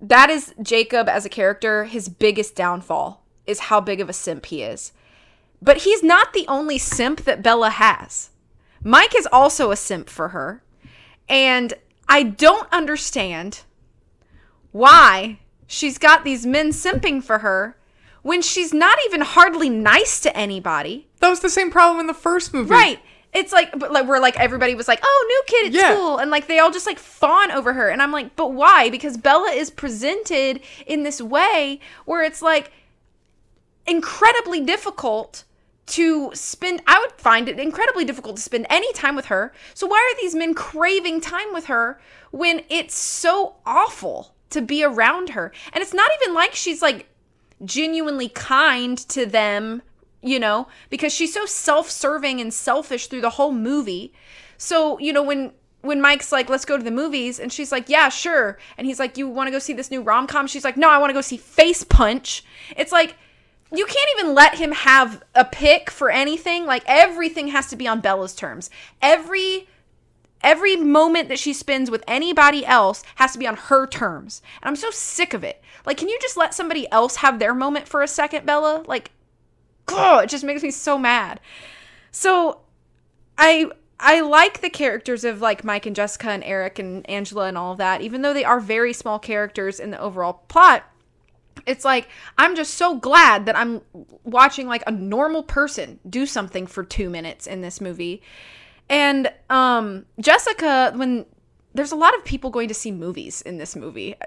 that 0.00 0.30
is 0.30 0.52
Jacob 0.60 1.08
as 1.08 1.24
a 1.24 1.28
character, 1.28 1.84
his 1.84 2.08
biggest 2.08 2.56
downfall 2.56 3.19
is 3.50 3.58
how 3.60 3.80
big 3.80 4.00
of 4.00 4.08
a 4.08 4.12
simp 4.14 4.46
he 4.46 4.62
is. 4.62 4.92
But 5.60 5.78
he's 5.78 6.02
not 6.02 6.32
the 6.32 6.46
only 6.48 6.78
simp 6.78 7.24
that 7.24 7.42
Bella 7.42 7.70
has. 7.70 8.30
Mike 8.82 9.14
is 9.14 9.28
also 9.30 9.70
a 9.70 9.76
simp 9.76 10.08
for 10.08 10.28
her. 10.28 10.62
And 11.28 11.74
I 12.08 12.22
don't 12.22 12.66
understand 12.72 13.60
why 14.72 15.38
she's 15.66 15.98
got 15.98 16.24
these 16.24 16.46
men 16.46 16.70
simping 16.70 17.22
for 17.22 17.38
her 17.38 17.76
when 18.22 18.42
she's 18.42 18.72
not 18.72 18.98
even 19.06 19.20
hardly 19.22 19.68
nice 19.68 20.20
to 20.20 20.36
anybody. 20.36 21.08
That 21.20 21.28
was 21.30 21.40
the 21.40 21.50
same 21.50 21.70
problem 21.70 22.00
in 22.00 22.06
the 22.06 22.14
first 22.14 22.52
movie. 22.52 22.70
Right. 22.70 23.00
It's 23.32 23.52
like, 23.52 23.78
but 23.78 23.92
like, 23.92 24.08
where 24.08 24.20
like 24.20 24.36
everybody 24.40 24.74
was 24.74 24.88
like, 24.88 24.98
"Oh, 25.04 25.26
new 25.28 25.42
kid 25.46 25.66
at 25.68 25.72
Yeah. 25.72 25.94
school," 25.94 26.18
and 26.18 26.32
like 26.32 26.48
they 26.48 26.58
all 26.58 26.72
just 26.72 26.86
like 26.86 26.98
fawn 26.98 27.52
over 27.52 27.72
her, 27.74 27.88
and 27.88 28.02
I'm 28.02 28.10
like, 28.10 28.34
but 28.34 28.52
why? 28.52 28.90
Because 28.90 29.16
Bella 29.16 29.52
is 29.52 29.70
presented 29.70 30.60
in 30.84 31.04
this 31.04 31.22
way 31.22 31.78
where 32.06 32.24
it's 32.24 32.42
like 32.42 32.72
incredibly 33.90 34.60
difficult 34.60 35.44
to 35.86 36.30
spend. 36.34 36.80
I 36.86 36.98
would 37.00 37.12
find 37.20 37.48
it 37.48 37.58
incredibly 37.58 38.04
difficult 38.04 38.36
to 38.36 38.42
spend 38.42 38.66
any 38.70 38.90
time 38.92 39.16
with 39.16 39.26
her. 39.26 39.52
So 39.74 39.86
why 39.86 39.98
are 39.98 40.20
these 40.20 40.34
men 40.34 40.54
craving 40.54 41.20
time 41.20 41.52
with 41.52 41.66
her 41.66 42.00
when 42.30 42.62
it's 42.68 42.94
so 42.94 43.56
awful 43.66 44.34
to 44.50 44.62
be 44.62 44.84
around 44.84 45.30
her? 45.30 45.52
And 45.72 45.82
it's 45.82 45.92
not 45.92 46.10
even 46.22 46.34
like 46.34 46.54
she's 46.54 46.80
like 46.80 47.08
genuinely 47.64 48.28
kind 48.28 48.96
to 49.08 49.26
them, 49.26 49.82
you 50.22 50.38
know, 50.38 50.68
because 50.90 51.12
she's 51.12 51.34
so 51.34 51.44
self-serving 51.44 52.40
and 52.40 52.54
selfish 52.54 53.08
through 53.08 53.22
the 53.22 53.30
whole 53.30 53.52
movie. 53.52 54.12
So, 54.56 54.98
you 55.00 55.12
know, 55.12 55.22
when 55.22 55.52
when 55.82 56.00
Mike's 56.00 56.30
like, 56.30 56.50
"Let's 56.50 56.66
go 56.66 56.76
to 56.76 56.84
the 56.84 56.90
movies," 56.90 57.40
and 57.40 57.50
she's 57.50 57.72
like, 57.72 57.88
"Yeah, 57.88 58.10
sure," 58.10 58.58
and 58.76 58.86
he's 58.86 58.98
like, 58.98 59.16
"You 59.16 59.26
want 59.28 59.48
to 59.48 59.50
go 59.50 59.58
see 59.58 59.72
this 59.72 59.90
new 59.90 60.02
rom 60.02 60.26
com?" 60.26 60.46
She's 60.46 60.62
like, 60.62 60.76
"No, 60.76 60.90
I 60.90 60.98
want 60.98 61.08
to 61.08 61.14
go 61.14 61.22
see 61.22 61.38
Face 61.38 61.84
Punch." 61.84 62.44
It's 62.76 62.92
like 62.92 63.16
you 63.72 63.86
can't 63.86 64.10
even 64.18 64.34
let 64.34 64.56
him 64.56 64.72
have 64.72 65.22
a 65.34 65.44
pick 65.44 65.90
for 65.90 66.10
anything. 66.10 66.66
Like 66.66 66.82
everything 66.86 67.48
has 67.48 67.68
to 67.68 67.76
be 67.76 67.86
on 67.86 68.00
Bella's 68.00 68.34
terms. 68.34 68.70
Every 69.00 69.68
every 70.42 70.74
moment 70.76 71.28
that 71.28 71.38
she 71.38 71.52
spends 71.52 71.90
with 71.90 72.02
anybody 72.08 72.64
else 72.64 73.02
has 73.16 73.32
to 73.32 73.38
be 73.38 73.46
on 73.46 73.56
her 73.56 73.86
terms. 73.86 74.42
And 74.62 74.68
I'm 74.68 74.76
so 74.76 74.90
sick 74.90 75.34
of 75.34 75.44
it. 75.44 75.62
Like, 75.84 75.98
can 75.98 76.08
you 76.08 76.18
just 76.20 76.36
let 76.36 76.54
somebody 76.54 76.90
else 76.90 77.16
have 77.16 77.38
their 77.38 77.54
moment 77.54 77.88
for 77.88 78.02
a 78.02 78.08
second, 78.08 78.46
Bella? 78.46 78.84
Like, 78.86 79.10
ugh, 79.88 80.24
it 80.24 80.30
just 80.30 80.44
makes 80.44 80.62
me 80.62 80.70
so 80.70 80.98
mad. 80.98 81.40
So, 82.10 82.62
I 83.38 83.70
I 83.98 84.20
like 84.20 84.60
the 84.60 84.70
characters 84.70 85.24
of 85.24 85.40
like 85.40 85.62
Mike 85.62 85.86
and 85.86 85.94
Jessica 85.94 86.30
and 86.30 86.42
Eric 86.44 86.78
and 86.78 87.08
Angela 87.08 87.46
and 87.46 87.58
all 87.58 87.72
of 87.72 87.78
that, 87.78 88.00
even 88.00 88.22
though 88.22 88.32
they 88.32 88.44
are 88.44 88.60
very 88.60 88.92
small 88.92 89.18
characters 89.18 89.78
in 89.78 89.90
the 89.90 90.00
overall 90.00 90.44
plot. 90.48 90.84
It's 91.70 91.84
like 91.84 92.08
I'm 92.36 92.54
just 92.54 92.74
so 92.74 92.96
glad 92.96 93.46
that 93.46 93.56
I'm 93.56 93.80
watching 94.24 94.66
like 94.66 94.82
a 94.86 94.90
normal 94.90 95.42
person 95.42 95.98
do 96.08 96.26
something 96.26 96.66
for 96.66 96.84
2 96.84 97.08
minutes 97.08 97.46
in 97.46 97.60
this 97.60 97.80
movie. 97.80 98.22
And 98.88 99.32
um 99.48 100.06
Jessica 100.18 100.92
when 100.94 101.26
there's 101.72 101.92
a 101.92 101.96
lot 101.96 102.16
of 102.16 102.24
people 102.24 102.50
going 102.50 102.68
to 102.68 102.74
see 102.74 102.90
movies 102.90 103.42
in 103.42 103.58
this 103.58 103.76
movie. 103.76 104.16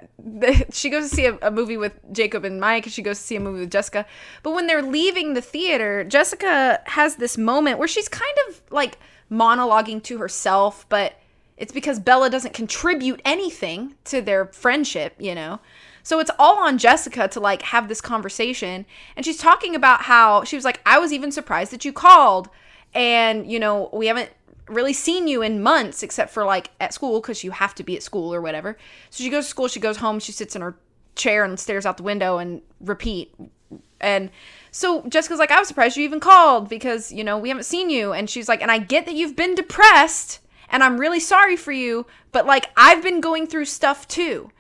She 0.72 0.90
goes 0.90 1.10
to 1.10 1.16
see 1.16 1.26
a, 1.26 1.38
a 1.42 1.52
movie 1.52 1.78
with 1.78 1.94
Jacob 2.12 2.46
and 2.46 2.60
Mike. 2.60 2.86
and 2.86 2.94
She 2.94 3.02
goes 3.02 3.20
to 3.20 3.24
see 3.24 3.36
a 3.36 3.40
movie 3.40 3.60
with 3.60 3.72
Jessica. 3.72 4.06
But 4.42 4.52
when 4.52 4.68
they're 4.68 4.82
leaving 4.82 5.34
the 5.34 5.42
theater, 5.42 6.04
Jessica 6.04 6.82
has 6.86 7.18
this 7.18 7.38
moment 7.38 7.80
where 7.80 7.88
she's 7.88 8.08
kind 8.08 8.38
of 8.48 8.62
like 8.72 8.98
monologuing 9.30 10.02
to 10.04 10.18
herself, 10.18 10.86
but 10.90 11.20
it's 11.58 11.72
because 11.72 12.00
Bella 12.00 12.30
doesn't 12.30 12.54
contribute 12.54 13.22
anything 13.26 13.96
to 14.06 14.22
their 14.22 14.46
friendship, 14.46 15.16
you 15.20 15.36
know? 15.36 15.60
So 16.04 16.20
it's 16.20 16.32
all 16.38 16.60
on 16.60 16.78
Jessica 16.78 17.28
to 17.30 17.40
like 17.40 17.62
have 17.64 17.88
this 17.88 18.02
conversation. 18.02 18.86
And 19.16 19.26
she's 19.26 19.38
talking 19.38 19.74
about 19.76 20.04
how 20.04 20.44
she 20.44 20.56
was 20.56 20.66
like, 20.66 20.82
I 20.86 21.00
was 21.00 21.14
even 21.14 21.32
surprised 21.32 21.72
that 21.72 21.86
you 21.86 21.94
called. 21.94 22.50
And, 22.94 23.50
you 23.50 23.60
know, 23.60 23.90
we 23.94 24.08
haven't 24.08 24.30
really 24.68 24.94
seen 24.94 25.28
you 25.28 25.42
in 25.42 25.62
months 25.62 26.04
except 26.04 26.32
for 26.32 26.46
like 26.46 26.70
at 26.80 26.94
school 26.94 27.20
because 27.20 27.44
you 27.44 27.52
have 27.52 27.74
to 27.76 27.84
be 27.84 27.96
at 27.96 28.04
school 28.04 28.34
or 28.34 28.42
whatever. 28.42 28.78
So 29.10 29.24
she 29.24 29.30
goes 29.30 29.46
to 29.46 29.50
school, 29.50 29.68
she 29.68 29.80
goes 29.80 29.98
home, 29.98 30.20
she 30.20 30.32
sits 30.32 30.56
in 30.56 30.62
her 30.62 30.76
chair 31.16 31.44
and 31.44 31.60
stares 31.60 31.86
out 31.86 31.98
the 31.98 32.04
window 32.04 32.38
and 32.38 32.62
repeat. 32.80 33.34
And 34.00 34.30
so 34.72 35.04
Jessica's 35.08 35.40
like, 35.40 35.52
I 35.52 35.60
was 35.60 35.68
surprised 35.68 35.96
you 35.96 36.04
even 36.04 36.20
called 36.20 36.68
because, 36.70 37.12
you 37.12 37.24
know, 37.24 37.38
we 37.38 37.50
haven't 37.50 37.64
seen 37.64 37.90
you. 37.90 38.12
And 38.12 38.30
she's 38.30 38.50
like, 38.50 38.62
and 38.62 38.72
I 38.72 38.78
get 38.78 39.06
that 39.06 39.16
you've 39.16 39.36
been 39.36 39.56
depressed 39.56 40.40
and 40.70 40.84
I'm 40.84 41.00
really 41.00 41.20
sorry 41.20 41.56
for 41.56 41.72
you, 41.72 42.06
but 42.32 42.46
like 42.46 42.70
I've 42.76 43.04
been 43.04 43.22
going 43.22 43.48
through 43.48 43.66
stuff 43.66 44.08
too. 44.08 44.52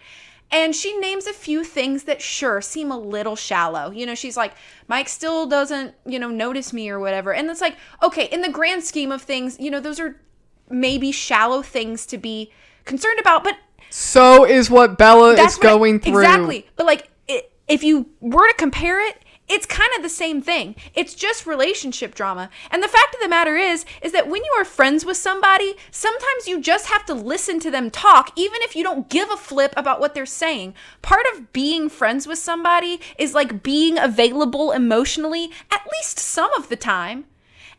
And 0.53 0.75
she 0.75 0.95
names 0.99 1.25
a 1.25 1.33
few 1.33 1.63
things 1.63 2.03
that 2.03 2.21
sure 2.21 2.61
seem 2.61 2.91
a 2.91 2.97
little 2.97 3.35
shallow. 3.35 3.89
You 3.89 4.05
know, 4.05 4.13
she's 4.13 4.37
like, 4.37 4.53
Mike 4.87 5.09
still 5.09 5.47
doesn't, 5.47 5.95
you 6.05 6.19
know, 6.19 6.29
notice 6.29 6.71
me 6.71 6.89
or 6.91 6.99
whatever. 6.99 7.33
And 7.33 7.49
it's 7.49 7.59
like, 7.59 7.75
okay, 8.03 8.25
in 8.25 8.41
the 8.41 8.49
grand 8.51 8.83
scheme 8.83 9.11
of 9.11 9.23
things, 9.23 9.59
you 9.59 9.71
know, 9.71 9.79
those 9.79 9.99
are 9.99 10.21
maybe 10.69 11.11
shallow 11.11 11.63
things 11.63 12.05
to 12.05 12.19
be 12.19 12.51
concerned 12.85 13.19
about, 13.19 13.43
but 13.43 13.55
So 13.89 14.45
is 14.45 14.69
what 14.69 14.97
Bella 14.97 15.31
is 15.31 15.37
that's 15.37 15.57
what 15.57 15.65
I- 15.65 15.69
going 15.71 15.99
through. 15.99 16.19
Exactly. 16.19 16.67
But 16.75 16.85
like 16.85 17.09
it, 17.27 17.51
if 17.67 17.83
you 17.83 18.07
were 18.21 18.47
to 18.47 18.53
compare 18.55 19.05
it, 19.09 19.17
it's 19.53 19.67
kind 19.67 19.91
of 19.95 20.01
the 20.01 20.09
same 20.09 20.41
thing. 20.41 20.75
It's 20.95 21.13
just 21.13 21.45
relationship 21.45 22.15
drama. 22.15 22.49
And 22.71 22.81
the 22.81 22.87
fact 22.87 23.13
of 23.13 23.21
the 23.21 23.29
matter 23.29 23.55
is 23.55 23.85
is 24.01 24.11
that 24.11 24.27
when 24.27 24.43
you 24.43 24.51
are 24.57 24.65
friends 24.65 25.05
with 25.05 25.15
somebody, 25.15 25.75
sometimes 25.91 26.47
you 26.47 26.59
just 26.59 26.87
have 26.87 27.05
to 27.05 27.13
listen 27.13 27.59
to 27.59 27.69
them 27.69 27.91
talk 27.91 28.31
even 28.35 28.63
if 28.63 28.75
you 28.75 28.83
don't 28.83 29.09
give 29.09 29.29
a 29.29 29.37
flip 29.37 29.71
about 29.77 29.99
what 29.99 30.15
they're 30.15 30.25
saying. 30.25 30.73
Part 31.03 31.27
of 31.31 31.53
being 31.53 31.87
friends 31.87 32.25
with 32.25 32.39
somebody 32.39 32.99
is 33.19 33.35
like 33.35 33.61
being 33.61 33.99
available 33.99 34.71
emotionally 34.71 35.51
at 35.71 35.87
least 35.99 36.17
some 36.17 36.51
of 36.53 36.69
the 36.69 36.75
time. 36.75 37.25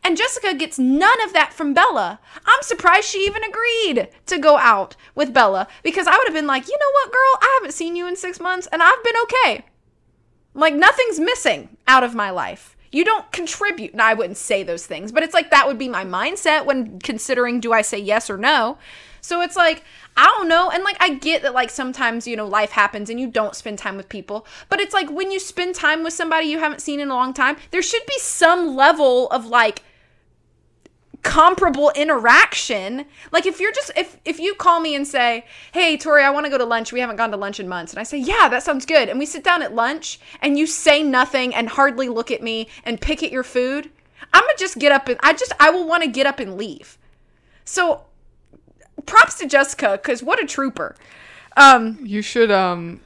And 0.01 0.15
Jessica 0.15 0.53
gets 0.53 0.79
none 0.79 1.21
of 1.23 1.33
that 1.33 1.51
from 1.51 1.73
Bella. 1.73 2.21
I'm 2.45 2.61
surprised 2.61 3.09
she 3.09 3.25
even 3.25 3.43
agreed 3.43 4.07
to 4.27 4.37
go 4.37 4.55
out 4.57 4.95
with 5.13 5.33
Bella 5.33 5.67
because 5.83 6.07
I 6.07 6.15
would 6.15 6.27
have 6.27 6.33
been 6.33 6.47
like, 6.47 6.69
you 6.69 6.77
know 6.79 6.91
what, 6.93 7.11
girl? 7.11 7.39
I 7.41 7.57
haven't 7.59 7.73
seen 7.73 7.97
you 7.97 8.07
in 8.07 8.15
six 8.15 8.39
months 8.39 8.65
and 8.71 8.81
I've 8.81 9.03
been 9.03 9.15
okay. 9.23 9.65
Like, 10.55 10.73
nothing's 10.73 11.19
missing 11.19 11.77
out 11.87 12.03
of 12.03 12.15
my 12.15 12.31
life. 12.31 12.75
You 12.91 13.03
don't 13.03 13.29
contribute. 13.31 13.93
Now, 13.93 14.05
I 14.05 14.13
wouldn't 14.13 14.37
say 14.37 14.63
those 14.63 14.85
things, 14.85 15.11
but 15.11 15.21
it's 15.21 15.33
like 15.33 15.51
that 15.51 15.67
would 15.67 15.77
be 15.77 15.89
my 15.89 16.05
mindset 16.05 16.65
when 16.65 16.97
considering 16.99 17.59
do 17.59 17.73
I 17.73 17.81
say 17.81 17.99
yes 17.99 18.29
or 18.29 18.37
no. 18.37 18.77
So 19.19 19.41
it's 19.41 19.57
like, 19.57 19.83
I 20.15 20.25
don't 20.25 20.47
know. 20.47 20.69
And 20.69 20.83
like, 20.83 20.97
I 21.01 21.15
get 21.15 21.41
that, 21.41 21.53
like, 21.53 21.69
sometimes, 21.69 22.25
you 22.25 22.37
know, 22.37 22.47
life 22.47 22.71
happens 22.71 23.09
and 23.09 23.19
you 23.19 23.27
don't 23.27 23.55
spend 23.55 23.79
time 23.79 23.97
with 23.97 24.07
people. 24.07 24.47
But 24.69 24.79
it's 24.79 24.93
like 24.93 25.09
when 25.09 25.31
you 25.31 25.39
spend 25.39 25.75
time 25.75 26.03
with 26.03 26.13
somebody 26.13 26.47
you 26.47 26.59
haven't 26.59 26.81
seen 26.81 26.99
in 26.99 27.09
a 27.09 27.15
long 27.15 27.33
time, 27.33 27.57
there 27.71 27.81
should 27.81 28.05
be 28.07 28.17
some 28.19 28.75
level 28.75 29.27
of 29.29 29.45
like, 29.45 29.81
comparable 31.25 31.91
interaction. 31.95 33.05
Like 33.31 33.45
if 33.45 33.59
you're 33.59 33.71
just 33.71 33.91
if 33.97 34.17
if 34.23 34.39
you 34.39 34.53
call 34.53 34.79
me 34.79 34.95
and 34.95 35.05
say, 35.05 35.43
"Hey, 35.73 35.97
Tori, 35.97 36.23
I 36.23 36.29
want 36.29 36.45
to 36.45 36.49
go 36.51 36.57
to 36.57 36.63
lunch. 36.63 36.93
We 36.93 37.01
haven't 37.01 37.17
gone 37.17 37.31
to 37.31 37.37
lunch 37.37 37.59
in 37.59 37.67
months." 37.67 37.91
And 37.91 37.99
I 37.99 38.03
say, 38.03 38.17
"Yeah, 38.19 38.47
that 38.47 38.63
sounds 38.63 38.85
good." 38.85 39.09
And 39.09 39.19
we 39.19 39.25
sit 39.25 39.43
down 39.43 39.61
at 39.63 39.73
lunch 39.73 40.19
and 40.39 40.57
you 40.57 40.67
say 40.67 41.01
nothing 41.03 41.53
and 41.53 41.67
hardly 41.69 42.07
look 42.07 42.29
at 42.31 42.43
me 42.43 42.69
and 42.85 43.01
pick 43.01 43.23
at 43.23 43.31
your 43.31 43.43
food, 43.43 43.89
I'm 44.31 44.43
going 44.43 44.55
to 44.55 44.63
just 44.63 44.77
get 44.77 44.91
up 44.91 45.07
and 45.09 45.19
I 45.23 45.33
just 45.33 45.51
I 45.59 45.71
will 45.71 45.87
want 45.87 46.03
to 46.03 46.09
get 46.09 46.27
up 46.27 46.39
and 46.39 46.57
leave. 46.57 46.97
So 47.65 48.03
props 49.05 49.39
to 49.39 49.47
Jessica 49.47 49.97
cuz 49.97 50.21
what 50.21 50.41
a 50.41 50.45
trooper. 50.45 50.95
Um 51.57 51.97
You 52.03 52.21
should 52.21 52.51
um 52.51 53.01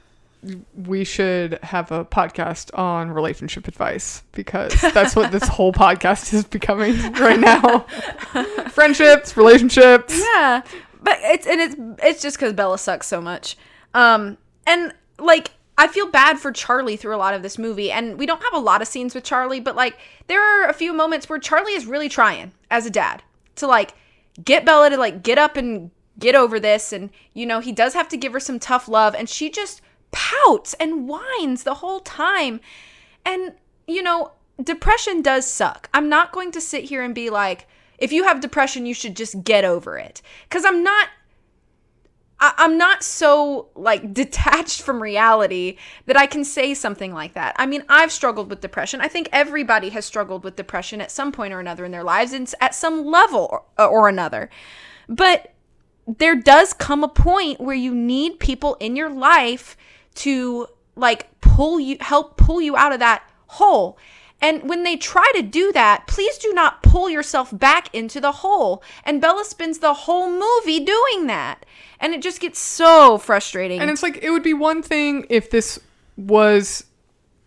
we 0.74 1.04
should 1.04 1.58
have 1.62 1.90
a 1.92 2.04
podcast 2.04 2.76
on 2.78 3.10
relationship 3.10 3.68
advice 3.68 4.22
because 4.32 4.72
that's 4.94 5.14
what 5.14 5.32
this 5.32 5.46
whole 5.46 5.72
podcast 5.72 6.32
is 6.32 6.44
becoming 6.44 6.96
right 7.12 7.38
now. 7.38 7.80
Friendships, 8.70 9.36
relationships. 9.36 10.18
Yeah, 10.18 10.62
but 11.02 11.18
it's 11.20 11.46
and 11.46 11.60
it's 11.60 11.76
it's 12.02 12.22
just 12.22 12.36
because 12.38 12.54
Bella 12.54 12.78
sucks 12.78 13.06
so 13.06 13.20
much. 13.20 13.56
Um, 13.94 14.38
and 14.66 14.94
like 15.18 15.50
I 15.76 15.88
feel 15.88 16.06
bad 16.06 16.38
for 16.38 16.52
Charlie 16.52 16.96
through 16.96 17.14
a 17.14 17.18
lot 17.18 17.34
of 17.34 17.42
this 17.42 17.58
movie, 17.58 17.90
and 17.90 18.18
we 18.18 18.26
don't 18.26 18.42
have 18.42 18.54
a 18.54 18.58
lot 18.58 18.82
of 18.82 18.88
scenes 18.88 19.14
with 19.14 19.24
Charlie, 19.24 19.60
but 19.60 19.76
like 19.76 19.98
there 20.26 20.42
are 20.42 20.68
a 20.68 20.74
few 20.74 20.92
moments 20.92 21.28
where 21.28 21.38
Charlie 21.38 21.74
is 21.74 21.86
really 21.86 22.08
trying 22.08 22.52
as 22.70 22.86
a 22.86 22.90
dad 22.90 23.22
to 23.56 23.66
like 23.66 23.94
get 24.42 24.64
Bella 24.64 24.90
to 24.90 24.96
like 24.96 25.22
get 25.22 25.38
up 25.38 25.56
and 25.56 25.90
get 26.18 26.34
over 26.34 26.60
this 26.60 26.92
and 26.92 27.10
you 27.34 27.46
know, 27.46 27.60
he 27.60 27.72
does 27.72 27.94
have 27.94 28.08
to 28.08 28.16
give 28.16 28.32
her 28.32 28.40
some 28.40 28.58
tough 28.58 28.88
love 28.88 29.14
and 29.14 29.28
she 29.28 29.50
just 29.50 29.82
pouts 30.12 30.74
and 30.74 31.08
whines 31.08 31.62
the 31.62 31.74
whole 31.74 32.00
time. 32.00 32.60
And 33.24 33.54
you 33.86 34.02
know, 34.02 34.32
depression 34.62 35.22
does 35.22 35.46
suck. 35.46 35.88
I'm 35.92 36.08
not 36.08 36.32
going 36.32 36.52
to 36.52 36.60
sit 36.60 36.84
here 36.84 37.02
and 37.02 37.14
be 37.14 37.30
like 37.30 37.66
if 37.98 38.12
you 38.12 38.24
have 38.24 38.40
depression, 38.40 38.86
you 38.86 38.94
should 38.94 39.14
just 39.14 39.44
get 39.44 39.64
over 39.64 39.98
it. 39.98 40.22
Cuz 40.48 40.64
I'm 40.64 40.82
not 40.82 41.08
I'm 42.40 42.78
not 42.78 43.02
so 43.02 43.68
like 43.74 44.14
detached 44.14 44.82
from 44.82 45.02
reality 45.02 45.76
that 46.06 46.16
I 46.16 46.26
can 46.26 46.44
say 46.44 46.74
something 46.74 47.12
like 47.12 47.34
that. 47.34 47.54
I 47.58 47.66
mean, 47.66 47.84
I've 47.88 48.10
struggled 48.10 48.48
with 48.48 48.60
depression. 48.60 49.00
I 49.00 49.08
think 49.08 49.28
everybody 49.32 49.90
has 49.90 50.04
struggled 50.06 50.42
with 50.42 50.56
depression 50.56 51.00
at 51.00 51.10
some 51.10 51.32
point 51.32 51.52
or 51.52 51.60
another 51.60 51.84
in 51.84 51.92
their 51.92 52.04
lives 52.04 52.32
and 52.32 52.52
at 52.60 52.74
some 52.74 53.04
level 53.04 53.62
or, 53.78 53.86
or 53.86 54.08
another. 54.08 54.48
But 55.08 55.54
there 56.06 56.34
does 56.34 56.72
come 56.72 57.04
a 57.04 57.08
point 57.08 57.60
where 57.60 57.76
you 57.76 57.94
need 57.94 58.40
people 58.40 58.76
in 58.76 58.96
your 58.96 59.10
life 59.10 59.76
to 60.16 60.66
like 60.96 61.40
pull 61.40 61.80
you 61.80 61.96
help 62.00 62.36
pull 62.36 62.60
you 62.60 62.76
out 62.76 62.92
of 62.92 62.98
that 63.00 63.22
hole. 63.46 63.98
And 64.42 64.68
when 64.68 64.84
they 64.84 64.96
try 64.96 65.30
to 65.34 65.42
do 65.42 65.70
that, 65.72 66.06
please 66.06 66.38
do 66.38 66.54
not 66.54 66.82
pull 66.82 67.10
yourself 67.10 67.50
back 67.56 67.94
into 67.94 68.20
the 68.20 68.32
hole. 68.32 68.82
And 69.04 69.20
Bella 69.20 69.44
spends 69.44 69.80
the 69.80 69.92
whole 69.92 70.30
movie 70.30 70.82
doing 70.82 71.26
that. 71.26 71.66
And 72.00 72.14
it 72.14 72.22
just 72.22 72.40
gets 72.40 72.58
so 72.58 73.18
frustrating. 73.18 73.80
And 73.80 73.90
it's 73.90 74.02
like 74.02 74.18
it 74.22 74.30
would 74.30 74.42
be 74.42 74.54
one 74.54 74.82
thing 74.82 75.26
if 75.28 75.50
this 75.50 75.78
was, 76.16 76.84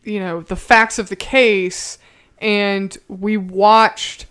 you 0.03 0.19
know, 0.19 0.41
the 0.41 0.55
facts 0.55 0.99
of 0.99 1.09
the 1.09 1.15
case 1.15 1.97
and 2.43 2.97
we 3.07 3.37
watched 3.37 4.25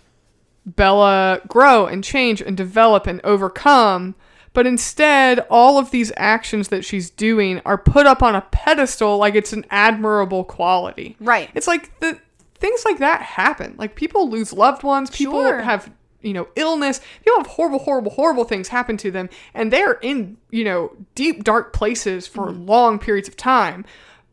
Bella 0.65 1.41
grow 1.47 1.87
and 1.87 2.03
change 2.03 2.41
and 2.41 2.55
develop 2.55 3.07
and 3.07 3.19
overcome. 3.23 4.15
But 4.53 4.67
instead, 4.67 5.45
all 5.49 5.79
of 5.79 5.91
these 5.91 6.11
actions 6.15 6.67
that 6.67 6.85
she's 6.85 7.09
doing 7.09 7.59
are 7.65 7.77
put 7.77 8.05
up 8.05 8.21
on 8.21 8.35
a 8.35 8.41
pedestal 8.41 9.17
like 9.17 9.35
it's 9.35 9.51
an 9.51 9.65
admirable 9.71 10.43
quality. 10.43 11.17
Right. 11.19 11.49
It's 11.55 11.67
like 11.67 11.99
the 11.99 12.19
things 12.55 12.85
like 12.85 12.99
that 12.99 13.21
happen. 13.21 13.75
Like 13.77 13.95
people 13.95 14.29
lose 14.29 14.53
loved 14.53 14.83
ones, 14.83 15.09
people 15.09 15.41
Sure. 15.41 15.61
have, 15.61 15.91
you 16.21 16.33
know, 16.33 16.47
illness, 16.55 17.01
people 17.23 17.39
have 17.39 17.47
horrible, 17.47 17.79
horrible, 17.79 18.11
horrible 18.11 18.43
things 18.45 18.67
happen 18.67 18.95
to 18.97 19.11
them, 19.11 19.29
and 19.53 19.73
they're 19.73 19.93
in, 20.01 20.37
you 20.51 20.63
know, 20.63 20.95
deep, 21.15 21.43
dark 21.43 21.73
places 21.73 22.27
for 22.27 22.47
mm-hmm. 22.47 22.65
long 22.65 22.99
periods 22.99 23.27
of 23.27 23.35
time. 23.35 23.85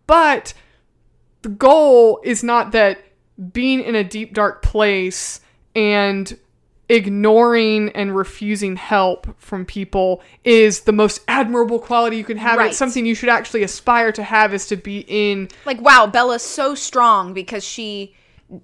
But 0.07 0.53
the 1.43 1.49
goal 1.49 2.21
is 2.23 2.45
not 2.45 2.73
that 2.73 3.03
being 3.53 3.81
in 3.81 3.95
a 3.95 4.05
deep 4.05 4.35
dark 4.35 4.61
place 4.63 5.41
and 5.75 6.39
ignoring 6.91 7.91
and 7.91 8.17
refusing 8.17 8.77
help 8.77 9.27
from 9.39 9.65
people 9.65 10.21
is 10.45 10.81
the 10.83 10.93
most 10.93 11.21
admirable 11.29 11.79
quality 11.79 12.17
you 12.17 12.25
can 12.25 12.37
have 12.37 12.59
Right. 12.59 12.71
it's 12.71 12.79
something 12.79 13.07
you 13.07 13.15
should 13.15 13.29
actually 13.29 13.63
aspire 13.63 14.11
to 14.13 14.23
have 14.23 14.53
is 14.53 14.67
to 14.67 14.77
be 14.77 15.05
in 15.09 15.49
like 15.65 15.81
wow 15.81 16.07
bella's 16.07 16.43
so 16.43 16.75
strong 16.75 17.33
because 17.33 17.63
she 17.65 18.15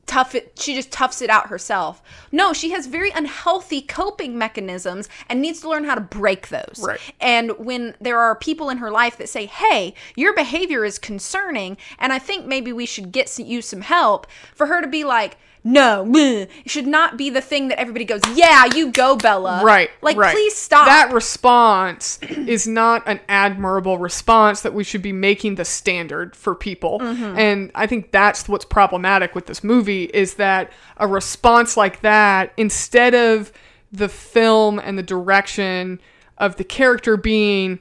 tough 0.06 0.34
it 0.34 0.52
she 0.58 0.74
just 0.74 0.90
toughs 0.90 1.22
it 1.22 1.30
out 1.30 1.46
herself 1.46 2.02
no 2.32 2.52
she 2.52 2.70
has 2.70 2.88
very 2.88 3.10
unhealthy 3.12 3.80
coping 3.80 4.36
mechanisms 4.36 5.08
and 5.28 5.40
needs 5.40 5.60
to 5.60 5.68
learn 5.68 5.84
how 5.84 5.94
to 5.94 6.00
break 6.00 6.48
those 6.48 6.82
Right. 6.84 6.98
and 7.20 7.52
when 7.58 7.94
there 8.00 8.18
are 8.18 8.34
people 8.34 8.68
in 8.70 8.78
her 8.78 8.90
life 8.90 9.16
that 9.18 9.28
say 9.28 9.46
hey 9.46 9.94
your 10.16 10.34
behavior 10.34 10.84
is 10.84 10.98
concerning 10.98 11.76
and 12.00 12.12
i 12.12 12.18
think 12.18 12.46
maybe 12.46 12.72
we 12.72 12.86
should 12.86 13.12
get 13.12 13.38
you 13.38 13.62
some 13.62 13.82
help 13.82 14.26
for 14.54 14.66
her 14.66 14.80
to 14.82 14.88
be 14.88 15.04
like 15.04 15.36
no 15.66 16.04
meh," 16.04 16.46
it 16.64 16.70
should 16.70 16.86
not 16.86 17.16
be 17.18 17.28
the 17.28 17.40
thing 17.40 17.68
that 17.68 17.78
everybody 17.80 18.04
goes 18.04 18.20
yeah 18.34 18.64
you 18.74 18.90
go 18.92 19.16
bella 19.16 19.62
Right. 19.64 19.90
like 20.00 20.16
right. 20.16 20.32
please 20.34 20.54
stop 20.54 20.86
That 20.86 21.12
response 21.12 22.18
is 22.22 22.66
not 22.68 23.02
an 23.06 23.18
admirable 23.28 23.98
response 23.98 24.60
that 24.62 24.72
we 24.74 24.84
should 24.84 25.02
be 25.02 25.12
making 25.12 25.56
the 25.56 25.64
standard 25.64 26.36
for 26.36 26.54
people. 26.54 27.00
Mm-hmm. 27.00 27.38
And 27.38 27.70
I 27.74 27.86
think 27.86 28.12
that's 28.12 28.48
what's 28.48 28.64
problematic 28.64 29.34
with 29.34 29.46
this 29.46 29.64
movie 29.64 30.04
is 30.04 30.34
that 30.34 30.70
a 30.98 31.06
response 31.08 31.76
like 31.76 32.00
that, 32.02 32.52
instead 32.56 33.14
of 33.14 33.52
the 33.90 34.08
film 34.08 34.78
and 34.78 34.96
the 34.96 35.02
direction 35.02 36.00
of 36.38 36.56
the 36.56 36.64
character 36.64 37.16
being 37.16 37.80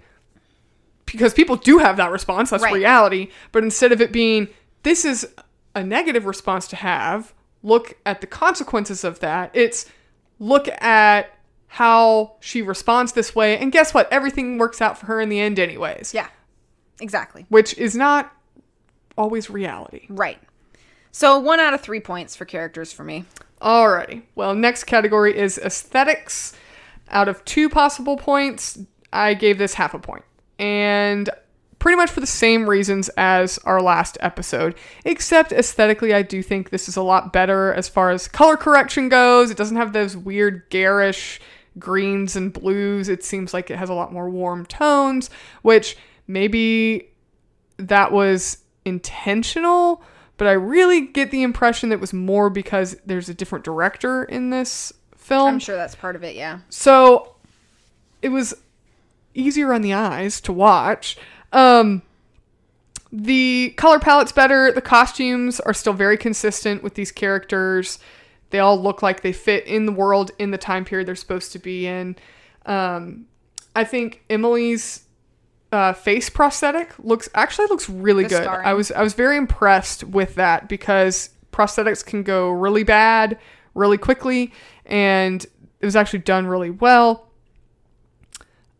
because 1.05 1.33
people 1.33 1.55
do 1.55 1.77
have 1.77 1.97
that 1.97 2.11
response, 2.11 2.49
that's 2.49 2.63
Right. 2.63 2.73
reality, 2.73 3.29
but 3.51 3.63
instead 3.63 3.91
of 3.91 4.01
it 4.01 4.11
being 4.11 4.47
this 4.83 5.05
is 5.05 5.27
a 5.75 5.83
negative 5.83 6.25
response 6.25 6.67
to 6.69 6.75
have, 6.77 7.33
look 7.65 7.97
at 8.05 8.21
the 8.21 8.27
consequences 8.27 9.03
of 9.03 9.19
that. 9.19 9.49
It's 9.53 9.85
look 10.39 10.67
at 10.81 11.31
how 11.67 12.35
she 12.39 12.61
responds 12.61 13.11
this 13.13 13.35
way 13.35 13.57
and 13.57 13.71
guess 13.71 13.93
what? 13.93 14.07
Everything 14.11 14.57
works 14.57 14.81
out 14.81 14.97
for 14.97 15.07
her 15.07 15.19
in 15.19 15.29
the 15.29 15.39
end 15.39 15.59
anyways. 15.59 16.13
yeah 16.13 16.27
exactly 17.01 17.45
Which 17.49 17.77
is 17.77 17.95
not 17.95 18.31
always 19.17 19.49
reality. 19.49 20.05
right 20.09 20.39
so 21.11 21.37
one 21.39 21.59
out 21.59 21.73
of 21.73 21.81
three 21.81 21.99
points 21.99 22.35
for 22.35 22.45
characters 22.45 22.93
for 22.93 23.03
me 23.03 23.25
Alrighty. 23.61 24.23
Well, 24.35 24.53
next 24.53 24.83
category 24.83 25.35
is 25.35 25.57
aesthetics. 25.57 26.53
Out 27.09 27.27
of 27.29 27.43
two 27.45 27.69
possible 27.69 28.17
points, 28.17 28.77
I 29.13 29.33
gave 29.33 29.57
this 29.57 29.73
half 29.75 29.93
a 29.93 29.99
point. 29.99 30.25
And 30.59 31.29
pretty 31.85 31.97
much 31.97 32.09
for 32.09 32.19
the 32.19 32.25
same 32.25 32.67
reasons 32.67 33.09
as 33.09 33.59
our 33.59 33.79
last 33.79 34.17
episode, 34.19 34.73
except 35.05 35.51
aesthetically, 35.51 36.15
I 36.15 36.23
do 36.23 36.41
think 36.41 36.71
this 36.71 36.89
is 36.89 36.97
a 36.97 37.03
lot 37.03 37.31
better 37.31 37.71
as 37.75 37.87
far 37.87 38.09
as 38.09 38.27
color 38.27 38.57
correction 38.57 39.07
goes. 39.07 39.51
It 39.51 39.57
doesn't 39.57 39.77
have 39.77 39.93
those 39.93 40.17
weird 40.17 40.67
garish 40.71 41.39
greens 41.77 42.35
and 42.35 42.51
blues. 42.51 43.07
It 43.07 43.23
seems 43.23 43.53
like 43.53 43.69
it 43.69 43.77
has 43.77 43.91
a 43.91 43.93
lot 43.93 44.11
more 44.11 44.27
warm 44.31 44.65
tones, 44.65 45.29
which 45.61 45.95
maybe 46.25 47.11
that 47.77 48.11
was 48.11 48.63
intentional, 48.83 50.01
but 50.37 50.47
I 50.47 50.53
really 50.53 51.01
get 51.01 51.29
the 51.29 51.43
impression 51.43 51.89
that 51.89 51.97
it 51.97 52.01
was 52.01 52.13
more 52.13 52.49
because 52.49 52.97
there's 53.05 53.29
a 53.29 53.35
different 53.35 53.63
director 53.63 54.23
in 54.23 54.49
this 54.49 54.91
film. 55.15 55.49
i'm 55.49 55.59
sure 55.59 55.75
that's 55.75 55.93
part 55.93 56.15
of 56.15 56.23
it 56.23 56.35
yeah 56.35 56.61
So 56.69 57.35
it 58.23 58.29
was 58.29 58.55
easier 59.35 59.71
on 59.71 59.83
the 59.83 59.93
eyes 59.93 60.41
to 60.41 60.51
watch. 60.53 61.17
Um, 61.51 62.01
the 63.11 63.73
color 63.77 63.99
palette's 63.99 64.31
better. 64.31 64.71
The 64.71 64.81
costumes 64.81 65.59
are 65.61 65.73
still 65.73 65.93
very 65.93 66.17
consistent 66.17 66.83
with 66.83 66.95
these 66.95 67.11
characters. 67.11 67.99
They 68.49 68.59
all 68.59 68.81
look 68.81 69.01
like 69.01 69.21
they 69.21 69.33
fit 69.33 69.65
in 69.65 69.85
the 69.85 69.91
world 69.91 70.31
in 70.39 70.51
the 70.51 70.57
time 70.57 70.85
period 70.85 71.07
they're 71.07 71.15
supposed 71.15 71.51
to 71.53 71.59
be 71.59 71.87
in. 71.87 72.15
Um, 72.65 73.25
I 73.75 73.83
think 73.83 74.23
Emily's 74.29 75.03
uh, 75.71 75.93
face 75.93 76.29
prosthetic 76.29 76.93
looks 76.99 77.27
actually 77.35 77.67
looks 77.67 77.89
really 77.89 78.23
The 78.23 78.29
good. 78.29 78.43
starring. 78.43 78.65
I 78.67 78.73
was 78.73 78.91
I 78.91 79.01
was 79.01 79.13
very 79.13 79.37
impressed 79.37 80.03
with 80.03 80.35
that 80.35 80.69
because 80.69 81.29
prosthetics 81.51 82.05
can 82.05 82.23
go 82.23 82.49
really 82.49 82.83
bad 82.83 83.37
really 83.73 83.97
quickly, 83.97 84.53
and 84.85 85.45
it 85.79 85.85
was 85.85 85.95
actually 85.95 86.19
done 86.19 86.47
really 86.47 86.69
well. 86.69 87.27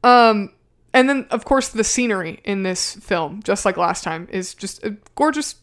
Um, 0.04 0.54
and 0.96 1.10
then 1.10 1.28
of 1.30 1.44
course 1.44 1.68
the 1.68 1.84
scenery 1.84 2.40
in 2.46 2.64
this 2.64 2.96
film, 2.96 3.44
just 3.44 3.66
like 3.66 3.76
last 3.76 4.04
time, 4.04 4.30
is 4.32 4.56
just 4.56 4.84
a 4.84 4.96
gorgeous 5.16 5.56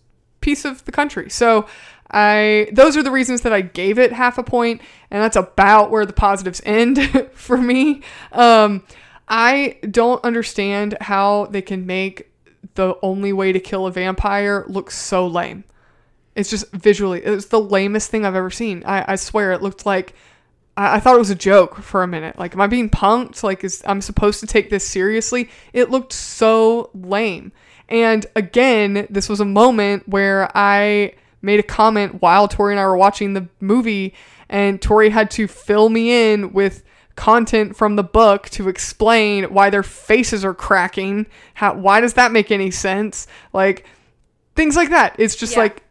piece 0.42 0.66
of 0.66 0.84
the 0.84 0.92
country. 0.92 1.30
So 1.30 1.66
I 2.10 2.68
those 2.70 2.98
are 2.98 3.02
the 3.02 3.10
reasons 3.10 3.40
that 3.40 3.52
I 3.52 3.62
gave 3.62 3.98
it 3.98 4.12
half 4.12 4.36
a 4.36 4.42
point, 4.42 4.82
and 5.10 5.22
that's 5.22 5.36
about 5.36 5.90
where 5.90 6.04
the 6.04 6.12
positives 6.12 6.60
end 6.66 7.30
for 7.32 7.56
me. 7.56 8.02
Um, 8.30 8.84
I 9.26 9.78
don't 9.90 10.22
understand 10.22 10.98
how 11.00 11.46
they 11.46 11.62
can 11.62 11.86
make 11.86 12.30
the 12.74 12.96
only 13.02 13.32
way 13.32 13.52
to 13.52 13.60
kill 13.60 13.86
a 13.86 13.90
vampire 13.90 14.66
look 14.68 14.90
so 14.90 15.26
lame. 15.26 15.64
It's 16.34 16.50
just 16.50 16.70
visually, 16.72 17.22
it's 17.22 17.46
the 17.46 17.60
lamest 17.60 18.10
thing 18.10 18.26
I've 18.26 18.34
ever 18.34 18.50
seen. 18.50 18.82
I, 18.84 19.12
I 19.12 19.16
swear 19.16 19.52
it 19.52 19.62
looked 19.62 19.86
like 19.86 20.14
I, 20.76 20.96
I 20.96 21.00
thought 21.00 21.14
it 21.14 21.18
was 21.20 21.30
a 21.30 21.34
joke 21.34 21.76
for 21.82 22.02
a 22.02 22.06
minute. 22.06 22.38
Like, 22.38 22.54
am 22.54 22.60
I 22.60 22.66
being 22.66 22.90
punked? 22.90 23.42
Like, 23.42 23.64
is 23.64 23.82
I'm 23.86 24.00
supposed 24.00 24.40
to 24.40 24.46
take 24.46 24.70
this 24.70 24.86
seriously? 24.86 25.50
It 25.72 25.90
looked 25.90 26.12
so 26.12 26.90
lame. 26.94 27.52
And 27.88 28.24
again, 28.36 29.06
this 29.10 29.28
was 29.28 29.40
a 29.40 29.44
moment 29.44 30.08
where 30.08 30.50
I 30.56 31.14
made 31.42 31.60
a 31.60 31.64
comment 31.64 32.22
while 32.22 32.48
Tori 32.48 32.72
and 32.72 32.80
I 32.80 32.86
were 32.86 32.96
watching 32.96 33.34
the 33.34 33.48
movie, 33.60 34.14
and 34.48 34.80
Tori 34.80 35.10
had 35.10 35.30
to 35.32 35.46
fill 35.46 35.88
me 35.88 36.32
in 36.32 36.52
with 36.52 36.84
content 37.16 37.76
from 37.76 37.96
the 37.96 38.02
book 38.02 38.48
to 38.48 38.68
explain 38.68 39.44
why 39.44 39.68
their 39.68 39.82
faces 39.82 40.44
are 40.44 40.54
cracking. 40.54 41.26
How 41.54 41.74
why 41.74 42.00
does 42.00 42.14
that 42.14 42.32
make 42.32 42.50
any 42.50 42.70
sense? 42.70 43.26
Like 43.52 43.84
things 44.54 44.76
like 44.76 44.90
that. 44.90 45.16
It's 45.18 45.36
just 45.36 45.54
Yeah. 45.54 45.62
like 45.62 45.82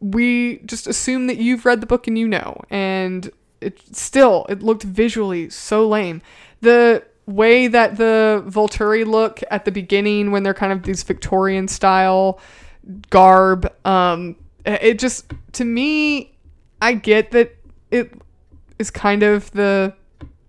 we 0.00 0.58
just 0.66 0.86
assume 0.86 1.26
that 1.28 1.36
you've 1.38 1.64
read 1.64 1.80
the 1.80 1.86
book 1.86 2.06
and 2.08 2.18
you 2.18 2.26
know. 2.26 2.60
And 2.70 3.30
it 3.60 3.80
still 3.94 4.46
it 4.48 4.62
looked 4.62 4.82
visually 4.82 5.50
so 5.50 5.88
lame. 5.88 6.22
The 6.60 7.04
way 7.26 7.66
that 7.68 7.96
the 7.96 8.44
Volturi 8.46 9.04
look 9.04 9.40
at 9.50 9.64
the 9.64 9.72
beginning 9.72 10.30
when 10.30 10.42
they're 10.42 10.54
kind 10.54 10.72
of 10.72 10.84
these 10.84 11.02
Victorian 11.02 11.68
style 11.68 12.40
garb, 13.10 13.72
um, 13.84 14.36
it 14.64 14.98
just 14.98 15.32
to 15.52 15.64
me, 15.64 16.36
I 16.80 16.94
get 16.94 17.32
that 17.32 17.56
it 17.90 18.12
is 18.78 18.90
kind 18.90 19.22
of 19.22 19.50
the 19.52 19.94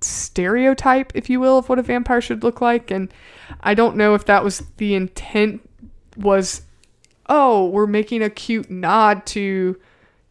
stereotype, 0.02 1.12
if 1.16 1.30
you 1.30 1.40
will, 1.40 1.58
of 1.58 1.70
what 1.70 1.80
a 1.80 1.84
vampire 1.84 2.22
should 2.22 2.44
look 2.44 2.62
like. 2.62 2.92
And 2.92 3.12
I 3.62 3.74
don't 3.74 3.96
know 3.96 4.14
if 4.14 4.26
that 4.26 4.44
was 4.44 4.64
the 4.78 4.96
intent 4.96 5.68
was, 6.16 6.64
oh, 7.28 7.68
we're 7.68 7.88
making 7.88 8.22
a 8.22 8.30
cute 8.30 8.70
nod 8.70 9.26
to 9.28 9.80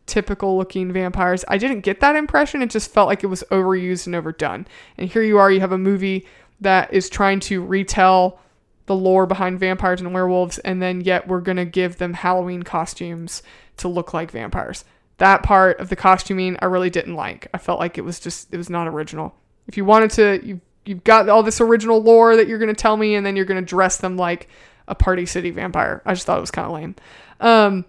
typical 0.06 0.56
looking 0.56 0.92
vampires. 0.92 1.44
I 1.48 1.58
didn't 1.58 1.80
get 1.80 2.00
that 2.00 2.16
impression. 2.16 2.62
It 2.62 2.70
just 2.70 2.90
felt 2.90 3.08
like 3.08 3.24
it 3.24 3.28
was 3.28 3.44
overused 3.50 4.06
and 4.06 4.14
overdone. 4.14 4.66
And 4.96 5.10
here 5.10 5.22
you 5.22 5.38
are, 5.38 5.50
you 5.50 5.60
have 5.60 5.72
a 5.72 5.78
movie 5.78 6.26
that 6.60 6.92
is 6.92 7.10
trying 7.10 7.40
to 7.40 7.62
retell 7.62 8.40
the 8.86 8.94
lore 8.94 9.26
behind 9.26 9.58
vampires 9.58 10.00
and 10.00 10.14
werewolves, 10.14 10.58
and 10.60 10.80
then 10.80 11.00
yet 11.00 11.26
we're 11.26 11.40
going 11.40 11.56
to 11.56 11.64
give 11.64 11.98
them 11.98 12.14
Halloween 12.14 12.62
costumes 12.62 13.42
to 13.78 13.88
look 13.88 14.14
like 14.14 14.30
vampires. 14.30 14.84
That 15.18 15.42
part 15.42 15.80
of 15.80 15.88
the 15.88 15.96
costuming 15.96 16.56
I 16.60 16.66
really 16.66 16.90
didn't 16.90 17.16
like. 17.16 17.48
I 17.52 17.58
felt 17.58 17.80
like 17.80 17.98
it 17.98 18.02
was 18.02 18.20
just, 18.20 18.52
it 18.54 18.56
was 18.56 18.70
not 18.70 18.86
original. 18.86 19.34
If 19.66 19.76
you 19.76 19.84
wanted 19.84 20.10
to, 20.12 20.46
you, 20.46 20.60
you've 20.84 21.02
got 21.02 21.28
all 21.28 21.42
this 21.42 21.60
original 21.60 22.00
lore 22.00 22.36
that 22.36 22.46
you're 22.46 22.60
going 22.60 22.74
to 22.74 22.80
tell 22.80 22.96
me, 22.96 23.16
and 23.16 23.26
then 23.26 23.34
you're 23.34 23.44
going 23.44 23.60
to 23.60 23.68
dress 23.68 23.96
them 23.96 24.16
like 24.16 24.48
a 24.86 24.94
Party 24.94 25.26
City 25.26 25.50
vampire. 25.50 26.00
I 26.06 26.14
just 26.14 26.24
thought 26.26 26.38
it 26.38 26.42
was 26.42 26.52
kind 26.52 26.66
of 26.66 26.72
lame. 26.72 26.94
Um, 27.40 27.84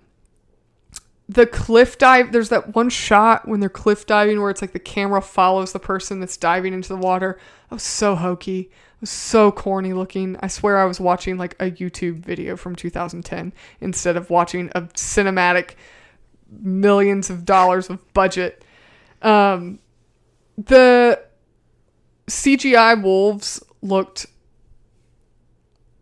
the 1.30 1.46
cliff 1.46 1.98
dive 1.98 2.32
there's 2.32 2.50
that 2.50 2.74
one 2.74 2.90
shot 2.90 3.48
when 3.48 3.60
they're 3.60 3.70
cliff 3.70 4.06
diving 4.06 4.40
where 4.40 4.50
it's 4.50 4.62
like 4.62 4.72
the 4.72 4.80
camera 4.80 5.22
follows 5.22 5.74
the 5.74 5.80
person 5.80 6.20
that's 6.20 6.38
diving 6.38 6.74
into 6.74 6.90
the 6.90 6.98
water. 6.98 7.38
I 7.70 7.76
was 7.76 7.84
so 7.84 8.16
hokey. 8.16 8.60
It 8.62 9.02
was 9.02 9.10
so 9.10 9.52
corny 9.52 9.94
looking. 9.94 10.38
I 10.42 10.48
swear 10.48 10.78
i 10.78 10.86
was 10.86 11.00
watching 11.00 11.38
like 11.38 11.54
a 11.60 11.70
youtube 11.70 12.20
video 12.20 12.56
from 12.56 12.76
2010 12.76 13.54
instead 13.82 14.16
of 14.16 14.30
watching 14.30 14.72
a 14.74 14.84
cinematic 14.84 15.72
millions 16.50 17.30
of 17.30 17.44
dollars 17.44 17.90
of 17.90 18.14
budget. 18.14 18.64
Um 19.22 19.80
the 20.58 21.22
cgi 22.28 23.02
wolves 23.02 23.64
looked 23.82 24.26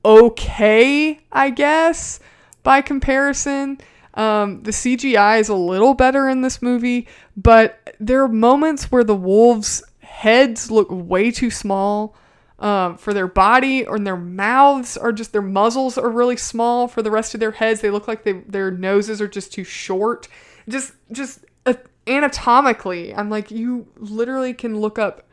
okay 0.04 1.20
i 1.32 1.50
guess 1.50 2.20
by 2.64 2.82
comparison 2.82 3.78
um, 4.16 4.64
the 4.64 4.72
CGI 4.72 5.40
is 5.40 5.50
a 5.50 5.56
little 5.56 5.94
better 5.94 6.30
in 6.30 6.42
this 6.42 6.62
movie, 6.62 7.08
but 7.36 7.96
there 8.00 8.24
are 8.24 8.30
moments 8.30 8.92
where 8.92 9.04
the 9.04 9.16
wolves' 9.16 9.84
heads 10.00 10.72
look 10.72 10.88
way 10.90 11.32
too 11.32 11.52
small 11.52 12.16
um, 12.60 12.98
for 12.98 13.14
their 13.14 13.28
body, 13.28 13.86
or 13.86 14.00
their 14.00 14.16
mouths 14.16 14.96
are 14.96 15.12
just 15.12 15.34
their 15.34 15.42
muzzles 15.42 15.98
are 15.98 16.10
really 16.10 16.38
small 16.38 16.88
for 16.88 17.02
the 17.02 17.12
rest 17.12 17.34
of 17.34 17.42
their 17.42 17.52
heads. 17.52 17.82
They 17.82 17.90
look 17.90 18.08
like 18.08 18.24
they, 18.24 18.34
their 18.34 18.72
noses 18.72 19.22
are 19.22 19.28
just 19.28 19.52
too 19.52 19.66
short. 19.66 20.30
Just 20.70 20.94
just 21.12 21.46
uh, 21.66 21.74
anatomically, 22.08 23.14
I'm 23.14 23.30
like 23.30 23.52
you 23.52 23.88
literally 23.98 24.54
can 24.54 24.80
look 24.80 24.98
up 24.98 25.25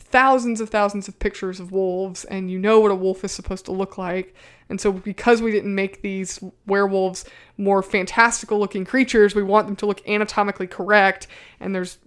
thousands 0.00 0.60
of 0.60 0.70
thousands 0.70 1.08
of 1.08 1.18
pictures 1.18 1.60
of 1.60 1.70
wolves 1.72 2.24
and 2.24 2.50
you 2.50 2.58
know 2.58 2.80
what 2.80 2.90
a 2.90 2.94
wolf 2.94 3.24
is 3.24 3.32
supposed 3.32 3.64
to 3.66 3.72
look 3.72 3.98
like. 3.98 4.34
And 4.70 4.80
so 4.80 4.92
because 4.92 5.42
we 5.42 5.50
didn't 5.50 5.74
make 5.74 6.02
these 6.02 6.40
werewolves 6.66 7.24
more 7.56 7.82
fantastical 7.82 8.58
looking 8.58 8.84
creatures, 8.84 9.34
we 9.34 9.42
want 9.42 9.66
them 9.66 9.76
to 9.76 9.86
look 9.86 10.06
anatomically 10.08 10.66
correct 10.66 11.26
and 11.60 11.74
there's 11.74 11.98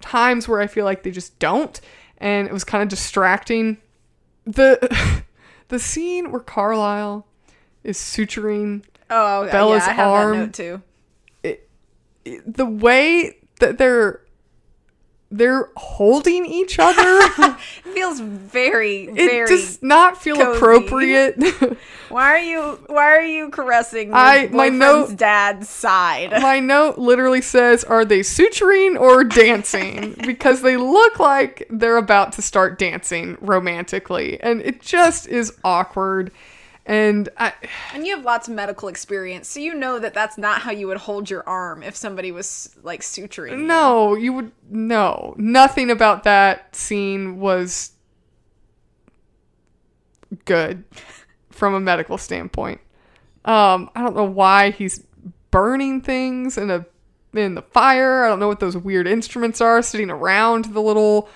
times 0.00 0.48
where 0.48 0.60
I 0.60 0.66
feel 0.66 0.84
like 0.84 1.02
they 1.02 1.10
just 1.10 1.38
don't 1.38 1.80
and 2.18 2.46
it 2.48 2.52
was 2.52 2.64
kind 2.64 2.82
of 2.82 2.88
distracting. 2.88 3.78
The 4.44 5.22
the 5.68 5.78
scene 5.78 6.32
where 6.32 6.40
Carlisle 6.40 7.26
is 7.82 7.98
suturing 7.98 8.84
Oh, 9.10 9.48
Bella's 9.50 9.84
yeah, 9.84 9.90
I 9.90 9.94
have 9.94 10.08
arm. 10.08 10.38
that 10.38 10.58
note 10.58 10.82
too. 11.44 12.42
the 12.46 12.66
way 12.66 13.36
that 13.60 13.78
they're 13.78 14.23
they're 15.36 15.68
holding 15.76 16.46
each 16.46 16.78
other 16.78 17.20
feels 17.94 18.20
very, 18.20 19.04
it 19.04 19.14
very. 19.14 19.46
does 19.48 19.82
not 19.82 20.20
feel 20.20 20.36
cozy. 20.36 20.56
appropriate. 20.56 21.36
Why 22.08 22.34
are 22.34 22.38
you? 22.38 22.78
Why 22.86 23.16
are 23.16 23.24
you 23.24 23.50
caressing 23.50 24.10
I- 24.14 24.48
my 24.52 24.68
note- 24.68 25.16
dad's 25.16 25.68
side? 25.68 26.30
My 26.42 26.60
note 26.60 26.98
literally 26.98 27.40
says, 27.40 27.82
"Are 27.84 28.04
they 28.04 28.20
suturing 28.20 28.98
or 29.00 29.24
dancing?" 29.24 30.14
because 30.24 30.62
they 30.62 30.76
look 30.76 31.18
like 31.18 31.66
they're 31.70 31.96
about 31.96 32.32
to 32.34 32.42
start 32.42 32.78
dancing 32.78 33.36
romantically, 33.40 34.40
and 34.40 34.60
it 34.62 34.80
just 34.80 35.26
is 35.26 35.52
awkward. 35.64 36.30
And 36.86 37.30
I, 37.38 37.54
And 37.94 38.06
you 38.06 38.14
have 38.14 38.24
lots 38.24 38.46
of 38.46 38.54
medical 38.54 38.88
experience, 38.88 39.48
so 39.48 39.58
you 39.58 39.72
know 39.72 39.98
that 39.98 40.12
that's 40.12 40.36
not 40.36 40.60
how 40.62 40.70
you 40.70 40.86
would 40.86 40.98
hold 40.98 41.30
your 41.30 41.42
arm 41.48 41.82
if 41.82 41.96
somebody 41.96 42.30
was 42.30 42.76
like 42.82 43.00
suturing. 43.00 43.52
you. 43.52 43.56
no, 43.56 44.14
you 44.14 44.34
would 44.34 44.52
no, 44.68 45.34
nothing 45.38 45.90
about 45.90 46.24
that 46.24 46.76
scene 46.76 47.38
was 47.38 47.92
good 50.44 50.84
from 51.50 51.74
a 51.74 51.80
medical 51.80 52.18
standpoint. 52.18 52.80
Um, 53.46 53.90
I 53.94 54.02
don't 54.02 54.16
know 54.16 54.24
why 54.24 54.70
he's 54.70 55.04
burning 55.50 56.02
things 56.02 56.58
in 56.58 56.70
a 56.70 56.84
in 57.32 57.54
the 57.54 57.62
fire. 57.62 58.24
I 58.24 58.28
don't 58.28 58.40
know 58.40 58.48
what 58.48 58.60
those 58.60 58.76
weird 58.76 59.06
instruments 59.06 59.60
are 59.60 59.80
sitting 59.80 60.10
around 60.10 60.66
the 60.66 60.82
little 60.82 61.28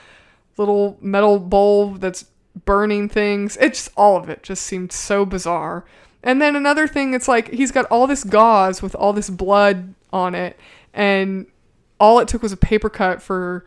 little 0.59 0.99
metal 1.01 1.39
bowl 1.39 1.93
that's 1.95 2.27
burning 2.65 3.09
things. 3.09 3.57
It's 3.61 3.91
all 3.97 4.17
of 4.17 4.29
it 4.29 4.43
just 4.43 4.65
seemed 4.65 4.93
so 4.93 5.25
bizarre. 5.25 5.85
And 6.23 6.43
then 6.43 6.57
another 6.57 6.87
thing, 6.87 7.15
it's 7.15 7.29
like 7.29 7.51
he's 7.53 7.71
got 7.71 7.87
all 7.87 8.07
this 8.07 8.25
gauze 8.25 8.83
with 8.83 8.95
all 8.95 9.13
this 9.13 9.31
blood 9.31 9.95
on 10.13 10.35
it, 10.35 10.59
and 10.93 11.47
all 12.01 12.19
it 12.19 12.29
took 12.29 12.43
was 12.43 12.53
a 12.53 12.57
paper 12.57 12.91
cut 12.91 13.23
for 13.23 13.65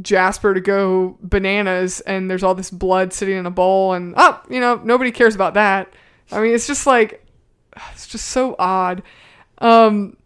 Jasper 0.00 0.54
to 0.54 0.60
go 0.60 1.18
bananas, 1.20 2.00
and 2.00 2.30
there's 2.30 2.42
all 2.42 2.54
this 2.54 2.70
blood 2.70 3.12
sitting 3.12 3.36
in 3.36 3.46
a 3.46 3.50
bowl, 3.50 3.92
and 3.92 4.14
oh, 4.16 4.40
you 4.48 4.60
know, 4.60 4.76
nobody 4.76 5.10
cares 5.10 5.34
about 5.34 5.54
that. 5.54 5.92
I 6.30 6.40
mean, 6.40 6.54
it's 6.54 6.66
just 6.66 6.86
like, 6.86 7.24
it's 7.92 8.06
just 8.06 8.26
so 8.28 8.54
odd. 8.58 9.02
Um, 9.58 10.16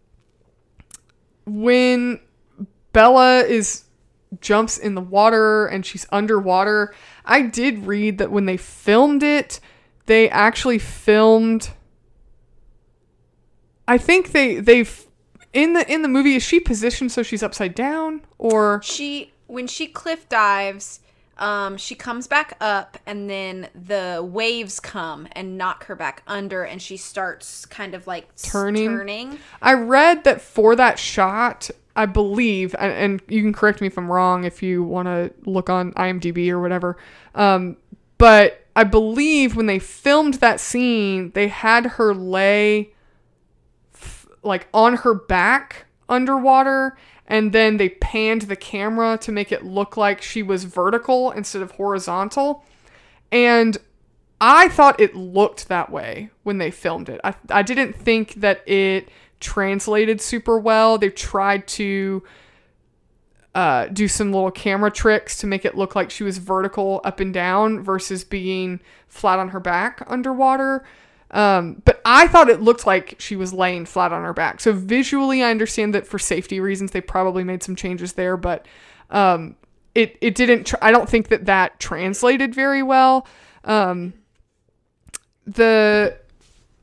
when 1.45 2.19
Bella 2.93 3.39
is 3.41 3.85
jumps 4.41 4.77
in 4.77 4.95
the 4.95 5.01
water 5.01 5.65
and 5.67 5.85
she's 5.85 6.05
underwater, 6.11 6.93
I 7.29 7.43
did 7.43 7.85
read 7.85 8.17
that 8.17 8.31
when 8.31 8.45
they 8.45 8.57
filmed 8.57 9.23
it, 9.23 9.59
they 10.07 10.29
actually 10.29 10.79
filmed. 10.79 11.69
I 13.87 13.97
think 13.97 14.31
they 14.31 14.59
they've 14.59 15.05
in 15.53 15.73
the 15.73 15.89
in 15.91 16.01
the 16.01 16.07
movie 16.07 16.35
is 16.35 16.43
she 16.43 16.59
positioned 16.59 17.11
so 17.11 17.23
she's 17.23 17.43
upside 17.43 17.75
down 17.75 18.21
or 18.37 18.81
She 18.83 19.31
when 19.47 19.67
she 19.67 19.87
cliff 19.87 20.27
dives, 20.27 20.99
um, 21.37 21.77
she 21.77 21.95
comes 21.95 22.27
back 22.27 22.55
up, 22.59 22.97
and 23.05 23.29
then 23.29 23.69
the 23.73 24.27
waves 24.27 24.79
come 24.79 25.27
and 25.31 25.57
knock 25.57 25.85
her 25.85 25.95
back 25.95 26.21
under, 26.27 26.63
and 26.63 26.81
she 26.81 26.97
starts 26.97 27.65
kind 27.65 27.95
of 27.95 28.05
like 28.07 28.35
Turning? 28.35 28.87
Turning. 28.87 29.39
I 29.61 29.73
read 29.73 30.23
that 30.25 30.41
for 30.41 30.75
that 30.75 30.99
shot, 30.99 31.69
I 31.99 32.05
believe, 32.05 32.73
and, 32.79 32.93
and 32.93 33.21
you 33.27 33.41
can 33.41 33.51
correct 33.51 33.81
me 33.81 33.87
if 33.87 33.97
I'm 33.97 34.09
wrong 34.09 34.45
if 34.45 34.63
you 34.63 34.83
want 34.83 35.07
to 35.07 35.33
look 35.43 35.69
on 35.69 35.91
IMDb 35.95 36.49
or 36.49 36.61
whatever. 36.61 36.95
Um, 37.35 37.75
but 38.17 38.65
I 38.73 38.85
believe 38.85 39.57
when 39.57 39.65
they 39.65 39.79
filmed 39.79 40.35
that 40.35 40.61
scene, 40.61 41.31
they 41.31 41.49
had 41.49 41.85
her 41.85 42.13
lay 42.13 42.93
f- 43.93 44.27
like 44.43 44.69
on 44.73 44.95
her 44.95 45.13
back 45.13 45.87
underwater, 46.07 46.97
and 47.27 47.51
then 47.51 47.75
they 47.75 47.89
panned 47.89 48.43
the 48.43 48.55
camera 48.55 49.17
to 49.17 49.33
make 49.33 49.51
it 49.51 49.65
look 49.65 49.97
like 49.97 50.21
she 50.21 50.41
was 50.41 50.63
vertical 50.63 51.31
instead 51.31 51.61
of 51.61 51.71
horizontal. 51.71 52.63
And 53.29 53.77
I 54.39 54.69
thought 54.69 55.01
it 55.01 55.17
looked 55.17 55.67
that 55.67 55.91
way 55.91 56.29
when 56.43 56.59
they 56.59 56.71
filmed 56.71 57.09
it. 57.09 57.19
I, 57.25 57.35
I 57.49 57.61
didn't 57.61 57.97
think 57.97 58.35
that 58.35 58.65
it 58.65 59.09
translated 59.39 60.21
super 60.21 60.57
well. 60.57 60.97
They've 60.97 61.13
tried 61.13 61.67
to 61.69 62.23
uh, 63.55 63.87
do 63.87 64.07
some 64.07 64.31
little 64.31 64.51
camera 64.51 64.91
tricks 64.91 65.37
to 65.39 65.47
make 65.47 65.65
it 65.65 65.75
look 65.75 65.95
like 65.95 66.09
she 66.11 66.23
was 66.23 66.37
vertical 66.37 67.01
up 67.03 67.19
and 67.19 67.33
down 67.33 67.81
versus 67.81 68.23
being 68.23 68.79
flat 69.07 69.39
on 69.39 69.49
her 69.49 69.59
back 69.59 70.03
underwater. 70.07 70.85
Um, 71.31 71.81
but 71.85 72.01
I 72.05 72.27
thought 72.27 72.49
it 72.49 72.61
looked 72.61 72.87
like 72.87 73.15
she 73.19 73.35
was 73.35 73.53
laying 73.53 73.85
flat 73.85 74.11
on 74.11 74.23
her 74.23 74.33
back. 74.33 74.59
So 74.59 74.73
visually, 74.73 75.43
I 75.43 75.51
understand 75.51 75.93
that 75.93 76.07
for 76.07 76.17
safety 76.17 76.59
reasons, 76.59 76.91
they 76.91 77.01
probably 77.01 77.43
made 77.43 77.61
some 77.61 77.75
changes 77.75 78.13
there, 78.13 78.37
but 78.37 78.65
um, 79.09 79.55
it 79.93 80.17
it 80.21 80.35
didn't. 80.35 80.65
Tr- 80.65 80.75
I 80.81 80.91
don't 80.91 81.09
think 81.09 81.29
that 81.29 81.45
that 81.45 81.79
translated 81.79 82.53
very 82.55 82.81
well. 82.81 83.27
Um, 83.63 84.13
the 85.45 86.17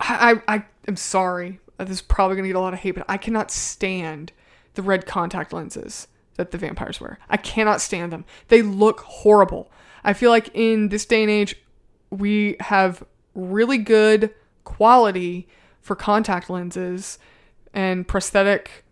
I, 0.01 0.41
I 0.47 0.65
am 0.87 0.97
sorry. 0.97 1.61
This 1.79 1.91
is 1.91 2.03
probably 2.03 2.37
gonna 2.37 2.49
get 2.49 2.57
a 2.57 2.61
lot 2.61 2.73
of 2.73 2.81
hate, 2.81 2.95
but 2.95 3.05
I 3.09 3.17
cannot 3.17 3.51
stand 3.51 4.33
the 4.75 4.83
red 4.83 5.07
contact 5.07 5.53
lenses 5.53 6.09
that 6.37 6.51
the 6.51 6.59
vampires 6.59 7.01
wear. 7.01 7.19
I 7.29 7.37
cannot 7.37 7.81
stand 7.81 8.13
them. 8.13 8.25
They 8.49 8.63
look 8.63 9.01
horrible. 9.01 9.71
I 10.05 10.13
feel 10.13 10.31
like 10.31 10.51
in 10.55 10.89
this 10.89 11.05
day 11.05 11.23
and 11.23 11.31
age, 11.31 11.57
we 12.11 12.57
have 12.61 13.03
really 13.35 13.79
good 13.79 14.35
quality 14.65 15.49
for 15.81 15.97
contact 15.97 16.49
lenses 16.51 17.19
and 17.73 18.07
prosthetic, 18.07 18.85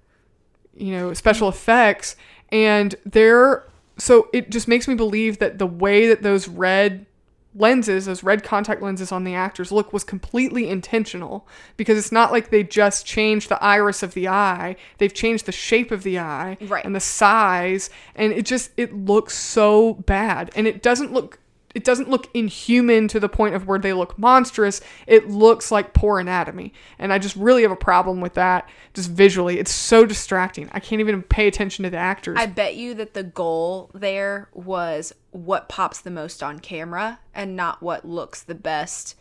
you 0.76 0.92
know, 0.92 1.12
special 1.14 1.48
effects, 1.48 2.16
and 2.50 2.94
they're 3.04 3.64
so 3.96 4.28
it 4.32 4.50
just 4.50 4.66
makes 4.66 4.88
me 4.88 4.94
believe 4.94 5.38
that 5.38 5.58
the 5.58 5.66
way 5.66 6.08
that 6.08 6.22
those 6.22 6.48
red 6.48 7.06
lenses, 7.54 8.06
those 8.06 8.22
red 8.24 8.42
contact 8.42 8.82
lenses 8.82 9.12
on 9.12 9.24
the 9.24 9.34
actors 9.34 9.70
look 9.70 9.92
was 9.92 10.02
completely 10.04 10.68
intentional 10.68 11.46
because 11.76 11.96
it's 11.96 12.10
not 12.12 12.32
like 12.32 12.50
they 12.50 12.62
just 12.64 13.06
changed 13.06 13.48
the 13.48 13.62
iris 13.62 14.02
of 14.02 14.14
the 14.14 14.28
eye. 14.28 14.76
They've 14.98 15.14
changed 15.14 15.46
the 15.46 15.52
shape 15.52 15.90
of 15.90 16.02
the 16.02 16.18
eye 16.18 16.56
Right. 16.62 16.84
and 16.84 16.94
the 16.94 17.00
size 17.00 17.90
and 18.14 18.32
it 18.32 18.44
just 18.44 18.70
it 18.76 18.92
looks 18.94 19.36
so 19.36 19.94
bad 19.94 20.50
and 20.56 20.66
it 20.66 20.82
doesn't 20.82 21.12
look 21.12 21.38
it 21.74 21.84
doesn't 21.84 22.08
look 22.08 22.28
inhuman 22.34 23.08
to 23.08 23.18
the 23.18 23.28
point 23.28 23.54
of 23.54 23.66
where 23.66 23.78
they 23.78 23.92
look 23.92 24.18
monstrous. 24.18 24.80
It 25.06 25.28
looks 25.28 25.72
like 25.72 25.92
poor 25.92 26.20
anatomy. 26.20 26.72
And 26.98 27.12
I 27.12 27.18
just 27.18 27.34
really 27.36 27.62
have 27.62 27.72
a 27.72 27.76
problem 27.76 28.20
with 28.20 28.34
that 28.34 28.68
just 28.94 29.10
visually. 29.10 29.58
It's 29.58 29.72
so 29.72 30.06
distracting. 30.06 30.70
I 30.72 30.80
can't 30.80 31.00
even 31.00 31.22
pay 31.22 31.48
attention 31.48 31.82
to 31.82 31.90
the 31.90 31.96
actors. 31.96 32.38
I 32.38 32.46
bet 32.46 32.76
you 32.76 32.94
that 32.94 33.14
the 33.14 33.24
goal 33.24 33.90
there 33.92 34.48
was 34.52 35.12
what 35.32 35.68
pops 35.68 36.00
the 36.00 36.10
most 36.10 36.42
on 36.42 36.60
camera 36.60 37.18
and 37.34 37.56
not 37.56 37.82
what 37.82 38.04
looks 38.04 38.42
the 38.42 38.54
best 38.54 39.16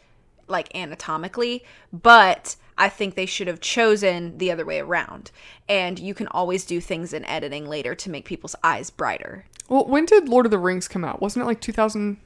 like 0.47 0.73
anatomically, 0.75 1.63
but 1.91 2.55
I 2.77 2.89
think 2.89 3.15
they 3.15 3.25
should 3.25 3.47
have 3.47 3.61
chosen 3.61 4.37
the 4.37 4.51
other 4.51 4.65
way 4.65 4.79
around. 4.79 5.31
And 5.67 5.97
you 5.97 6.13
can 6.13 6.27
always 6.27 6.65
do 6.65 6.79
things 6.79 7.13
in 7.13 7.25
editing 7.25 7.67
later 7.67 7.95
to 7.95 8.09
make 8.09 8.25
people's 8.25 8.55
eyes 8.63 8.89
brighter. 8.91 9.45
well, 9.69 9.85
when 9.85 10.05
did 10.05 10.29
Lord 10.29 10.45
of 10.45 10.51
the 10.51 10.59
Rings 10.59 10.87
come 10.87 11.03
out? 11.03 11.21
Wasn't 11.21 11.41
it 11.41 11.47
like 11.47 11.61
2000? 11.61 12.17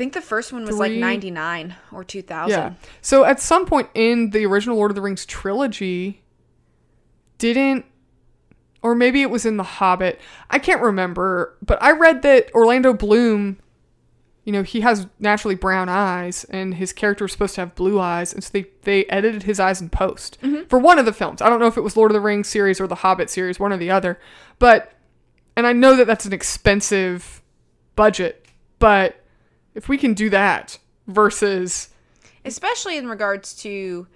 I 0.00 0.02
think 0.02 0.14
the 0.14 0.22
first 0.22 0.50
one 0.50 0.64
was 0.64 0.78
like 0.78 0.92
99 0.92 1.74
or 1.92 2.04
2000. 2.04 2.48
Yeah. 2.48 2.72
So 3.02 3.26
at 3.26 3.38
some 3.38 3.66
point 3.66 3.90
in 3.92 4.30
the 4.30 4.46
original 4.46 4.78
Lord 4.78 4.90
of 4.90 4.94
the 4.94 5.02
Rings 5.02 5.26
trilogy, 5.26 6.22
didn't, 7.36 7.84
or 8.80 8.94
maybe 8.94 9.20
it 9.20 9.28
was 9.28 9.44
in 9.44 9.58
The 9.58 9.62
Hobbit. 9.62 10.18
I 10.48 10.58
can't 10.58 10.80
remember, 10.80 11.54
but 11.60 11.82
I 11.82 11.90
read 11.90 12.22
that 12.22 12.50
Orlando 12.54 12.94
Bloom, 12.94 13.58
you 14.44 14.54
know, 14.54 14.62
he 14.62 14.80
has 14.80 15.06
naturally 15.18 15.54
brown 15.54 15.90
eyes, 15.90 16.44
and 16.44 16.76
his 16.76 16.94
character 16.94 17.24
was 17.24 17.32
supposed 17.32 17.56
to 17.56 17.60
have 17.60 17.74
blue 17.74 18.00
eyes, 18.00 18.32
and 18.32 18.42
so 18.42 18.48
they 18.54 18.64
they 18.84 19.04
edited 19.10 19.42
his 19.42 19.60
eyes 19.60 19.82
in 19.82 19.90
post 19.90 20.38
mm-hmm. 20.40 20.62
for 20.70 20.78
one 20.78 20.98
of 20.98 21.04
the 21.04 21.12
films. 21.12 21.42
I 21.42 21.50
don't 21.50 21.60
know 21.60 21.66
if 21.66 21.76
it 21.76 21.82
was 21.82 21.94
Lord 21.94 22.10
of 22.10 22.14
the 22.14 22.22
Rings 22.22 22.48
series 22.48 22.80
or 22.80 22.86
the 22.86 22.94
Hobbit 22.94 23.28
series, 23.28 23.60
one 23.60 23.70
or 23.70 23.76
the 23.76 23.90
other, 23.90 24.18
but, 24.58 24.94
and 25.58 25.66
I 25.66 25.74
know 25.74 25.94
that 25.94 26.06
that's 26.06 26.24
an 26.24 26.32
expensive 26.32 27.42
budget, 27.96 28.46
but 28.78 29.19
if 29.74 29.88
we 29.88 29.98
can 29.98 30.14
do 30.14 30.30
that 30.30 30.78
versus 31.06 31.88
especially 32.44 32.96
in 32.96 33.08
regards 33.08 33.54
to 33.54 34.06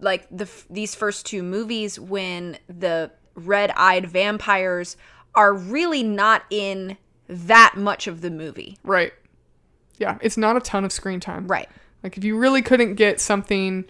like 0.00 0.26
the 0.30 0.44
f- 0.44 0.66
these 0.70 0.94
first 0.94 1.26
two 1.26 1.42
movies 1.42 1.98
when 1.98 2.58
the 2.68 3.10
red-eyed 3.34 4.06
vampires 4.06 4.96
are 5.34 5.52
really 5.52 6.02
not 6.02 6.44
in 6.50 6.96
that 7.28 7.74
much 7.76 8.06
of 8.06 8.20
the 8.20 8.30
movie. 8.30 8.78
Right. 8.82 9.12
Yeah, 9.98 10.18
it's 10.20 10.36
not 10.36 10.56
a 10.56 10.60
ton 10.60 10.84
of 10.84 10.92
screen 10.92 11.20
time. 11.20 11.46
Right. 11.46 11.68
Like 12.02 12.16
if 12.16 12.24
you 12.24 12.38
really 12.38 12.62
couldn't 12.62 12.94
get 12.94 13.20
something 13.20 13.84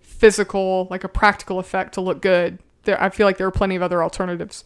physical, 0.00 0.86
like 0.90 1.04
a 1.04 1.08
practical 1.08 1.58
effect 1.58 1.94
to 1.94 2.00
look 2.00 2.22
good, 2.22 2.58
there 2.84 3.00
I 3.02 3.10
feel 3.10 3.26
like 3.26 3.36
there 3.36 3.46
are 3.46 3.52
plenty 3.52 3.76
of 3.76 3.82
other 3.82 4.02
alternatives. 4.02 4.64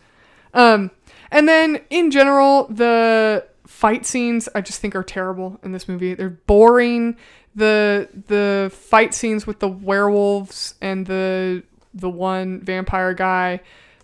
Um 0.54 0.90
and 1.30 1.48
then 1.48 1.80
in 1.88 2.10
general, 2.10 2.66
the 2.68 3.46
fight 3.72 4.04
scenes 4.04 4.48
I 4.54 4.60
just 4.60 4.80
think 4.80 4.94
are 4.94 5.02
terrible 5.02 5.58
in 5.64 5.72
this 5.72 5.88
movie. 5.88 6.14
They're 6.14 6.28
boring. 6.28 7.16
The 7.54 8.08
the 8.28 8.70
fight 8.72 9.14
scenes 9.14 9.46
with 9.46 9.60
the 9.60 9.68
werewolves 9.68 10.74
and 10.80 11.06
the 11.06 11.62
the 11.94 12.10
one 12.10 12.60
vampire 12.60 13.14
guy 13.14 13.60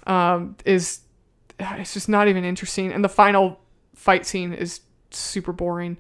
um, 0.07 0.57
is 0.65 1.01
it's 1.61 1.93
just 1.93 2.09
not 2.09 2.29
even 2.29 2.45
interesting. 2.45 2.93
And 2.93 3.05
the 3.05 3.09
final 3.09 3.61
fight 3.95 4.27
scene 4.27 4.53
is 4.53 4.81
super 5.11 5.53
boring. 5.53 5.99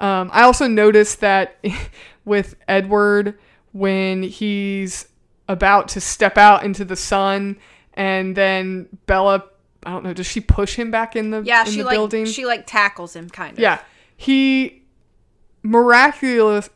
Um, 0.00 0.30
I 0.32 0.42
also 0.42 0.66
noticed 0.66 1.20
that 1.20 1.62
with 2.24 2.56
Edward, 2.66 3.38
when 3.72 4.22
he's 4.22 5.06
about 5.46 5.88
to 5.88 6.00
step 6.00 6.38
out 6.38 6.64
into 6.64 6.84
the 6.84 6.96
sun, 6.96 7.58
and 7.94 8.34
then 8.34 8.88
Bella, 9.06 9.44
I 9.84 9.90
don't 9.90 10.04
know, 10.04 10.12
does 10.12 10.26
she 10.26 10.40
push 10.40 10.76
him 10.76 10.90
back 10.90 11.16
in 11.16 11.30
the 11.30 11.42
Yeah, 11.42 11.64
in 11.64 11.72
she 11.72 11.78
the 11.78 11.84
like 11.84 11.94
building? 11.94 12.26
she 12.26 12.44
like 12.46 12.66
tackles 12.66 13.16
him 13.16 13.30
kind 13.30 13.54
of. 13.54 13.58
Yeah, 13.58 13.80
he 14.16 14.82
miraculous 15.62 16.70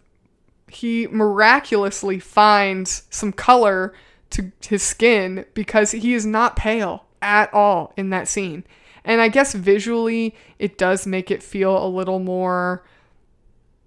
he 0.69 1.07
miraculously 1.09 2.19
finds 2.19 3.05
some 3.11 3.33
color 3.33 3.95
to 4.31 4.51
his 4.67 4.83
skin 4.83 5.45
because 5.55 5.93
he 5.93 6.15
is 6.15 6.27
not 6.27 6.57
pale 6.57 7.07
at 7.23 7.53
all 7.55 7.93
in 7.97 8.11
that 8.11 8.27
scene. 8.27 8.65
And 9.05 9.21
I 9.21 9.29
guess 9.29 9.55
visually 9.55 10.35
it 10.59 10.77
does 10.77 11.07
make 11.07 11.31
it 11.31 11.43
feel 11.43 11.85
a 11.85 11.87
little 11.87 12.19
more 12.19 12.83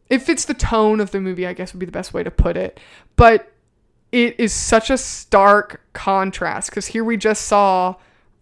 it 0.09 0.19
fits 0.21 0.45
the 0.45 0.53
tone 0.53 0.99
of 0.99 1.11
the 1.11 1.19
movie, 1.19 1.45
I 1.45 1.53
guess 1.53 1.73
would 1.73 1.79
be 1.79 1.85
the 1.85 1.91
best 1.91 2.13
way 2.13 2.23
to 2.23 2.31
put 2.31 2.55
it. 2.55 2.79
But 3.15 3.51
it 4.11 4.39
is 4.39 4.53
such 4.53 4.89
a 4.89 4.97
stark 4.97 5.81
contrast 5.93 6.69
because 6.69 6.87
here 6.87 7.03
we 7.03 7.17
just 7.17 7.43
saw 7.43 7.95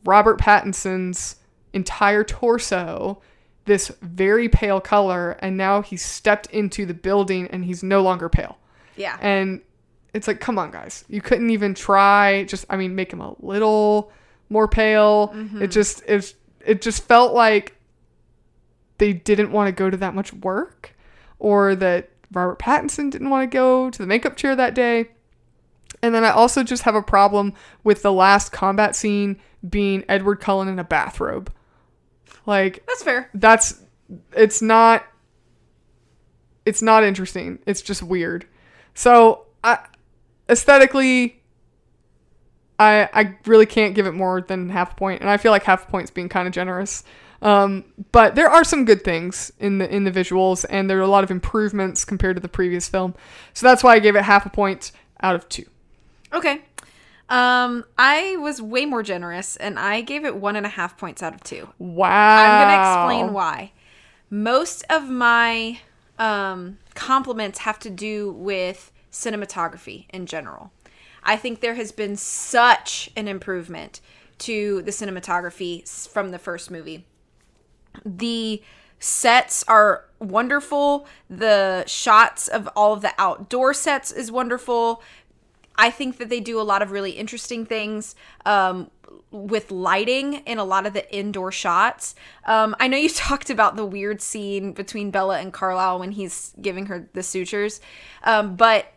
Robert 0.06 0.40
Pattinson's 0.40 1.38
entire 1.74 2.24
torso, 2.24 3.22
this 3.66 3.90
very 4.02 4.48
pale 4.48 4.80
color, 4.80 5.32
and 5.40 5.58
now 5.58 5.82
he's 5.82 6.04
stepped 6.06 6.48
into 6.48 6.86
the 6.86 6.94
building 6.94 7.48
and 7.48 7.66
he's 7.66 7.84
no 7.84 8.02
longer 8.02 8.30
pale. 8.30 8.58
Yeah. 8.96 9.18
And 9.20 9.62
it's 10.14 10.28
like, 10.28 10.40
come 10.40 10.58
on, 10.58 10.72
guys. 10.72 11.04
You 11.10 11.22
couldn't 11.22 11.50
even 11.50 11.74
try, 11.74 12.46
just, 12.46 12.66
I 12.70 12.78
mean, 12.78 12.96
make 12.96 13.12
him 13.12 13.20
a 13.22 13.36
little 13.40 14.12
more 14.50 14.68
pale. 14.68 15.30
Mm-hmm. 15.30 15.64
It 15.64 15.72
just, 15.72 16.04
it, 16.08 16.34
it 16.66 16.82
just 16.82 17.04
felt 17.04 17.34
like 17.34 17.76
they 18.98 19.12
didn't 19.12 19.52
want 19.52 19.68
to 19.68 19.72
go 19.72 19.90
to 19.90 19.98
that 19.98 20.16
much 20.16 20.32
work 20.32 20.96
or 21.40 21.76
that 21.76 22.12
Robert 22.32 22.60
Pattinson 22.60 23.12
didn't 23.12 23.30
want 23.30 23.50
to 23.50 23.54
go 23.54 23.90
to 23.90 23.98
the 23.98 24.08
makeup 24.08 24.38
chair 24.38 24.56
that 24.56 24.74
day. 24.74 25.10
And 26.02 26.14
then 26.14 26.24
I 26.24 26.30
also 26.30 26.64
just 26.64 26.84
have 26.84 26.96
a 26.96 27.02
problem 27.02 27.54
with 27.84 28.02
the 28.02 28.14
last 28.14 28.52
combat 28.52 28.96
scene 28.96 29.40
being 29.68 30.04
Edward 30.10 30.40
Cullen 30.40 30.68
in 30.68 30.80
a 30.80 30.84
bathrobe. 30.84 31.52
Like 32.46 32.86
That's 32.88 33.04
fair. 33.04 33.30
that's 33.34 33.82
it's 34.36 34.62
not 34.62 35.04
it's 36.66 36.82
not 36.82 37.04
interesting. 37.04 37.60
It's 37.66 37.82
just 37.82 38.02
weird. 38.04 38.48
So, 38.94 39.46
I 39.64 39.80
aesthetically 40.50 41.42
I 42.80 43.10
I 43.14 43.36
really 43.46 43.66
can't 43.66 43.96
give 43.96 44.06
it 44.06 44.14
more 44.14 44.42
than 44.42 44.70
half 44.70 44.94
a 44.94 44.96
point 44.96 45.22
and 45.22 45.30
I 45.30 45.38
feel 45.38 45.52
like 45.52 45.64
half 45.64 45.88
a 45.88 45.92
point's 45.92 46.12
being 46.12 46.30
kind 46.30 46.48
of 46.48 46.54
generous. 46.54 47.04
Um, 47.42 47.84
but 48.12 48.36
there 48.36 48.50
are 48.50 48.64
some 48.64 48.86
good 48.86 49.04
things 49.04 49.52
in 49.60 49.78
the 49.80 49.94
in 49.94 50.04
the 50.04 50.12
visuals 50.12 50.66
and 50.70 50.90
there 50.90 50.98
are 51.00 51.02
a 51.02 51.08
lot 51.08 51.24
of 51.24 51.32
improvements 51.32 52.06
compared 52.06 52.36
to 52.38 52.42
the 52.42 52.48
previous 52.50 52.88
film. 52.88 53.14
So 53.54 53.68
that's 53.68 53.84
why 53.84 53.96
I 53.96 54.00
gave 54.00 54.16
it 54.16 54.24
half 54.24 54.46
a 54.46 54.50
point 54.50 54.92
out 55.22 55.36
of 55.36 55.48
2. 55.50 55.64
Okay. 56.34 56.62
Um, 57.28 57.86
I 57.98 58.36
was 58.38 58.62
way 58.62 58.86
more 58.86 59.02
generous 59.02 59.56
and 59.56 59.80
I 59.80 60.02
gave 60.02 60.26
it 60.26 60.36
one 60.36 60.56
and 60.56 60.66
a 60.66 60.70
half 60.70 60.98
points 60.98 61.24
out 61.24 61.34
of 61.34 61.44
two. 61.44 61.70
Wow. 61.80 62.10
I'm 62.10 62.68
gonna 62.68 63.16
explain 63.18 63.34
why. 63.34 63.72
Most 64.30 64.84
of 64.90 65.10
my 65.10 65.80
um, 66.20 66.78
compliments 66.94 67.60
have 67.60 67.80
to 67.80 67.90
do 67.90 68.32
with 68.32 68.92
cinematography 69.12 70.06
in 70.10 70.26
general. 70.26 70.72
I 71.24 71.36
think 71.38 71.60
there 71.60 71.76
has 71.76 71.92
been 71.92 72.16
such 72.16 73.10
an 73.16 73.28
improvement 73.28 74.02
to 74.40 74.82
the 74.84 74.92
cinematography 74.92 76.08
from 76.08 76.32
the 76.32 76.38
first 76.38 76.70
movie. 76.70 77.06
The 78.06 78.62
sets 79.00 79.64
are 79.68 80.06
wonderful. 80.20 81.08
The 81.30 81.86
shots 81.88 82.48
of 82.48 82.68
all 82.76 82.94
of 82.94 83.02
the 83.02 83.14
outdoor 83.18 83.74
sets 83.74 84.12
is 84.12 84.32
wonderful. 84.32 85.02
I 85.78 85.90
think 85.90 86.18
that 86.18 86.30
they 86.30 86.40
do 86.40 86.60
a 86.60 86.64
lot 86.64 86.82
of 86.82 86.92
really 86.92 87.12
interesting 87.12 87.66
things 87.66 88.16
um, 88.46 88.90
with 89.32 89.72
lighting 89.72 90.36
in 90.46 90.58
a 90.58 90.64
lot 90.64 90.86
of 90.86 90.94
the 90.94 91.14
indoor 91.14 91.52
shots. 91.52 92.16
Um, 92.46 92.76
I 92.80 92.88
know 92.88 92.98
you 92.98 93.10
talked 93.10 93.50
about 93.50 93.76
the 93.76 93.86
weird 93.86 94.22
scene 94.22 94.74
between 94.74 95.12
Bella 95.12 95.40
and 95.40 95.52
Carlisle 95.52 96.00
when 96.00 96.12
he's 96.12 96.54
giving 96.62 96.88
her 96.88 97.10
the 97.14 97.24
sutures, 97.24 97.82
um, 98.24 98.56
but 98.56 98.94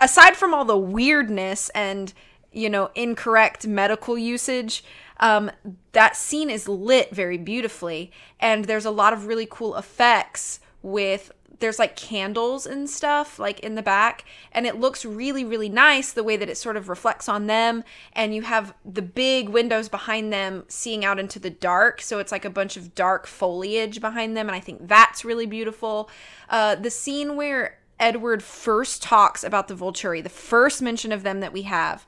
aside 0.00 0.36
from 0.36 0.54
all 0.54 0.64
the 0.64 0.78
weirdness 0.78 1.70
and 1.70 2.12
you 2.52 2.70
know 2.70 2.90
incorrect 2.94 3.66
medical 3.66 4.16
usage 4.16 4.84
um, 5.20 5.50
that 5.92 6.16
scene 6.16 6.48
is 6.48 6.68
lit 6.68 7.10
very 7.10 7.36
beautifully 7.36 8.10
and 8.40 8.64
there's 8.64 8.84
a 8.84 8.90
lot 8.90 9.12
of 9.12 9.26
really 9.26 9.46
cool 9.50 9.76
effects 9.76 10.60
with 10.82 11.32
there's 11.60 11.78
like 11.78 11.96
candles 11.96 12.66
and 12.66 12.88
stuff 12.88 13.38
like 13.38 13.60
in 13.60 13.74
the 13.74 13.82
back 13.82 14.24
and 14.52 14.66
it 14.66 14.78
looks 14.78 15.04
really 15.04 15.44
really 15.44 15.68
nice 15.68 16.12
the 16.12 16.24
way 16.24 16.36
that 16.36 16.48
it 16.48 16.56
sort 16.56 16.76
of 16.76 16.88
reflects 16.88 17.28
on 17.28 17.46
them 17.46 17.82
and 18.12 18.34
you 18.34 18.42
have 18.42 18.74
the 18.84 19.02
big 19.02 19.48
windows 19.48 19.88
behind 19.88 20.32
them 20.32 20.64
seeing 20.68 21.04
out 21.04 21.18
into 21.18 21.38
the 21.38 21.50
dark 21.50 22.00
so 22.00 22.18
it's 22.18 22.32
like 22.32 22.44
a 22.44 22.50
bunch 22.50 22.76
of 22.76 22.94
dark 22.94 23.26
foliage 23.26 24.00
behind 24.00 24.36
them 24.36 24.48
and 24.48 24.56
i 24.56 24.60
think 24.60 24.86
that's 24.86 25.24
really 25.24 25.46
beautiful 25.46 26.08
uh, 26.50 26.74
the 26.74 26.90
scene 26.90 27.36
where 27.36 27.78
Edward 28.00 28.42
first 28.42 29.02
talks 29.02 29.42
about 29.42 29.68
the 29.68 29.74
Volturi, 29.74 30.22
the 30.22 30.28
first 30.28 30.80
mention 30.80 31.12
of 31.12 31.22
them 31.22 31.40
that 31.40 31.52
we 31.52 31.62
have, 31.62 32.06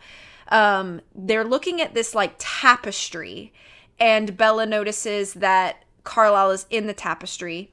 um, 0.48 1.00
they're 1.14 1.44
looking 1.44 1.80
at 1.80 1.94
this 1.94 2.14
like 2.14 2.34
tapestry, 2.38 3.52
and 3.98 4.36
Bella 4.36 4.66
notices 4.66 5.34
that 5.34 5.84
Carlisle 6.04 6.50
is 6.50 6.66
in 6.70 6.86
the 6.86 6.94
tapestry. 6.94 7.70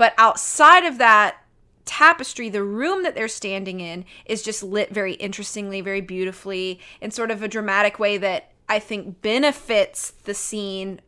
But 0.00 0.14
outside 0.16 0.86
of 0.86 0.96
that 0.96 1.44
tapestry, 1.84 2.48
the 2.48 2.62
room 2.62 3.02
that 3.02 3.14
they're 3.14 3.28
standing 3.28 3.80
in 3.80 4.06
is 4.24 4.40
just 4.40 4.62
lit 4.62 4.94
very 4.94 5.12
interestingly, 5.12 5.82
very 5.82 6.00
beautifully, 6.00 6.80
in 7.02 7.10
sort 7.10 7.30
of 7.30 7.42
a 7.42 7.48
dramatic 7.48 7.98
way 7.98 8.16
that 8.16 8.50
I 8.66 8.78
think 8.78 9.20
benefits 9.20 10.12
the 10.24 10.32
scene. 10.32 11.02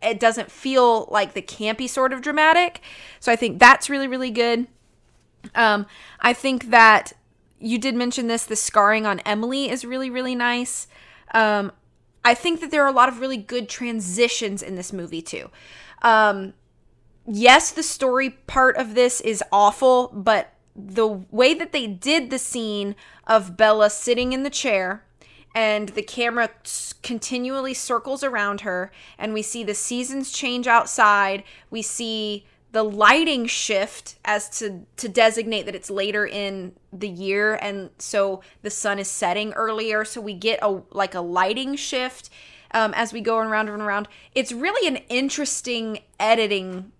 It 0.00 0.20
doesn't 0.20 0.52
feel 0.52 1.08
like 1.10 1.34
the 1.34 1.42
campy 1.42 1.88
sort 1.88 2.12
of 2.12 2.22
dramatic. 2.22 2.80
So 3.18 3.32
I 3.32 3.34
think 3.34 3.58
that's 3.58 3.90
really, 3.90 4.06
really 4.06 4.30
good. 4.30 4.68
Um, 5.56 5.86
I 6.20 6.32
think 6.32 6.70
that 6.70 7.14
you 7.58 7.76
did 7.76 7.96
mention 7.96 8.28
this 8.28 8.44
the 8.44 8.54
scarring 8.54 9.04
on 9.04 9.18
Emily 9.26 9.68
is 9.68 9.84
really, 9.84 10.10
really 10.10 10.36
nice. 10.36 10.86
Um, 11.34 11.72
I 12.24 12.34
think 12.34 12.60
that 12.60 12.70
there 12.70 12.84
are 12.84 12.88
a 12.88 12.92
lot 12.92 13.08
of 13.08 13.18
really 13.18 13.36
good 13.36 13.68
transitions 13.68 14.62
in 14.62 14.76
this 14.76 14.92
movie, 14.92 15.22
too. 15.22 15.50
Um, 16.02 16.54
yes, 17.28 17.70
the 17.70 17.82
story 17.82 18.30
part 18.30 18.76
of 18.76 18.94
this 18.94 19.20
is 19.20 19.42
awful, 19.52 20.08
but 20.08 20.52
the 20.74 21.06
way 21.06 21.54
that 21.54 21.72
they 21.72 21.86
did 21.86 22.30
the 22.30 22.38
scene 22.38 22.94
of 23.26 23.56
Bella 23.56 23.90
sitting 23.90 24.32
in 24.32 24.42
the 24.42 24.50
chair 24.50 25.04
and 25.54 25.90
the 25.90 26.02
camera 26.02 26.50
continually 27.02 27.74
circles 27.74 28.22
around 28.22 28.60
her 28.60 28.92
and 29.18 29.32
we 29.32 29.42
see 29.42 29.64
the 29.64 29.74
seasons 29.74 30.30
change 30.30 30.66
outside, 30.66 31.42
we 31.70 31.82
see 31.82 32.46
the 32.70 32.84
lighting 32.84 33.46
shift 33.46 34.16
as 34.26 34.48
to 34.58 34.84
to 34.98 35.08
designate 35.08 35.64
that 35.64 35.74
it's 35.74 35.88
later 35.88 36.26
in 36.26 36.72
the 36.92 37.08
year 37.08 37.54
and 37.62 37.88
so 37.98 38.42
the 38.60 38.68
sun 38.68 38.98
is 38.98 39.08
setting 39.08 39.54
earlier 39.54 40.04
so 40.04 40.20
we 40.20 40.34
get 40.34 40.58
a 40.60 40.82
like 40.90 41.14
a 41.14 41.20
lighting 41.20 41.74
shift 41.74 42.28
um, 42.72 42.92
as 42.94 43.12
we 43.12 43.20
go 43.20 43.38
around 43.38 43.68
and 43.68 43.82
around. 43.82 44.08
It's 44.34 44.52
really 44.52 44.86
an 44.86 44.96
interesting 45.08 46.00
editing 46.18 46.92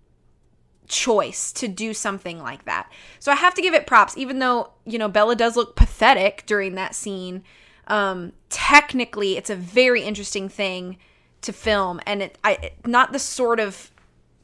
choice 0.89 1.53
to 1.53 1.67
do 1.67 1.93
something 1.93 2.41
like 2.41 2.65
that. 2.65 2.91
So 3.19 3.31
I 3.31 3.35
have 3.35 3.53
to 3.53 3.61
give 3.61 3.73
it 3.73 3.87
props, 3.87 4.17
even 4.17 4.39
though, 4.39 4.71
you 4.85 4.97
know, 4.97 5.07
Bella 5.07 5.35
does 5.35 5.55
look 5.55 5.75
pathetic 5.75 6.43
during 6.45 6.75
that 6.75 6.95
scene. 6.95 7.43
Um, 7.87 8.33
technically, 8.49 9.37
it's 9.37 9.49
a 9.49 9.55
very 9.55 10.03
interesting 10.03 10.49
thing 10.49 10.97
to 11.41 11.53
film, 11.53 12.01
and 12.05 12.21
it 12.21 12.37
I 12.43 12.71
not 12.85 13.13
the 13.13 13.19
sort 13.19 13.59
of 13.59 13.91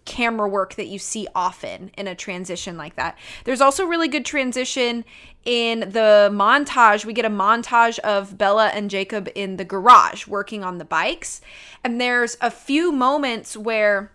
camera 0.06 0.48
work 0.48 0.76
that 0.76 0.88
you 0.88 1.00
see 1.00 1.28
often 1.34 1.90
in 1.98 2.08
a 2.08 2.16
transition 2.16 2.78
like 2.78 2.96
that. 2.96 3.18
There's 3.44 3.60
also 3.60 3.86
really 3.86 4.08
good 4.08 4.24
transition 4.24 5.04
in 5.44 5.80
the 5.80 6.30
montage. 6.32 7.06
We 7.06 7.14
get 7.14 7.26
a 7.26 7.30
montage 7.30 7.98
of 8.00 8.38
Bella 8.38 8.68
and 8.68 8.90
Jacob 8.90 9.30
in 9.36 9.58
the 9.58 9.66
garage 9.66 10.28
working 10.28 10.64
on 10.64 10.78
the 10.78 10.86
bikes, 10.86 11.42
and 11.84 12.00
there's 12.00 12.38
a 12.40 12.52
few 12.52 12.92
moments 12.92 13.58
where 13.58 14.12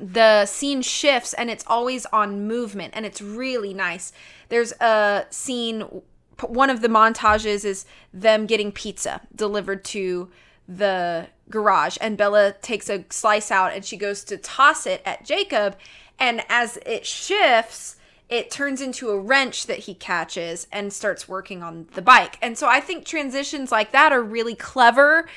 the 0.00 0.46
scene 0.46 0.82
shifts 0.82 1.34
and 1.34 1.50
it's 1.50 1.64
always 1.66 2.06
on 2.06 2.46
movement 2.46 2.94
and 2.96 3.04
it's 3.04 3.20
really 3.20 3.74
nice. 3.74 4.12
There's 4.48 4.72
a 4.80 5.26
scene 5.30 6.02
one 6.46 6.70
of 6.70 6.80
the 6.80 6.88
montages 6.88 7.66
is 7.66 7.84
them 8.14 8.46
getting 8.46 8.72
pizza 8.72 9.20
delivered 9.34 9.84
to 9.84 10.30
the 10.66 11.26
garage 11.50 11.98
and 12.00 12.16
Bella 12.16 12.54
takes 12.62 12.88
a 12.88 13.04
slice 13.10 13.50
out 13.50 13.74
and 13.74 13.84
she 13.84 13.98
goes 13.98 14.24
to 14.24 14.38
toss 14.38 14.86
it 14.86 15.02
at 15.04 15.24
Jacob 15.24 15.76
and 16.18 16.42
as 16.48 16.78
it 16.86 17.04
shifts 17.04 17.96
it 18.30 18.50
turns 18.50 18.80
into 18.80 19.10
a 19.10 19.18
wrench 19.18 19.66
that 19.66 19.80
he 19.80 19.92
catches 19.94 20.66
and 20.70 20.92
starts 20.92 21.28
working 21.28 21.64
on 21.64 21.88
the 21.94 22.02
bike. 22.02 22.38
And 22.40 22.56
so 22.56 22.68
I 22.68 22.78
think 22.78 23.04
transitions 23.04 23.72
like 23.72 23.90
that 23.90 24.12
are 24.12 24.22
really 24.22 24.54
clever 24.54 25.28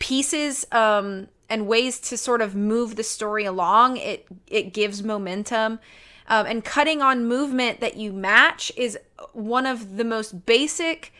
pieces 0.00 0.66
um 0.72 1.28
and 1.48 1.66
ways 1.66 2.00
to 2.00 2.16
sort 2.16 2.40
of 2.40 2.54
move 2.54 2.96
the 2.96 3.02
story 3.02 3.44
along. 3.44 3.96
It 3.96 4.26
it 4.46 4.72
gives 4.72 5.02
momentum. 5.02 5.80
Um, 6.26 6.46
and 6.46 6.64
cutting 6.64 7.02
on 7.02 7.26
movement 7.26 7.80
that 7.80 7.96
you 7.96 8.12
match 8.12 8.72
is 8.76 8.98
one 9.34 9.66
of 9.66 9.98
the 9.98 10.04
most 10.04 10.46
basic 10.46 11.12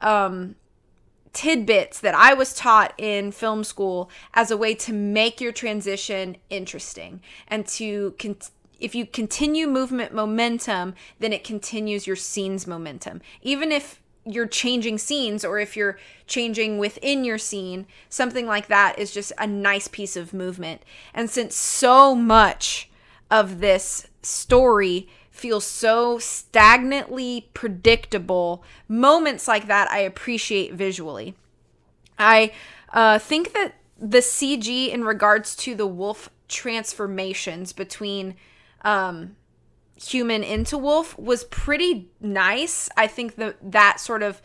um, 0.00 0.54
tidbits 1.34 2.00
that 2.00 2.14
I 2.14 2.32
was 2.32 2.54
taught 2.54 2.94
in 2.96 3.30
film 3.30 3.62
school 3.62 4.10
as 4.32 4.50
a 4.50 4.56
way 4.56 4.74
to 4.74 4.92
make 4.92 5.40
your 5.40 5.52
transition 5.52 6.36
interesting 6.48 7.20
and 7.46 7.66
to 7.68 8.14
con- 8.18 8.36
if 8.80 8.94
you 8.94 9.06
continue 9.06 9.66
movement 9.66 10.14
momentum, 10.14 10.94
then 11.18 11.32
it 11.32 11.44
continues 11.44 12.06
your 12.06 12.16
scene's 12.16 12.66
momentum. 12.66 13.20
Even 13.42 13.72
if 13.72 14.00
you're 14.28 14.46
changing 14.46 14.98
scenes 14.98 15.44
or 15.44 15.58
if 15.58 15.76
you're 15.76 15.98
changing 16.26 16.78
within 16.78 17.24
your 17.24 17.38
scene, 17.38 17.86
something 18.08 18.46
like 18.46 18.68
that 18.68 18.98
is 18.98 19.10
just 19.10 19.32
a 19.38 19.46
nice 19.46 19.88
piece 19.88 20.16
of 20.16 20.34
movement. 20.34 20.82
And 21.14 21.30
since 21.30 21.56
so 21.56 22.14
much 22.14 22.90
of 23.30 23.60
this 23.60 24.06
story 24.22 25.08
feels 25.30 25.64
so 25.64 26.18
stagnantly 26.18 27.48
predictable, 27.54 28.62
moments 28.88 29.46
like 29.48 29.66
that 29.68 29.90
I 29.90 29.98
appreciate 30.00 30.74
visually. 30.74 31.34
I 32.18 32.52
uh, 32.92 33.18
think 33.18 33.52
that 33.52 33.74
the 33.98 34.18
CG 34.18 34.88
in 34.88 35.04
regards 35.04 35.54
to 35.56 35.74
the 35.74 35.86
wolf 35.86 36.28
transformations 36.48 37.72
between 37.72 38.34
um, 38.82 39.36
human 40.00 40.44
into 40.44 40.78
wolf 40.78 41.18
was 41.18 41.44
pretty 41.44 42.10
nice. 42.20 42.88
I 42.96 43.06
think 43.06 43.36
that 43.36 43.56
that 43.72 44.00
sort 44.00 44.22
of 44.22 44.40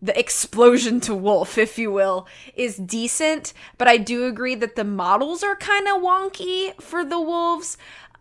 the 0.00 0.18
explosion 0.18 1.00
to 1.00 1.14
wolf, 1.14 1.58
if 1.58 1.78
you 1.78 1.90
will, 1.90 2.26
is 2.54 2.76
decent, 2.76 3.52
but 3.78 3.88
I 3.88 3.96
do 3.96 4.26
agree 4.26 4.54
that 4.54 4.76
the 4.76 4.84
models 4.84 5.42
are 5.42 5.56
kind 5.56 5.88
of 5.88 6.02
wonky 6.02 6.80
for 6.80 7.04
the 7.04 7.20
wolves. 7.20 7.76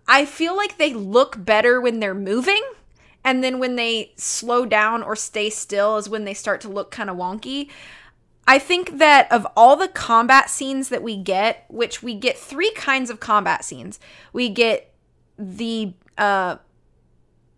I 0.07 0.25
feel 0.25 0.55
like 0.55 0.77
they 0.77 0.93
look 0.93 1.43
better 1.43 1.79
when 1.79 1.99
they're 1.99 2.15
moving, 2.15 2.63
and 3.23 3.43
then 3.43 3.59
when 3.59 3.75
they 3.75 4.13
slow 4.15 4.65
down 4.65 5.03
or 5.03 5.15
stay 5.15 5.49
still 5.49 5.97
is 5.97 6.09
when 6.09 6.25
they 6.25 6.33
start 6.33 6.61
to 6.61 6.69
look 6.69 6.91
kind 6.91 7.09
of 7.09 7.17
wonky. 7.17 7.69
I 8.47 8.59
think 8.59 8.97
that 8.97 9.29
of 9.31 9.45
all 9.57 9.75
the 9.75 9.89
combat 9.89 10.49
scenes 10.49 10.89
that 10.89 11.03
we 11.03 11.17
get, 11.17 11.65
which 11.67 12.01
we 12.01 12.15
get 12.15 12.37
three 12.37 12.71
kinds 12.71 13.09
of 13.09 13.19
combat 13.19 13.65
scenes, 13.65 13.99
we 14.31 14.47
get 14.47 14.93
the 15.37 15.93
uh, 16.17 16.55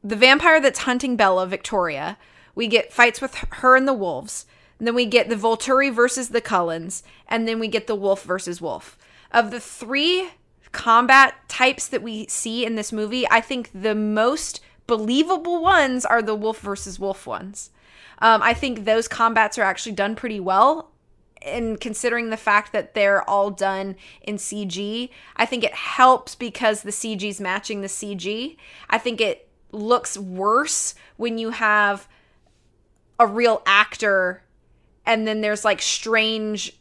the 0.03 0.15
vampire 0.15 0.61
that's 0.61 0.80
hunting 0.80 1.15
Bella, 1.15 1.45
Victoria. 1.47 2.17
We 2.55 2.67
get 2.67 2.93
fights 2.93 3.21
with 3.21 3.35
her 3.35 3.76
and 3.76 3.88
the 3.88 3.93
wolves. 3.93 4.45
And 4.77 4.88
then 4.88 4.95
we 4.95 5.05
get 5.05 5.30
the 5.30 5.35
Volturi 5.35 5.93
versus 5.93 6.30
the 6.30 6.41
Cullens. 6.41 7.03
And 7.27 7.47
then 7.47 7.59
we 7.59 7.67
get 7.67 7.88
the 7.88 7.95
wolf 7.95 8.23
versus 8.23 8.61
wolf. 8.61 8.97
Of 9.31 9.51
the 9.51 9.59
three 9.59 10.30
combat 10.71 11.35
types 11.47 11.88
that 11.88 12.01
we 12.01 12.27
see 12.27 12.65
in 12.65 12.76
this 12.76 12.91
movie, 12.91 13.27
I 13.30 13.41
think 13.41 13.69
the 13.73 13.95
most 13.95 14.61
believable 14.88 15.61
ones 15.61 16.05
are 16.05 16.21
the 16.21 16.35
wolf 16.35 16.61
versus 16.61 16.99
wolf 16.99 17.27
ones. 17.27 17.71
Um, 18.19 18.41
I 18.41 18.53
think 18.53 18.85
those 18.85 19.07
combats 19.07 19.57
are 19.57 19.63
actually 19.63 19.93
done 19.93 20.15
pretty 20.15 20.39
well. 20.39 20.91
And 21.41 21.80
considering 21.80 22.30
the 22.30 22.38
fact 22.38 22.73
that 22.73 22.95
they're 22.95 23.27
all 23.30 23.49
done 23.49 23.95
in 24.21 24.35
CG, 24.35 25.09
I 25.38 25.45
think 25.45 25.63
it 25.63 25.73
helps 25.73 26.35
because 26.35 26.81
the 26.81 26.91
CG 26.91 27.23
is 27.23 27.39
matching 27.39 27.81
the 27.81 27.88
CG. 27.88 28.57
I 28.89 28.97
think 28.97 29.21
it 29.21 29.48
looks 29.71 30.17
worse 30.17 30.95
when 31.17 31.37
you 31.37 31.51
have 31.51 32.07
a 33.19 33.27
real 33.27 33.61
actor 33.65 34.43
and 35.05 35.27
then 35.27 35.41
there's 35.41 35.65
like 35.65 35.81
strange 35.81 36.73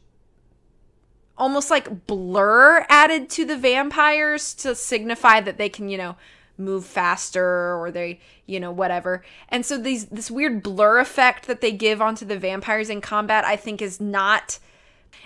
almost 1.37 1.71
like 1.71 2.07
blur 2.07 2.85
added 2.89 3.31
to 3.31 3.45
the 3.45 3.57
vampires 3.57 4.55
to 4.55 4.75
signify 4.75 5.41
that 5.41 5.57
they 5.57 5.69
can, 5.69 5.89
you 5.89 5.97
know, 5.97 6.17
move 6.59 6.85
faster 6.85 7.77
or 7.77 7.91
they, 7.91 8.19
you 8.47 8.59
know, 8.59 8.73
whatever. 8.73 9.25
And 9.49 9.65
so 9.65 9.79
these 9.79 10.07
this 10.07 10.31
weird 10.31 10.63
blur 10.63 10.99
effect 10.99 11.47
that 11.47 11.61
they 11.61 11.73
give 11.73 12.03
onto 12.03 12.25
the 12.25 12.39
vampires 12.39 12.91
in 12.91 13.01
combat 13.01 13.45
I 13.45 13.57
think 13.57 13.81
is 13.81 14.01
not 14.01 14.59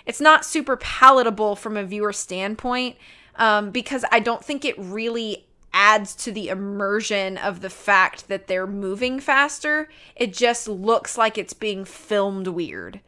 it's 0.05 0.21
not 0.21 0.45
super 0.45 0.77
palatable 0.77 1.55
from 1.55 1.77
a 1.77 1.83
viewer 1.83 2.13
standpoint 2.13 2.95
um, 3.35 3.71
because 3.71 4.05
I 4.11 4.19
don't 4.19 4.43
think 4.43 4.63
it 4.63 4.75
really 4.77 5.47
adds 5.73 6.15
to 6.15 6.31
the 6.31 6.49
immersion 6.49 7.37
of 7.37 7.61
the 7.61 7.69
fact 7.69 8.27
that 8.27 8.47
they're 8.47 8.67
moving 8.67 9.19
faster. 9.19 9.89
It 10.15 10.31
just 10.31 10.67
looks 10.67 11.17
like 11.17 11.37
it's 11.37 11.53
being 11.53 11.83
filmed 11.83 12.47
weird. 12.47 13.01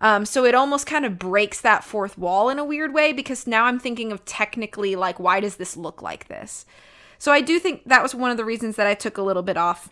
Um, 0.00 0.24
so 0.24 0.44
it 0.44 0.54
almost 0.54 0.86
kind 0.86 1.04
of 1.04 1.18
breaks 1.18 1.60
that 1.60 1.84
fourth 1.84 2.18
wall 2.18 2.50
in 2.50 2.58
a 2.58 2.64
weird 2.64 2.92
way 2.92 3.12
because 3.12 3.46
now 3.46 3.64
I'm 3.64 3.78
thinking 3.78 4.12
of 4.12 4.24
technically, 4.24 4.94
like, 4.96 5.18
why 5.18 5.40
does 5.40 5.56
this 5.56 5.76
look 5.76 6.02
like 6.02 6.28
this? 6.28 6.66
So 7.18 7.32
I 7.32 7.40
do 7.40 7.58
think 7.58 7.84
that 7.84 8.02
was 8.02 8.14
one 8.14 8.30
of 8.30 8.36
the 8.36 8.44
reasons 8.44 8.76
that 8.76 8.86
I 8.86 8.94
took 8.94 9.18
a 9.18 9.22
little 9.22 9.42
bit 9.42 9.56
off. 9.56 9.90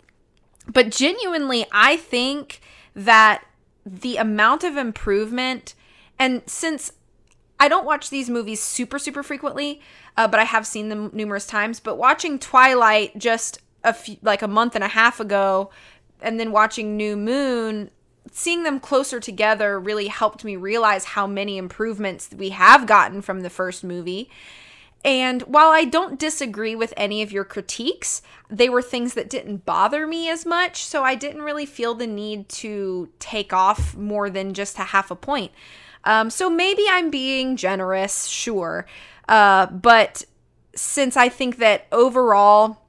But 0.72 0.90
genuinely, 0.90 1.66
I 1.72 1.96
think 1.96 2.60
that 2.94 3.44
the 3.84 4.16
amount 4.16 4.64
of 4.64 4.76
improvement, 4.76 5.74
and 6.18 6.42
since 6.46 6.92
I 7.58 7.68
don't 7.68 7.86
watch 7.86 8.10
these 8.10 8.28
movies 8.28 8.62
super, 8.62 8.98
super 8.98 9.22
frequently, 9.22 9.80
uh, 10.16 10.28
but 10.28 10.40
I 10.40 10.44
have 10.44 10.66
seen 10.66 10.88
them 10.88 11.10
numerous 11.12 11.46
times. 11.46 11.80
But 11.80 11.96
watching 11.96 12.38
Twilight 12.38 13.18
just 13.18 13.60
a 13.84 13.92
few, 13.92 14.16
like 14.22 14.42
a 14.42 14.48
month 14.48 14.74
and 14.74 14.84
a 14.84 14.88
half 14.88 15.20
ago, 15.20 15.70
and 16.20 16.40
then 16.40 16.52
watching 16.52 16.96
New 16.96 17.16
Moon, 17.16 17.90
seeing 18.32 18.62
them 18.62 18.80
closer 18.80 19.20
together 19.20 19.78
really 19.78 20.08
helped 20.08 20.44
me 20.44 20.56
realize 20.56 21.04
how 21.04 21.26
many 21.26 21.58
improvements 21.58 22.30
we 22.36 22.50
have 22.50 22.86
gotten 22.86 23.22
from 23.22 23.40
the 23.40 23.50
first 23.50 23.84
movie. 23.84 24.30
And 25.04 25.42
while 25.42 25.70
I 25.70 25.84
don't 25.84 26.18
disagree 26.18 26.74
with 26.74 26.92
any 26.96 27.22
of 27.22 27.30
your 27.30 27.44
critiques, 27.44 28.22
they 28.50 28.68
were 28.68 28.82
things 28.82 29.14
that 29.14 29.30
didn't 29.30 29.64
bother 29.64 30.04
me 30.04 30.28
as 30.28 30.44
much. 30.44 30.84
So 30.84 31.04
I 31.04 31.14
didn't 31.14 31.42
really 31.42 31.66
feel 31.66 31.94
the 31.94 32.08
need 32.08 32.48
to 32.48 33.08
take 33.20 33.52
off 33.52 33.94
more 33.96 34.28
than 34.28 34.52
just 34.52 34.78
a 34.78 34.82
half 34.82 35.12
a 35.12 35.16
point. 35.16 35.52
Um, 36.02 36.30
so 36.30 36.50
maybe 36.50 36.84
I'm 36.88 37.10
being 37.10 37.56
generous, 37.56 38.26
sure. 38.26 38.86
Uh, 39.28 39.66
but 39.66 40.24
since 40.74 41.16
I 41.16 41.28
think 41.28 41.56
that 41.58 41.86
overall, 41.90 42.82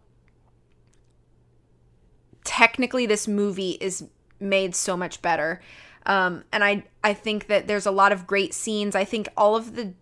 technically, 2.43 3.05
this 3.05 3.27
movie 3.27 3.77
is 3.81 4.05
made 4.39 4.76
so 4.76 4.95
much 4.95 5.22
better. 5.22 5.61
Um, 6.05 6.43
and 6.51 6.64
I, 6.64 6.85
I 7.03 7.14
think 7.14 7.47
that 7.47 7.68
there's 7.68 7.85
a 7.85 7.91
lot 7.91 8.11
of 8.11 8.27
great 8.27 8.53
scenes. 8.53 8.95
I 8.95 9.03
think 9.03 9.27
all 9.35 9.55
of 9.55 9.76
the, 9.76 9.93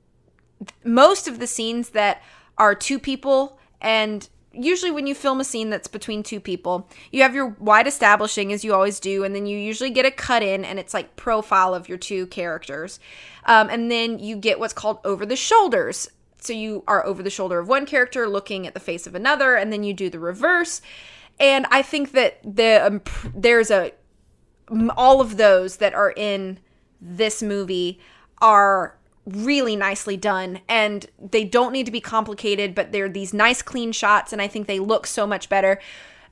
most 0.84 1.28
of 1.28 1.40
the 1.40 1.48
scenes 1.48 1.90
that 1.90 2.22
are 2.57 2.76
two 2.76 2.99
people 2.99 3.60
and 3.82 4.28
usually 4.57 4.91
when 4.91 5.07
you 5.07 5.16
film 5.16 5.40
a 5.40 5.44
scene 5.44 5.70
that's 5.70 5.88
between 5.88 6.24
two 6.24 6.40
people, 6.40 6.90
you 7.12 7.22
have 7.22 7.36
your 7.36 7.48
wide 7.60 7.88
establishing 7.88 8.53
as 8.53 8.64
you 8.64 8.74
always 8.74 8.99
do, 8.99 9.24
and 9.24 9.36
then 9.36 9.45
you 9.45 9.57
usually 9.57 9.90
get 9.90 10.06
a 10.06 10.12
cut 10.12 10.41
in, 10.41 10.64
and 10.66 10.80
it's 10.80 10.94
like 10.94 11.16
profile 11.16 11.74
of 11.74 11.90
your 11.90 11.98
two 11.98 12.28
characters, 12.28 12.99
um, 13.45 13.70
and 13.70 13.91
then 13.91 14.20
you 14.20 14.36
get 14.36 14.60
what's 14.60 14.74
called 14.74 14.99
over 15.03 15.26
the 15.26 15.36
shoulders. 15.36 16.10
So 16.45 16.53
you 16.53 16.84
are 16.88 17.05
over 17.05 17.23
the 17.23 17.30
shoulder 17.30 17.59
of 17.59 17.67
one 17.67 17.85
character, 17.85 18.27
looking 18.27 18.67
at 18.67 18.73
the 18.73 18.80
face 18.80 19.07
of 19.07 19.15
another, 19.15 19.55
and 19.55 19.73
then 19.73 19.84
you 19.84 19.93
do 19.93 20.09
the 20.09 20.19
reverse. 20.19 20.81
And 21.39 21.65
I 21.72 21.81
think 21.81 22.11
that 22.11 22.39
the 22.43 22.85
um, 22.85 23.01
there's 23.34 23.72
a 23.72 23.91
all 24.97 25.22
of 25.22 25.38
those 25.38 25.77
that 25.77 25.93
are 25.93 26.11
in 26.11 26.59
this 27.01 27.43
movie 27.43 27.99
are 28.41 28.97
really 29.26 29.76
nicely 29.76 30.17
done 30.17 30.59
and 30.69 31.07
they 31.19 31.43
don't 31.43 31.72
need 31.72 31.85
to 31.85 31.91
be 31.91 32.01
complicated 32.01 32.76
but 32.76 32.91
they're 32.91 33.09
these 33.09 33.34
nice 33.34 33.63
clean 33.63 33.91
shots 33.91 34.31
and 34.31 34.39
i 34.39 34.47
think 34.47 34.67
they 34.67 34.80
look 34.80 35.07
so 35.07 35.26
much 35.26 35.49
better 35.49 35.80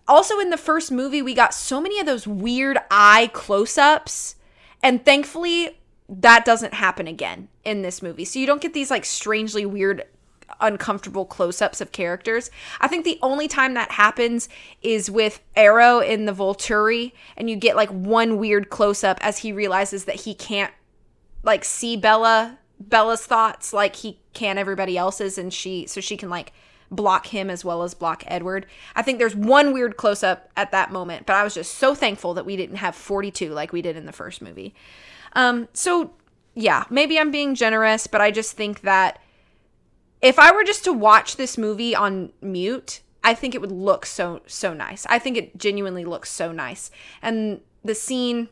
also 0.08 0.40
in 0.40 0.52
the 0.52 0.58
first 0.58 0.92
movie 0.92 1.22
we 1.22 1.34
got 1.34 1.56
so 1.56 1.82
many 1.82 2.00
of 2.00 2.06
those 2.06 2.28
weird 2.28 2.78
eye 2.92 3.30
close-ups 3.34 4.36
and 4.84 5.04
thankfully 5.04 5.80
that 6.10 6.46
doesn't 6.46 6.74
happen 6.74 7.08
again 7.08 7.48
in 7.64 7.82
this 7.82 8.02
movie 8.02 8.26
so 8.26 8.40
you 8.40 8.48
don't 8.48 8.62
get 8.62 8.74
these 8.74 8.92
like 8.92 9.06
strangely 9.06 9.66
weird 9.66 10.04
uncomfortable 10.60 11.26
close-ups 11.26 11.82
of 11.82 11.92
characters 11.92 12.52
i 12.80 12.88
think 12.88 13.06
the 13.06 13.18
only 13.22 13.48
time 13.48 13.74
that 13.74 13.92
happens 13.92 14.50
is 14.82 15.10
with 15.10 15.42
Aro 15.56 16.06
in 16.06 16.26
the 16.26 16.34
volturi 16.34 17.14
and 17.38 17.50
you 17.50 17.56
get 17.56 17.76
like 17.76 17.90
one 17.90 18.38
weird 18.38 18.70
close-up 18.70 19.18
as 19.22 19.40
he 19.40 19.52
realizes 19.52 20.06
that 20.06 20.22
he 20.22 20.36
can't 20.36 20.74
like 21.44 21.64
see 21.64 21.98
bella 21.98 22.60
Bella's 22.80 23.26
thoughts 23.26 23.74
like 23.74 23.96
he 23.98 24.20
can 24.34 24.58
everybody 24.58 24.98
else's 24.98 25.38
and 25.38 25.54
she 25.54 25.88
so 25.88 26.02
she 26.02 26.18
can 26.18 26.30
like 26.30 26.54
block 26.92 27.28
him 27.28 27.50
as 27.50 27.66
well 27.66 27.84
as 27.84 27.94
block 27.94 28.24
Edward. 28.28 28.66
I 28.96 29.02
think 29.02 29.18
there's 29.18 29.36
one 29.36 29.74
weird 29.74 29.98
close 29.98 30.24
up 30.24 30.52
at 30.56 30.72
that 30.72 30.92
moment, 30.92 31.26
but 31.26 31.36
I 31.36 31.44
was 31.44 31.56
just 31.56 31.76
so 31.76 31.96
thankful 31.96 32.36
that 32.36 32.46
we 32.46 32.56
didn't 32.56 32.78
have 32.78 32.96
42 32.96 33.50
like 33.50 33.74
we 33.74 33.82
did 33.82 33.98
in 33.98 34.06
the 34.06 34.12
first 34.12 34.42
movie. 34.42 34.76
Um 35.34 35.68
so 35.74 36.14
yeah, 36.56 36.86
maybe 36.90 37.20
I'm 37.20 37.32
being 37.32 37.56
generous, 37.56 38.08
but 38.08 38.22
I 38.22 38.32
just 38.32 38.56
think 38.56 38.82
that 38.82 39.20
if 40.22 40.40
I 40.40 40.52
were 40.52 40.64
just 40.64 40.84
to 40.86 40.94
watch 40.94 41.36
this 41.36 41.58
movie 41.58 41.96
on 41.96 42.32
mute, 42.42 43.02
I 43.24 43.34
think 43.34 43.56
it 43.56 43.62
would 43.62 43.72
look 43.72 44.06
so 44.06 44.42
so 44.46 44.74
nice. 44.74 45.06
I 45.10 45.20
think 45.20 45.38
it 45.38 45.58
genuinely 45.58 46.06
looks 46.06 46.30
so 46.30 46.52
nice. 46.52 46.92
And 47.22 47.62
the 47.84 47.96
scene 47.96 48.50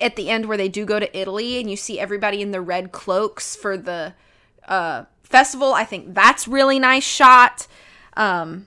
at 0.00 0.16
the 0.16 0.30
end 0.30 0.46
where 0.46 0.56
they 0.56 0.68
do 0.68 0.84
go 0.84 0.98
to 0.98 1.18
Italy 1.18 1.58
and 1.60 1.70
you 1.70 1.76
see 1.76 1.98
everybody 1.98 2.40
in 2.40 2.52
the 2.52 2.60
red 2.60 2.92
cloaks 2.92 3.56
for 3.56 3.76
the 3.76 4.14
uh, 4.66 5.04
festival. 5.22 5.74
I 5.74 5.84
think 5.84 6.14
that's 6.14 6.46
really 6.46 6.78
nice 6.78 7.04
shot. 7.04 7.66
Um, 8.16 8.66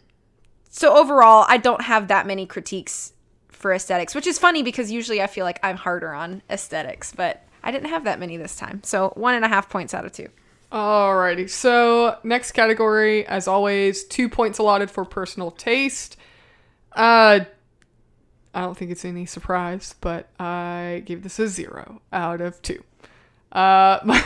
so 0.69 0.95
overall, 0.97 1.45
I 1.47 1.57
don't 1.57 1.83
have 1.83 2.07
that 2.07 2.27
many 2.27 2.45
critiques 2.45 3.13
for 3.61 3.71
aesthetics, 3.73 4.15
which 4.15 4.27
is 4.27 4.37
funny 4.39 4.63
because 4.63 4.91
usually 4.91 5.21
I 5.21 5.27
feel 5.27 5.45
like 5.45 5.59
I'm 5.63 5.77
harder 5.77 6.13
on 6.13 6.41
aesthetics, 6.49 7.13
but 7.15 7.43
I 7.63 7.71
didn't 7.71 7.89
have 7.89 8.03
that 8.05 8.19
many 8.19 8.37
this 8.37 8.55
time. 8.55 8.81
So 8.83 9.13
one 9.15 9.35
and 9.35 9.45
a 9.45 9.47
half 9.47 9.69
points 9.69 9.93
out 9.93 10.05
of 10.05 10.11
two. 10.11 10.27
Alrighty. 10.71 11.49
So 11.49 12.17
next 12.23 12.53
category, 12.53 13.25
as 13.27 13.47
always, 13.47 14.03
two 14.05 14.29
points 14.29 14.57
allotted 14.57 14.89
for 14.89 15.05
personal 15.05 15.51
taste. 15.51 16.17
Uh, 16.93 17.41
I 18.53 18.61
don't 18.61 18.77
think 18.77 18.91
it's 18.91 19.05
any 19.05 19.25
surprise, 19.25 19.95
but 20.01 20.29
I 20.39 21.03
gave 21.05 21.23
this 21.23 21.39
a 21.39 21.47
zero 21.47 22.01
out 22.11 22.41
of 22.41 22.61
two. 22.61 22.83
Uh, 23.51 23.99
my, 24.05 24.23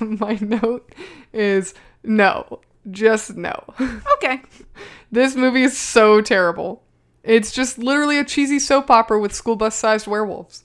my 0.00 0.38
note 0.40 0.94
is 1.32 1.74
no, 2.02 2.60
just 2.90 3.36
no. 3.36 3.62
Okay. 4.14 4.42
this 5.10 5.34
movie 5.36 5.62
is 5.62 5.76
so 5.76 6.20
terrible. 6.20 6.82
It's 7.24 7.52
just 7.52 7.78
literally 7.78 8.18
a 8.18 8.24
cheesy 8.24 8.58
soap 8.58 8.90
opera 8.90 9.20
with 9.20 9.34
school 9.34 9.56
bus 9.56 9.76
sized 9.76 10.06
werewolves. 10.06 10.64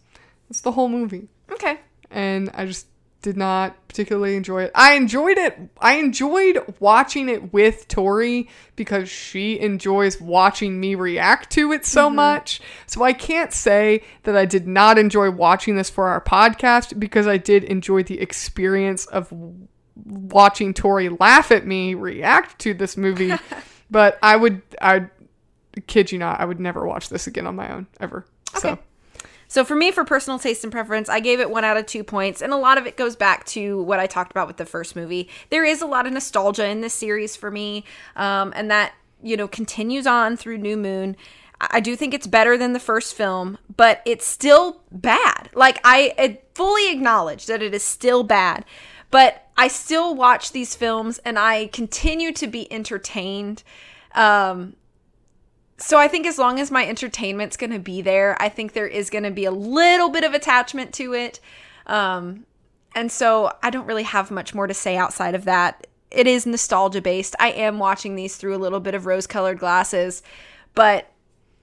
That's 0.50 0.62
the 0.62 0.72
whole 0.72 0.90
movie. 0.90 1.28
Okay. 1.52 1.80
And 2.10 2.50
I 2.54 2.66
just 2.66 2.88
did 3.22 3.36
not 3.36 3.76
particularly 3.88 4.36
enjoy 4.36 4.64
it. 4.64 4.72
I 4.76 4.94
enjoyed 4.94 5.38
it. 5.38 5.60
I 5.82 5.96
enjoyed 5.96 6.76
watching 6.80 7.30
it 7.30 7.52
with 7.52 7.88
Tori 7.88 8.48
because 8.76 9.10
she 9.10 9.60
enjoys 9.60 10.22
watching 10.22 10.80
me 10.80 10.96
react 10.96 11.50
to 11.52 11.72
it 11.72 11.86
so 11.86 12.08
mm-hmm. 12.08 12.16
much. 12.16 12.62
So 12.86 13.04
I 13.04 13.14
can't 13.14 13.52
say 13.52 14.04
that 14.24 14.38
I 14.38 14.46
did 14.46 14.68
not 14.68 14.98
enjoy 14.98 15.32
watching 15.32 15.76
this 15.76 15.90
for 15.90 16.08
our 16.08 16.22
podcast 16.22 17.00
because 17.00 17.28
I 17.28 17.38
did 17.38 17.64
enjoy 17.66 18.04
the 18.04 18.20
experience 18.20 19.06
of 19.08 19.34
watching 20.06 20.74
Tori 20.74 21.10
laugh 21.10 21.52
at 21.52 21.66
me 21.66 21.96
react 21.96 22.60
to 22.60 22.74
this 22.74 22.96
movie. 22.96 23.34
but 23.92 24.20
I 24.22 24.36
would 24.36 24.62
I 24.82 25.08
kid 25.82 26.12
you 26.12 26.20
not, 26.20 26.40
I 26.40 26.45
would 26.45 26.60
never 26.60 26.86
watch 26.86 27.10
this 27.10 27.28
again 27.28 27.48
on 27.48 27.56
my 27.56 27.72
own 27.72 27.88
ever. 27.99 28.26
Okay. 28.56 28.60
So 28.60 28.80
so 29.48 29.64
for 29.64 29.76
me, 29.76 29.91
for 29.91 30.04
personal 30.04 30.40
taste 30.40 30.64
and 30.64 30.72
preference, 30.72 31.08
I 31.08 31.20
gave 31.20 31.40
it 31.40 31.49
one 31.49 31.64
out 31.64 31.78
of 31.78 31.86
two 31.86 32.04
points, 32.04 32.41
and 32.41 32.52
a 32.52 32.58
lot 32.58 32.78
of 32.78 32.86
it 32.86 32.98
goes 32.98 33.16
back 33.16 33.45
to 33.48 33.82
what 33.84 33.99
I 33.99 34.08
talked 34.08 34.32
about 34.32 34.48
with 34.48 34.58
the 34.58 34.66
first 34.66 34.95
movie. 34.95 35.30
There 35.49 35.64
is 35.64 35.82
a 35.82 35.88
lot 35.88 36.06
of 36.06 36.14
nostalgia 36.14 36.68
in 36.68 36.82
this 36.82 36.94
series 36.94 37.36
for 37.36 37.49
me, 37.49 37.86
um, 38.16 38.52
and 38.56 38.70
that 38.70 38.94
you 39.24 39.38
know 39.38 39.48
continues 39.48 40.06
on 40.06 40.36
through 40.36 40.58
New 40.58 40.76
Moon. 40.76 41.16
I 41.60 41.80
do 41.80 41.95
think 41.95 42.14
it's 42.14 42.28
better 42.28 42.58
than 42.58 42.74
the 42.74 42.80
first 42.80 43.16
film, 43.16 43.58
but 43.76 44.02
it's 44.06 44.28
still 44.28 44.84
bad. 44.91 45.49
Like 45.56 45.80
I 45.84 46.40
fully 46.54 46.91
acknowledge 46.91 47.45
that 47.48 47.64
it 47.64 47.74
is 47.74 47.84
still 47.84 48.24
bad, 48.24 48.64
but 49.10 49.48
I 49.58 49.70
still 49.70 50.14
watch 50.14 50.52
these 50.52 50.76
films 50.76 51.20
and 51.20 51.40
I 51.40 51.68
continue 51.68 52.32
to 52.34 52.45
be 52.48 52.72
entertained. 52.72 53.64
Um, 54.14 54.76
so 55.78 55.99
I 55.99 56.08
think 56.08 56.26
as 56.26 56.38
long 56.38 56.60
as 56.60 56.72
my 56.72 56.88
entertainment's 56.88 57.58
going 57.58 57.72
to 57.72 57.80
be 57.80 58.02
there, 58.02 58.36
I 58.41 58.49
think 58.49 58.74
there 58.74 58.88
is 58.88 59.10
going 59.10 59.24
to 59.24 59.32
be 59.32 59.45
a 59.45 59.52
little 59.52 60.10
bit 60.10 60.24
of 60.24 60.34
attachment 60.34 60.94
to 60.95 61.14
it. 61.14 61.40
Um, 61.86 62.45
and 62.95 63.12
so 63.12 63.54
I 63.62 63.70
don't 63.70 63.86
really 63.86 64.04
have 64.04 64.32
much 64.32 64.56
more 64.56 64.66
to 64.66 64.74
say 64.74 64.98
outside 64.98 65.36
of 65.36 65.45
that. 65.45 65.86
It 66.10 66.26
is 66.26 66.45
nostalgia 66.45 67.02
based. 67.02 67.36
I 67.40 67.52
am 67.52 67.78
watching 67.80 68.16
these 68.16 68.38
through 68.38 68.56
a 68.56 68.58
little 68.58 68.80
bit 68.80 68.95
of 68.95 69.06
rose 69.06 69.28
colored 69.28 69.60
glasses, 69.60 70.24
but 70.74 71.12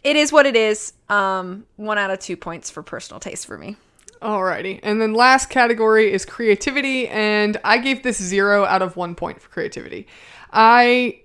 it 0.05 0.17
is 0.17 0.33
what 0.33 0.47
it 0.47 0.55
is. 0.55 0.93
Um, 1.09 1.67
one 1.77 1.99
out 1.99 2.11
of 2.11 2.21
two 2.21 2.37
points 2.37 2.71
for 2.71 2.83
personal 2.83 3.19
taste 3.19 3.47
for 3.47 3.59
me. 3.59 3.77
Alrighty. 4.23 4.81
And 4.83 5.01
then 5.01 5.13
last 5.13 5.51
category 5.51 6.13
is 6.13 6.25
creativity, 6.25 7.09
and 7.09 7.59
I 7.65 7.79
gave 7.79 8.03
this 8.03 8.23
zero 8.23 8.65
out 8.65 8.81
of 8.81 8.97
one 8.97 9.15
point 9.15 9.43
for 9.43 9.49
creativity. 9.49 10.07
I 10.53 11.21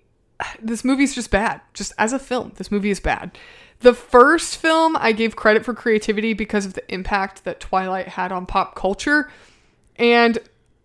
this 0.61 0.83
movie's 0.83 1.15
just 1.15 1.31
bad. 1.31 1.61
Just 1.73 1.93
as 1.97 2.13
a 2.13 2.19
film, 2.19 2.53
this 2.55 2.71
movie 2.71 2.89
is 2.89 2.99
bad. 2.99 3.37
The 3.81 3.93
first 3.93 4.57
film, 4.57 4.97
I 4.99 5.13
gave 5.13 5.35
credit 5.35 5.63
for 5.63 5.73
creativity 5.73 6.33
because 6.33 6.65
of 6.65 6.73
the 6.73 6.93
impact 6.93 7.45
that 7.45 7.59
Twilight 7.59 8.09
had 8.09 8.31
on 8.31 8.45
pop 8.45 8.75
culture. 8.75 9.31
And 9.95 10.37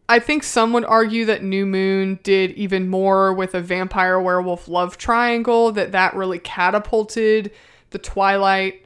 I 0.08 0.18
think 0.18 0.42
some 0.42 0.72
would 0.72 0.84
argue 0.84 1.24
that 1.24 1.42
New 1.42 1.66
Moon 1.66 2.20
did 2.22 2.52
even 2.52 2.88
more 2.88 3.32
with 3.32 3.54
a 3.54 3.60
vampire 3.60 4.20
werewolf 4.20 4.68
love 4.68 4.98
triangle, 4.98 5.72
that 5.72 5.92
that 5.92 6.14
really 6.14 6.38
catapulted 6.38 7.50
the 7.90 7.98
Twilight 7.98 8.84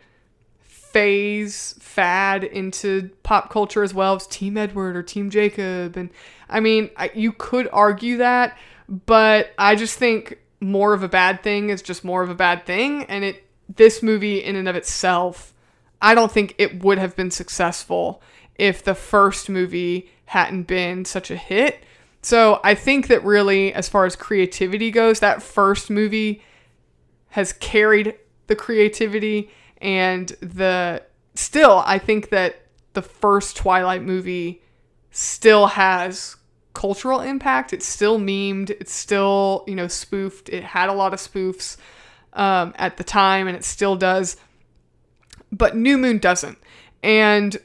phase 0.61 1.75
fad 1.81 2.45
into 2.45 3.11
pop 3.23 3.51
culture 3.51 3.83
as 3.83 3.93
well 3.93 4.15
as 4.15 4.27
Team 4.27 4.57
Edward 4.57 4.97
or 4.97 5.03
Team 5.03 5.29
Jacob. 5.29 5.97
And 5.97 6.09
I 6.49 6.61
mean, 6.61 6.91
I, 6.97 7.11
you 7.15 7.33
could 7.33 7.69
argue 7.73 8.19
that, 8.19 8.57
but 8.89 9.51
I 9.59 9.75
just 9.75 9.99
think 9.99 10.39
more 10.61 10.93
of 10.93 11.03
a 11.03 11.09
bad 11.09 11.43
thing 11.43 11.71
is 11.71 11.83
just 11.83 12.05
more 12.05 12.23
of 12.23 12.31
a 12.31 12.35
bad 12.35 12.67
thing 12.67 13.05
and 13.05 13.25
it 13.25 13.45
this 13.75 14.03
movie 14.03 14.43
in 14.43 14.57
and 14.57 14.69
of 14.69 14.77
itself 14.77 15.53
I 16.01 16.15
don't 16.15 16.31
think 16.31 16.55
it 16.59 16.83
would 16.83 16.99
have 16.99 17.17
been 17.17 17.31
successful 17.31 18.23
if 18.57 18.83
the 18.83 18.95
first 18.95 19.49
movie 19.49 20.11
hadn't 20.27 20.65
been 20.65 21.05
such 21.05 21.31
a 21.31 21.37
hit. 21.37 21.83
So 22.23 22.61
I 22.63 22.75
think 22.75 23.09
that 23.09 23.25
really 23.25 23.73
as 23.73 23.89
far 23.89 24.05
as 24.05 24.17
creativity 24.17 24.91
goes 24.91 25.21
that 25.21 25.43
first 25.43 25.91
movie 25.91 26.43
has 27.31 27.53
carried 27.53 28.17
the 28.47 28.57
creativity 28.57 29.51
and 29.81 30.29
the 30.41 31.03
still 31.35 31.83
I 31.87 31.99
think 31.99 32.31
that 32.31 32.63
the 32.95 33.03
first 33.03 33.57
Twilight 33.57 34.03
movie 34.03 34.63
still 35.11 35.67
has 35.69 36.37
cultural 36.79 37.21
impact. 37.21 37.73
It's 37.73 37.85
still 37.85 38.21
memed. 38.21 38.71
It's 38.71 38.95
still 38.95 39.65
you 39.67 39.75
know 39.75 39.89
spoofed. 39.89 40.49
It 40.49 40.63
had 40.63 40.89
a 40.89 40.93
lot 40.93 41.13
of 41.13 41.19
spoofs 41.19 41.77
um, 42.35 42.73
at 42.77 42.97
the 42.99 43.05
time, 43.05 43.49
and 43.49 43.57
it 43.57 43.65
still 43.65 43.97
does. 43.97 44.37
But 45.51 45.77
New 45.77 45.99
Moon 45.99 46.19
doesn't. 46.19 46.59
And 47.03 47.57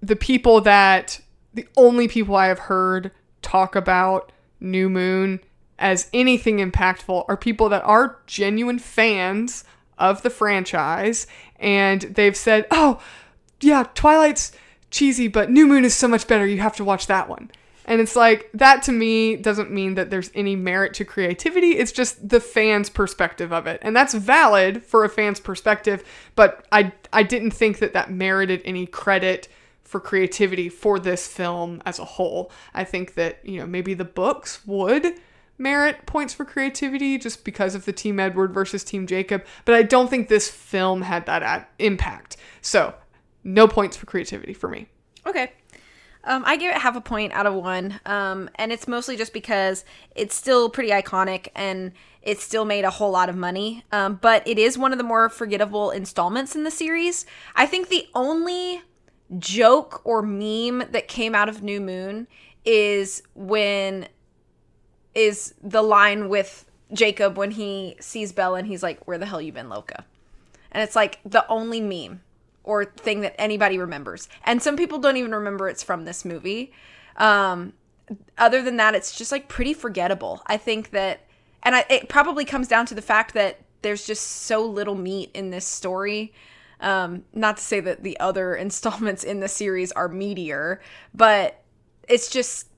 the 0.00 0.16
people 0.16 0.62
that 0.62 1.20
the 1.52 1.68
only 1.76 2.08
people 2.08 2.34
I 2.34 2.46
have 2.46 2.60
heard 2.60 3.10
talk 3.42 3.76
about 3.76 4.32
New 4.58 4.88
Moon 4.88 5.40
as 5.78 6.08
anything 6.14 6.56
impactful 6.56 7.26
are 7.28 7.36
people 7.36 7.68
that 7.68 7.82
are 7.84 8.20
genuine 8.26 8.78
fans 8.78 9.64
of 9.98 10.22
the 10.22 10.30
franchise 10.30 11.26
and 11.56 12.00
they've 12.02 12.36
said, 12.36 12.66
"Oh, 12.70 13.02
yeah, 13.60 13.84
Twilight's 13.94 14.52
cheesy, 14.90 15.28
but 15.28 15.50
New 15.50 15.66
Moon 15.66 15.84
is 15.84 15.94
so 15.94 16.08
much 16.08 16.26
better. 16.26 16.46
You 16.46 16.62
have 16.62 16.76
to 16.76 16.84
watch 16.84 17.06
that 17.08 17.28
one." 17.28 17.50
And 17.84 18.00
it's 18.00 18.16
like 18.16 18.50
that 18.54 18.82
to 18.84 18.92
me 18.92 19.36
doesn't 19.36 19.70
mean 19.70 19.94
that 19.94 20.10
there's 20.10 20.30
any 20.34 20.56
merit 20.56 20.94
to 20.94 21.04
creativity. 21.04 21.72
It's 21.72 21.92
just 21.92 22.28
the 22.28 22.40
fan's 22.40 22.88
perspective 22.88 23.52
of 23.52 23.66
it. 23.66 23.80
And 23.82 23.94
that's 23.96 24.14
valid 24.14 24.84
for 24.84 25.04
a 25.04 25.08
fan's 25.08 25.40
perspective, 25.40 26.04
but 26.36 26.66
I 26.70 26.92
I 27.12 27.22
didn't 27.22 27.52
think 27.52 27.78
that 27.78 27.92
that 27.92 28.10
merited 28.10 28.62
any 28.64 28.86
credit 28.86 29.48
for 29.82 30.00
creativity 30.00 30.68
for 30.68 30.98
this 30.98 31.26
film 31.26 31.82
as 31.84 31.98
a 31.98 32.04
whole. 32.04 32.50
I 32.72 32.84
think 32.84 33.14
that, 33.14 33.44
you 33.44 33.60
know, 33.60 33.66
maybe 33.66 33.92
the 33.92 34.06
books 34.06 34.66
would 34.66 35.14
merit 35.58 36.06
points 36.06 36.32
for 36.32 36.44
creativity 36.44 37.18
just 37.18 37.44
because 37.44 37.74
of 37.74 37.84
the 37.84 37.92
Team 37.92 38.18
Edward 38.18 38.54
versus 38.54 38.84
Team 38.84 39.06
Jacob, 39.06 39.44
but 39.64 39.74
I 39.74 39.82
don't 39.82 40.08
think 40.08 40.28
this 40.28 40.48
film 40.48 41.02
had 41.02 41.26
that 41.26 41.70
impact. 41.78 42.36
So, 42.62 42.94
no 43.44 43.68
points 43.68 43.96
for 43.96 44.06
creativity 44.06 44.54
for 44.54 44.68
me. 44.68 44.88
Okay. 45.26 45.52
Um, 46.24 46.44
I 46.46 46.56
give 46.56 46.70
it 46.70 46.80
half 46.80 46.96
a 46.96 47.00
point 47.00 47.32
out 47.32 47.46
of 47.46 47.54
one. 47.54 48.00
Um, 48.06 48.48
and 48.56 48.72
it's 48.72 48.86
mostly 48.86 49.16
just 49.16 49.32
because 49.32 49.84
it's 50.14 50.34
still 50.34 50.70
pretty 50.70 50.90
iconic 50.90 51.48
and 51.54 51.92
it 52.22 52.40
still 52.40 52.64
made 52.64 52.84
a 52.84 52.90
whole 52.90 53.10
lot 53.10 53.28
of 53.28 53.36
money. 53.36 53.84
Um, 53.90 54.18
but 54.20 54.46
it 54.46 54.58
is 54.58 54.78
one 54.78 54.92
of 54.92 54.98
the 54.98 55.04
more 55.04 55.28
forgettable 55.28 55.90
installments 55.90 56.54
in 56.54 56.64
the 56.64 56.70
series. 56.70 57.26
I 57.56 57.66
think 57.66 57.88
the 57.88 58.06
only 58.14 58.82
joke 59.38 60.00
or 60.04 60.22
meme 60.22 60.84
that 60.90 61.08
came 61.08 61.34
out 61.34 61.48
of 61.48 61.62
New 61.62 61.80
Moon 61.80 62.28
is 62.64 63.22
when 63.34 64.08
is 65.14 65.54
the 65.62 65.82
line 65.82 66.28
with 66.28 66.64
Jacob 66.92 67.36
when 67.36 67.50
he 67.50 67.96
sees 68.00 68.32
Bella 68.32 68.58
and 68.58 68.68
he's 68.68 68.82
like, 68.82 69.06
"Where 69.06 69.18
the 69.18 69.26
hell 69.26 69.40
you 69.40 69.52
been, 69.52 69.68
Loca?" 69.68 70.04
And 70.70 70.82
it's 70.82 70.96
like 70.96 71.18
the 71.24 71.46
only 71.48 71.80
meme 71.80 72.22
or 72.64 72.84
thing 72.84 73.20
that 73.20 73.34
anybody 73.40 73.78
remembers. 73.78 74.28
And 74.44 74.62
some 74.62 74.76
people 74.76 74.98
don't 74.98 75.16
even 75.16 75.34
remember 75.34 75.68
it's 75.68 75.82
from 75.82 76.04
this 76.04 76.24
movie. 76.24 76.72
Um, 77.16 77.72
other 78.38 78.62
than 78.62 78.76
that, 78.76 78.94
it's 78.94 79.16
just 79.16 79.32
like 79.32 79.48
pretty 79.48 79.74
forgettable. 79.74 80.42
I 80.46 80.56
think 80.56 80.90
that, 80.90 81.26
and 81.62 81.74
I, 81.74 81.84
it 81.88 82.08
probably 82.08 82.44
comes 82.44 82.68
down 82.68 82.86
to 82.86 82.94
the 82.94 83.02
fact 83.02 83.34
that 83.34 83.60
there's 83.82 84.06
just 84.06 84.24
so 84.26 84.64
little 84.64 84.94
meat 84.94 85.30
in 85.34 85.50
this 85.50 85.64
story. 85.64 86.32
Um, 86.80 87.24
not 87.32 87.58
to 87.58 87.62
say 87.62 87.80
that 87.80 88.02
the 88.02 88.18
other 88.18 88.54
installments 88.56 89.24
in 89.24 89.40
the 89.40 89.48
series 89.48 89.92
are 89.92 90.08
meatier, 90.08 90.78
but 91.14 91.62
it's 92.08 92.28
just 92.28 92.68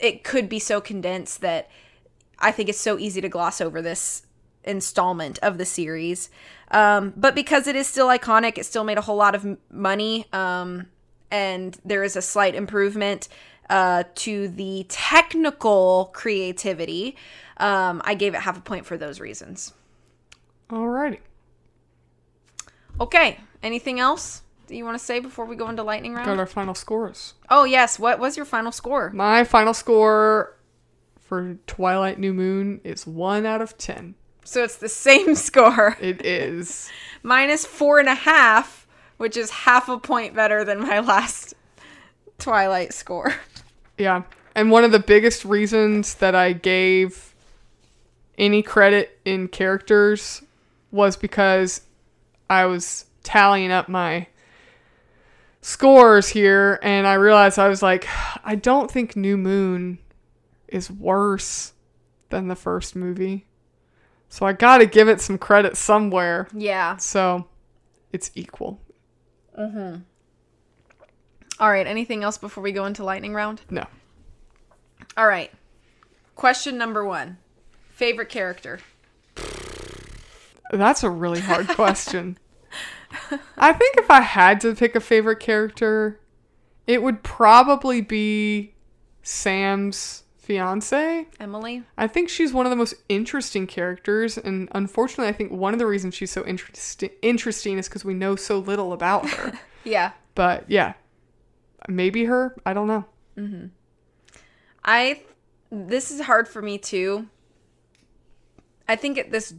it 0.00 0.24
could 0.24 0.48
be 0.48 0.58
so 0.58 0.80
condensed 0.80 1.40
that 1.40 1.70
I 2.38 2.50
think 2.50 2.68
it's 2.68 2.80
so 2.80 2.98
easy 2.98 3.20
to 3.20 3.28
gloss 3.28 3.60
over 3.60 3.80
this 3.80 4.22
installment 4.64 5.38
of 5.40 5.58
the 5.58 5.64
series. 5.64 6.30
Um, 6.70 7.14
but 7.16 7.34
because 7.34 7.66
it 7.66 7.76
is 7.76 7.86
still 7.86 8.08
iconic, 8.08 8.58
it 8.58 8.66
still 8.66 8.84
made 8.84 8.98
a 8.98 9.00
whole 9.00 9.16
lot 9.16 9.34
of 9.34 9.56
money, 9.70 10.26
um, 10.32 10.86
and 11.30 11.78
there 11.84 12.04
is 12.04 12.16
a 12.16 12.22
slight 12.22 12.54
improvement 12.54 13.28
uh, 13.70 14.04
to 14.16 14.48
the 14.48 14.86
technical 14.88 16.10
creativity. 16.12 17.16
Um, 17.58 18.02
I 18.04 18.14
gave 18.14 18.34
it 18.34 18.40
half 18.40 18.56
a 18.56 18.60
point 18.60 18.86
for 18.86 18.96
those 18.96 19.20
reasons. 19.20 19.72
Alrighty. 20.70 21.18
Okay. 23.00 23.38
Anything 23.62 24.00
else 24.00 24.42
that 24.66 24.76
you 24.76 24.84
want 24.84 24.98
to 24.98 25.04
say 25.04 25.20
before 25.20 25.44
we 25.44 25.56
go 25.56 25.68
into 25.68 25.82
lightning 25.82 26.14
round? 26.14 26.26
Got 26.26 26.38
our 26.38 26.46
final 26.46 26.74
scores. 26.74 27.34
Oh 27.50 27.64
yes. 27.64 27.98
What 27.98 28.18
was 28.18 28.36
your 28.36 28.46
final 28.46 28.72
score? 28.72 29.10
My 29.10 29.44
final 29.44 29.74
score 29.74 30.56
for 31.20 31.58
Twilight 31.66 32.18
New 32.18 32.32
Moon 32.32 32.80
is 32.84 33.06
1 33.06 33.44
out 33.44 33.60
of 33.60 33.76
10. 33.76 34.14
So 34.48 34.64
it's 34.64 34.76
the 34.76 34.88
same 34.88 35.34
score. 35.34 35.98
It 36.00 36.24
is. 36.24 36.88
minus 37.22 37.66
four 37.66 38.00
and 38.00 38.08
a 38.08 38.14
half, 38.14 38.86
which 39.18 39.36
is 39.36 39.50
half 39.50 39.90
a 39.90 39.98
point 39.98 40.34
better 40.34 40.64
than 40.64 40.80
my 40.80 41.00
last 41.12 41.52
Twilight 42.38 42.94
score. 42.94 43.34
Yeah. 43.98 44.22
And 44.54 44.70
one 44.70 44.84
of 44.84 44.92
the 44.92 45.00
biggest 45.00 45.44
reasons 45.44 46.14
that 46.14 46.34
I 46.34 46.54
gave 46.54 47.34
any 48.38 48.62
credit 48.62 49.18
in 49.26 49.48
characters 49.48 50.42
was 50.90 51.16
because 51.16 51.82
I 52.48 52.64
was 52.64 53.04
tallying 53.22 53.70
up 53.70 53.90
my 53.90 54.28
scores 55.60 56.30
here 56.30 56.80
and 56.82 57.06
I 57.06 57.14
realized 57.14 57.58
I 57.58 57.68
was 57.68 57.82
like, 57.82 58.08
I 58.44 58.54
don't 58.54 58.90
think 58.90 59.14
New 59.14 59.36
Moon 59.36 59.98
is 60.68 60.90
worse 60.90 61.74
than 62.30 62.48
the 62.48 62.56
first 62.56 62.96
movie. 62.96 63.44
So 64.28 64.44
I 64.46 64.52
got 64.52 64.78
to 64.78 64.86
give 64.86 65.08
it 65.08 65.20
some 65.20 65.38
credit 65.38 65.76
somewhere. 65.76 66.48
Yeah. 66.52 66.96
So 66.96 67.46
it's 68.12 68.30
equal. 68.34 68.80
Mhm. 69.58 70.02
All 71.58 71.70
right. 71.70 71.86
Anything 71.86 72.22
else 72.22 72.38
before 72.38 72.62
we 72.62 72.72
go 72.72 72.84
into 72.84 73.04
lightning 73.04 73.34
round? 73.34 73.62
No. 73.70 73.84
All 75.16 75.26
right. 75.26 75.50
Question 76.36 76.78
number 76.78 77.04
one 77.04 77.38
favorite 77.94 78.28
character? 78.28 78.78
That's 80.70 81.02
a 81.02 81.10
really 81.10 81.40
hard 81.40 81.66
question. 81.68 82.38
I 83.56 83.72
think 83.72 83.96
if 83.96 84.10
I 84.10 84.20
had 84.20 84.60
to 84.60 84.74
pick 84.74 84.94
a 84.94 85.00
favorite 85.00 85.40
character, 85.40 86.20
it 86.86 87.02
would 87.02 87.22
probably 87.22 88.00
be 88.02 88.74
Sam's 89.22 90.24
fiance. 90.48 91.26
Emily? 91.38 91.82
I 91.98 92.06
think 92.06 92.30
she's 92.30 92.54
one 92.54 92.64
of 92.64 92.70
the 92.70 92.76
most 92.76 92.94
interesting 93.10 93.66
characters, 93.66 94.38
and 94.38 94.66
unfortunately, 94.72 95.28
I 95.28 95.32
think 95.32 95.52
one 95.52 95.74
of 95.74 95.78
the 95.78 95.86
reasons 95.86 96.14
she's 96.14 96.30
so 96.30 96.42
interesti- 96.42 97.12
interesting 97.20 97.76
is 97.76 97.86
because 97.86 98.02
we 98.02 98.14
know 98.14 98.34
so 98.34 98.58
little 98.58 98.92
about 98.94 99.28
her. 99.30 99.52
Yeah. 99.84 100.10
but 100.34 100.64
yeah, 100.68 100.94
maybe 101.88 102.24
her. 102.24 102.54
I 102.66 102.74
don't 102.74 102.88
know. 102.88 103.06
Mm-hmm. 103.38 103.66
I 104.84 105.22
this 105.70 106.10
is 106.10 106.20
hard 106.22 106.46
for 106.48 106.60
me 106.60 106.76
too. 106.76 107.28
I 108.86 108.96
think 108.96 109.16
at 109.16 109.30
this 109.30 109.54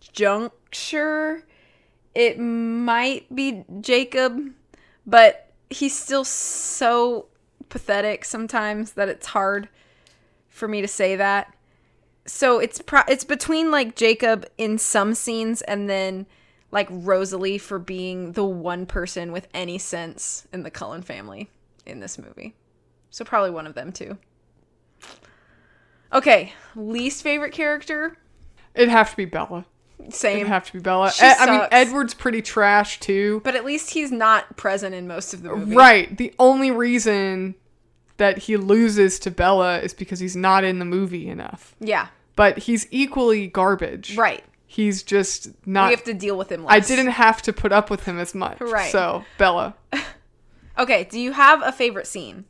juncture 0.00 1.44
it 2.14 2.38
might 2.38 3.34
be 3.34 3.64
Jacob, 3.80 4.38
but 5.04 5.52
he's 5.70 5.98
still 5.98 6.24
so 6.24 7.26
pathetic 7.68 8.24
sometimes 8.24 8.92
that 8.92 9.08
it's 9.08 9.26
hard 9.28 9.68
for 10.52 10.68
me 10.68 10.80
to 10.80 10.88
say 10.88 11.16
that. 11.16 11.52
So 12.24 12.60
it's 12.60 12.80
pro- 12.80 13.02
it's 13.08 13.24
between 13.24 13.70
like 13.72 13.96
Jacob 13.96 14.46
in 14.56 14.78
some 14.78 15.14
scenes 15.14 15.60
and 15.62 15.90
then 15.90 16.26
like 16.70 16.86
Rosalie 16.90 17.58
for 17.58 17.78
being 17.80 18.32
the 18.32 18.44
one 18.44 18.86
person 18.86 19.32
with 19.32 19.48
any 19.52 19.76
sense 19.78 20.46
in 20.52 20.62
the 20.62 20.70
Cullen 20.70 21.02
family 21.02 21.50
in 21.84 21.98
this 22.00 22.18
movie. 22.18 22.54
So 23.10 23.24
probably 23.24 23.50
one 23.50 23.66
of 23.66 23.74
them 23.74 23.90
too. 23.92 24.16
Okay, 26.12 26.52
least 26.76 27.22
favorite 27.22 27.52
character? 27.52 28.16
It'd 28.74 28.88
have 28.90 29.10
to 29.10 29.16
be 29.16 29.24
Bella. 29.24 29.64
Same. 30.10 30.36
It'd 30.38 30.48
have 30.48 30.66
to 30.66 30.72
be 30.74 30.78
Bella. 30.78 31.10
She 31.12 31.24
E- 31.24 31.28
I 31.38 31.50
mean. 31.50 31.68
Edward's 31.70 32.14
pretty 32.14 32.42
trash 32.42 33.00
too. 33.00 33.40
but 33.44 33.54
at 33.54 33.64
least 33.64 33.90
he's 33.90 34.10
not 34.12 34.56
present 34.56 34.94
in 34.94 35.06
most 35.06 35.32
of 35.32 35.42
the 35.42 35.50
movie. 35.54 35.74
Right. 35.74 36.16
The 36.16 36.34
only 36.38 36.70
reason 36.70 37.54
that 38.22 38.38
he 38.38 38.56
loses 38.56 39.18
to 39.18 39.32
Bella 39.32 39.80
is 39.80 39.92
because 39.92 40.20
he's 40.20 40.36
not 40.36 40.62
in 40.62 40.78
the 40.78 40.84
movie 40.84 41.28
enough. 41.28 41.74
Yeah. 41.80 42.06
But 42.36 42.56
he's 42.56 42.86
equally 42.92 43.48
garbage. 43.48 44.16
Right. 44.16 44.44
He's 44.64 45.02
just 45.02 45.48
not. 45.66 45.88
we 45.88 45.94
have 45.96 46.04
to 46.04 46.14
deal 46.14 46.38
with 46.38 46.50
him 46.50 46.64
less. 46.64 46.72
I 46.72 46.78
didn't 46.78 47.10
have 47.10 47.42
to 47.42 47.52
put 47.52 47.72
up 47.72 47.90
with 47.90 48.04
him 48.04 48.20
as 48.20 48.32
much. 48.32 48.60
Right. 48.60 48.92
So, 48.92 49.24
Bella. 49.38 49.74
Okay, 50.78 51.04
do 51.04 51.20
you 51.20 51.32
have 51.32 51.60
a 51.62 51.70
favorite 51.70 52.06
scene? 52.06 52.46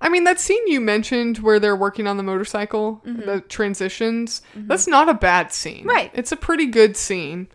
I 0.00 0.08
mean, 0.08 0.24
that 0.24 0.40
scene 0.40 0.66
you 0.66 0.80
mentioned 0.80 1.38
where 1.38 1.60
they're 1.60 1.76
working 1.76 2.08
on 2.08 2.16
the 2.16 2.24
motorcycle, 2.24 3.00
the 3.04 3.42
transitions, 3.48 4.42
that's 4.56 4.88
not 4.88 5.08
a 5.08 5.14
bad 5.14 5.52
scene. 5.52 5.82
Mm-hmm. 5.82 5.88
Right. 5.88 6.10
It's 6.14 6.32
a 6.32 6.36
pretty 6.36 6.66
good 6.66 6.96
scene, 6.96 7.46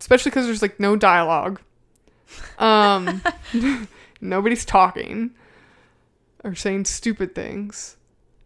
especially 0.00 0.30
because 0.30 0.46
there's 0.46 0.62
like 0.62 0.80
no 0.80 0.96
dialogue. 0.96 1.60
Um, 2.58 3.22
nobody's 4.20 4.64
talking 4.64 5.30
or 6.44 6.54
saying 6.54 6.84
stupid 6.86 7.34
things. 7.34 7.96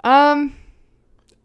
Um, 0.03 0.57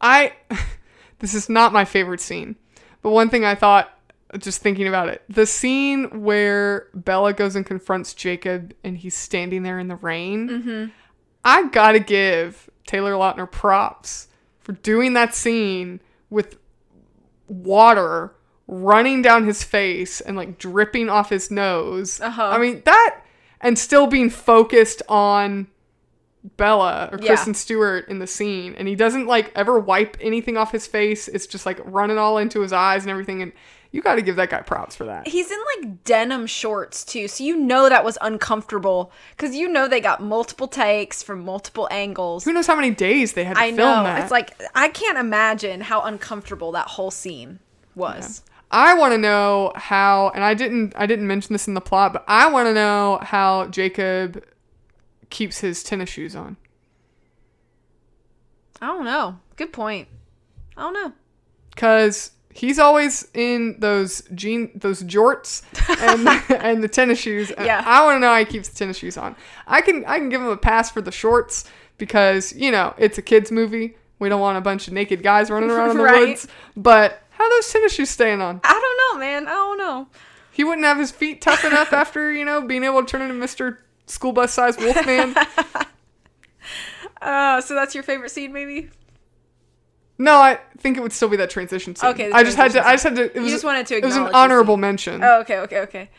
I, 0.02 0.34
this 1.20 1.34
is 1.34 1.50
not 1.50 1.74
my 1.74 1.86
favorite 1.86 2.22
scene, 2.22 2.56
but 3.02 3.12
one 3.12 3.30
thing 3.30 3.46
I 3.46 3.56
thought, 3.56 3.92
just 4.38 4.62
thinking 4.62 4.88
about 4.88 5.10
it, 5.10 5.24
the 5.28 5.46
scene 5.46 6.22
where 6.22 6.88
Bella 6.94 7.34
goes 7.34 7.56
and 7.56 7.66
confronts 7.66 8.14
Jacob 8.14 8.74
and 8.84 8.98
he's 8.98 9.16
standing 9.16 9.64
there 9.64 9.80
in 9.80 9.88
the 9.88 9.96
rain. 9.96 10.50
I 11.44 11.68
gotta 11.70 12.00
give 12.00 12.70
Taylor 12.86 13.14
Lautner 13.14 13.50
props 13.50 14.28
for 14.60 14.74
doing 14.74 15.14
that 15.14 15.34
scene 15.34 16.00
with 16.30 16.58
water 17.48 18.36
running 18.68 19.22
down 19.24 19.46
his 19.46 19.64
face 19.64 20.22
and 20.22 20.38
like 20.38 20.60
dripping 20.60 21.10
off 21.10 21.30
his 21.30 21.50
nose. 21.50 22.22
Uh-huh. 22.22 22.50
I 22.50 22.60
mean, 22.60 22.84
that 22.86 23.22
and 23.62 23.78
still 23.78 24.08
being 24.08 24.30
focused 24.30 25.02
on 25.10 25.68
Bella 26.58 27.10
or 27.12 27.20
Yeah. 27.20 27.28
Kristen 27.28 27.54
Stewart 27.54 28.08
in 28.08 28.20
the 28.20 28.28
scene. 28.28 28.76
And 28.76 28.88
he 28.88 28.96
doesn't 28.96 29.28
like 29.28 29.52
ever 29.56 29.80
wipe 29.80 30.18
anything 30.22 30.58
off 30.58 30.72
his 30.72 30.88
face. 30.88 31.28
It's 31.28 31.48
just 31.48 31.66
like 31.66 31.80
running 31.84 32.18
all 32.18 32.38
into 32.38 32.62
his 32.62 32.72
eyes 32.74 33.04
and 33.04 33.12
everything. 33.12 33.42
And 33.42 33.52
you 33.92 34.02
got 34.02 34.16
to 34.16 34.22
give 34.22 34.36
that 34.36 34.50
guy 34.52 34.62
props 34.62 34.96
for 34.96 35.06
that. 35.06 35.28
He's 35.28 35.50
in 35.52 35.58
like 35.78 36.04
denim 36.04 36.46
shorts 36.46 37.04
too, 37.04 37.28
so 37.28 37.44
you 37.44 37.58
know 37.58 37.90
that 37.90 38.06
was 38.06 38.20
uncomfortable 38.22 39.12
because 39.36 39.56
you 39.56 39.68
know 39.68 39.88
they 39.88 40.00
got 40.00 40.22
multiple 40.22 40.68
takes 40.68 41.24
from 41.24 41.44
multiple 41.44 41.88
angles. 41.90 42.44
Who 42.46 42.54
knows 42.54 42.68
how 42.68 42.76
many 42.76 42.92
days 42.92 43.34
they 43.34 43.44
had 43.44 43.56
to 43.56 43.62
I 43.62 43.68
film 43.70 43.78
know. 43.78 44.04
that? 44.04 44.22
It's 44.22 44.32
like 44.32 44.56
I 44.76 44.90
can't 44.90 45.18
imagine 45.18 45.82
how 45.82 46.04
uncomfortable 46.04 46.72
that 46.74 46.86
whole 46.88 47.10
scene 47.10 47.60
was. 47.96 48.44
I 48.72 48.94
want 48.94 49.14
to 49.14 49.18
know 49.18 49.72
how, 49.76 50.30
and 50.36 50.44
I 50.44 50.54
didn't, 50.54 50.94
I 50.96 51.08
didn't 51.08 51.26
mention 51.26 51.54
this 51.54 51.68
in 51.68 51.74
the 51.74 51.82
plot, 51.82 52.14
but 52.14 52.24
I 52.28 52.48
want 52.52 52.68
to 52.68 52.74
know 52.76 53.18
how 53.24 53.66
Jacob 53.70 54.44
keeps 55.30 55.60
his 55.60 55.84
tennis 55.84 56.10
shoes 56.10 56.36
on. 56.36 56.58
I 58.82 58.88
don't 58.88 59.06
know. 59.06 59.40
Good 59.56 59.74
point. 59.74 60.08
I 60.78 60.82
don't 60.82 60.94
know. 60.94 61.14
Cause 61.76 62.32
he's 62.54 62.80
always 62.80 63.28
in 63.34 63.76
those 63.80 64.22
jean, 64.34 64.72
those 64.76 65.04
jorts 65.04 65.64
and 66.02 66.28
and 66.64 66.84
the 66.84 66.88
tennis 66.88 67.20
shoes. 67.20 67.52
Yeah. 67.58 67.84
I 67.86 68.04
want 68.06 68.16
to 68.16 68.20
know 68.20 68.28
how 68.34 68.40
he 68.40 68.46
keeps 68.46 68.70
the 68.70 68.76
tennis 68.78 68.98
shoes 68.98 69.18
on. 69.18 69.36
I 69.68 69.82
can, 69.82 70.06
I 70.06 70.18
can 70.18 70.30
give 70.30 70.42
him 70.42 70.48
a 70.48 70.58
pass 70.58 70.90
for 70.92 71.02
the 71.02 71.12
shorts 71.12 71.66
because 71.98 72.54
you 72.56 72.72
know 72.72 72.94
it's 72.98 73.18
a 73.18 73.22
kids 73.22 73.52
movie. 73.52 73.98
We 74.20 74.28
don't 74.30 74.42
want 74.42 74.58
a 74.58 74.62
bunch 74.62 74.88
of 74.88 74.94
naked 74.94 75.24
guys 75.24 75.50
running 75.50 75.70
around 75.72 75.92
in 75.92 75.98
the 75.98 76.04
Right. 76.10 76.30
woods. 76.30 76.48
But 76.76 77.22
how 77.32 77.46
are 77.46 77.50
those 77.50 77.72
tennis 77.72 77.94
shoes 77.94 78.10
staying 78.10 78.42
on? 78.42 78.60
I 78.64 78.74
don't 78.74 79.20
know, 79.20 79.26
man. 79.26 79.48
I 79.48 79.52
don't 79.52 79.78
know. 79.78 80.08
He 80.52 80.66
wouldn't 80.66 80.84
have 80.86 80.98
his 80.98 81.12
feet 81.12 81.42
tough 81.42 81.64
enough 81.64 81.94
after, 81.94 82.34
you 82.34 82.44
know, 82.44 82.60
being 82.62 82.84
able 82.84 83.00
to 83.02 83.08
turn 83.08 83.22
into 83.22 83.34
Mr. 83.36 83.78
School 84.10 84.34
Bus 84.34 84.52
Size 84.54 84.78
Wolfman. 84.78 85.36
Uh, 87.22 87.62
so 87.62 87.76
that's 87.76 87.94
your 87.94 88.04
favorite 88.04 88.32
scene, 88.32 88.52
maybe? 88.52 88.90
no, 90.18 90.38
I 90.38 90.60
think 90.78 90.98
it 90.98 91.02
would 91.02 91.14
still 91.14 91.30
be 91.30 91.38
that 91.38 91.50
transition 91.50 91.96
scene. 91.96 92.10
Okay, 92.10 92.32
I 92.32 92.44
just 92.44 92.58
had 92.58 92.72
to, 92.72 92.82
transition 92.82 92.88
I 92.88 92.94
just 92.94 93.04
had 93.04 93.16
to, 93.16 93.38
it 93.38 93.42
was, 93.42 93.52
just 93.52 93.64
wanted 93.64 93.88
to 93.88 93.98
it 93.98 94.04
was 94.04 94.18
an 94.18 94.30
honorable 94.34 94.76
mention. 94.78 95.24
Oh, 95.24 95.40
okay, 95.42 95.60
okay, 95.60 95.80
okay. 95.80 96.10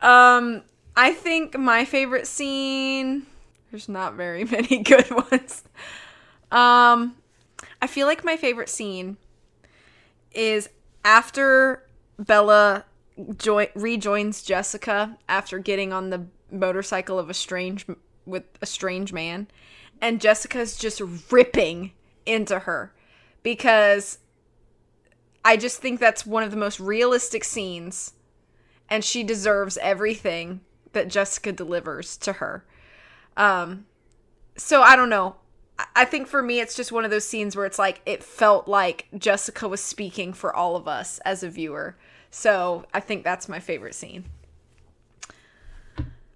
Um, 0.00 0.62
I 0.96 1.12
think 1.12 1.58
my 1.58 1.84
favorite 1.84 2.26
scene. 2.26 3.26
There's 3.70 3.88
not 3.88 4.14
very 4.14 4.44
many 4.56 4.78
good 4.82 5.10
ones. 5.10 5.64
Um, 6.50 7.16
I 7.82 7.86
feel 7.86 8.06
like 8.06 8.24
my 8.24 8.36
favorite 8.36 8.68
scene 8.68 9.16
is 10.32 10.68
after 11.04 11.82
Bella 12.18 12.84
join 13.36 13.66
rejoins 13.74 14.42
Jessica 14.42 15.18
after 15.28 15.58
getting 15.58 15.92
on 15.92 16.10
the 16.10 16.26
motorcycle 16.54 17.18
of 17.18 17.30
a 17.30 17.34
strange 17.34 17.86
with 18.26 18.44
a 18.62 18.66
strange 18.66 19.12
man, 19.12 19.48
and 20.00 20.20
Jessica's 20.20 20.76
just 20.76 21.00
ripping 21.30 21.92
into 22.26 22.60
her 22.60 22.92
because 23.42 24.18
I 25.44 25.56
just 25.56 25.80
think 25.80 26.00
that's 26.00 26.24
one 26.24 26.42
of 26.42 26.50
the 26.50 26.56
most 26.56 26.80
realistic 26.80 27.44
scenes, 27.44 28.14
and 28.88 29.04
she 29.04 29.22
deserves 29.22 29.76
everything 29.78 30.60
that 30.92 31.08
Jessica 31.08 31.52
delivers 31.52 32.16
to 32.18 32.34
her. 32.34 32.64
Um, 33.36 33.86
so 34.56 34.80
I 34.82 34.96
don't 34.96 35.10
know. 35.10 35.36
I- 35.96 36.04
think 36.04 36.28
for 36.28 36.40
me, 36.40 36.60
it's 36.60 36.76
just 36.76 36.92
one 36.92 37.04
of 37.04 37.10
those 37.10 37.26
scenes 37.26 37.56
where 37.56 37.66
it's 37.66 37.80
like 37.80 38.00
it 38.06 38.22
felt 38.22 38.68
like 38.68 39.08
Jessica 39.18 39.66
was 39.68 39.82
speaking 39.82 40.32
for 40.32 40.54
all 40.54 40.76
of 40.76 40.86
us 40.86 41.18
as 41.24 41.42
a 41.42 41.48
viewer. 41.50 41.96
So 42.30 42.84
I 42.94 43.00
think 43.00 43.24
that's 43.24 43.48
my 43.48 43.58
favorite 43.58 43.94
scene. 43.94 44.24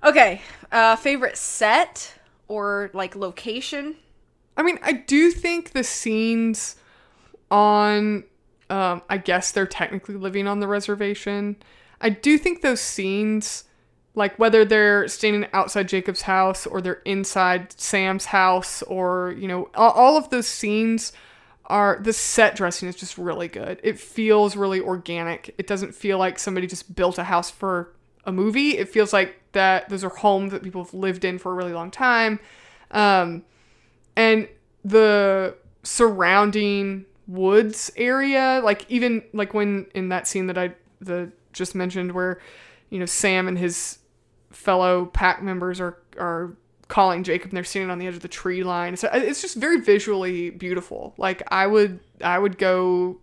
Okay, 0.05 0.41
uh, 0.71 0.97
favorite 0.97 1.37
set 1.37 2.15
or 2.47 2.91
like 2.93 3.17
location? 3.17 3.97
I 4.57 4.63
mean, 4.63 4.79
I 4.83 4.93
do 4.93 5.31
think 5.31 5.73
the 5.73 5.85
scenes 5.85 6.77
on, 7.51 8.25
um, 8.71 9.03
I 9.09 9.19
guess 9.19 9.53
they're 9.53 9.67
technically 9.67 10.17
living 10.17 10.47
on 10.47 10.61
the 10.61 10.69
reservation. 10.69 11.57
I 12.01 12.11
do 12.11 12.39
think 12.39 12.63
those 12.63 12.81
scenes, 12.81 13.65
like 14.15 14.39
whether 14.39 14.65
they're 14.65 15.09
standing 15.09 15.49
outside 15.53 15.89
Jacob's 15.89 16.23
house 16.23 16.67
or 16.67 16.81
they're 16.81 17.03
inside 17.05 17.73
Sam's 17.81 18.27
house 18.27 18.83
or, 18.83 19.35
you 19.39 19.49
know, 19.49 19.69
all, 19.75 20.17
of 20.17 20.31
those 20.31 20.47
scenes 20.47 21.13
are, 21.67 21.99
the 22.03 22.13
set 22.13 22.57
dressing 22.57 22.89
is 22.89 22.97
just 22.97 23.19
really 23.19 23.49
good. 23.49 23.81
It 23.83 23.99
feels 23.99 24.57
really 24.57 24.81
organic. 24.81 25.55
It 25.59 25.67
doesn't 25.67 25.95
feel 25.95 26.19
like 26.19 26.39
somebody 26.39 26.67
just 26.67 26.95
built 26.95 27.19
a 27.19 27.25
house 27.25 27.51
for 27.51 27.95
a 28.25 28.33
movie. 28.33 28.77
It 28.77 28.89
feels 28.89 29.13
like 29.13 29.48
that. 29.59 29.89
Those 29.89 30.05
are 30.05 30.09
homes 30.09 30.53
that 30.53 30.63
people 30.63 30.83
have 30.83 30.95
lived 30.95 31.25
in 31.25 31.39
for 31.39 31.53
a 31.53 31.55
really 31.55 31.73
long 31.73 31.91
time. 31.91 32.41
Um, 32.91 33.45
and 34.17 34.49
the 34.85 35.57
surrounding 35.83 37.05
woods 37.27 37.91
area 37.97 38.61
like 38.65 38.87
even 38.89 39.23
like 39.35 39.53
when 39.53 39.87
in 39.95 40.09
that 40.09 40.27
scene 40.27 40.47
that 40.47 40.57
i 40.57 40.73
the 41.01 41.31
just 41.53 41.75
mentioned 41.75 42.13
where 42.13 42.41
you 42.89 42.99
know 42.99 43.05
sam 43.05 43.47
and 43.47 43.59
his 43.59 43.99
fellow 44.51 45.07
pack 45.07 45.43
members 45.43 45.79
are 45.79 45.99
are 46.19 46.57
calling 46.89 47.23
jacob 47.23 47.51
and 47.51 47.57
they're 47.57 47.65
sitting 47.65 47.91
on 47.91 47.99
the 47.99 48.07
edge 48.07 48.15
of 48.15 48.21
the 48.21 48.29
tree 48.29 48.65
line. 48.65 48.97
So 48.97 49.09
uh, 49.09 49.21
it's 49.23 49.43
just 49.43 49.57
very 49.57 49.81
visually 49.81 50.51
beautiful. 50.51 51.15
Like 51.19 51.43
i 51.53 51.67
would 51.67 52.01
i 52.25 52.39
would 52.39 52.59
go 52.59 53.19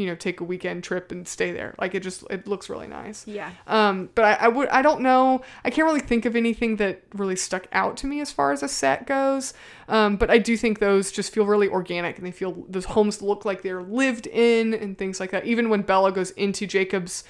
you 0.00 0.06
know 0.06 0.14
take 0.14 0.40
a 0.40 0.44
weekend 0.44 0.82
trip 0.82 1.12
and 1.12 1.28
stay 1.28 1.50
there 1.52 1.74
like 1.78 1.94
it 1.94 2.00
just 2.02 2.24
it 2.30 2.46
looks 2.46 2.70
really 2.70 2.86
nice 2.86 3.26
Yeah. 3.26 3.50
um, 3.66 4.08
but 4.14 4.24
I, 4.24 4.32
I 4.46 4.48
would 4.48 4.68
I 4.68 4.80
don't 4.82 5.02
know 5.02 5.42
I 5.66 5.68
can't 5.70 5.86
really 5.86 6.00
think 6.10 6.24
of 6.24 6.34
anything 6.34 6.76
that 6.76 7.02
really 7.14 7.36
stuck 7.36 7.66
out 7.72 7.96
to 7.98 8.06
me 8.06 8.20
as 8.20 8.30
far 8.32 8.50
as 8.52 8.62
a 8.62 8.68
set 8.68 9.06
goes. 9.06 9.52
Um, 9.88 10.16
but 10.16 10.30
I 10.30 10.38
do 10.38 10.56
think 10.56 10.78
those 10.78 11.10
just 11.12 11.32
feel 11.34 11.44
really 11.44 11.68
organic 11.68 12.16
and 12.16 12.24
they 12.26 12.30
feel 12.30 12.64
those 12.68 12.84
homes 12.86 13.20
look 13.20 13.44
like 13.44 13.62
they're 13.62 13.82
lived 13.82 14.26
in 14.28 14.72
and 14.72 14.96
things 14.96 15.18
like 15.20 15.32
that. 15.32 15.44
Even 15.44 15.68
when 15.68 15.82
Bella 15.82 16.12
goes 16.12 16.30
into 16.32 16.66
Jacob's 16.66 17.24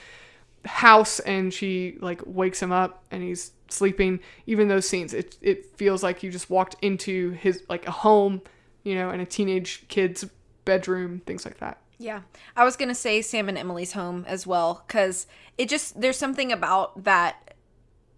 house 0.66 1.20
and 1.20 1.52
she 1.52 1.96
like 2.00 2.20
wakes 2.26 2.60
him 2.62 2.70
up 2.72 3.02
and 3.10 3.22
he's 3.22 3.52
sleeping, 3.68 4.20
even 4.46 4.68
those 4.68 4.86
scenes, 4.88 5.14
it 5.14 5.36
it 5.40 5.58
feels 5.76 6.02
like 6.02 6.22
you 6.22 6.30
just 6.30 6.50
walked 6.50 6.76
into 6.82 7.30
his 7.30 7.62
like 7.68 7.86
a 7.88 7.90
home, 7.90 8.42
you 8.84 8.94
know, 8.94 9.10
and 9.10 9.20
a 9.22 9.26
teenage 9.26 9.88
kid's 9.88 10.24
bedroom, 10.64 11.20
things 11.26 11.44
like 11.44 11.58
that. 11.58 11.78
Yeah. 12.00 12.22
I 12.56 12.64
was 12.64 12.76
going 12.76 12.88
to 12.88 12.94
say 12.94 13.20
Sam 13.20 13.50
and 13.50 13.58
Emily's 13.58 13.92
home 13.92 14.24
as 14.26 14.46
well 14.46 14.84
cuz 14.88 15.26
it 15.58 15.68
just 15.68 16.00
there's 16.00 16.16
something 16.16 16.50
about 16.50 17.04
that 17.04 17.54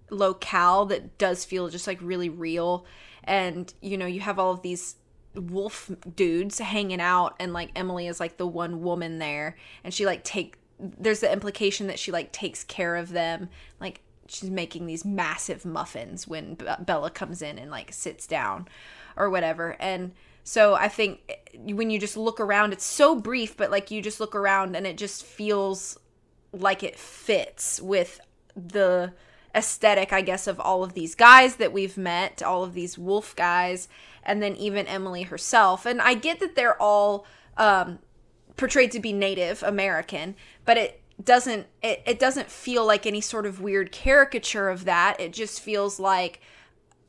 locale 0.09 0.86
that 0.86 1.18
does 1.18 1.44
feel 1.44 1.68
just 1.68 1.88
like 1.88 1.98
really 2.00 2.28
real. 2.28 2.86
And 3.24 3.74
you 3.80 3.98
know, 3.98 4.06
you 4.06 4.20
have 4.20 4.38
all 4.38 4.52
of 4.52 4.62
these 4.62 4.94
wolf 5.34 5.90
dudes 6.14 6.60
hanging 6.60 7.00
out 7.00 7.34
and 7.40 7.52
like 7.52 7.70
Emily 7.74 8.06
is 8.06 8.20
like 8.20 8.36
the 8.36 8.46
one 8.46 8.82
woman 8.82 9.18
there 9.18 9.56
and 9.82 9.92
she 9.92 10.06
like 10.06 10.22
take 10.22 10.59
there's 10.78 11.20
the 11.20 11.32
implication 11.32 11.88
that 11.88 11.98
she 11.98 12.12
like 12.12 12.30
takes 12.30 12.62
care 12.62 12.94
of 12.94 13.10
them. 13.10 13.48
Like 13.80 14.00
she's 14.28 14.50
making 14.50 14.86
these 14.86 15.04
massive 15.04 15.64
muffins 15.64 16.28
when 16.28 16.54
Be- 16.54 16.66
Bella 16.80 17.10
comes 17.10 17.42
in 17.42 17.59
and 17.59 17.68
like 17.68 17.92
sits 17.92 18.28
down 18.28 18.68
or 19.16 19.28
whatever. 19.28 19.76
And 19.80 20.12
so 20.44 20.74
I 20.74 20.89
think 20.89 21.20
eh, 21.28 21.73
when 21.73 21.90
you 21.90 21.98
just 21.98 22.16
look 22.16 22.40
around 22.40 22.73
it's 22.73 22.85
so 22.85 23.14
brief 23.14 23.56
but 23.56 23.70
like 23.70 23.90
you 23.90 24.02
just 24.02 24.20
look 24.20 24.35
around 24.35 24.77
and 24.77 24.86
it 24.86 24.97
just 24.97 25.24
feels 25.24 25.98
like 26.52 26.82
it 26.82 26.98
fits 26.98 27.81
with 27.81 28.20
the 28.55 29.12
aesthetic, 29.55 30.12
I 30.12 30.23
guess, 30.23 30.47
of 30.47 30.59
all 30.60 30.82
of 30.82 30.94
these 30.94 31.14
guys 31.14 31.56
that 31.56 31.73
we've 31.73 31.97
met, 31.97 32.43
all 32.43 32.64
of 32.64 32.74
these 32.74 32.98
wolf 32.98 33.35
guys, 33.36 33.89
and 34.23 34.43
then 34.43 34.56
even 34.56 34.86
Emily 34.86 35.24
herself. 35.24 35.86
And 35.86 36.01
I 36.01 36.14
get 36.14 36.40
that 36.40 36.55
they're 36.56 36.81
all 36.81 37.27
um, 37.56 37.98
portrayed 38.56 38.93
to 38.93 39.01
be 39.01 39.12
Native 39.12 39.62
American, 39.62 40.36
but 40.64 40.77
it 40.77 41.01
doesn't 41.23 41.66
it, 41.82 42.02
it 42.06 42.19
doesn't 42.19 42.51
feel 42.51 42.85
like 42.85 43.06
any 43.06 43.20
sort 43.20 43.47
of 43.47 43.60
weird 43.60 43.93
caricature 43.93 44.69
of 44.69 44.85
that. 44.85 45.20
It 45.20 45.32
just 45.32 45.60
feels 45.60 46.01
like 46.01 46.40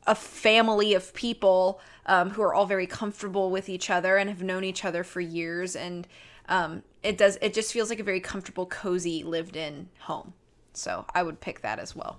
a 0.06 0.14
family 0.14 0.92
of 0.92 1.14
people 1.14 1.80
um, 2.06 2.30
who 2.30 2.42
are 2.42 2.54
all 2.54 2.66
very 2.66 2.86
comfortable 2.86 3.50
with 3.50 3.68
each 3.68 3.90
other 3.90 4.16
and 4.16 4.28
have 4.28 4.42
known 4.42 4.64
each 4.64 4.84
other 4.84 5.04
for 5.04 5.20
years. 5.20 5.76
And 5.76 6.06
um, 6.48 6.82
it 7.02 7.16
does 7.18 7.38
it 7.40 7.54
just 7.54 7.72
feels 7.72 7.90
like 7.90 8.00
a 8.00 8.04
very 8.04 8.20
comfortable 8.20 8.66
cozy 8.66 9.22
lived 9.22 9.56
in 9.56 9.88
home. 10.00 10.34
So 10.76 11.06
i 11.14 11.22
would 11.22 11.40
pick 11.40 11.60
that 11.62 11.78
as 11.78 11.94
well. 11.94 12.18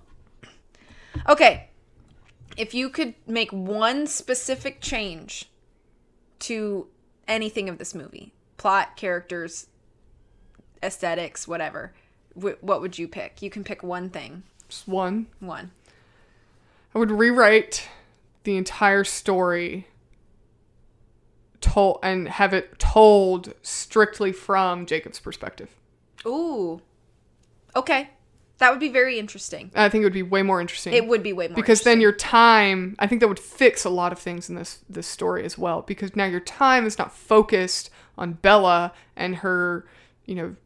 Okay. 1.28 1.68
If 2.56 2.72
you 2.72 2.88
could 2.88 3.14
make 3.26 3.52
one 3.52 4.06
specific 4.06 4.80
change 4.80 5.50
to 6.38 6.86
anything 7.28 7.68
of 7.68 7.78
this 7.78 7.94
movie 7.94 8.32
plot 8.56 8.96
characters 8.96 9.66
aesthetics 10.82 11.48
whatever 11.48 11.92
wh- 12.36 12.62
what 12.62 12.80
would 12.80 12.98
you 12.98 13.08
pick? 13.08 13.42
You 13.42 13.50
can 13.50 13.64
pick 13.64 13.82
one 13.82 14.10
thing. 14.10 14.42
Just 14.68 14.86
one. 14.86 15.26
one. 15.40 15.70
I 16.94 16.98
would 16.98 17.10
rewrite 17.10 17.88
the 18.46 18.56
entire 18.56 19.02
story 19.02 19.88
told 21.60 21.98
and 22.04 22.28
have 22.28 22.54
it 22.54 22.78
told 22.78 23.52
strictly 23.60 24.30
from 24.30 24.86
Jacob's 24.86 25.18
perspective. 25.18 25.74
Ooh. 26.24 26.80
Okay. 27.74 28.10
That 28.58 28.70
would 28.70 28.78
be 28.78 28.88
very 28.88 29.18
interesting. 29.18 29.72
I 29.74 29.88
think 29.88 30.02
it 30.02 30.06
would 30.06 30.12
be 30.12 30.22
way 30.22 30.42
more 30.42 30.60
interesting. 30.60 30.92
It 30.92 31.08
would 31.08 31.24
be 31.24 31.32
way 31.32 31.48
more 31.48 31.56
because 31.56 31.82
then 31.82 32.00
your 32.00 32.12
time 32.12 32.94
i 33.00 33.06
think 33.06 33.20
that 33.20 33.28
would 33.28 33.38
fix 33.38 33.84
a 33.84 33.90
lot 33.90 34.12
of 34.12 34.18
things 34.18 34.48
in 34.48 34.54
this 34.54 34.78
this 34.88 35.06
story 35.06 35.44
as 35.44 35.58
well 35.58 35.82
because 35.82 36.14
now 36.16 36.24
your 36.24 36.40
time 36.40 36.86
is 36.86 36.98
not 36.98 37.12
focused 37.12 37.90
on 38.16 38.34
bella 38.34 38.92
and 39.16 39.36
her 39.36 39.86
you 40.24 40.36
know 40.36 40.56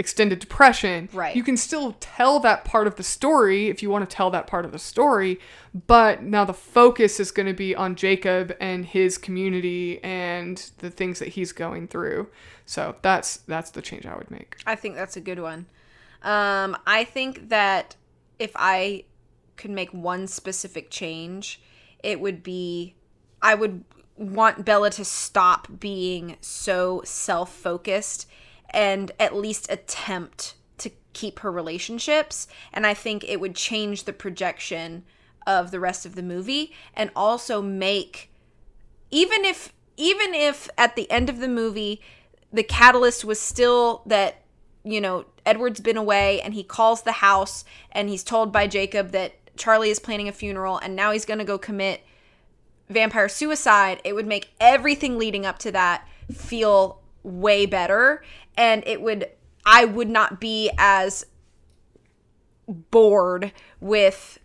extended 0.00 0.38
depression 0.40 1.08
Right. 1.12 1.36
you 1.36 1.42
can 1.44 1.56
still 1.56 1.94
tell 2.00 2.40
that 2.40 2.64
part 2.64 2.86
of 2.86 2.96
the 2.96 3.02
story 3.02 3.68
if 3.68 3.82
you 3.82 3.90
want 3.90 4.08
to 4.08 4.16
tell 4.16 4.30
that 4.30 4.46
part 4.46 4.64
of 4.64 4.72
the 4.72 4.78
story 4.78 5.38
but 5.86 6.22
now 6.22 6.44
the 6.44 6.54
focus 6.54 7.20
is 7.20 7.30
going 7.30 7.46
to 7.46 7.52
be 7.52 7.74
on 7.76 7.94
jacob 7.94 8.56
and 8.60 8.86
his 8.86 9.18
community 9.18 10.02
and 10.02 10.70
the 10.78 10.90
things 10.90 11.18
that 11.18 11.28
he's 11.28 11.52
going 11.52 11.86
through 11.86 12.28
so 12.64 12.96
that's 13.02 13.36
that's 13.46 13.70
the 13.70 13.82
change 13.82 14.06
i 14.06 14.16
would 14.16 14.30
make 14.30 14.56
I 14.66 14.74
think 14.74 14.94
that's 14.94 15.16
a 15.16 15.20
good 15.20 15.38
one. 15.40 15.66
Um, 16.22 16.76
I 16.86 17.04
think 17.04 17.48
that 17.48 17.96
if 18.38 18.52
I 18.54 19.04
could 19.56 19.70
make 19.70 19.90
one 19.92 20.26
specific 20.26 20.90
change, 20.90 21.60
it 22.02 22.20
would 22.20 22.42
be 22.42 22.94
I 23.42 23.54
would 23.54 23.84
want 24.16 24.64
Bella 24.64 24.90
to 24.90 25.04
stop 25.04 25.66
being 25.80 26.36
so 26.40 27.02
self 27.04 27.52
focused 27.52 28.26
and 28.70 29.12
at 29.18 29.34
least 29.34 29.70
attempt 29.70 30.54
to 30.78 30.90
keep 31.12 31.40
her 31.40 31.52
relationships. 31.52 32.46
And 32.72 32.86
I 32.86 32.94
think 32.94 33.24
it 33.24 33.40
would 33.40 33.54
change 33.54 34.04
the 34.04 34.12
projection 34.12 35.04
of 35.46 35.70
the 35.70 35.80
rest 35.80 36.06
of 36.06 36.14
the 36.14 36.22
movie 36.22 36.72
and 36.94 37.10
also 37.16 37.62
make 37.62 38.30
even 39.10 39.44
if 39.44 39.72
even 39.96 40.34
if 40.34 40.68
at 40.78 40.96
the 40.96 41.10
end 41.10 41.28
of 41.28 41.40
the 41.40 41.48
movie 41.48 42.00
the 42.52 42.62
catalyst 42.62 43.24
was 43.24 43.40
still 43.40 44.02
that 44.06 44.42
you 44.84 45.00
know 45.00 45.24
Edward's 45.44 45.80
been 45.80 45.96
away 45.96 46.40
and 46.42 46.54
he 46.54 46.62
calls 46.62 47.02
the 47.02 47.12
house 47.12 47.64
and 47.92 48.08
he's 48.08 48.22
told 48.22 48.52
by 48.52 48.66
Jacob 48.66 49.10
that 49.12 49.34
Charlie 49.56 49.90
is 49.90 49.98
planning 49.98 50.28
a 50.28 50.32
funeral 50.32 50.78
and 50.78 50.94
now 50.94 51.10
he's 51.10 51.24
going 51.24 51.38
to 51.38 51.44
go 51.44 51.58
commit 51.58 52.02
vampire 52.88 53.28
suicide 53.28 54.00
it 54.04 54.14
would 54.14 54.26
make 54.26 54.50
everything 54.60 55.16
leading 55.16 55.46
up 55.46 55.58
to 55.60 55.72
that 55.72 56.06
feel 56.32 57.00
way 57.22 57.66
better 57.66 58.22
and 58.56 58.82
it 58.86 59.00
would 59.02 59.28
I 59.64 59.84
would 59.84 60.08
not 60.08 60.40
be 60.40 60.70
as 60.78 61.26
bored 62.66 63.52
with 63.80 64.38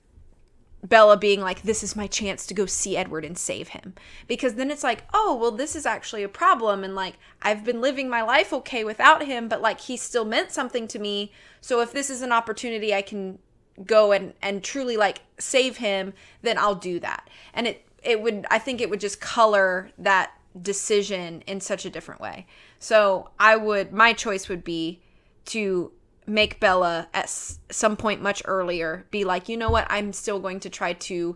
Bella 0.84 1.18
being 1.18 1.41
like, 1.41 1.64
this 1.64 1.84
is 1.84 1.95
my 1.95 2.07
chance 2.07 2.45
to 2.45 2.53
go 2.53 2.65
see 2.65 2.98
Edward 2.98 3.26
and 3.26 3.38
save 3.38 3.69
him. 3.69 3.94
Because 4.27 4.56
then 4.56 4.69
it's 4.69 4.84
like, 4.84 5.03
oh, 5.14 5.36
well, 5.36 5.52
this 5.52 5.76
is 5.76 5.86
actually 5.86 6.23
a 6.23 6.30
problem. 6.30 6.84
And 6.84 6.95
like, 6.95 7.15
I've 7.41 7.64
been 7.64 7.82
living 7.82 8.10
my 8.10 8.22
life 8.22 8.53
okay 8.53 8.84
without 8.84 9.26
him, 9.26 9.48
but 9.48 9.61
like, 9.61 9.82
he 9.82 9.98
still 9.98 10.26
meant 10.26 10.52
something 10.52 10.88
to 10.90 10.99
me. 10.99 11.32
So 11.61 11.82
if 11.82 11.91
this 11.91 12.10
is 12.10 12.22
an 12.22 12.32
opportunity 12.32 12.94
I 12.94 13.02
can 13.02 13.40
go 13.84 14.11
and, 14.11 14.34
and 14.41 14.64
truly 14.64 14.95
like 14.95 15.22
save 15.40 15.77
him, 15.77 16.14
then 16.41 16.57
I'll 16.57 16.76
do 16.76 16.99
that. 16.99 17.30
And 17.53 17.68
it, 17.68 17.88
it 18.03 18.22
would, 18.22 18.45
I 18.52 18.60
think 18.60 18.80
it 18.80 18.90
would 18.90 18.99
just 18.99 19.19
color 19.19 19.90
that 19.98 20.32
decision 20.61 21.41
in 21.48 21.60
such 21.60 21.86
a 21.86 21.90
different 21.90 22.22
way. 22.22 22.45
So 22.86 23.32
I 23.40 23.56
would, 23.56 23.91
my 23.91 24.14
choice 24.14 24.48
would 24.48 24.64
be 24.64 25.02
to 25.45 25.91
make 26.28 26.60
Bella 26.60 27.07
at 27.16 27.24
s- 27.24 27.57
some 27.72 27.98
point 27.98 28.22
much 28.22 28.44
earlier 28.45 29.07
be 29.10 29.24
like, 29.24 29.49
you 29.49 29.57
know 29.57 29.72
what, 29.72 29.88
I'm 29.90 30.14
still 30.14 30.40
going 30.40 30.60
to 30.60 30.70
try 30.70 30.94
to 30.94 31.36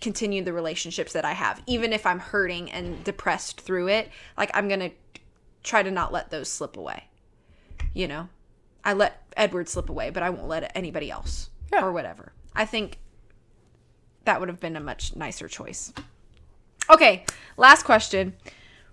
continue 0.00 0.44
the 0.44 0.52
relationships 0.52 1.12
that 1.14 1.24
I 1.24 1.32
have, 1.32 1.60
even 1.66 1.92
if 1.92 2.06
I'm 2.06 2.20
hurting 2.20 2.70
and 2.70 3.02
depressed 3.02 3.60
through 3.60 3.88
it. 3.88 4.08
Like, 4.38 4.52
I'm 4.54 4.68
going 4.68 4.78
to 4.78 4.90
try 5.64 5.82
to 5.82 5.90
not 5.90 6.12
let 6.12 6.30
those 6.30 6.48
slip 6.48 6.76
away. 6.76 7.08
You 7.92 8.06
know, 8.06 8.28
I 8.84 8.92
let 8.92 9.20
Edward 9.36 9.68
slip 9.68 9.88
away, 9.88 10.10
but 10.10 10.22
I 10.22 10.30
won't 10.30 10.46
let 10.46 10.70
anybody 10.76 11.10
else 11.10 11.50
Yeah. 11.72 11.84
or 11.84 11.90
whatever. 11.90 12.32
I 12.54 12.66
think 12.66 12.98
that 14.26 14.38
would 14.38 14.48
have 14.48 14.60
been 14.60 14.76
a 14.76 14.80
much 14.80 15.16
nicer 15.16 15.48
choice. 15.48 15.92
Okay, 16.88 17.24
last 17.56 17.82
question. 17.82 18.34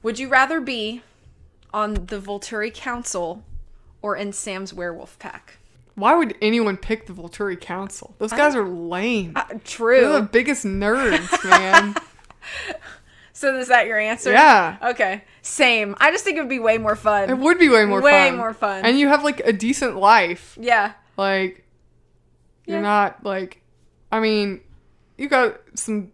Would 0.01 0.17
you 0.17 0.29
rather 0.29 0.59
be 0.59 1.03
on 1.73 1.93
the 1.93 2.19
Volturi 2.19 2.73
Council 2.73 3.43
or 4.01 4.15
in 4.15 4.33
Sam's 4.33 4.73
werewolf 4.73 5.17
pack? 5.19 5.57
why 5.95 6.15
would 6.15 6.33
anyone 6.41 6.77
pick 6.77 7.05
the 7.05 7.11
volturi 7.13 7.59
council 7.59 8.15
those 8.17 8.31
guys 8.31 8.55
are 8.55 8.65
lame 8.65 9.33
Uh, 9.35 9.43
they're 9.77 10.13
the 10.13 10.29
biggest 10.31 10.63
nerds 10.65 11.49
man 11.49 11.93
So 13.33 13.57
is 13.57 13.69
that 13.69 13.87
your 13.87 13.97
answer? 13.99 14.31
Yeah. 14.31 14.77
Okay. 14.83 15.23
Same. 15.41 15.95
I 15.99 16.11
just 16.11 16.23
think 16.23 16.37
it 16.37 16.41
would 16.41 16.49
be 16.49 16.59
way 16.59 16.77
more 16.77 16.95
fun. 16.95 17.29
It 17.29 17.37
would 17.37 17.57
be 17.57 17.69
way 17.69 17.85
more 17.85 17.99
Way 18.01 18.29
fun. 18.29 18.37
more 18.37 18.53
fun. 18.53 18.85
And 18.85 18.99
you 18.99 19.07
have 19.07 19.23
like 19.23 19.39
a 19.39 19.51
decent 19.53 19.95
life. 19.97 20.57
yeah. 20.61 20.93
Like 21.17 21.65
you're 22.65 22.77
Yeah. 22.77 22.81
not 22.83 23.23
like 23.25 23.61
I 24.11 24.19
mean, 24.19 24.61
you 25.17 25.27
got 25.27 25.59
some 25.75 26.11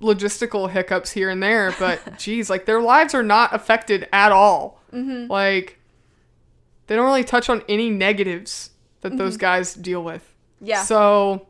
logistical 0.00 0.70
hiccups 0.70 1.12
here 1.12 1.28
and 1.30 1.42
there, 1.42 1.74
but 1.78 2.00
geez, 2.18 2.50
like 2.50 2.66
their 2.66 2.80
lives 2.80 3.14
are 3.14 3.22
not 3.22 3.54
affected 3.54 4.08
at 4.12 4.32
all. 4.32 4.80
Mm-hmm. 4.92 5.30
Like 5.30 5.78
they 6.86 6.96
don't 6.96 7.06
really 7.06 7.24
touch 7.24 7.48
on 7.48 7.62
any 7.68 7.90
negatives 7.90 8.70
that 9.02 9.16
those 9.16 9.36
guys 9.36 9.74
deal 9.74 10.02
with. 10.02 10.22
Mm-hmm. 10.56 10.66
Yeah. 10.66 10.82
So 10.82 11.46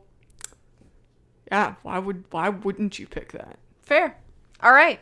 yeah, 1.51 1.75
why 1.83 1.99
would 1.99 2.25
why 2.31 2.49
wouldn't 2.49 2.99
you 2.99 3.07
pick 3.07 3.31
that? 3.33 3.57
Fair. 3.81 4.17
All 4.61 4.71
right. 4.71 4.99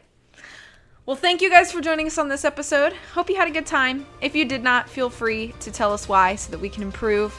Well, 1.06 1.16
thank 1.16 1.42
you 1.42 1.50
guys 1.50 1.72
for 1.72 1.82
joining 1.82 2.06
us 2.06 2.20
on 2.20 2.28
this 2.28 2.46
episode. 2.46 2.94
Hope 3.14 3.30
you 3.30 3.36
had 3.36 3.48
a 3.48 3.52
good 3.52 3.66
time. 3.66 4.06
If 4.22 4.36
you 4.36 4.46
did 4.46 4.62
not, 4.62 4.88
feel 4.88 5.10
free 5.10 5.56
to 5.60 5.72
tell 5.72 5.92
us 5.92 6.08
why 6.08 6.36
so 6.36 6.52
that 6.52 6.60
we 6.60 6.70
can 6.70 6.84
improve. 6.84 7.36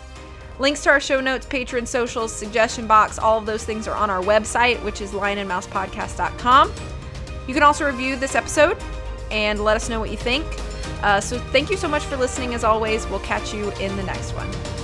Links 0.60 0.82
to 0.82 0.90
our 0.90 1.00
show 1.00 1.22
notes, 1.22 1.46
Patreon 1.46 1.88
socials, 1.88 2.30
suggestion 2.30 2.86
box, 2.86 3.18
all 3.18 3.38
of 3.38 3.46
those 3.46 3.64
things 3.64 3.88
are 3.88 3.96
on 3.96 4.10
our 4.10 4.20
website, 4.20 4.80
which 4.84 5.00
is 5.00 5.12
lionandmousepodcast.com. 5.12 6.72
You 7.48 7.54
can 7.54 7.62
also 7.62 7.86
review 7.86 8.14
this 8.14 8.34
episode 8.34 8.76
and 9.30 9.64
let 9.64 9.74
us 9.74 9.88
know 9.88 9.98
what 9.98 10.10
you 10.10 10.18
think. 10.18 10.44
Uh, 11.02 11.18
so 11.18 11.38
thank 11.38 11.70
you 11.70 11.78
so 11.78 11.88
much 11.88 12.04
for 12.04 12.18
listening. 12.18 12.52
As 12.52 12.62
always, 12.62 13.06
we'll 13.06 13.20
catch 13.20 13.54
you 13.54 13.70
in 13.80 13.96
the 13.96 14.02
next 14.02 14.32
one. 14.32 14.79